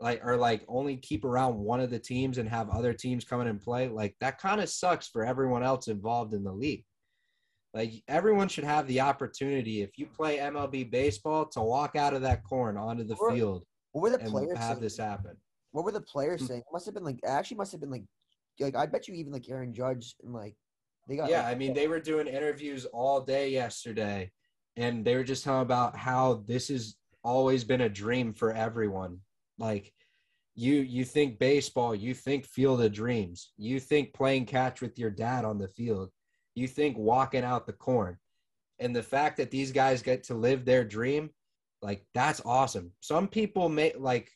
like 0.00 0.24
or 0.24 0.36
like 0.36 0.64
only 0.66 0.96
keep 0.96 1.24
around 1.24 1.58
one 1.58 1.80
of 1.80 1.90
the 1.90 1.98
teams 1.98 2.38
and 2.38 2.48
have 2.48 2.70
other 2.70 2.94
teams 2.94 3.24
come 3.24 3.40
in 3.42 3.46
and 3.46 3.60
play, 3.60 3.88
like 3.88 4.16
that 4.20 4.38
kind 4.38 4.60
of 4.60 4.68
sucks 4.68 5.08
for 5.08 5.24
everyone 5.24 5.62
else 5.62 5.88
involved 5.88 6.32
in 6.32 6.42
the 6.42 6.52
league. 6.52 6.84
Like 7.72 8.02
everyone 8.08 8.48
should 8.48 8.64
have 8.64 8.86
the 8.88 9.00
opportunity 9.00 9.82
if 9.82 9.96
you 9.96 10.06
play 10.06 10.38
MLB 10.38 10.90
baseball 10.90 11.46
to 11.46 11.60
walk 11.60 11.94
out 11.96 12.14
of 12.14 12.22
that 12.22 12.42
corn 12.44 12.76
onto 12.76 13.04
the 13.04 13.14
Or- 13.16 13.32
field 13.32 13.64
what 13.92 14.02
were 14.02 14.10
the 14.10 14.20
and 14.20 14.30
players 14.30 14.58
have 14.58 14.68
saying? 14.76 14.80
this 14.80 14.96
happen. 14.96 15.36
What 15.72 15.84
were 15.84 15.92
the 15.92 16.00
players 16.00 16.40
Hmm. 16.40 16.46
saying? 16.46 16.60
It 16.60 16.72
must 16.72 16.86
have 16.86 16.94
been 16.94 17.04
like 17.04 17.20
actually 17.24 17.56
must 17.58 17.72
have 17.72 17.80
been 17.80 17.90
like 17.90 18.04
like 18.58 18.76
I 18.76 18.86
bet 18.86 19.08
you 19.08 19.14
even 19.14 19.32
like 19.32 19.48
Aaron 19.48 19.72
Judge 19.72 20.14
and 20.22 20.32
like 20.32 20.54
they 21.08 21.16
got 21.16 21.30
Yeah, 21.30 21.44
like, 21.44 21.54
I 21.56 21.58
mean, 21.58 21.72
they 21.74 21.88
were 21.88 21.98
doing 22.00 22.26
interviews 22.26 22.84
all 22.86 23.20
day 23.22 23.48
yesterday, 23.50 24.30
and 24.76 25.04
they 25.04 25.16
were 25.16 25.24
just 25.24 25.42
talking 25.44 25.62
about 25.62 25.96
how 25.96 26.34
this 26.46 26.68
has 26.68 26.96
always 27.24 27.64
been 27.64 27.80
a 27.80 27.88
dream 27.88 28.32
for 28.32 28.52
everyone. 28.52 29.20
Like, 29.58 29.92
you 30.54 30.74
you 30.74 31.04
think 31.04 31.38
baseball, 31.38 31.94
you 31.94 32.14
think 32.14 32.44
field 32.44 32.82
of 32.82 32.92
dreams, 32.92 33.52
you 33.56 33.80
think 33.80 34.12
playing 34.12 34.46
catch 34.46 34.80
with 34.80 34.98
your 34.98 35.10
dad 35.10 35.44
on 35.44 35.58
the 35.58 35.68
field, 35.68 36.10
you 36.60 36.68
think 36.68 36.96
walking 36.98 37.44
out 37.44 37.66
the 37.66 37.72
corn, 37.72 38.18
and 38.78 38.94
the 38.94 39.02
fact 39.02 39.36
that 39.38 39.50
these 39.50 39.72
guys 39.72 40.02
get 40.02 40.22
to 40.24 40.34
live 40.34 40.64
their 40.64 40.84
dream, 40.84 41.30
like 41.82 42.04
that's 42.14 42.40
awesome. 42.44 42.92
Some 43.00 43.28
people 43.28 43.68
may 43.68 43.92
like 43.94 44.30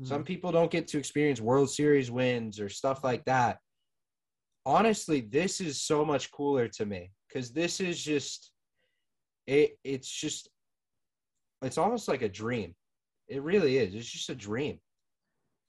Mhm. 0.00 0.06
some 0.06 0.24
people 0.24 0.50
don't 0.50 0.72
get 0.72 0.88
to 0.88 0.98
experience 0.98 1.40
World 1.40 1.70
Series 1.70 2.10
wins 2.10 2.58
or 2.58 2.68
stuff 2.68 3.04
like 3.04 3.24
that. 3.26 3.60
Honestly, 4.66 5.20
this 5.20 5.60
is 5.60 5.82
so 5.82 6.04
much 6.04 6.30
cooler 6.32 6.68
to 6.68 6.86
me 6.86 7.12
because 7.28 7.52
this 7.52 7.80
is 7.80 8.02
just 8.02 8.50
it. 9.46 9.78
It's 9.84 10.08
just 10.10 10.48
it's 11.62 11.78
almost 11.78 12.08
like 12.08 12.22
a 12.22 12.28
dream. 12.28 12.74
It 13.28 13.42
really 13.42 13.78
is. 13.78 13.94
It's 13.94 14.10
just 14.10 14.30
a 14.30 14.34
dream. 14.34 14.80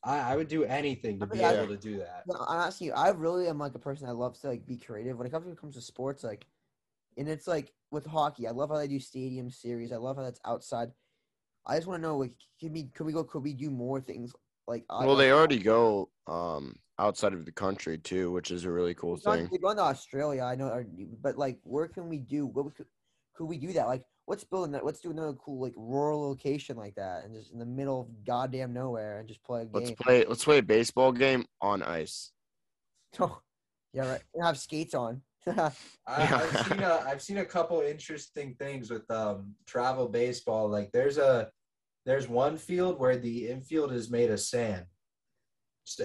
I, 0.05 0.33
I 0.33 0.35
would 0.35 0.47
do 0.47 0.63
anything 0.63 1.19
to 1.19 1.25
be 1.25 1.39
Yeah. 1.39 1.63
able 1.63 1.67
to 1.67 1.77
do 1.77 1.97
that. 1.97 2.25
No, 2.27 2.35
I'm 2.47 2.59
asking 2.59 2.87
you. 2.87 2.93
I 2.93 3.09
really 3.09 3.47
am 3.47 3.57
like 3.57 3.75
a 3.75 3.79
person 3.79 4.07
that 4.07 4.13
loves 4.13 4.39
to 4.41 4.49
like 4.49 4.65
be 4.65 4.77
creative 4.77 5.17
when 5.17 5.27
it 5.27 5.31
comes 5.31 5.45
when 5.45 5.53
it 5.53 5.59
comes 5.59 5.75
to 5.75 5.81
sports. 5.81 6.23
Like, 6.23 6.45
and 7.17 7.27
it's 7.27 7.47
like 7.47 7.71
with 7.91 8.05
hockey. 8.05 8.47
I 8.47 8.51
love 8.51 8.69
how 8.69 8.77
they 8.77 8.87
do 8.87 8.99
stadium 8.99 9.49
series. 9.49 9.91
I 9.91 9.97
love 9.97 10.17
how 10.17 10.23
that's 10.23 10.39
outside. 10.45 10.91
I 11.65 11.75
just 11.75 11.87
want 11.87 12.01
to 12.01 12.07
know, 12.07 12.17
like, 12.17 12.33
can 12.59 12.73
we 12.73 12.83
could 12.83 13.05
we 13.05 13.13
go? 13.13 13.23
Could 13.23 13.43
we 13.43 13.53
do 13.53 13.69
more 13.71 13.99
things? 13.99 14.33
Like, 14.67 14.85
Well, 14.89 15.09
like, 15.09 15.17
they 15.17 15.31
already 15.31 15.59
go 15.59 16.09
um, 16.27 16.75
outside 16.99 17.33
of 17.33 17.45
the 17.45 17.51
country 17.51 17.97
too, 17.97 18.31
which 18.31 18.51
is 18.51 18.65
a 18.65 18.71
really 18.71 18.93
cool 18.93 19.15
We've 19.15 19.23
gone, 19.23 19.37
thing. 19.37 19.49
we've 19.51 19.61
gone 19.61 19.75
to 19.77 19.83
Australia. 19.83 20.43
I 20.43 20.55
know, 20.55 20.83
but 21.21 21.37
like, 21.37 21.59
where 21.63 21.87
can 21.87 22.09
we 22.09 22.17
do? 22.19 22.45
What 22.47 22.65
we 22.65 22.71
could, 22.71 22.87
could 23.35 23.45
we 23.45 23.57
do 23.57 23.73
that? 23.73 23.87
Like, 23.87 24.03
let's 24.27 24.43
build 24.43 24.73
that. 24.73 24.85
Let's 24.85 24.99
do 24.99 25.11
another 25.11 25.33
cool 25.33 25.61
like 25.61 25.73
rural 25.75 26.21
location 26.27 26.77
like 26.77 26.95
that, 26.95 27.23
and 27.25 27.35
just 27.35 27.51
in 27.51 27.59
the 27.59 27.65
middle 27.65 28.01
of 28.01 28.25
goddamn 28.25 28.73
nowhere, 28.73 29.19
and 29.19 29.27
just 29.27 29.43
play 29.43 29.61
a 29.61 29.65
game. 29.65 29.71
Let's 29.73 29.91
play. 29.91 30.25
Let's 30.25 30.43
play 30.43 30.57
a 30.59 30.63
baseball 30.63 31.11
game 31.11 31.45
on 31.61 31.81
ice. 31.83 32.31
Oh, 33.19 33.39
yeah, 33.93 34.09
right. 34.09 34.21
And 34.33 34.43
have 34.45 34.57
skates 34.57 34.93
on. 34.93 35.21
I, 35.47 35.71
I've 36.05 36.67
seen 36.67 36.79
a 36.81 37.03
I've 37.07 37.21
seen 37.21 37.37
a 37.37 37.45
couple 37.45 37.79
interesting 37.79 38.55
things 38.59 38.89
with 38.89 39.09
um 39.09 39.53
travel 39.65 40.09
baseball. 40.09 40.67
Like 40.67 40.91
there's 40.91 41.17
a 41.17 41.49
there's 42.05 42.27
one 42.27 42.57
field 42.57 42.99
where 42.99 43.15
the 43.15 43.47
infield 43.47 43.93
is 43.93 44.09
made 44.09 44.31
of 44.31 44.41
sand, 44.41 44.85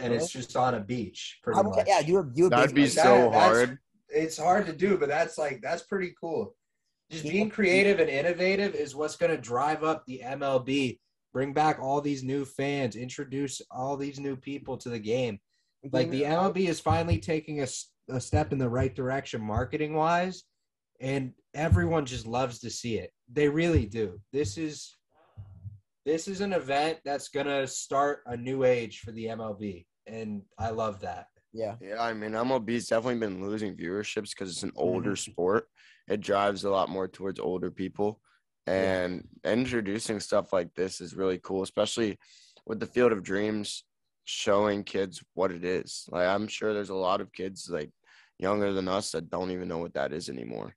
and 0.01 0.13
it's 0.15 0.31
just 0.31 0.57
on 0.57 0.75
a 0.77 0.81
beach. 0.81 1.41
Pretty 1.43 1.59
I 1.59 1.63
would- 1.63 1.75
much. 1.75 1.87
yeah, 1.89 2.01
do 2.03 2.19
a 2.19 2.25
do 2.25 2.47
a 2.47 2.51
That'd 2.51 2.75
be 2.77 2.83
baseball- 2.83 3.05
Like, 3.05 3.25
so 3.25 3.31
that- 3.33 3.41
hard. 3.67 3.79
It's 4.09 4.39
hard 4.39 4.67
to 4.67 4.73
do, 4.73 4.97
but 4.97 5.09
that's 5.09 5.37
like 5.39 5.61
that's 5.61 5.83
pretty 5.83 6.15
cool. 6.21 6.55
Just 7.11 7.25
being 7.25 7.51
creative 7.51 7.99
and 7.99 8.09
innovative 8.09 8.75
is 8.75 8.95
what's 8.95 9.17
going 9.17 9.31
to 9.33 9.37
drive 9.41 9.83
up 9.83 10.05
the 10.07 10.21
MLB. 10.25 10.99
Bring 11.33 11.53
back 11.53 11.79
all 11.81 12.01
these 12.01 12.23
new 12.23 12.45
fans, 12.45 12.97
introduce 12.97 13.61
all 13.71 13.97
these 13.97 14.19
new 14.21 14.37
people 14.37 14.77
to 14.79 14.89
the 14.89 14.99
game. 14.99 15.39
Like 15.93 16.11
the 16.11 16.23
MLB 16.23 16.69
is 16.69 16.79
finally 16.81 17.19
taking 17.19 17.63
a 17.63 18.21
step 18.21 18.53
in 18.53 18.59
the 18.59 18.69
right 18.69 18.95
direction 18.95 19.41
marketing 19.41 19.95
wise, 19.95 20.45
and 21.01 21.33
everyone 21.55 22.05
just 22.05 22.27
loves 22.27 22.59
to 22.61 22.71
see 22.71 22.99
it. 22.99 23.11
They 23.33 23.49
really 23.49 23.87
do. 23.87 24.21
This 24.33 24.59
is 24.59 24.97
this 26.05 26.29
is 26.29 26.41
an 26.41 26.53
event 26.53 26.99
that's 27.05 27.29
gonna 27.29 27.67
start 27.67 28.21
a 28.27 28.37
new 28.37 28.65
age 28.65 29.01
for 29.01 29.13
the 29.13 29.27
MLB, 29.27 29.87
and 30.07 30.43
I 30.59 30.71
love 30.71 31.01
that. 31.01 31.27
Yeah. 31.53 31.77
Yeah, 31.81 32.03
I 32.03 32.13
mean 32.13 32.33
MLB's 32.33 32.87
definitely 32.89 33.21
been 33.21 33.41
losing 33.43 33.77
viewerships 33.77 34.31
because 34.31 34.51
it's 34.51 34.63
an 34.65 34.73
older 34.77 35.13
Mm-hmm. 35.13 35.31
sport. 35.33 35.67
It 36.11 36.21
drives 36.21 36.65
a 36.65 36.71
lot 36.71 36.91
more 36.91 37.09
towards 37.09 37.39
older 37.41 37.71
people, 37.71 38.21
and 38.67 39.27
introducing 39.45 40.21
stuff 40.21 40.53
like 40.53 40.75
this 40.75 41.01
is 41.01 41.15
really 41.15 41.39
cool, 41.43 41.63
especially 41.63 42.19
with 42.67 42.81
the 42.81 42.87
Field 42.87 43.13
of 43.13 43.23
Dreams 43.23 43.85
showing 44.25 44.85
kids 44.85 45.23
what 45.35 45.53
it 45.53 45.65
is. 45.65 46.07
Like 46.11 46.27
I'm 46.27 46.49
sure 46.49 46.75
there's 46.75 46.91
a 46.91 46.95
lot 46.95 47.21
of 47.21 47.33
kids 47.33 47.69
like 47.71 47.91
younger 48.39 48.73
than 48.73 48.89
us 48.89 49.13
that 49.13 49.31
don't 49.31 49.53
even 49.53 49.69
know 49.69 49.79
what 49.79 49.95
that 49.95 50.13
is 50.13 50.29
anymore. 50.29 50.75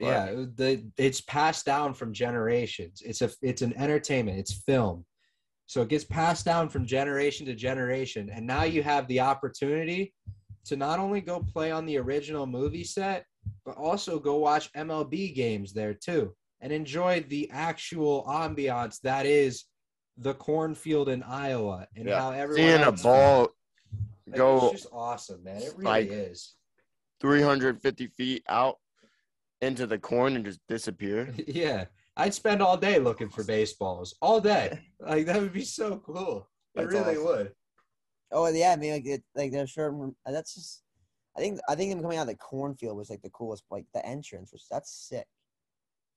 But- 0.00 0.06
Yeah, 0.06 0.24
the 0.54 0.90
it's 0.96 1.20
passed 1.20 1.66
down 1.66 1.92
from 1.92 2.12
generations. 2.14 3.02
It's 3.04 3.20
a 3.20 3.30
it's 3.42 3.62
an 3.62 3.74
entertainment. 3.76 4.38
It's 4.38 4.52
film, 4.52 5.04
so 5.66 5.82
it 5.82 5.88
gets 5.88 6.04
passed 6.04 6.46
down 6.46 6.70
from 6.70 6.86
generation 6.86 7.44
to 7.46 7.54
generation, 7.54 8.30
and 8.32 8.46
now 8.46 8.64
you 8.64 8.82
have 8.82 9.06
the 9.08 9.20
opportunity 9.20 10.14
to 10.66 10.76
not 10.76 10.98
only 10.98 11.20
go 11.20 11.40
play 11.40 11.70
on 11.70 11.84
the 11.86 11.98
original 11.98 12.46
movie 12.46 12.84
set, 12.84 13.24
but 13.64 13.76
also 13.76 14.18
go 14.18 14.36
watch 14.36 14.72
MLB 14.72 15.34
games 15.34 15.72
there 15.72 15.94
too, 15.94 16.34
and 16.60 16.72
enjoy 16.72 17.24
the 17.28 17.50
actual 17.50 18.24
ambiance 18.28 19.00
that 19.02 19.26
is 19.26 19.64
the 20.16 20.34
cornfield 20.34 21.08
in 21.08 21.22
Iowa 21.22 21.86
and 21.96 22.08
Yeah. 22.08 22.20
how 22.20 22.30
everyone 22.32 22.56
Seeing 22.56 22.82
a 22.82 22.92
ball 22.92 23.48
like, 24.26 24.36
go 24.36 24.70
It's 24.72 24.82
just 24.82 24.92
awesome, 24.92 25.42
man. 25.44 25.62
It 25.62 25.72
really 25.76 25.84
like- 25.84 26.08
is. 26.10 26.54
350 27.20 28.06
feet 28.08 28.44
out 28.48 28.78
into 29.60 29.86
the 29.86 29.98
corn 29.98 30.36
and 30.36 30.44
just 30.44 30.60
disappear. 30.68 31.34
Yeah, 31.48 31.86
I'd 32.16 32.34
spend 32.34 32.62
all 32.62 32.76
day 32.76 32.98
looking 32.98 33.28
for 33.28 33.42
baseballs, 33.44 34.14
all 34.22 34.40
day. 34.40 34.80
Like 35.00 35.26
that 35.26 35.40
would 35.40 35.52
be 35.52 35.64
so 35.64 35.98
cool. 35.98 36.48
It 36.74 36.80
That's 36.82 36.92
really 36.92 37.16
awesome. 37.16 37.24
would. 37.24 37.52
Oh 38.30 38.46
yeah, 38.48 38.72
I 38.72 38.76
mean 38.76 38.92
like 38.92 39.06
it, 39.06 39.22
like 39.34 39.52
there's 39.52 39.72
certain 39.72 40.14
that's 40.26 40.54
just 40.54 40.82
I 41.38 41.40
think 41.40 41.60
I 41.68 41.74
think 41.76 41.92
them 41.92 42.02
coming 42.02 42.18
out 42.18 42.22
of 42.22 42.28
the 42.28 42.34
cornfield 42.36 42.96
was 42.96 43.10
like 43.10 43.22
the 43.22 43.30
coolest 43.30 43.62
like 43.70 43.86
the 43.94 44.04
entrance 44.04 44.50
was 44.52 44.66
that's 44.70 44.92
sick. 44.92 45.26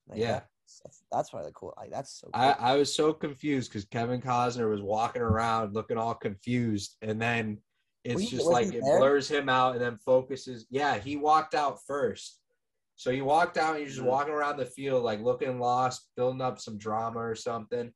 Like, 0.10 0.19
Yeah. 0.19 0.41
that's, 0.84 1.03
that's 1.11 1.30
probably 1.30 1.49
the 1.49 1.53
cool. 1.53 1.73
Like 1.77 1.91
that's 1.91 2.19
so. 2.19 2.27
Cool. 2.34 2.41
I, 2.43 2.56
I 2.60 2.76
was 2.76 2.93
so 2.93 3.14
confused 3.14 3.69
because 3.69 3.85
Kevin 3.85 4.19
Costner 4.19 4.69
was 4.69 4.81
walking 4.81 5.22
around 5.22 5.76
looking 5.76 5.98
all 5.98 6.15
confused, 6.15 6.95
and 7.03 7.22
then 7.22 7.60
it's 8.03 8.31
you- 8.31 8.39
just 8.39 8.48
like 8.49 8.68
it 8.73 8.81
there? 8.84 8.98
blurs 8.99 9.30
him 9.30 9.48
out 9.48 9.73
and 9.76 9.81
then 9.81 9.98
focuses. 9.98 10.65
Yeah, 10.72 10.98
he 10.98 11.18
walked 11.18 11.53
out 11.53 11.80
first. 11.85 12.39
So 12.95 13.11
he 13.11 13.22
walked 13.22 13.57
out 13.57 13.76
and 13.76 13.84
he's 13.84 13.95
just 13.95 14.06
Mhm. 14.06 14.10
walking 14.10 14.34
around 14.34 14.57
the 14.57 14.65
field 14.65 15.03
like 15.03 15.22
looking 15.22 15.60
lost, 15.60 16.07
building 16.15 16.41
up 16.41 16.60
some 16.60 16.77
drama 16.80 17.19
or 17.19 17.35
something. 17.35 17.91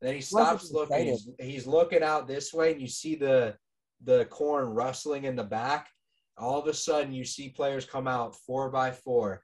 Then 0.00 0.14
he 0.14 0.20
stops 0.20 0.70
looking. 0.70 1.06
He's, 1.06 1.28
he's 1.40 1.66
looking 1.66 2.04
out 2.04 2.28
this 2.28 2.54
way, 2.54 2.70
and 2.72 2.80
you 2.80 2.86
see 2.88 3.16
the 3.16 3.56
the 4.04 4.26
corn 4.26 4.68
rustling 4.68 5.24
in 5.24 5.34
the 5.34 5.42
back. 5.42 5.88
All 6.38 6.60
of 6.60 6.66
a 6.68 6.74
sudden, 6.74 7.12
you 7.12 7.24
see 7.24 7.48
players 7.48 7.84
come 7.84 8.06
out 8.06 8.36
four 8.36 8.70
by 8.70 8.90
four, 8.92 9.42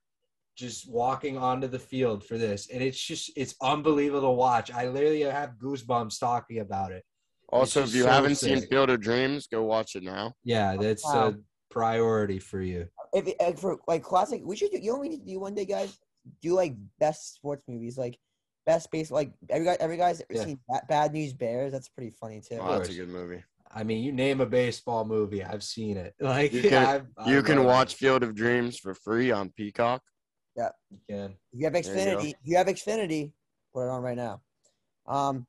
just 0.57 0.89
walking 0.91 1.37
onto 1.37 1.67
the 1.67 1.79
field 1.79 2.25
for 2.25 2.39
this, 2.39 2.71
and 2.71 2.83
it's 2.83 3.01
just 3.01 3.33
it's 3.37 3.55
unbelievable 3.61 4.29
to 4.29 4.31
watch. 4.31 4.71
I 4.73 4.89
literally 4.89 5.23
have 5.23 5.55
goosebumps 5.63 6.19
talking 6.21 6.61
about 6.61 6.93
it. 6.93 7.05
Also, 7.49 7.83
if 7.83 7.95
you 7.95 8.03
so 8.03 8.09
haven't 8.09 8.37
seen 8.37 8.61
sick. 8.61 8.69
Field 8.71 8.91
of 8.91 9.01
Dreams, 9.01 9.47
go 9.47 9.63
watch 9.65 9.97
it 9.97 10.03
now. 10.03 10.33
Yeah, 10.45 10.77
that's 10.77 11.05
Wow. 11.05 11.29
a 11.29 11.35
priority 11.71 12.39
for 12.39 12.61
you. 12.61 12.89
If 13.13 13.29
it, 13.29 13.37
like, 13.41 13.59
for 13.59 13.79
like 13.87 14.03
classic, 14.03 14.43
we 14.45 14.57
should 14.57 14.71
do. 14.71 14.79
You 14.79 14.89
know 14.91 14.99
what 14.99 15.03
we 15.03 15.09
need 15.11 15.21
to 15.21 15.33
do 15.33 15.41
one 15.41 15.55
day, 15.55 15.65
guys? 15.65 15.99
Do 16.43 16.55
like 16.55 16.75
best 16.99 17.35
sports 17.35 17.65
movies, 17.69 17.99
like 17.99 18.19
best 18.67 18.91
base. 18.91 19.11
Like 19.11 19.33
every 19.51 19.67
guy, 19.67 19.77
every 19.79 19.97
guy's 19.97 20.23
Yeah. 20.31 20.45
seen 20.45 20.59
Bad, 20.69 20.83
Bad 20.89 21.13
News 21.13 21.33
Bears. 21.33 21.73
That's 21.73 21.89
pretty 21.89 22.11
funny 22.21 22.41
too. 22.41 22.59
Oh, 22.61 22.79
that's 22.79 22.91
a 22.91 22.95
good 22.95 23.09
movie. 23.09 23.43
I 23.73 23.83
mean, 23.83 24.03
you 24.05 24.13
name 24.13 24.41
a 24.41 24.47
baseball 24.47 25.05
movie, 25.05 25.43
I've 25.43 25.63
seen 25.65 25.97
it. 25.97 26.15
Like 26.21 26.53
You 26.53 26.63
can- 26.63 26.87
I've- 26.87 27.07
I 27.19 27.31
You 27.31 27.43
can 27.43 27.65
watch 27.65 27.95
it. 27.95 27.97
Field 27.97 28.23
of 28.23 28.35
Dreams 28.35 28.79
for 28.79 28.95
free 28.95 29.31
on 29.31 29.51
Peacock. 29.51 30.03
Yeah, 30.57 30.71
you 30.91 30.99
can. 31.09 31.31
If 31.53 31.59
you 31.61 31.65
have 31.67 31.73
There 31.73 31.83
you. 31.83 31.91
Xfinity, 32.17 32.35
you 32.45 32.57
have 32.57 32.67
Xfinity, 32.69 33.33
put 33.73 33.87
it 33.87 33.91
on 33.91 34.03
right 34.03 34.17
now. 34.17 34.41
Um, 35.07 35.47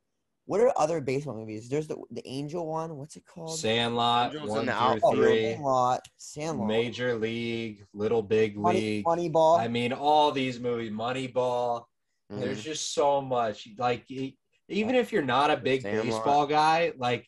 what 0.47 0.59
are 0.61 0.71
other 0.77 0.99
baseball 1.01 1.35
movies? 1.35 1.69
There's 1.69 1.87
the 1.87 1.97
the 2.11 2.27
Angel 2.27 2.65
one. 2.67 2.97
What's 2.97 3.15
it 3.15 3.25
called? 3.25 3.57
Sandlot 3.57 4.31
Angels 4.33 4.49
one 4.49 4.65
through 4.65 4.73
outfield. 4.73 5.01
Oh, 5.03 5.15
three, 5.15 5.41
Sandlot. 5.53 6.07
Sandlot. 6.17 6.67
Major 6.67 7.15
League, 7.15 7.85
Little 7.93 8.21
Big 8.23 8.53
League. 8.55 8.59
Money, 8.63 8.79
League. 8.79 9.05
Moneyball. 9.05 9.59
I 9.59 9.67
mean, 9.67 9.93
all 9.93 10.31
these 10.31 10.59
movies, 10.59 10.91
Moneyball. 10.91 11.85
Mhm. 12.31 12.39
There's 12.41 12.63
just 12.63 12.93
so 12.93 13.21
much. 13.21 13.67
Like, 13.77 14.05
even 14.09 14.95
if 14.95 15.11
you're 15.11 15.21
not 15.23 15.51
a 15.51 15.57
big 15.57 15.81
Sandlot. 15.83 16.05
baseball 16.05 16.47
guy, 16.47 16.93
like 16.97 17.27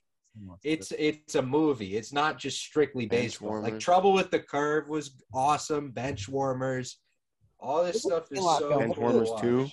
it's 0.64 0.92
it's 0.98 1.36
a 1.36 1.42
movie. 1.42 1.96
It's 1.98 2.14
not 2.14 2.38
just 2.38 2.60
strictly 2.60 3.06
Bench 3.06 3.24
baseball. 3.24 3.62
Like. 3.62 3.80
Trouble 3.80 4.14
with 4.14 4.32
the 4.32 4.40
Curve 4.40 4.88
was 4.88 5.24
awesome. 5.34 5.92
Bench 5.92 6.28
warmers. 6.28 7.00
All 7.60 7.84
this 7.84 8.04
stuff 8.04 8.32
is 8.32 8.40
so 8.40 8.58
though. 8.60 8.70
cool 8.70 8.80
Bench 8.80 8.98
warmers 8.98 9.30
watch. 9.30 9.42
too. 9.42 9.68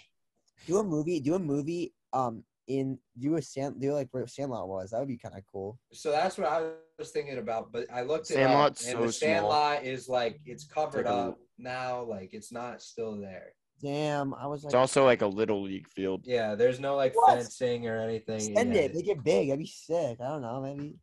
do 0.66 0.78
a 0.78 0.84
movie. 0.84 1.20
Do 1.20 1.34
a 1.34 1.38
movie. 1.38 1.94
Um, 2.12 2.44
in 2.66 2.98
do 3.18 3.36
a 3.36 3.42
sand. 3.42 3.80
Do 3.80 3.92
like 3.92 4.08
where 4.12 4.26
Sandlot 4.26 4.68
was. 4.68 4.90
That 4.90 4.98
would 5.00 5.08
be 5.08 5.18
kind 5.18 5.36
of 5.36 5.42
cool. 5.50 5.78
So 5.92 6.10
that's 6.10 6.38
what 6.38 6.48
I 6.48 6.70
was 6.98 7.10
thinking 7.10 7.38
about. 7.38 7.72
But 7.72 7.86
I 7.92 8.02
looked 8.02 8.30
it 8.30 8.34
Sandlot's 8.34 8.84
up, 8.84 8.90
and 8.90 9.00
so 9.00 9.06
the 9.06 9.12
small. 9.12 9.28
Sandlot 9.28 9.84
is 9.84 10.08
like 10.08 10.40
it's 10.46 10.64
covered 10.64 11.06
like 11.06 11.14
a- 11.14 11.18
up 11.18 11.38
now. 11.58 12.02
Like 12.02 12.30
it's 12.32 12.52
not 12.52 12.80
still 12.80 13.20
there. 13.20 13.52
Damn, 13.84 14.32
I 14.34 14.46
was 14.46 14.64
like, 14.64 14.70
It's 14.70 14.74
also 14.74 15.04
like 15.04 15.20
a 15.22 15.26
little 15.26 15.62
league 15.62 15.86
field. 15.88 16.22
Yeah, 16.26 16.54
there's 16.54 16.80
no 16.80 16.96
like 16.96 17.14
What? 17.14 17.34
fencing 17.36 17.86
or 17.86 17.98
anything. 18.00 18.36
extend 18.36 18.74
Yeah. 18.74 18.80
it, 18.82 18.94
make 18.94 19.08
it 19.08 19.22
big. 19.22 19.48
That'd 19.48 19.60
be 19.62 19.66
sick. 19.66 20.18
I 20.20 20.28
don't 20.28 20.42
know, 20.42 20.60
maybe. 20.62 20.96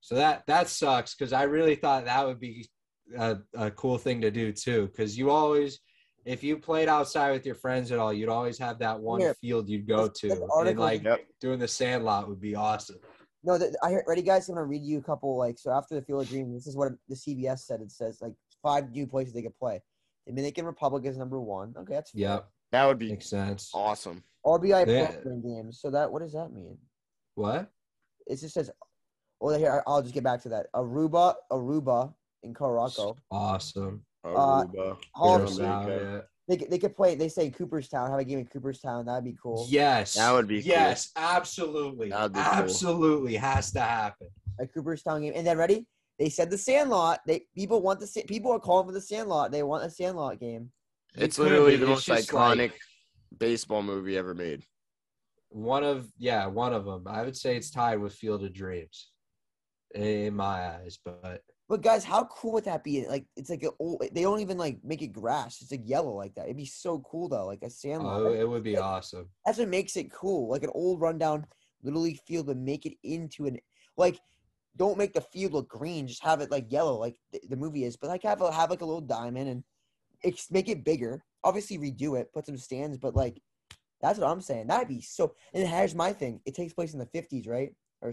So 0.00 0.16
that 0.16 0.44
that 0.46 0.68
sucks 0.68 1.14
because 1.14 1.32
I 1.32 1.44
really 1.44 1.74
thought 1.74 2.04
that 2.04 2.26
would 2.26 2.38
be 2.40 2.68
a, 3.16 3.38
a 3.54 3.70
cool 3.70 3.96
thing 3.98 4.20
to 4.20 4.30
do 4.30 4.52
too. 4.52 4.86
Because 4.88 5.16
you 5.16 5.30
always, 5.30 5.80
if 6.24 6.42
you 6.44 6.58
played 6.58 6.88
outside 6.88 7.30
with 7.32 7.46
your 7.46 7.54
friends 7.54 7.90
at 7.92 7.98
all, 7.98 8.12
you'd 8.12 8.28
always 8.28 8.58
have 8.58 8.78
that 8.80 9.00
one 9.00 9.20
Here. 9.20 9.34
field 9.34 9.68
you'd 9.68 9.86
go 9.88 10.02
Let's- 10.02 10.20
to, 10.20 10.28
let's 10.34 10.68
and 10.68 10.78
like 10.78 11.02
Yep. 11.04 11.20
doing 11.40 11.58
the 11.58 11.68
Sandlot 11.68 12.28
would 12.28 12.40
be 12.40 12.54
awesome. 12.54 12.98
No, 13.44 13.58
the, 13.58 13.76
I 13.82 13.90
heard. 13.92 14.04
Ready, 14.06 14.22
guys? 14.22 14.48
I'm 14.48 14.54
gonna 14.54 14.66
read 14.66 14.82
you 14.82 14.98
a 14.98 15.02
couple. 15.02 15.36
Like, 15.36 15.58
so 15.58 15.72
after 15.72 15.94
the 15.96 16.02
Field 16.02 16.22
of 16.22 16.28
Dreams, 16.28 16.54
this 16.54 16.66
is 16.66 16.76
what 16.76 16.92
the 17.08 17.14
CBS 17.16 17.60
said. 17.60 17.80
It 17.80 17.90
says 17.90 18.18
like 18.20 18.34
five 18.62 18.90
new 18.92 19.06
places 19.06 19.32
they 19.34 19.42
could 19.42 19.56
play. 19.58 19.82
Dominican 20.26 20.64
Republic 20.66 21.04
is 21.04 21.16
number 21.18 21.40
one. 21.40 21.74
Okay, 21.76 21.94
that's 21.94 22.10
fair. 22.10 22.20
Yep, 22.20 22.48
That 22.72 22.86
would 22.86 22.98
be 22.98 23.10
makes 23.10 23.28
sense. 23.28 23.70
awesome. 23.74 24.22
RBI 24.46 24.86
Yeah. 24.86 25.10
program 25.12 25.42
games. 25.42 25.80
So 25.80 25.90
that 25.90 26.10
what 26.10 26.20
does 26.22 26.32
that 26.32 26.52
mean? 26.52 26.78
What? 27.34 27.70
It 28.26 28.36
just 28.40 28.54
says. 28.54 28.70
Well, 29.40 29.58
here 29.58 29.82
I'll 29.86 30.02
just 30.02 30.14
get 30.14 30.22
back 30.24 30.40
to 30.42 30.48
that. 30.50 30.66
Aruba, 30.72 31.34
Aruba 31.50 32.14
in 32.44 32.54
Curaçao. 32.54 33.16
Awesome. 33.30 34.04
Uh, 34.24 34.28
Aruba. 34.64 34.96
Hall 35.14 35.42
of- 35.42 35.48
Jamaica. 35.52 36.24
They 36.48 36.56
could, 36.56 36.70
they 36.70 36.78
could 36.78 36.96
play. 36.96 37.14
They 37.14 37.28
say 37.28 37.50
Cooperstown. 37.50 38.10
Have 38.10 38.18
a 38.18 38.24
game 38.24 38.38
in 38.40 38.46
Cooperstown. 38.46 39.06
That'd 39.06 39.24
be 39.24 39.36
cool. 39.40 39.64
Yes, 39.70 40.14
That 40.14 40.32
would 40.32 40.48
be 40.48 40.60
cool. 40.60 40.68
yes, 40.70 41.10
absolutely, 41.16 42.10
That'd 42.10 42.32
be 42.32 42.40
cool. 42.40 42.48
absolutely 42.52 43.34
has 43.36 43.70
to 43.72 43.80
happen. 43.80 44.26
A 44.60 44.66
Cooperstown 44.66 45.22
game. 45.22 45.32
And 45.36 45.46
then 45.46 45.56
ready? 45.56 45.86
They 46.22 46.28
said 46.28 46.50
the 46.50 46.58
Sandlot. 46.58 47.18
They 47.26 47.46
people 47.52 47.82
want 47.82 47.98
the 47.98 48.24
people 48.28 48.52
are 48.52 48.60
calling 48.60 48.86
for 48.86 48.92
the 48.92 49.00
Sandlot. 49.00 49.50
They 49.50 49.64
want 49.64 49.82
a 49.82 49.90
Sandlot 49.90 50.38
game. 50.38 50.70
It's 51.16 51.36
could 51.36 51.46
literally 51.46 51.74
the 51.74 51.88
most 51.88 52.06
just 52.06 52.32
like- 52.32 52.58
iconic 52.58 52.72
baseball 53.36 53.82
movie 53.82 54.16
ever 54.16 54.32
made. 54.32 54.62
One 55.48 55.82
of 55.82 56.06
yeah, 56.18 56.46
one 56.46 56.74
of 56.74 56.84
them. 56.84 57.08
I 57.08 57.22
would 57.24 57.36
say 57.36 57.56
it's 57.56 57.72
tied 57.72 57.98
with 57.98 58.14
Field 58.14 58.44
of 58.44 58.52
Dreams, 58.54 59.08
in 59.96 60.36
my 60.36 60.76
eyes. 60.76 60.96
But 61.04 61.42
But 61.68 61.82
guys, 61.82 62.04
how 62.04 62.26
cool 62.26 62.52
would 62.52 62.66
that 62.66 62.84
be? 62.84 63.04
Like 63.04 63.24
it's 63.34 63.50
like 63.50 63.64
a 63.64 63.70
old, 63.80 64.04
they 64.12 64.22
don't 64.22 64.38
even 64.38 64.58
like 64.58 64.78
make 64.84 65.02
it 65.02 65.08
grass. 65.08 65.60
It's 65.60 65.72
like 65.72 65.82
yellow 65.84 66.12
like 66.12 66.36
that. 66.36 66.44
It'd 66.44 66.56
be 66.56 66.66
so 66.66 67.00
cool 67.00 67.28
though, 67.30 67.46
like 67.46 67.64
a 67.64 67.68
Sandlot. 67.68 68.22
oh, 68.22 68.32
it 68.32 68.48
would 68.48 68.62
be 68.62 68.78
awesome. 68.78 69.28
That's 69.44 69.58
what 69.58 69.68
makes 69.68 69.96
it 69.96 70.12
cool. 70.12 70.48
Like 70.48 70.62
an 70.62 70.70
old 70.72 71.00
rundown 71.00 71.46
little 71.82 72.02
league 72.02 72.20
field, 72.28 72.46
but 72.46 72.56
make 72.58 72.86
it 72.86 72.94
into 73.02 73.46
an 73.46 73.58
like. 73.96 74.20
Don't 74.76 74.98
make 74.98 75.12
the 75.12 75.20
field 75.20 75.52
look 75.52 75.68
green. 75.68 76.06
Just 76.06 76.22
have 76.22 76.40
it 76.40 76.50
like 76.50 76.72
yellow, 76.72 76.98
like 76.98 77.16
the, 77.32 77.40
the 77.50 77.56
movie 77.56 77.84
is. 77.84 77.96
But 77.96 78.08
like 78.08 78.22
have 78.22 78.40
a 78.40 78.52
have 78.52 78.70
like 78.70 78.80
a 78.80 78.86
little 78.86 79.00
diamond 79.00 79.48
and 79.48 79.64
ex- 80.24 80.50
make 80.50 80.68
it 80.68 80.84
bigger. 80.84 81.24
Obviously 81.44 81.78
redo 81.78 82.18
it, 82.18 82.32
put 82.32 82.46
some 82.46 82.56
stands, 82.56 82.96
but 82.96 83.14
like 83.14 83.42
that's 84.00 84.18
what 84.18 84.28
I'm 84.28 84.40
saying. 84.40 84.66
That'd 84.66 84.88
be 84.88 85.00
so. 85.00 85.34
And 85.54 85.66
here's 85.66 85.94
my 85.94 86.12
thing. 86.12 86.40
It 86.44 86.54
takes 86.54 86.72
place 86.72 86.92
in 86.92 86.98
the 86.98 87.06
50s, 87.06 87.48
right? 87.48 87.72
Or 88.00 88.12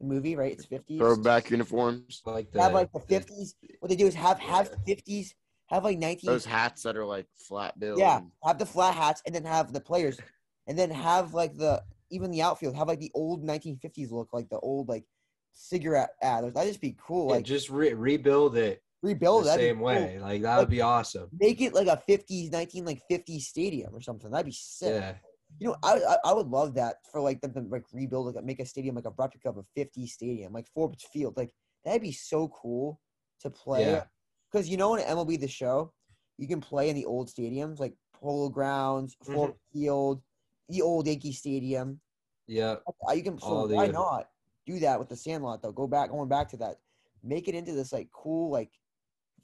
the 0.00 0.06
movie, 0.06 0.34
right? 0.34 0.52
It's 0.52 0.66
50s. 0.66 0.98
Throwback 0.98 1.50
uniforms. 1.50 2.22
Like 2.26 2.50
the 2.50 2.60
have 2.60 2.74
like 2.74 2.92
the 2.92 3.00
50s. 3.00 3.54
What 3.80 3.88
they 3.88 3.96
do 3.96 4.06
is 4.06 4.14
have 4.14 4.38
have 4.40 4.70
50s, 4.86 5.34
have 5.66 5.84
like 5.84 5.98
19. 5.98 6.28
Those 6.28 6.44
hats 6.44 6.82
that 6.82 6.96
are 6.96 7.06
like 7.06 7.26
flat 7.38 7.78
bill. 7.78 7.98
Yeah, 7.98 8.20
have 8.44 8.58
the 8.58 8.66
flat 8.66 8.94
hats 8.94 9.22
and 9.24 9.34
then 9.34 9.44
have 9.44 9.72
the 9.72 9.80
players, 9.80 10.18
and 10.66 10.78
then 10.78 10.90
have 10.90 11.34
like 11.34 11.56
the 11.56 11.82
even 12.10 12.30
the 12.30 12.42
outfield 12.42 12.76
have 12.76 12.88
like 12.88 13.00
the 13.00 13.12
old 13.14 13.44
1950s 13.44 14.10
look, 14.10 14.32
like 14.32 14.48
the 14.50 14.58
old 14.58 14.88
like 14.88 15.04
cigarette 15.52 16.10
ad. 16.22 16.44
That'd 16.54 16.68
just 16.70 16.80
be 16.80 16.96
cool. 17.04 17.28
yeah, 17.28 17.36
Like 17.36 17.44
just 17.44 17.70
re- 17.70 17.94
rebuild 17.94 18.56
it 18.56 18.82
rebuild 19.02 19.44
the 19.44 19.54
same 19.54 19.80
way. 19.80 20.18
Like 20.20 20.42
that 20.42 20.58
would 20.58 20.68
be 20.70 20.80
awesome. 20.80 21.28
Make 21.38 21.60
it 21.60 21.74
like 21.74 21.88
a 21.88 22.00
50s 22.08 22.52
19 22.52 22.84
like 22.84 23.02
50s 23.10 23.40
stadium 23.42 23.94
or 23.94 24.00
something. 24.00 24.30
That'd 24.30 24.46
be 24.46 24.52
sick. 24.52 24.94
Yeah, 25.00 25.14
You 25.58 25.68
know, 25.68 25.76
I, 25.82 26.00
I 26.08 26.16
I 26.26 26.32
would 26.32 26.46
love 26.48 26.74
that 26.74 26.96
for 27.10 27.20
like 27.20 27.40
them 27.40 27.52
to 27.54 27.60
like 27.62 27.84
rebuild 27.92 28.34
like 28.34 28.44
make 28.44 28.60
a 28.60 28.66
stadium 28.66 28.94
like 28.94 29.06
a 29.06 29.12
replica 29.18 29.48
of 29.48 29.58
a 29.58 29.64
50s 29.80 30.08
stadium 30.08 30.52
like 30.52 30.66
Forbes 30.74 31.04
Field. 31.12 31.36
Like 31.36 31.52
that'd 31.84 32.02
be 32.02 32.12
so 32.12 32.48
cool 32.48 33.00
to 33.40 33.50
play. 33.50 33.86
Yeah. 33.86 34.04
Because 34.52 34.68
you 34.68 34.76
know 34.76 34.94
in 34.94 35.02
MLB 35.04 35.40
the 35.40 35.48
show, 35.48 35.92
you 36.38 36.46
can 36.46 36.60
play 36.60 36.88
in 36.88 36.94
the 36.96 37.04
old 37.06 37.28
stadiums 37.28 37.80
like 37.80 37.94
Polo 38.14 38.48
Grounds, 38.50 39.16
Mhm. 39.26 39.34
Ford 39.34 39.52
Field, 39.72 40.22
the 40.68 40.80
old 40.82 41.06
Yankee 41.08 41.32
Stadium. 41.32 42.00
yeah. 42.46 42.76
You 43.14 43.22
can 43.24 43.36
so 43.38 43.46
All 43.46 43.66
the- 43.66 43.74
why 43.74 43.88
not 43.88 44.28
do 44.66 44.78
that 44.80 44.98
with 44.98 45.08
the 45.08 45.16
Sandlot 45.16 45.62
though? 45.62 45.72
Go 45.72 45.86
back, 45.86 46.10
going 46.10 46.28
back 46.28 46.48
to 46.50 46.56
that, 46.58 46.76
make 47.22 47.48
it 47.48 47.54
into 47.54 47.72
this 47.72 47.92
like 47.92 48.08
cool 48.12 48.50
like 48.50 48.70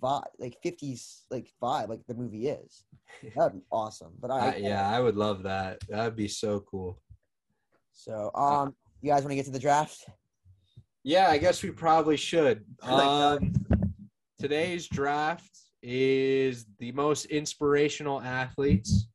vibe, 0.03 0.25
like 0.39 0.57
50s 0.65 1.23
like 1.31 1.53
vibe, 1.63 1.89
like 1.89 2.07
the 2.07 2.15
movie 2.15 2.49
is. 2.49 2.85
That'd 3.37 3.55
be 3.55 3.65
awesome. 3.71 4.13
But 4.21 4.31
I, 4.31 4.39
I, 4.39 4.57
yeah, 4.57 4.89
I 4.89 5.01
would 5.01 5.17
love 5.17 5.43
that. 5.45 5.79
That'd 5.89 6.17
be 6.17 6.29
so 6.29 6.61
cool. 6.61 7.01
So 7.93 8.31
um, 8.35 8.75
you 9.01 9.11
guys 9.11 9.23
want 9.23 9.33
to 9.33 9.37
get 9.37 9.47
to 9.47 9.51
the 9.51 9.59
draft? 9.59 10.05
Yeah, 11.05 11.29
I 11.31 11.39
guess 11.39 11.63
we 11.63 11.71
probably 11.71 12.17
should. 12.17 12.65
Um, 12.83 13.53
today's 14.39 14.87
draft 14.87 15.51
is 15.83 16.67
the 16.79 16.93
most 16.93 17.27
inspirational 17.27 18.21
athletes. 18.21 19.09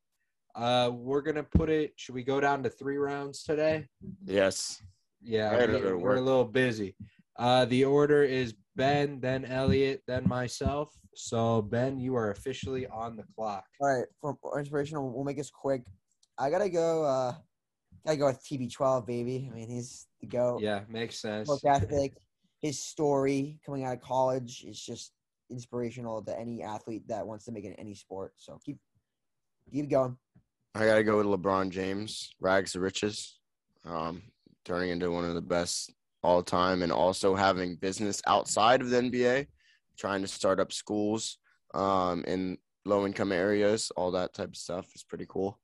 Uh, 0.55 0.91
we're 0.93 1.21
gonna 1.21 1.43
put 1.43 1.69
it. 1.69 1.93
Should 1.95 2.15
we 2.15 2.23
go 2.23 2.39
down 2.39 2.61
to 2.63 2.69
three 2.69 2.97
rounds 2.97 3.43
today? 3.43 3.87
Yes. 4.25 4.81
Yeah, 5.23 5.51
we, 5.51 5.67
go 5.67 5.81
to 5.81 5.97
we're 5.97 6.17
a 6.17 6.21
little 6.21 6.45
busy. 6.45 6.95
Uh, 7.37 7.65
the 7.65 7.85
order 7.85 8.23
is 8.23 8.53
Ben, 8.75 9.19
then 9.19 9.45
Elliot, 9.45 10.03
then 10.07 10.27
myself. 10.27 10.93
So 11.15 11.61
Ben, 11.61 11.99
you 11.99 12.15
are 12.15 12.31
officially 12.31 12.87
on 12.87 13.15
the 13.15 13.23
clock. 13.35 13.65
All 13.79 13.87
right, 13.87 14.07
for 14.19 14.37
for 14.41 14.59
inspirational, 14.59 15.11
we'll 15.11 15.23
make 15.23 15.37
this 15.37 15.49
quick. 15.49 15.83
I 16.37 16.49
gotta 16.49 16.69
go. 16.69 17.03
uh 17.03 17.33
Gotta 18.05 18.17
go 18.17 18.25
with 18.25 18.43
TB12, 18.43 19.05
baby. 19.05 19.49
I 19.49 19.55
mean, 19.55 19.69
he's 19.69 20.07
the 20.19 20.27
go. 20.27 20.59
Yeah, 20.61 20.81
makes 20.89 21.19
sense. 21.19 21.47
Work 21.47 21.61
ethic, 21.65 22.13
his 22.61 22.77
story 22.77 23.59
coming 23.65 23.85
out 23.85 23.93
of 23.93 24.01
college 24.01 24.65
is 24.67 24.79
just 24.79 25.13
inspirational 25.49 26.21
to 26.23 26.37
any 26.37 26.63
athlete 26.63 27.07
that 27.07 27.25
wants 27.25 27.45
to 27.45 27.51
make 27.53 27.63
it 27.63 27.69
in 27.69 27.73
any 27.75 27.95
sport. 27.95 28.33
So 28.35 28.59
keep 28.65 28.77
keep 29.71 29.89
going. 29.89 30.17
I 30.75 30.85
gotta 30.85 31.03
go 31.03 31.17
with 31.17 31.27
LeBron 31.27 31.69
James, 31.69 32.31
rags 32.41 32.73
to 32.73 32.81
riches, 32.81 33.39
um, 33.85 34.21
turning 34.65 34.89
into 34.89 35.11
one 35.11 35.25
of 35.25 35.35
the 35.35 35.41
best 35.41 35.93
all 36.23 36.41
time, 36.41 36.83
and 36.83 36.91
also 36.91 37.35
having 37.35 37.75
business 37.75 38.21
outside 38.27 38.81
of 38.81 38.89
the 38.89 39.01
NBA, 39.01 39.47
trying 39.97 40.21
to 40.21 40.27
start 40.27 40.59
up 40.59 40.71
schools 40.71 41.37
um, 41.73 42.23
in 42.25 42.57
low 42.85 43.05
income 43.05 43.31
areas, 43.31 43.91
all 43.95 44.11
that 44.11 44.33
type 44.33 44.49
of 44.49 44.57
stuff 44.57 44.87
is 44.95 45.03
pretty 45.03 45.25
cool. 45.27 45.59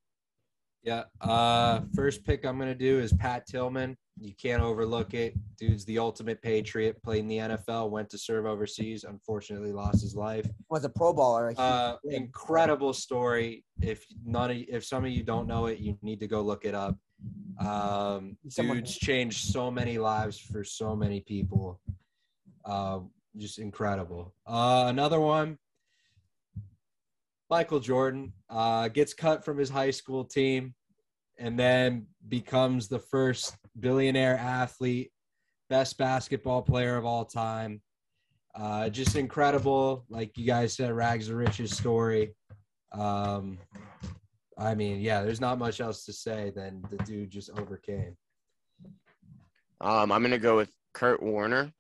Yeah. 0.84 1.04
Uh, 1.20 1.82
first 1.94 2.24
pick 2.24 2.46
I'm 2.46 2.58
gonna 2.58 2.76
do 2.76 3.00
is 3.00 3.14
Pat 3.14 3.46
Tillman. 3.46 3.98
You 4.20 4.34
can't 4.34 4.62
overlook 4.62 5.14
it. 5.14 5.34
Dude's 5.58 5.86
the 5.86 5.98
ultimate 5.98 6.41
patriot. 6.41 7.02
Played 7.04 7.20
in 7.20 7.28
the 7.28 7.38
NFL, 7.38 7.90
went 7.90 8.10
to 8.10 8.18
serve 8.18 8.46
overseas. 8.46 9.06
Unfortunately, 9.06 9.72
lost 9.72 10.02
his 10.02 10.16
life. 10.16 10.46
Was 10.70 10.84
a 10.84 10.90
Pro 10.90 11.14
Bowler. 11.14 11.54
Uh, 11.58 11.96
incredible 12.04 12.94
story. 12.94 13.64
If 13.82 14.06
none, 14.26 14.52
of, 14.52 14.58
if 14.68 14.86
some 14.86 15.06
of 15.06 15.12
you 15.12 15.24
don't 15.24 15.48
know 15.48 15.68
it, 15.68 15.80
you 15.80 15.98
need 16.02 16.20
to 16.20 16.28
go 16.28 16.41
look 16.41 16.66
it 16.66 16.76
up. 16.76 16.98
Um, 17.60 18.38
Someone- 18.50 18.78
dude's 18.78 18.98
changed 18.98 19.52
so 19.52 19.72
many 19.72 19.98
lives 19.98 20.38
for 20.38 20.64
so 20.64 20.96
many 20.96 21.22
people. 21.22 21.80
Uh, 22.66 23.00
just 23.38 23.60
incredible. 23.60 24.34
Uh, 24.46 24.86
another 24.88 25.20
one. 25.20 25.58
Michael 27.50 27.80
Jordan 27.80 28.34
uh, 28.50 28.90
gets 28.90 29.14
cut 29.14 29.44
from 29.44 29.58
his 29.58 29.70
high 29.70 29.90
school 29.90 30.24
team 30.24 30.76
and 31.40 31.58
then 31.58 32.06
becomes 32.28 32.88
the 32.88 33.00
first 33.00 33.56
billionaire 33.80 34.38
athlete, 34.38 35.11
best 35.69 35.97
basketball 35.97 36.61
player 36.61 36.97
of 36.97 37.06
all 37.06 37.26
time. 37.26 37.81
Uh, 38.56 38.89
just 38.89 39.15
incredible. 39.15 40.06
Like 40.10 40.38
you 40.38 40.45
guys 40.45 40.73
said, 40.73 40.91
Rags 40.91 41.27
to 41.27 41.35
Riches 41.35 41.76
story. 41.76 42.35
Um, 42.91 43.60
I 44.57 44.76
mean, 44.76 44.99
yeah, 44.99 45.22
there's 45.22 45.39
not 45.39 45.60
much 45.60 45.80
else 45.80 46.03
to 46.06 46.14
say 46.14 46.51
than 46.56 46.84
the 46.89 46.97
dude 47.03 47.30
just 47.30 47.49
overcame. 47.51 48.18
Um, 49.81 50.11
I'm 50.11 50.22
gonna 50.22 50.38
go 50.38 50.57
with 50.57 50.72
Kurt 50.93 51.23
Warner. 51.23 51.72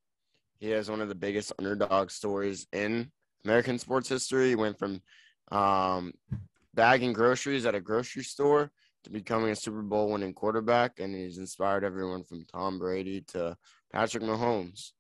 He 0.59 0.69
has 0.69 0.89
one 0.89 1.01
of 1.01 1.09
the 1.09 1.15
biggest 1.15 1.51
underdog 1.59 2.11
stories 2.11 2.67
in 2.71 3.11
American 3.43 3.79
sports 3.79 4.07
history. 4.07 4.49
He 4.49 4.55
went 4.55 4.77
from 4.77 5.01
um, 5.51 6.13
bagging 6.73 7.13
groceries 7.13 7.65
at 7.65 7.75
a 7.75 7.81
grocery 7.81 8.23
store 8.23 8.71
to 9.03 9.09
becoming 9.09 9.49
a 9.49 9.55
Super 9.55 9.81
Bowl 9.81 10.11
winning 10.11 10.33
quarterback, 10.33 10.99
and 10.99 11.15
he's 11.15 11.37
inspired 11.37 11.83
everyone 11.83 12.23
from 12.23 12.45
Tom 12.45 12.79
Brady 12.79 13.21
to 13.29 13.55
Patrick 13.91 14.23
Mahomes. 14.23 14.91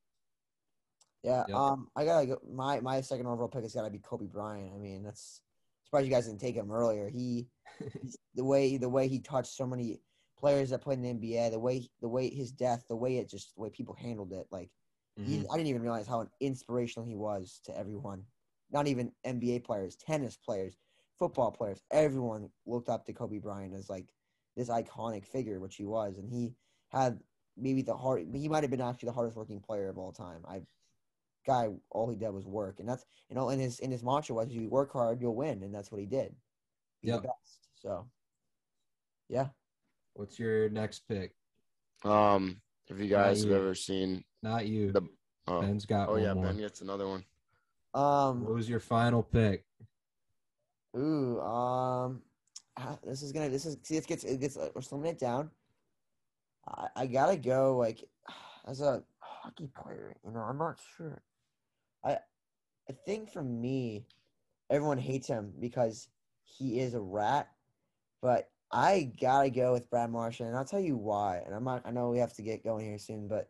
Yeah, 1.23 1.43
Yep. 1.47 1.57
um, 1.57 1.89
I 1.95 2.05
gotta 2.05 2.25
go. 2.27 2.37
My 2.49 2.79
my 2.79 3.01
second 3.01 3.27
overall 3.27 3.49
pick 3.49 3.63
has 3.63 3.73
got 3.73 3.83
to 3.83 3.89
be 3.89 3.99
Kobe 3.99 4.27
Bryant. 4.27 4.73
I 4.73 4.77
mean, 4.77 5.03
that's 5.03 5.41
surprised 5.83 6.05
you 6.07 6.13
guys 6.13 6.27
didn't 6.27 6.39
take 6.39 6.55
him 6.55 6.71
earlier. 6.71 7.09
He, 7.09 7.47
the 8.35 8.43
way 8.43 8.77
the 8.77 8.87
way 8.89 9.07
he 9.07 9.19
touched 9.19 9.53
so 9.53 9.67
many 9.67 9.99
players 10.37 10.69
that 10.69 10.81
played 10.81 10.99
in 10.99 11.19
the 11.19 11.33
NBA, 11.35 11.51
the 11.51 11.59
way 11.59 11.89
the 12.01 12.07
way 12.07 12.29
his 12.29 12.51
death, 12.51 12.85
the 12.87 12.95
way 12.95 13.17
it 13.17 13.29
just 13.29 13.53
the 13.55 13.61
way 13.61 13.69
people 13.69 13.95
handled 13.95 14.31
it, 14.31 14.47
like 14.49 14.69
he, 15.25 15.45
I 15.51 15.57
didn't 15.57 15.67
even 15.67 15.81
realize 15.81 16.07
how 16.07 16.25
inspirational 16.39 17.05
he 17.05 17.15
was 17.15 17.59
to 17.65 17.77
everyone. 17.77 18.23
Not 18.71 18.87
even 18.87 19.11
NBA 19.25 19.65
players, 19.65 19.97
tennis 19.97 20.37
players, 20.37 20.77
football 21.19 21.51
players. 21.51 21.81
Everyone 21.91 22.49
looked 22.65 22.89
up 22.89 23.05
to 23.05 23.13
Kobe 23.13 23.37
Bryant 23.37 23.75
as 23.75 23.89
like 23.89 24.07
this 24.55 24.69
iconic 24.69 25.25
figure, 25.25 25.59
which 25.59 25.75
he 25.75 25.85
was, 25.85 26.17
and 26.17 26.27
he 26.29 26.53
had 26.89 27.19
maybe 27.57 27.81
the 27.81 27.95
hard. 27.95 28.25
He 28.33 28.47
might 28.47 28.63
have 28.63 28.71
been 28.71 28.81
actually 28.81 29.07
the 29.07 29.13
hardest 29.13 29.37
working 29.37 29.59
player 29.59 29.89
of 29.89 29.97
all 29.97 30.11
time. 30.11 30.41
I 30.47 30.61
guy, 31.45 31.69
all 31.89 32.09
he 32.09 32.15
did 32.15 32.31
was 32.31 32.45
work, 32.47 32.79
and 32.79 32.87
that's 32.87 33.05
you 33.29 33.35
know, 33.35 33.49
in 33.49 33.59
his 33.59 33.79
in 33.79 33.91
his 33.91 34.03
mantra 34.03 34.33
was, 34.35 34.49
"You 34.49 34.69
work 34.69 34.91
hard, 34.93 35.21
you'll 35.21 35.35
win," 35.35 35.61
and 35.63 35.75
that's 35.75 35.91
what 35.91 35.99
he 36.01 36.07
did. 36.07 36.35
Be 37.01 37.09
Yep. 37.09 37.21
the 37.21 37.27
best. 37.27 37.67
So, 37.81 38.09
yeah. 39.29 39.49
What's 40.13 40.39
your 40.39 40.69
next 40.69 41.07
pick? 41.07 41.33
Um, 42.03 42.61
if 42.87 42.99
you 42.99 43.07
guys 43.07 43.43
have 43.43 43.51
ever 43.53 43.75
seen, 43.75 44.23
Not 44.41 44.65
you. 44.67 44.91
The- 44.91 45.07
oh, 45.47 45.61
Ben's 45.61 45.85
got 45.85 46.09
oh 46.09 46.13
one 46.13 46.21
yeah, 46.23 46.33
more. 46.33 46.45
Ben 46.45 46.57
gets 46.57 46.81
another 46.81 47.07
one. 47.07 47.23
Um. 47.93 48.43
What 48.43 48.53
was 48.53 48.69
your 48.69 48.79
final 48.79 49.23
pick? 49.23 49.65
Ooh, 50.97 51.39
um, 51.41 52.21
ah, 52.77 52.97
this 53.05 53.21
is 53.21 53.31
gonna. 53.31 53.49
This 53.49 53.65
is 53.65 53.77
see. 53.83 53.97
It 53.97 54.07
gets. 54.07 54.23
It 54.23 54.39
gets. 54.39 54.57
Uh, 54.57 54.69
we're 54.73 54.81
slimming 54.81 55.11
it 55.11 55.19
down. 55.19 55.51
I, 56.67 56.87
I 56.95 57.07
gotta 57.07 57.37
go 57.37 57.77
like 57.77 58.03
as 58.67 58.81
a 58.81 59.03
hockey 59.19 59.69
player. 59.81 60.15
You 60.25 60.31
know, 60.31 60.41
I'm 60.41 60.57
not 60.57 60.79
sure. 60.97 61.21
I, 62.03 62.17
I 62.89 62.93
think 63.05 63.31
for 63.31 63.43
me, 63.43 64.05
everyone 64.69 64.97
hates 64.97 65.27
him 65.27 65.53
because 65.59 66.07
he 66.43 66.79
is 66.79 66.95
a 66.95 66.99
rat, 66.99 67.49
but 68.21 68.49
I 68.71 69.11
gotta 69.21 69.51
go 69.51 69.73
with 69.73 69.89
Brad 69.91 70.11
Marchand, 70.11 70.49
and 70.49 70.57
I'll 70.57 70.65
tell 70.65 70.79
you 70.79 70.97
why. 70.97 71.43
And 71.45 71.53
I'm 71.53 71.63
not. 71.63 71.83
I 71.85 71.91
know 71.91 72.09
we 72.09 72.19
have 72.19 72.33
to 72.33 72.41
get 72.41 72.63
going 72.63 72.87
here 72.87 72.97
soon, 72.97 73.27
but 73.27 73.49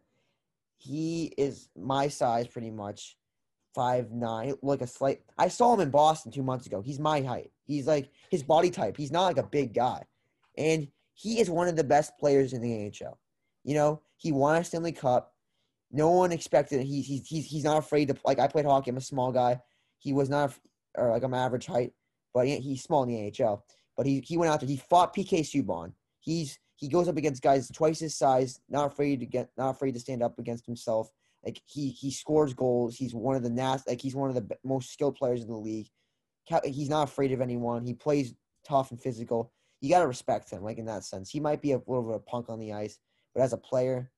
he 0.77 1.33
is 1.37 1.69
my 1.77 2.09
size 2.09 2.47
pretty 2.47 2.71
much 2.71 3.17
five 3.73 4.11
nine, 4.11 4.55
like 4.61 4.81
a 4.81 4.87
slight. 4.87 5.21
I 5.37 5.47
saw 5.47 5.73
him 5.73 5.79
in 5.81 5.89
Boston 5.89 6.31
two 6.31 6.43
months 6.43 6.65
ago. 6.65 6.81
He's 6.81 6.99
my 6.99 7.21
height. 7.21 7.51
He's 7.65 7.87
like 7.87 8.09
his 8.29 8.43
body 8.43 8.69
type. 8.69 8.97
He's 8.97 9.11
not 9.11 9.25
like 9.25 9.37
a 9.37 9.43
big 9.43 9.73
guy, 9.73 10.03
and 10.57 10.87
he 11.13 11.39
is 11.39 11.49
one 11.49 11.67
of 11.67 11.75
the 11.75 11.83
best 11.83 12.17
players 12.19 12.53
in 12.53 12.61
the 12.61 12.69
NHL. 12.69 13.15
You 13.63 13.75
know, 13.75 14.01
he 14.17 14.31
won 14.31 14.55
a 14.55 14.63
Stanley 14.63 14.91
Cup. 14.91 15.33
No 15.91 16.09
one 16.11 16.31
expected. 16.31 16.81
He's 16.83 17.05
he's 17.05 17.27
he's 17.27 17.45
he's 17.45 17.63
not 17.63 17.77
afraid 17.77 18.07
to 18.09 18.15
like. 18.25 18.39
I 18.39 18.47
played 18.47 18.65
hockey. 18.65 18.91
I'm 18.91 18.97
a 18.97 19.01
small 19.01 19.31
guy. 19.31 19.59
He 19.97 20.13
was 20.13 20.29
not, 20.29 20.53
or 20.95 21.11
like 21.11 21.23
I'm 21.23 21.33
average 21.33 21.65
height, 21.65 21.91
but 22.33 22.47
he, 22.47 22.57
he's 22.57 22.83
small 22.83 23.03
in 23.03 23.09
the 23.09 23.43
AHL. 23.43 23.65
But 23.97 24.05
he 24.05 24.23
he 24.25 24.37
went 24.37 24.51
out 24.51 24.59
there. 24.59 24.69
He 24.69 24.77
fought 24.77 25.15
PK 25.15 25.41
Subban. 25.41 25.93
He's 26.19 26.59
he 26.75 26.87
goes 26.87 27.09
up 27.09 27.17
against 27.17 27.41
guys 27.41 27.69
twice 27.69 27.99
his 27.99 28.15
size. 28.15 28.61
Not 28.69 28.91
afraid 28.91 29.19
to 29.19 29.25
get. 29.25 29.49
Not 29.57 29.71
afraid 29.71 29.93
to 29.95 29.99
stand 29.99 30.23
up 30.23 30.39
against 30.39 30.65
himself. 30.65 31.11
Like 31.45 31.61
he 31.65 31.89
he 31.89 32.11
scores 32.11 32.53
goals. 32.53 32.95
He's 32.95 33.13
one 33.13 33.35
of 33.35 33.43
the 33.43 33.49
nas 33.49 33.83
like 33.87 34.01
he's 34.01 34.15
one 34.15 34.29
of 34.29 34.35
the 34.35 34.57
most 34.63 34.91
skilled 34.91 35.15
players 35.15 35.41
in 35.41 35.47
the 35.47 35.57
league. 35.57 35.87
He's 36.65 36.89
not 36.89 37.07
afraid 37.07 37.31
of 37.31 37.41
anyone. 37.41 37.85
He 37.85 37.93
plays 37.93 38.33
tough 38.67 38.91
and 38.91 38.99
physical. 38.99 39.53
You 39.81 39.89
gotta 39.89 40.07
respect 40.07 40.49
him, 40.49 40.63
like 40.63 40.77
in 40.77 40.85
that 40.85 41.05
sense. 41.05 41.29
He 41.29 41.39
might 41.39 41.61
be 41.61 41.71
a 41.71 41.81
little 41.87 42.03
bit 42.03 42.15
of 42.15 42.21
a 42.21 42.29
punk 42.29 42.49
on 42.49 42.59
the 42.59 42.73
ice, 42.73 42.97
but 43.33 43.41
as 43.41 43.53
a 43.53 43.57
player, 43.57 44.11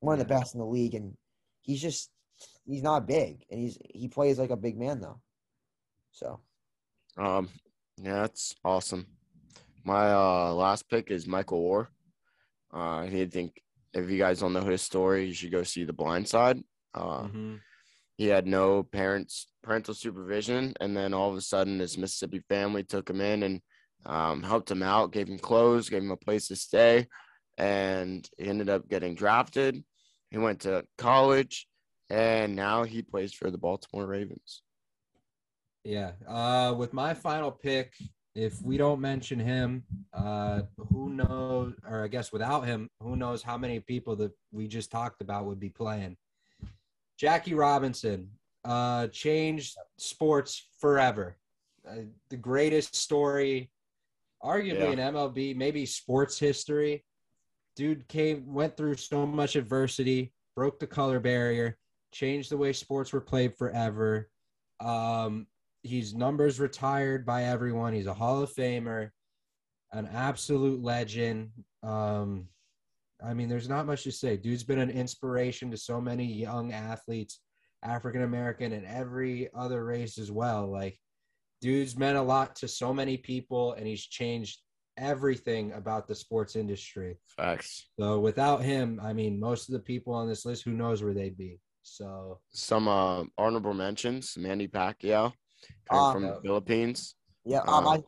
one 0.00 0.12
of 0.12 0.18
the 0.18 0.24
best 0.32 0.54
in 0.54 0.60
the 0.60 0.66
league. 0.66 0.94
And 0.94 1.16
he's 1.62 1.82
just 1.82 2.10
he's 2.66 2.82
not 2.82 3.08
big, 3.08 3.44
and 3.50 3.60
he's 3.60 3.78
he 3.94 4.08
plays 4.08 4.38
like 4.38 4.50
a 4.50 4.56
big 4.56 4.78
man 4.78 5.00
though. 5.00 5.20
So 6.12 6.40
Um, 7.16 7.48
yeah, 7.96 8.20
that's 8.20 8.54
awesome. 8.64 9.06
My 9.84 10.12
uh 10.12 10.52
last 10.52 10.88
pick 10.88 11.10
is 11.10 11.26
Michael 11.26 11.68
Oher. 11.68 11.86
Uh, 12.72 12.98
I 13.00 13.28
think 13.32 13.60
if 13.92 14.10
you 14.10 14.18
guys 14.18 14.40
don't 14.40 14.52
know 14.52 14.64
his 14.64 14.82
story, 14.82 15.26
you 15.26 15.32
should 15.34 15.52
go 15.52 15.62
see 15.62 15.84
The 15.84 15.92
Blind 15.92 16.28
Side. 16.28 16.62
Uh, 16.94 17.24
Mhm. 17.24 17.60
he 18.16 18.26
had 18.26 18.46
no 18.46 18.82
parents 18.82 19.52
parental 19.62 19.94
supervision, 19.94 20.74
and 20.80 20.96
then 20.96 21.12
all 21.14 21.30
of 21.30 21.36
a 21.36 21.40
sudden, 21.40 21.78
his 21.80 21.98
Mississippi 21.98 22.40
family 22.48 22.82
took 22.84 23.08
him 23.08 23.20
in 23.20 23.42
and 23.42 23.62
um, 24.06 24.42
helped 24.42 24.70
him 24.70 24.82
out, 24.82 25.12
gave 25.12 25.28
him 25.28 25.38
clothes, 25.38 25.90
gave 25.90 26.02
him 26.02 26.10
a 26.10 26.16
place 26.16 26.48
to 26.48 26.56
stay, 26.56 27.06
and 27.58 28.28
he 28.38 28.46
ended 28.46 28.70
up 28.70 28.88
getting 28.88 29.14
drafted. 29.14 29.84
He 30.30 30.38
went 30.38 30.60
to 30.62 30.86
college, 30.96 31.68
and 32.08 32.56
now 32.56 32.84
he 32.84 33.02
plays 33.02 33.34
for 33.34 33.50
the 33.50 33.58
Baltimore 33.58 34.06
Ravens. 34.06 34.62
Yeah. 35.84 36.12
Uh, 36.26 36.74
with 36.76 36.92
my 36.92 37.14
final 37.14 37.50
pick, 37.50 37.92
if 38.34 38.62
we 38.62 38.76
don't 38.76 39.00
mention 39.00 39.38
him, 39.38 39.84
uh, 40.12 40.62
who 40.90 41.10
knows? 41.10 41.74
Or 41.88 42.04
I 42.04 42.08
guess 42.08 42.32
without 42.32 42.66
him, 42.66 42.88
who 43.00 43.16
knows 43.16 43.42
how 43.42 43.58
many 43.58 43.80
people 43.80 44.16
that 44.16 44.32
we 44.52 44.68
just 44.68 44.90
talked 44.90 45.20
about 45.20 45.46
would 45.46 45.60
be 45.60 45.68
playing? 45.68 46.16
Jackie 47.18 47.54
Robinson 47.54 48.30
uh, 48.64 49.08
changed 49.08 49.76
sports 49.98 50.68
forever. 50.78 51.36
Uh, 51.88 52.02
the 52.28 52.36
greatest 52.36 52.94
story, 52.94 53.70
arguably 54.42 54.92
in 54.92 54.98
MLB, 54.98 55.56
maybe 55.56 55.84
sports 55.86 56.38
history. 56.38 57.04
Dude 57.76 58.06
came, 58.08 58.52
went 58.52 58.76
through 58.76 58.96
so 58.96 59.26
much 59.26 59.56
adversity, 59.56 60.32
broke 60.54 60.78
the 60.78 60.86
color 60.86 61.20
barrier, 61.20 61.78
changed 62.12 62.50
the 62.50 62.56
way 62.56 62.72
sports 62.72 63.12
were 63.12 63.20
played 63.20 63.54
forever. 63.54 64.28
Um, 64.80 65.46
he's 65.82 66.14
numbers 66.14 66.60
retired 66.60 67.24
by 67.24 67.44
everyone. 67.44 67.92
He's 67.92 68.06
a 68.06 68.14
Hall 68.14 68.42
of 68.42 68.52
Famer, 68.52 69.10
an 69.92 70.08
absolute 70.12 70.82
legend. 70.82 71.50
Um, 71.82 72.48
I 73.24 73.34
mean, 73.34 73.48
there's 73.48 73.68
not 73.68 73.86
much 73.86 74.04
to 74.04 74.12
say. 74.12 74.36
Dude's 74.36 74.64
been 74.64 74.78
an 74.78 74.90
inspiration 74.90 75.70
to 75.70 75.76
so 75.76 76.00
many 76.00 76.24
young 76.24 76.72
athletes, 76.72 77.40
African 77.82 78.22
American 78.22 78.72
and 78.72 78.86
every 78.86 79.48
other 79.54 79.84
race 79.84 80.18
as 80.18 80.30
well. 80.30 80.70
Like, 80.70 80.98
dude's 81.60 81.96
meant 81.96 82.16
a 82.18 82.22
lot 82.22 82.56
to 82.56 82.68
so 82.68 82.92
many 82.92 83.16
people, 83.16 83.72
and 83.74 83.86
he's 83.86 84.06
changed 84.06 84.60
everything 84.96 85.72
about 85.72 86.06
the 86.06 86.14
sports 86.14 86.56
industry. 86.56 87.18
Facts. 87.36 87.88
So 87.98 88.20
without 88.20 88.62
him, 88.62 89.00
I 89.02 89.12
mean, 89.12 89.40
most 89.40 89.68
of 89.68 89.72
the 89.72 89.80
people 89.80 90.14
on 90.14 90.28
this 90.28 90.44
list, 90.44 90.64
who 90.64 90.72
knows 90.72 91.02
where 91.02 91.14
they'd 91.14 91.36
be. 91.36 91.58
So 91.82 92.40
Some 92.50 92.88
uh, 92.88 93.24
honorable 93.38 93.74
mentions: 93.74 94.36
Manny 94.36 94.68
Pacquiao, 94.68 95.32
coming 95.88 96.02
Ah. 96.02 96.12
from 96.12 96.22
the 96.22 96.40
Philippines. 96.42 97.14
yeah, 97.44 97.60
um, 97.68 97.86
Uh, 97.86 97.90
I, 97.98 98.04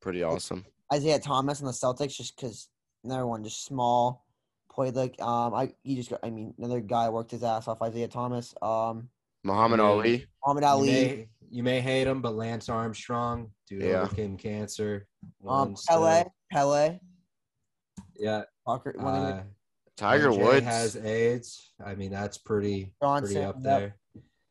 Pretty 0.00 0.22
awesome. 0.22 0.64
Isaiah 0.92 1.18
Thomas 1.18 1.58
and 1.60 1.68
the 1.68 1.72
Celtics, 1.72 2.14
just 2.16 2.36
because 2.36 2.68
another 3.04 3.26
one, 3.26 3.42
just 3.44 3.64
small, 3.64 4.24
played 4.70 4.94
like 4.94 5.20
um, 5.20 5.52
I 5.54 5.74
he 5.82 5.96
just 5.96 6.10
got, 6.10 6.20
I 6.22 6.30
mean 6.30 6.54
another 6.58 6.80
guy 6.80 7.08
worked 7.08 7.32
his 7.32 7.42
ass 7.42 7.66
off. 7.68 7.82
Isaiah 7.82 8.06
Thomas, 8.08 8.54
um, 8.62 9.08
Muhammad 9.44 9.80
Yeah. 9.80 9.86
Ali. 9.86 10.26
Muhammad 10.44 10.62
you 10.62 10.68
Ali, 10.68 10.86
may, 10.88 11.28
you 11.50 11.62
may 11.64 11.80
hate 11.80 12.06
him, 12.06 12.22
but 12.22 12.34
Lance 12.36 12.68
Armstrong, 12.68 13.50
dude 13.66 13.82
Yeah. 13.82 14.02
overcame 14.02 14.36
cancer. 14.36 15.06
um, 15.42 15.46
won 15.46 15.76
still. 15.76 15.98
Pele, 15.98 16.24
Pele, 16.52 17.00
Yeah. 18.16 18.44
Parker, 18.64 18.94
one 18.96 19.14
Uh, 19.14 19.44
Tiger 19.96 20.28
MJ 20.30 20.38
Woods. 20.44 20.66
has 20.66 20.96
AIDS. 20.96 21.72
I 21.84 21.94
mean, 21.96 22.10
that's 22.12 22.38
pretty 22.38 22.94
Johnson, 23.02 23.34
pretty 23.34 23.44
up 23.44 23.56
yep. 23.64 23.64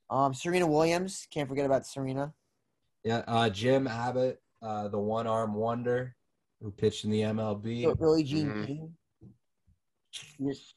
There. 0.10 0.18
Um, 0.18 0.34
Serena 0.34 0.68
Williams. 0.68 1.28
Can't 1.32 1.48
forget 1.50 1.66
about 1.66 1.86
Serena. 1.86 2.34
Yeah, 3.04 3.24
uh, 3.28 3.50
Jim 3.50 3.88
Abbott, 3.88 4.42
uh, 4.62 4.88
the 4.90 5.00
one 5.00 5.28
arm 5.28 5.54
wonder 5.54 6.16
who 6.62 6.72
pitched 6.72 7.06
in 7.06 7.12
the 7.12 7.22
MLB. 7.22 7.84
So, 7.84 7.96
Billie 7.96 8.24
Jean 8.24 8.50
Mhm. 8.50 8.92
Yes. 10.40 10.74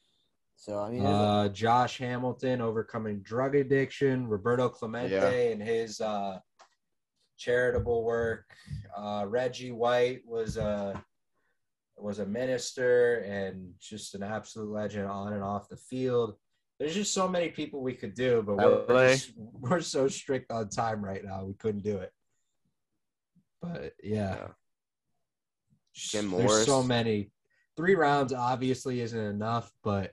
So 0.55 0.77
I 0.79 0.91
mean, 0.91 1.03
there's 1.03 1.15
a- 1.15 1.17
Uh, 1.17 1.49
Josh 1.49 1.97
Hamilton 1.97 2.61
overcoming 2.61 3.21
drug 3.21 3.55
addiction. 3.55 4.27
Roberto 4.27 4.69
Clemente 4.69 5.15
Yeah. 5.15 5.51
and 5.51 5.61
his 5.61 5.99
uh, 5.99 6.39
charitable 7.37 8.03
work. 8.03 8.45
Uh, 8.95 9.25
Reggie 9.27 9.71
White 9.71 10.25
was 10.25 10.57
a 10.57 11.03
was 11.97 12.17
a 12.19 12.25
minister 12.25 13.19
and 13.19 13.75
just 13.79 14.15
an 14.15 14.23
absolute 14.23 14.71
legend 14.71 15.07
on 15.07 15.33
and 15.33 15.43
off 15.43 15.69
the 15.69 15.77
field. 15.77 16.35
There's 16.81 16.95
just 16.95 17.13
so 17.13 17.27
many 17.27 17.49
people 17.49 17.83
we 17.83 17.93
could 17.93 18.15
do, 18.15 18.41
but 18.43 18.57
we're, 18.57 18.85
LA. 18.87 19.09
just- 19.11 19.33
we're 19.37 19.81
so 19.81 20.07
strict 20.07 20.51
on 20.51 20.67
time 20.67 21.05
right 21.05 21.23
now. 21.23 21.43
We 21.45 21.53
couldn't 21.53 21.83
do 21.83 21.97
it. 21.97 22.11
But 23.61 23.93
yeah, 24.03 24.35
Yeah. 24.35 24.47
Just- 25.93 26.11
Jim 26.11 26.31
there's 26.31 26.65
so 26.65 26.81
many. 26.81 27.29
Three 27.77 27.93
rounds 27.93 28.33
obviously 28.33 28.99
isn't 29.01 29.19
enough, 29.19 29.71
but 29.83 30.11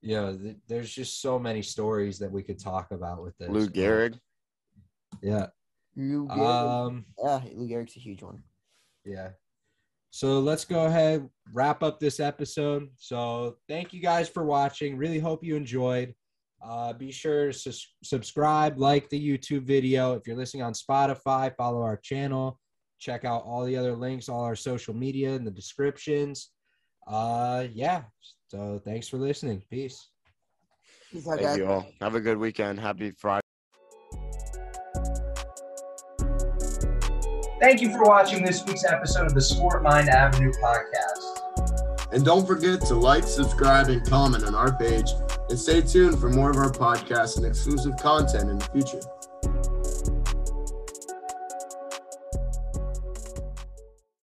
you 0.00 0.14
know, 0.14 0.36
th- 0.36 0.58
there's 0.68 0.94
just 0.94 1.20
so 1.20 1.40
many 1.40 1.60
stories 1.60 2.20
that 2.20 2.30
we 2.30 2.44
could 2.44 2.60
talk 2.60 2.92
about 2.92 3.20
with 3.20 3.36
this. 3.38 3.48
Lou 3.50 3.68
Gehrig. 3.68 4.16
Yeah. 5.20 5.48
Lou 5.96 6.28
Gehrig. 6.28 6.86
Um. 6.86 7.04
yeah, 7.18 7.40
Lou 7.52 7.66
Gehrig's 7.68 7.96
a 7.96 8.00
huge 8.00 8.22
one. 8.22 8.44
Yeah. 9.04 9.30
So 10.10 10.40
let's 10.40 10.64
go 10.64 10.86
ahead 10.86 11.28
wrap 11.52 11.82
up 11.82 12.00
this 12.00 12.20
episode. 12.20 12.88
So 12.96 13.56
thank 13.68 13.92
you 13.92 14.00
guys 14.00 14.28
for 14.28 14.44
watching. 14.44 14.96
Really 14.96 15.18
hope 15.18 15.44
you 15.44 15.56
enjoyed. 15.56 16.14
Uh, 16.62 16.92
be 16.92 17.10
sure 17.10 17.46
to 17.46 17.52
sus- 17.52 17.94
subscribe, 18.04 18.78
like 18.78 19.08
the 19.08 19.20
YouTube 19.20 19.64
video. 19.64 20.14
If 20.14 20.26
you're 20.26 20.36
listening 20.36 20.62
on 20.62 20.74
Spotify, 20.74 21.54
follow 21.56 21.82
our 21.82 21.96
channel. 21.96 22.58
Check 22.98 23.24
out 23.24 23.44
all 23.44 23.64
the 23.64 23.76
other 23.76 23.96
links, 23.96 24.28
all 24.28 24.42
our 24.42 24.56
social 24.56 24.94
media 24.94 25.30
in 25.30 25.44
the 25.44 25.50
descriptions. 25.50 26.50
Uh, 27.06 27.66
yeah. 27.72 28.02
So 28.48 28.80
thanks 28.84 29.08
for 29.08 29.16
listening. 29.16 29.62
Peace. 29.70 30.10
Peace 31.10 31.24
Thank 31.24 31.58
you 31.58 31.66
all. 31.66 31.86
Have 32.00 32.14
a 32.14 32.20
good 32.20 32.36
weekend. 32.36 32.78
Happy 32.78 33.10
Friday. 33.12 33.40
Thank 37.60 37.82
you 37.82 37.90
for 37.90 38.04
watching 38.04 38.42
this 38.42 38.64
week's 38.64 38.86
episode 38.86 39.26
of 39.26 39.34
the 39.34 39.40
Sport 39.42 39.82
Mind 39.82 40.08
Avenue 40.08 40.50
podcast. 40.64 42.06
And 42.10 42.24
don't 42.24 42.46
forget 42.46 42.80
to 42.86 42.94
like, 42.94 43.24
subscribe, 43.24 43.88
and 43.88 44.02
comment 44.08 44.44
on 44.44 44.54
our 44.54 44.74
page. 44.74 45.10
And 45.50 45.58
stay 45.58 45.82
tuned 45.82 46.18
for 46.18 46.30
more 46.30 46.50
of 46.50 46.56
our 46.56 46.72
podcasts 46.72 47.36
and 47.36 47.44
exclusive 47.44 47.98
content 47.98 48.48
in 48.48 48.58
the 48.58 48.64
future. 48.64 49.00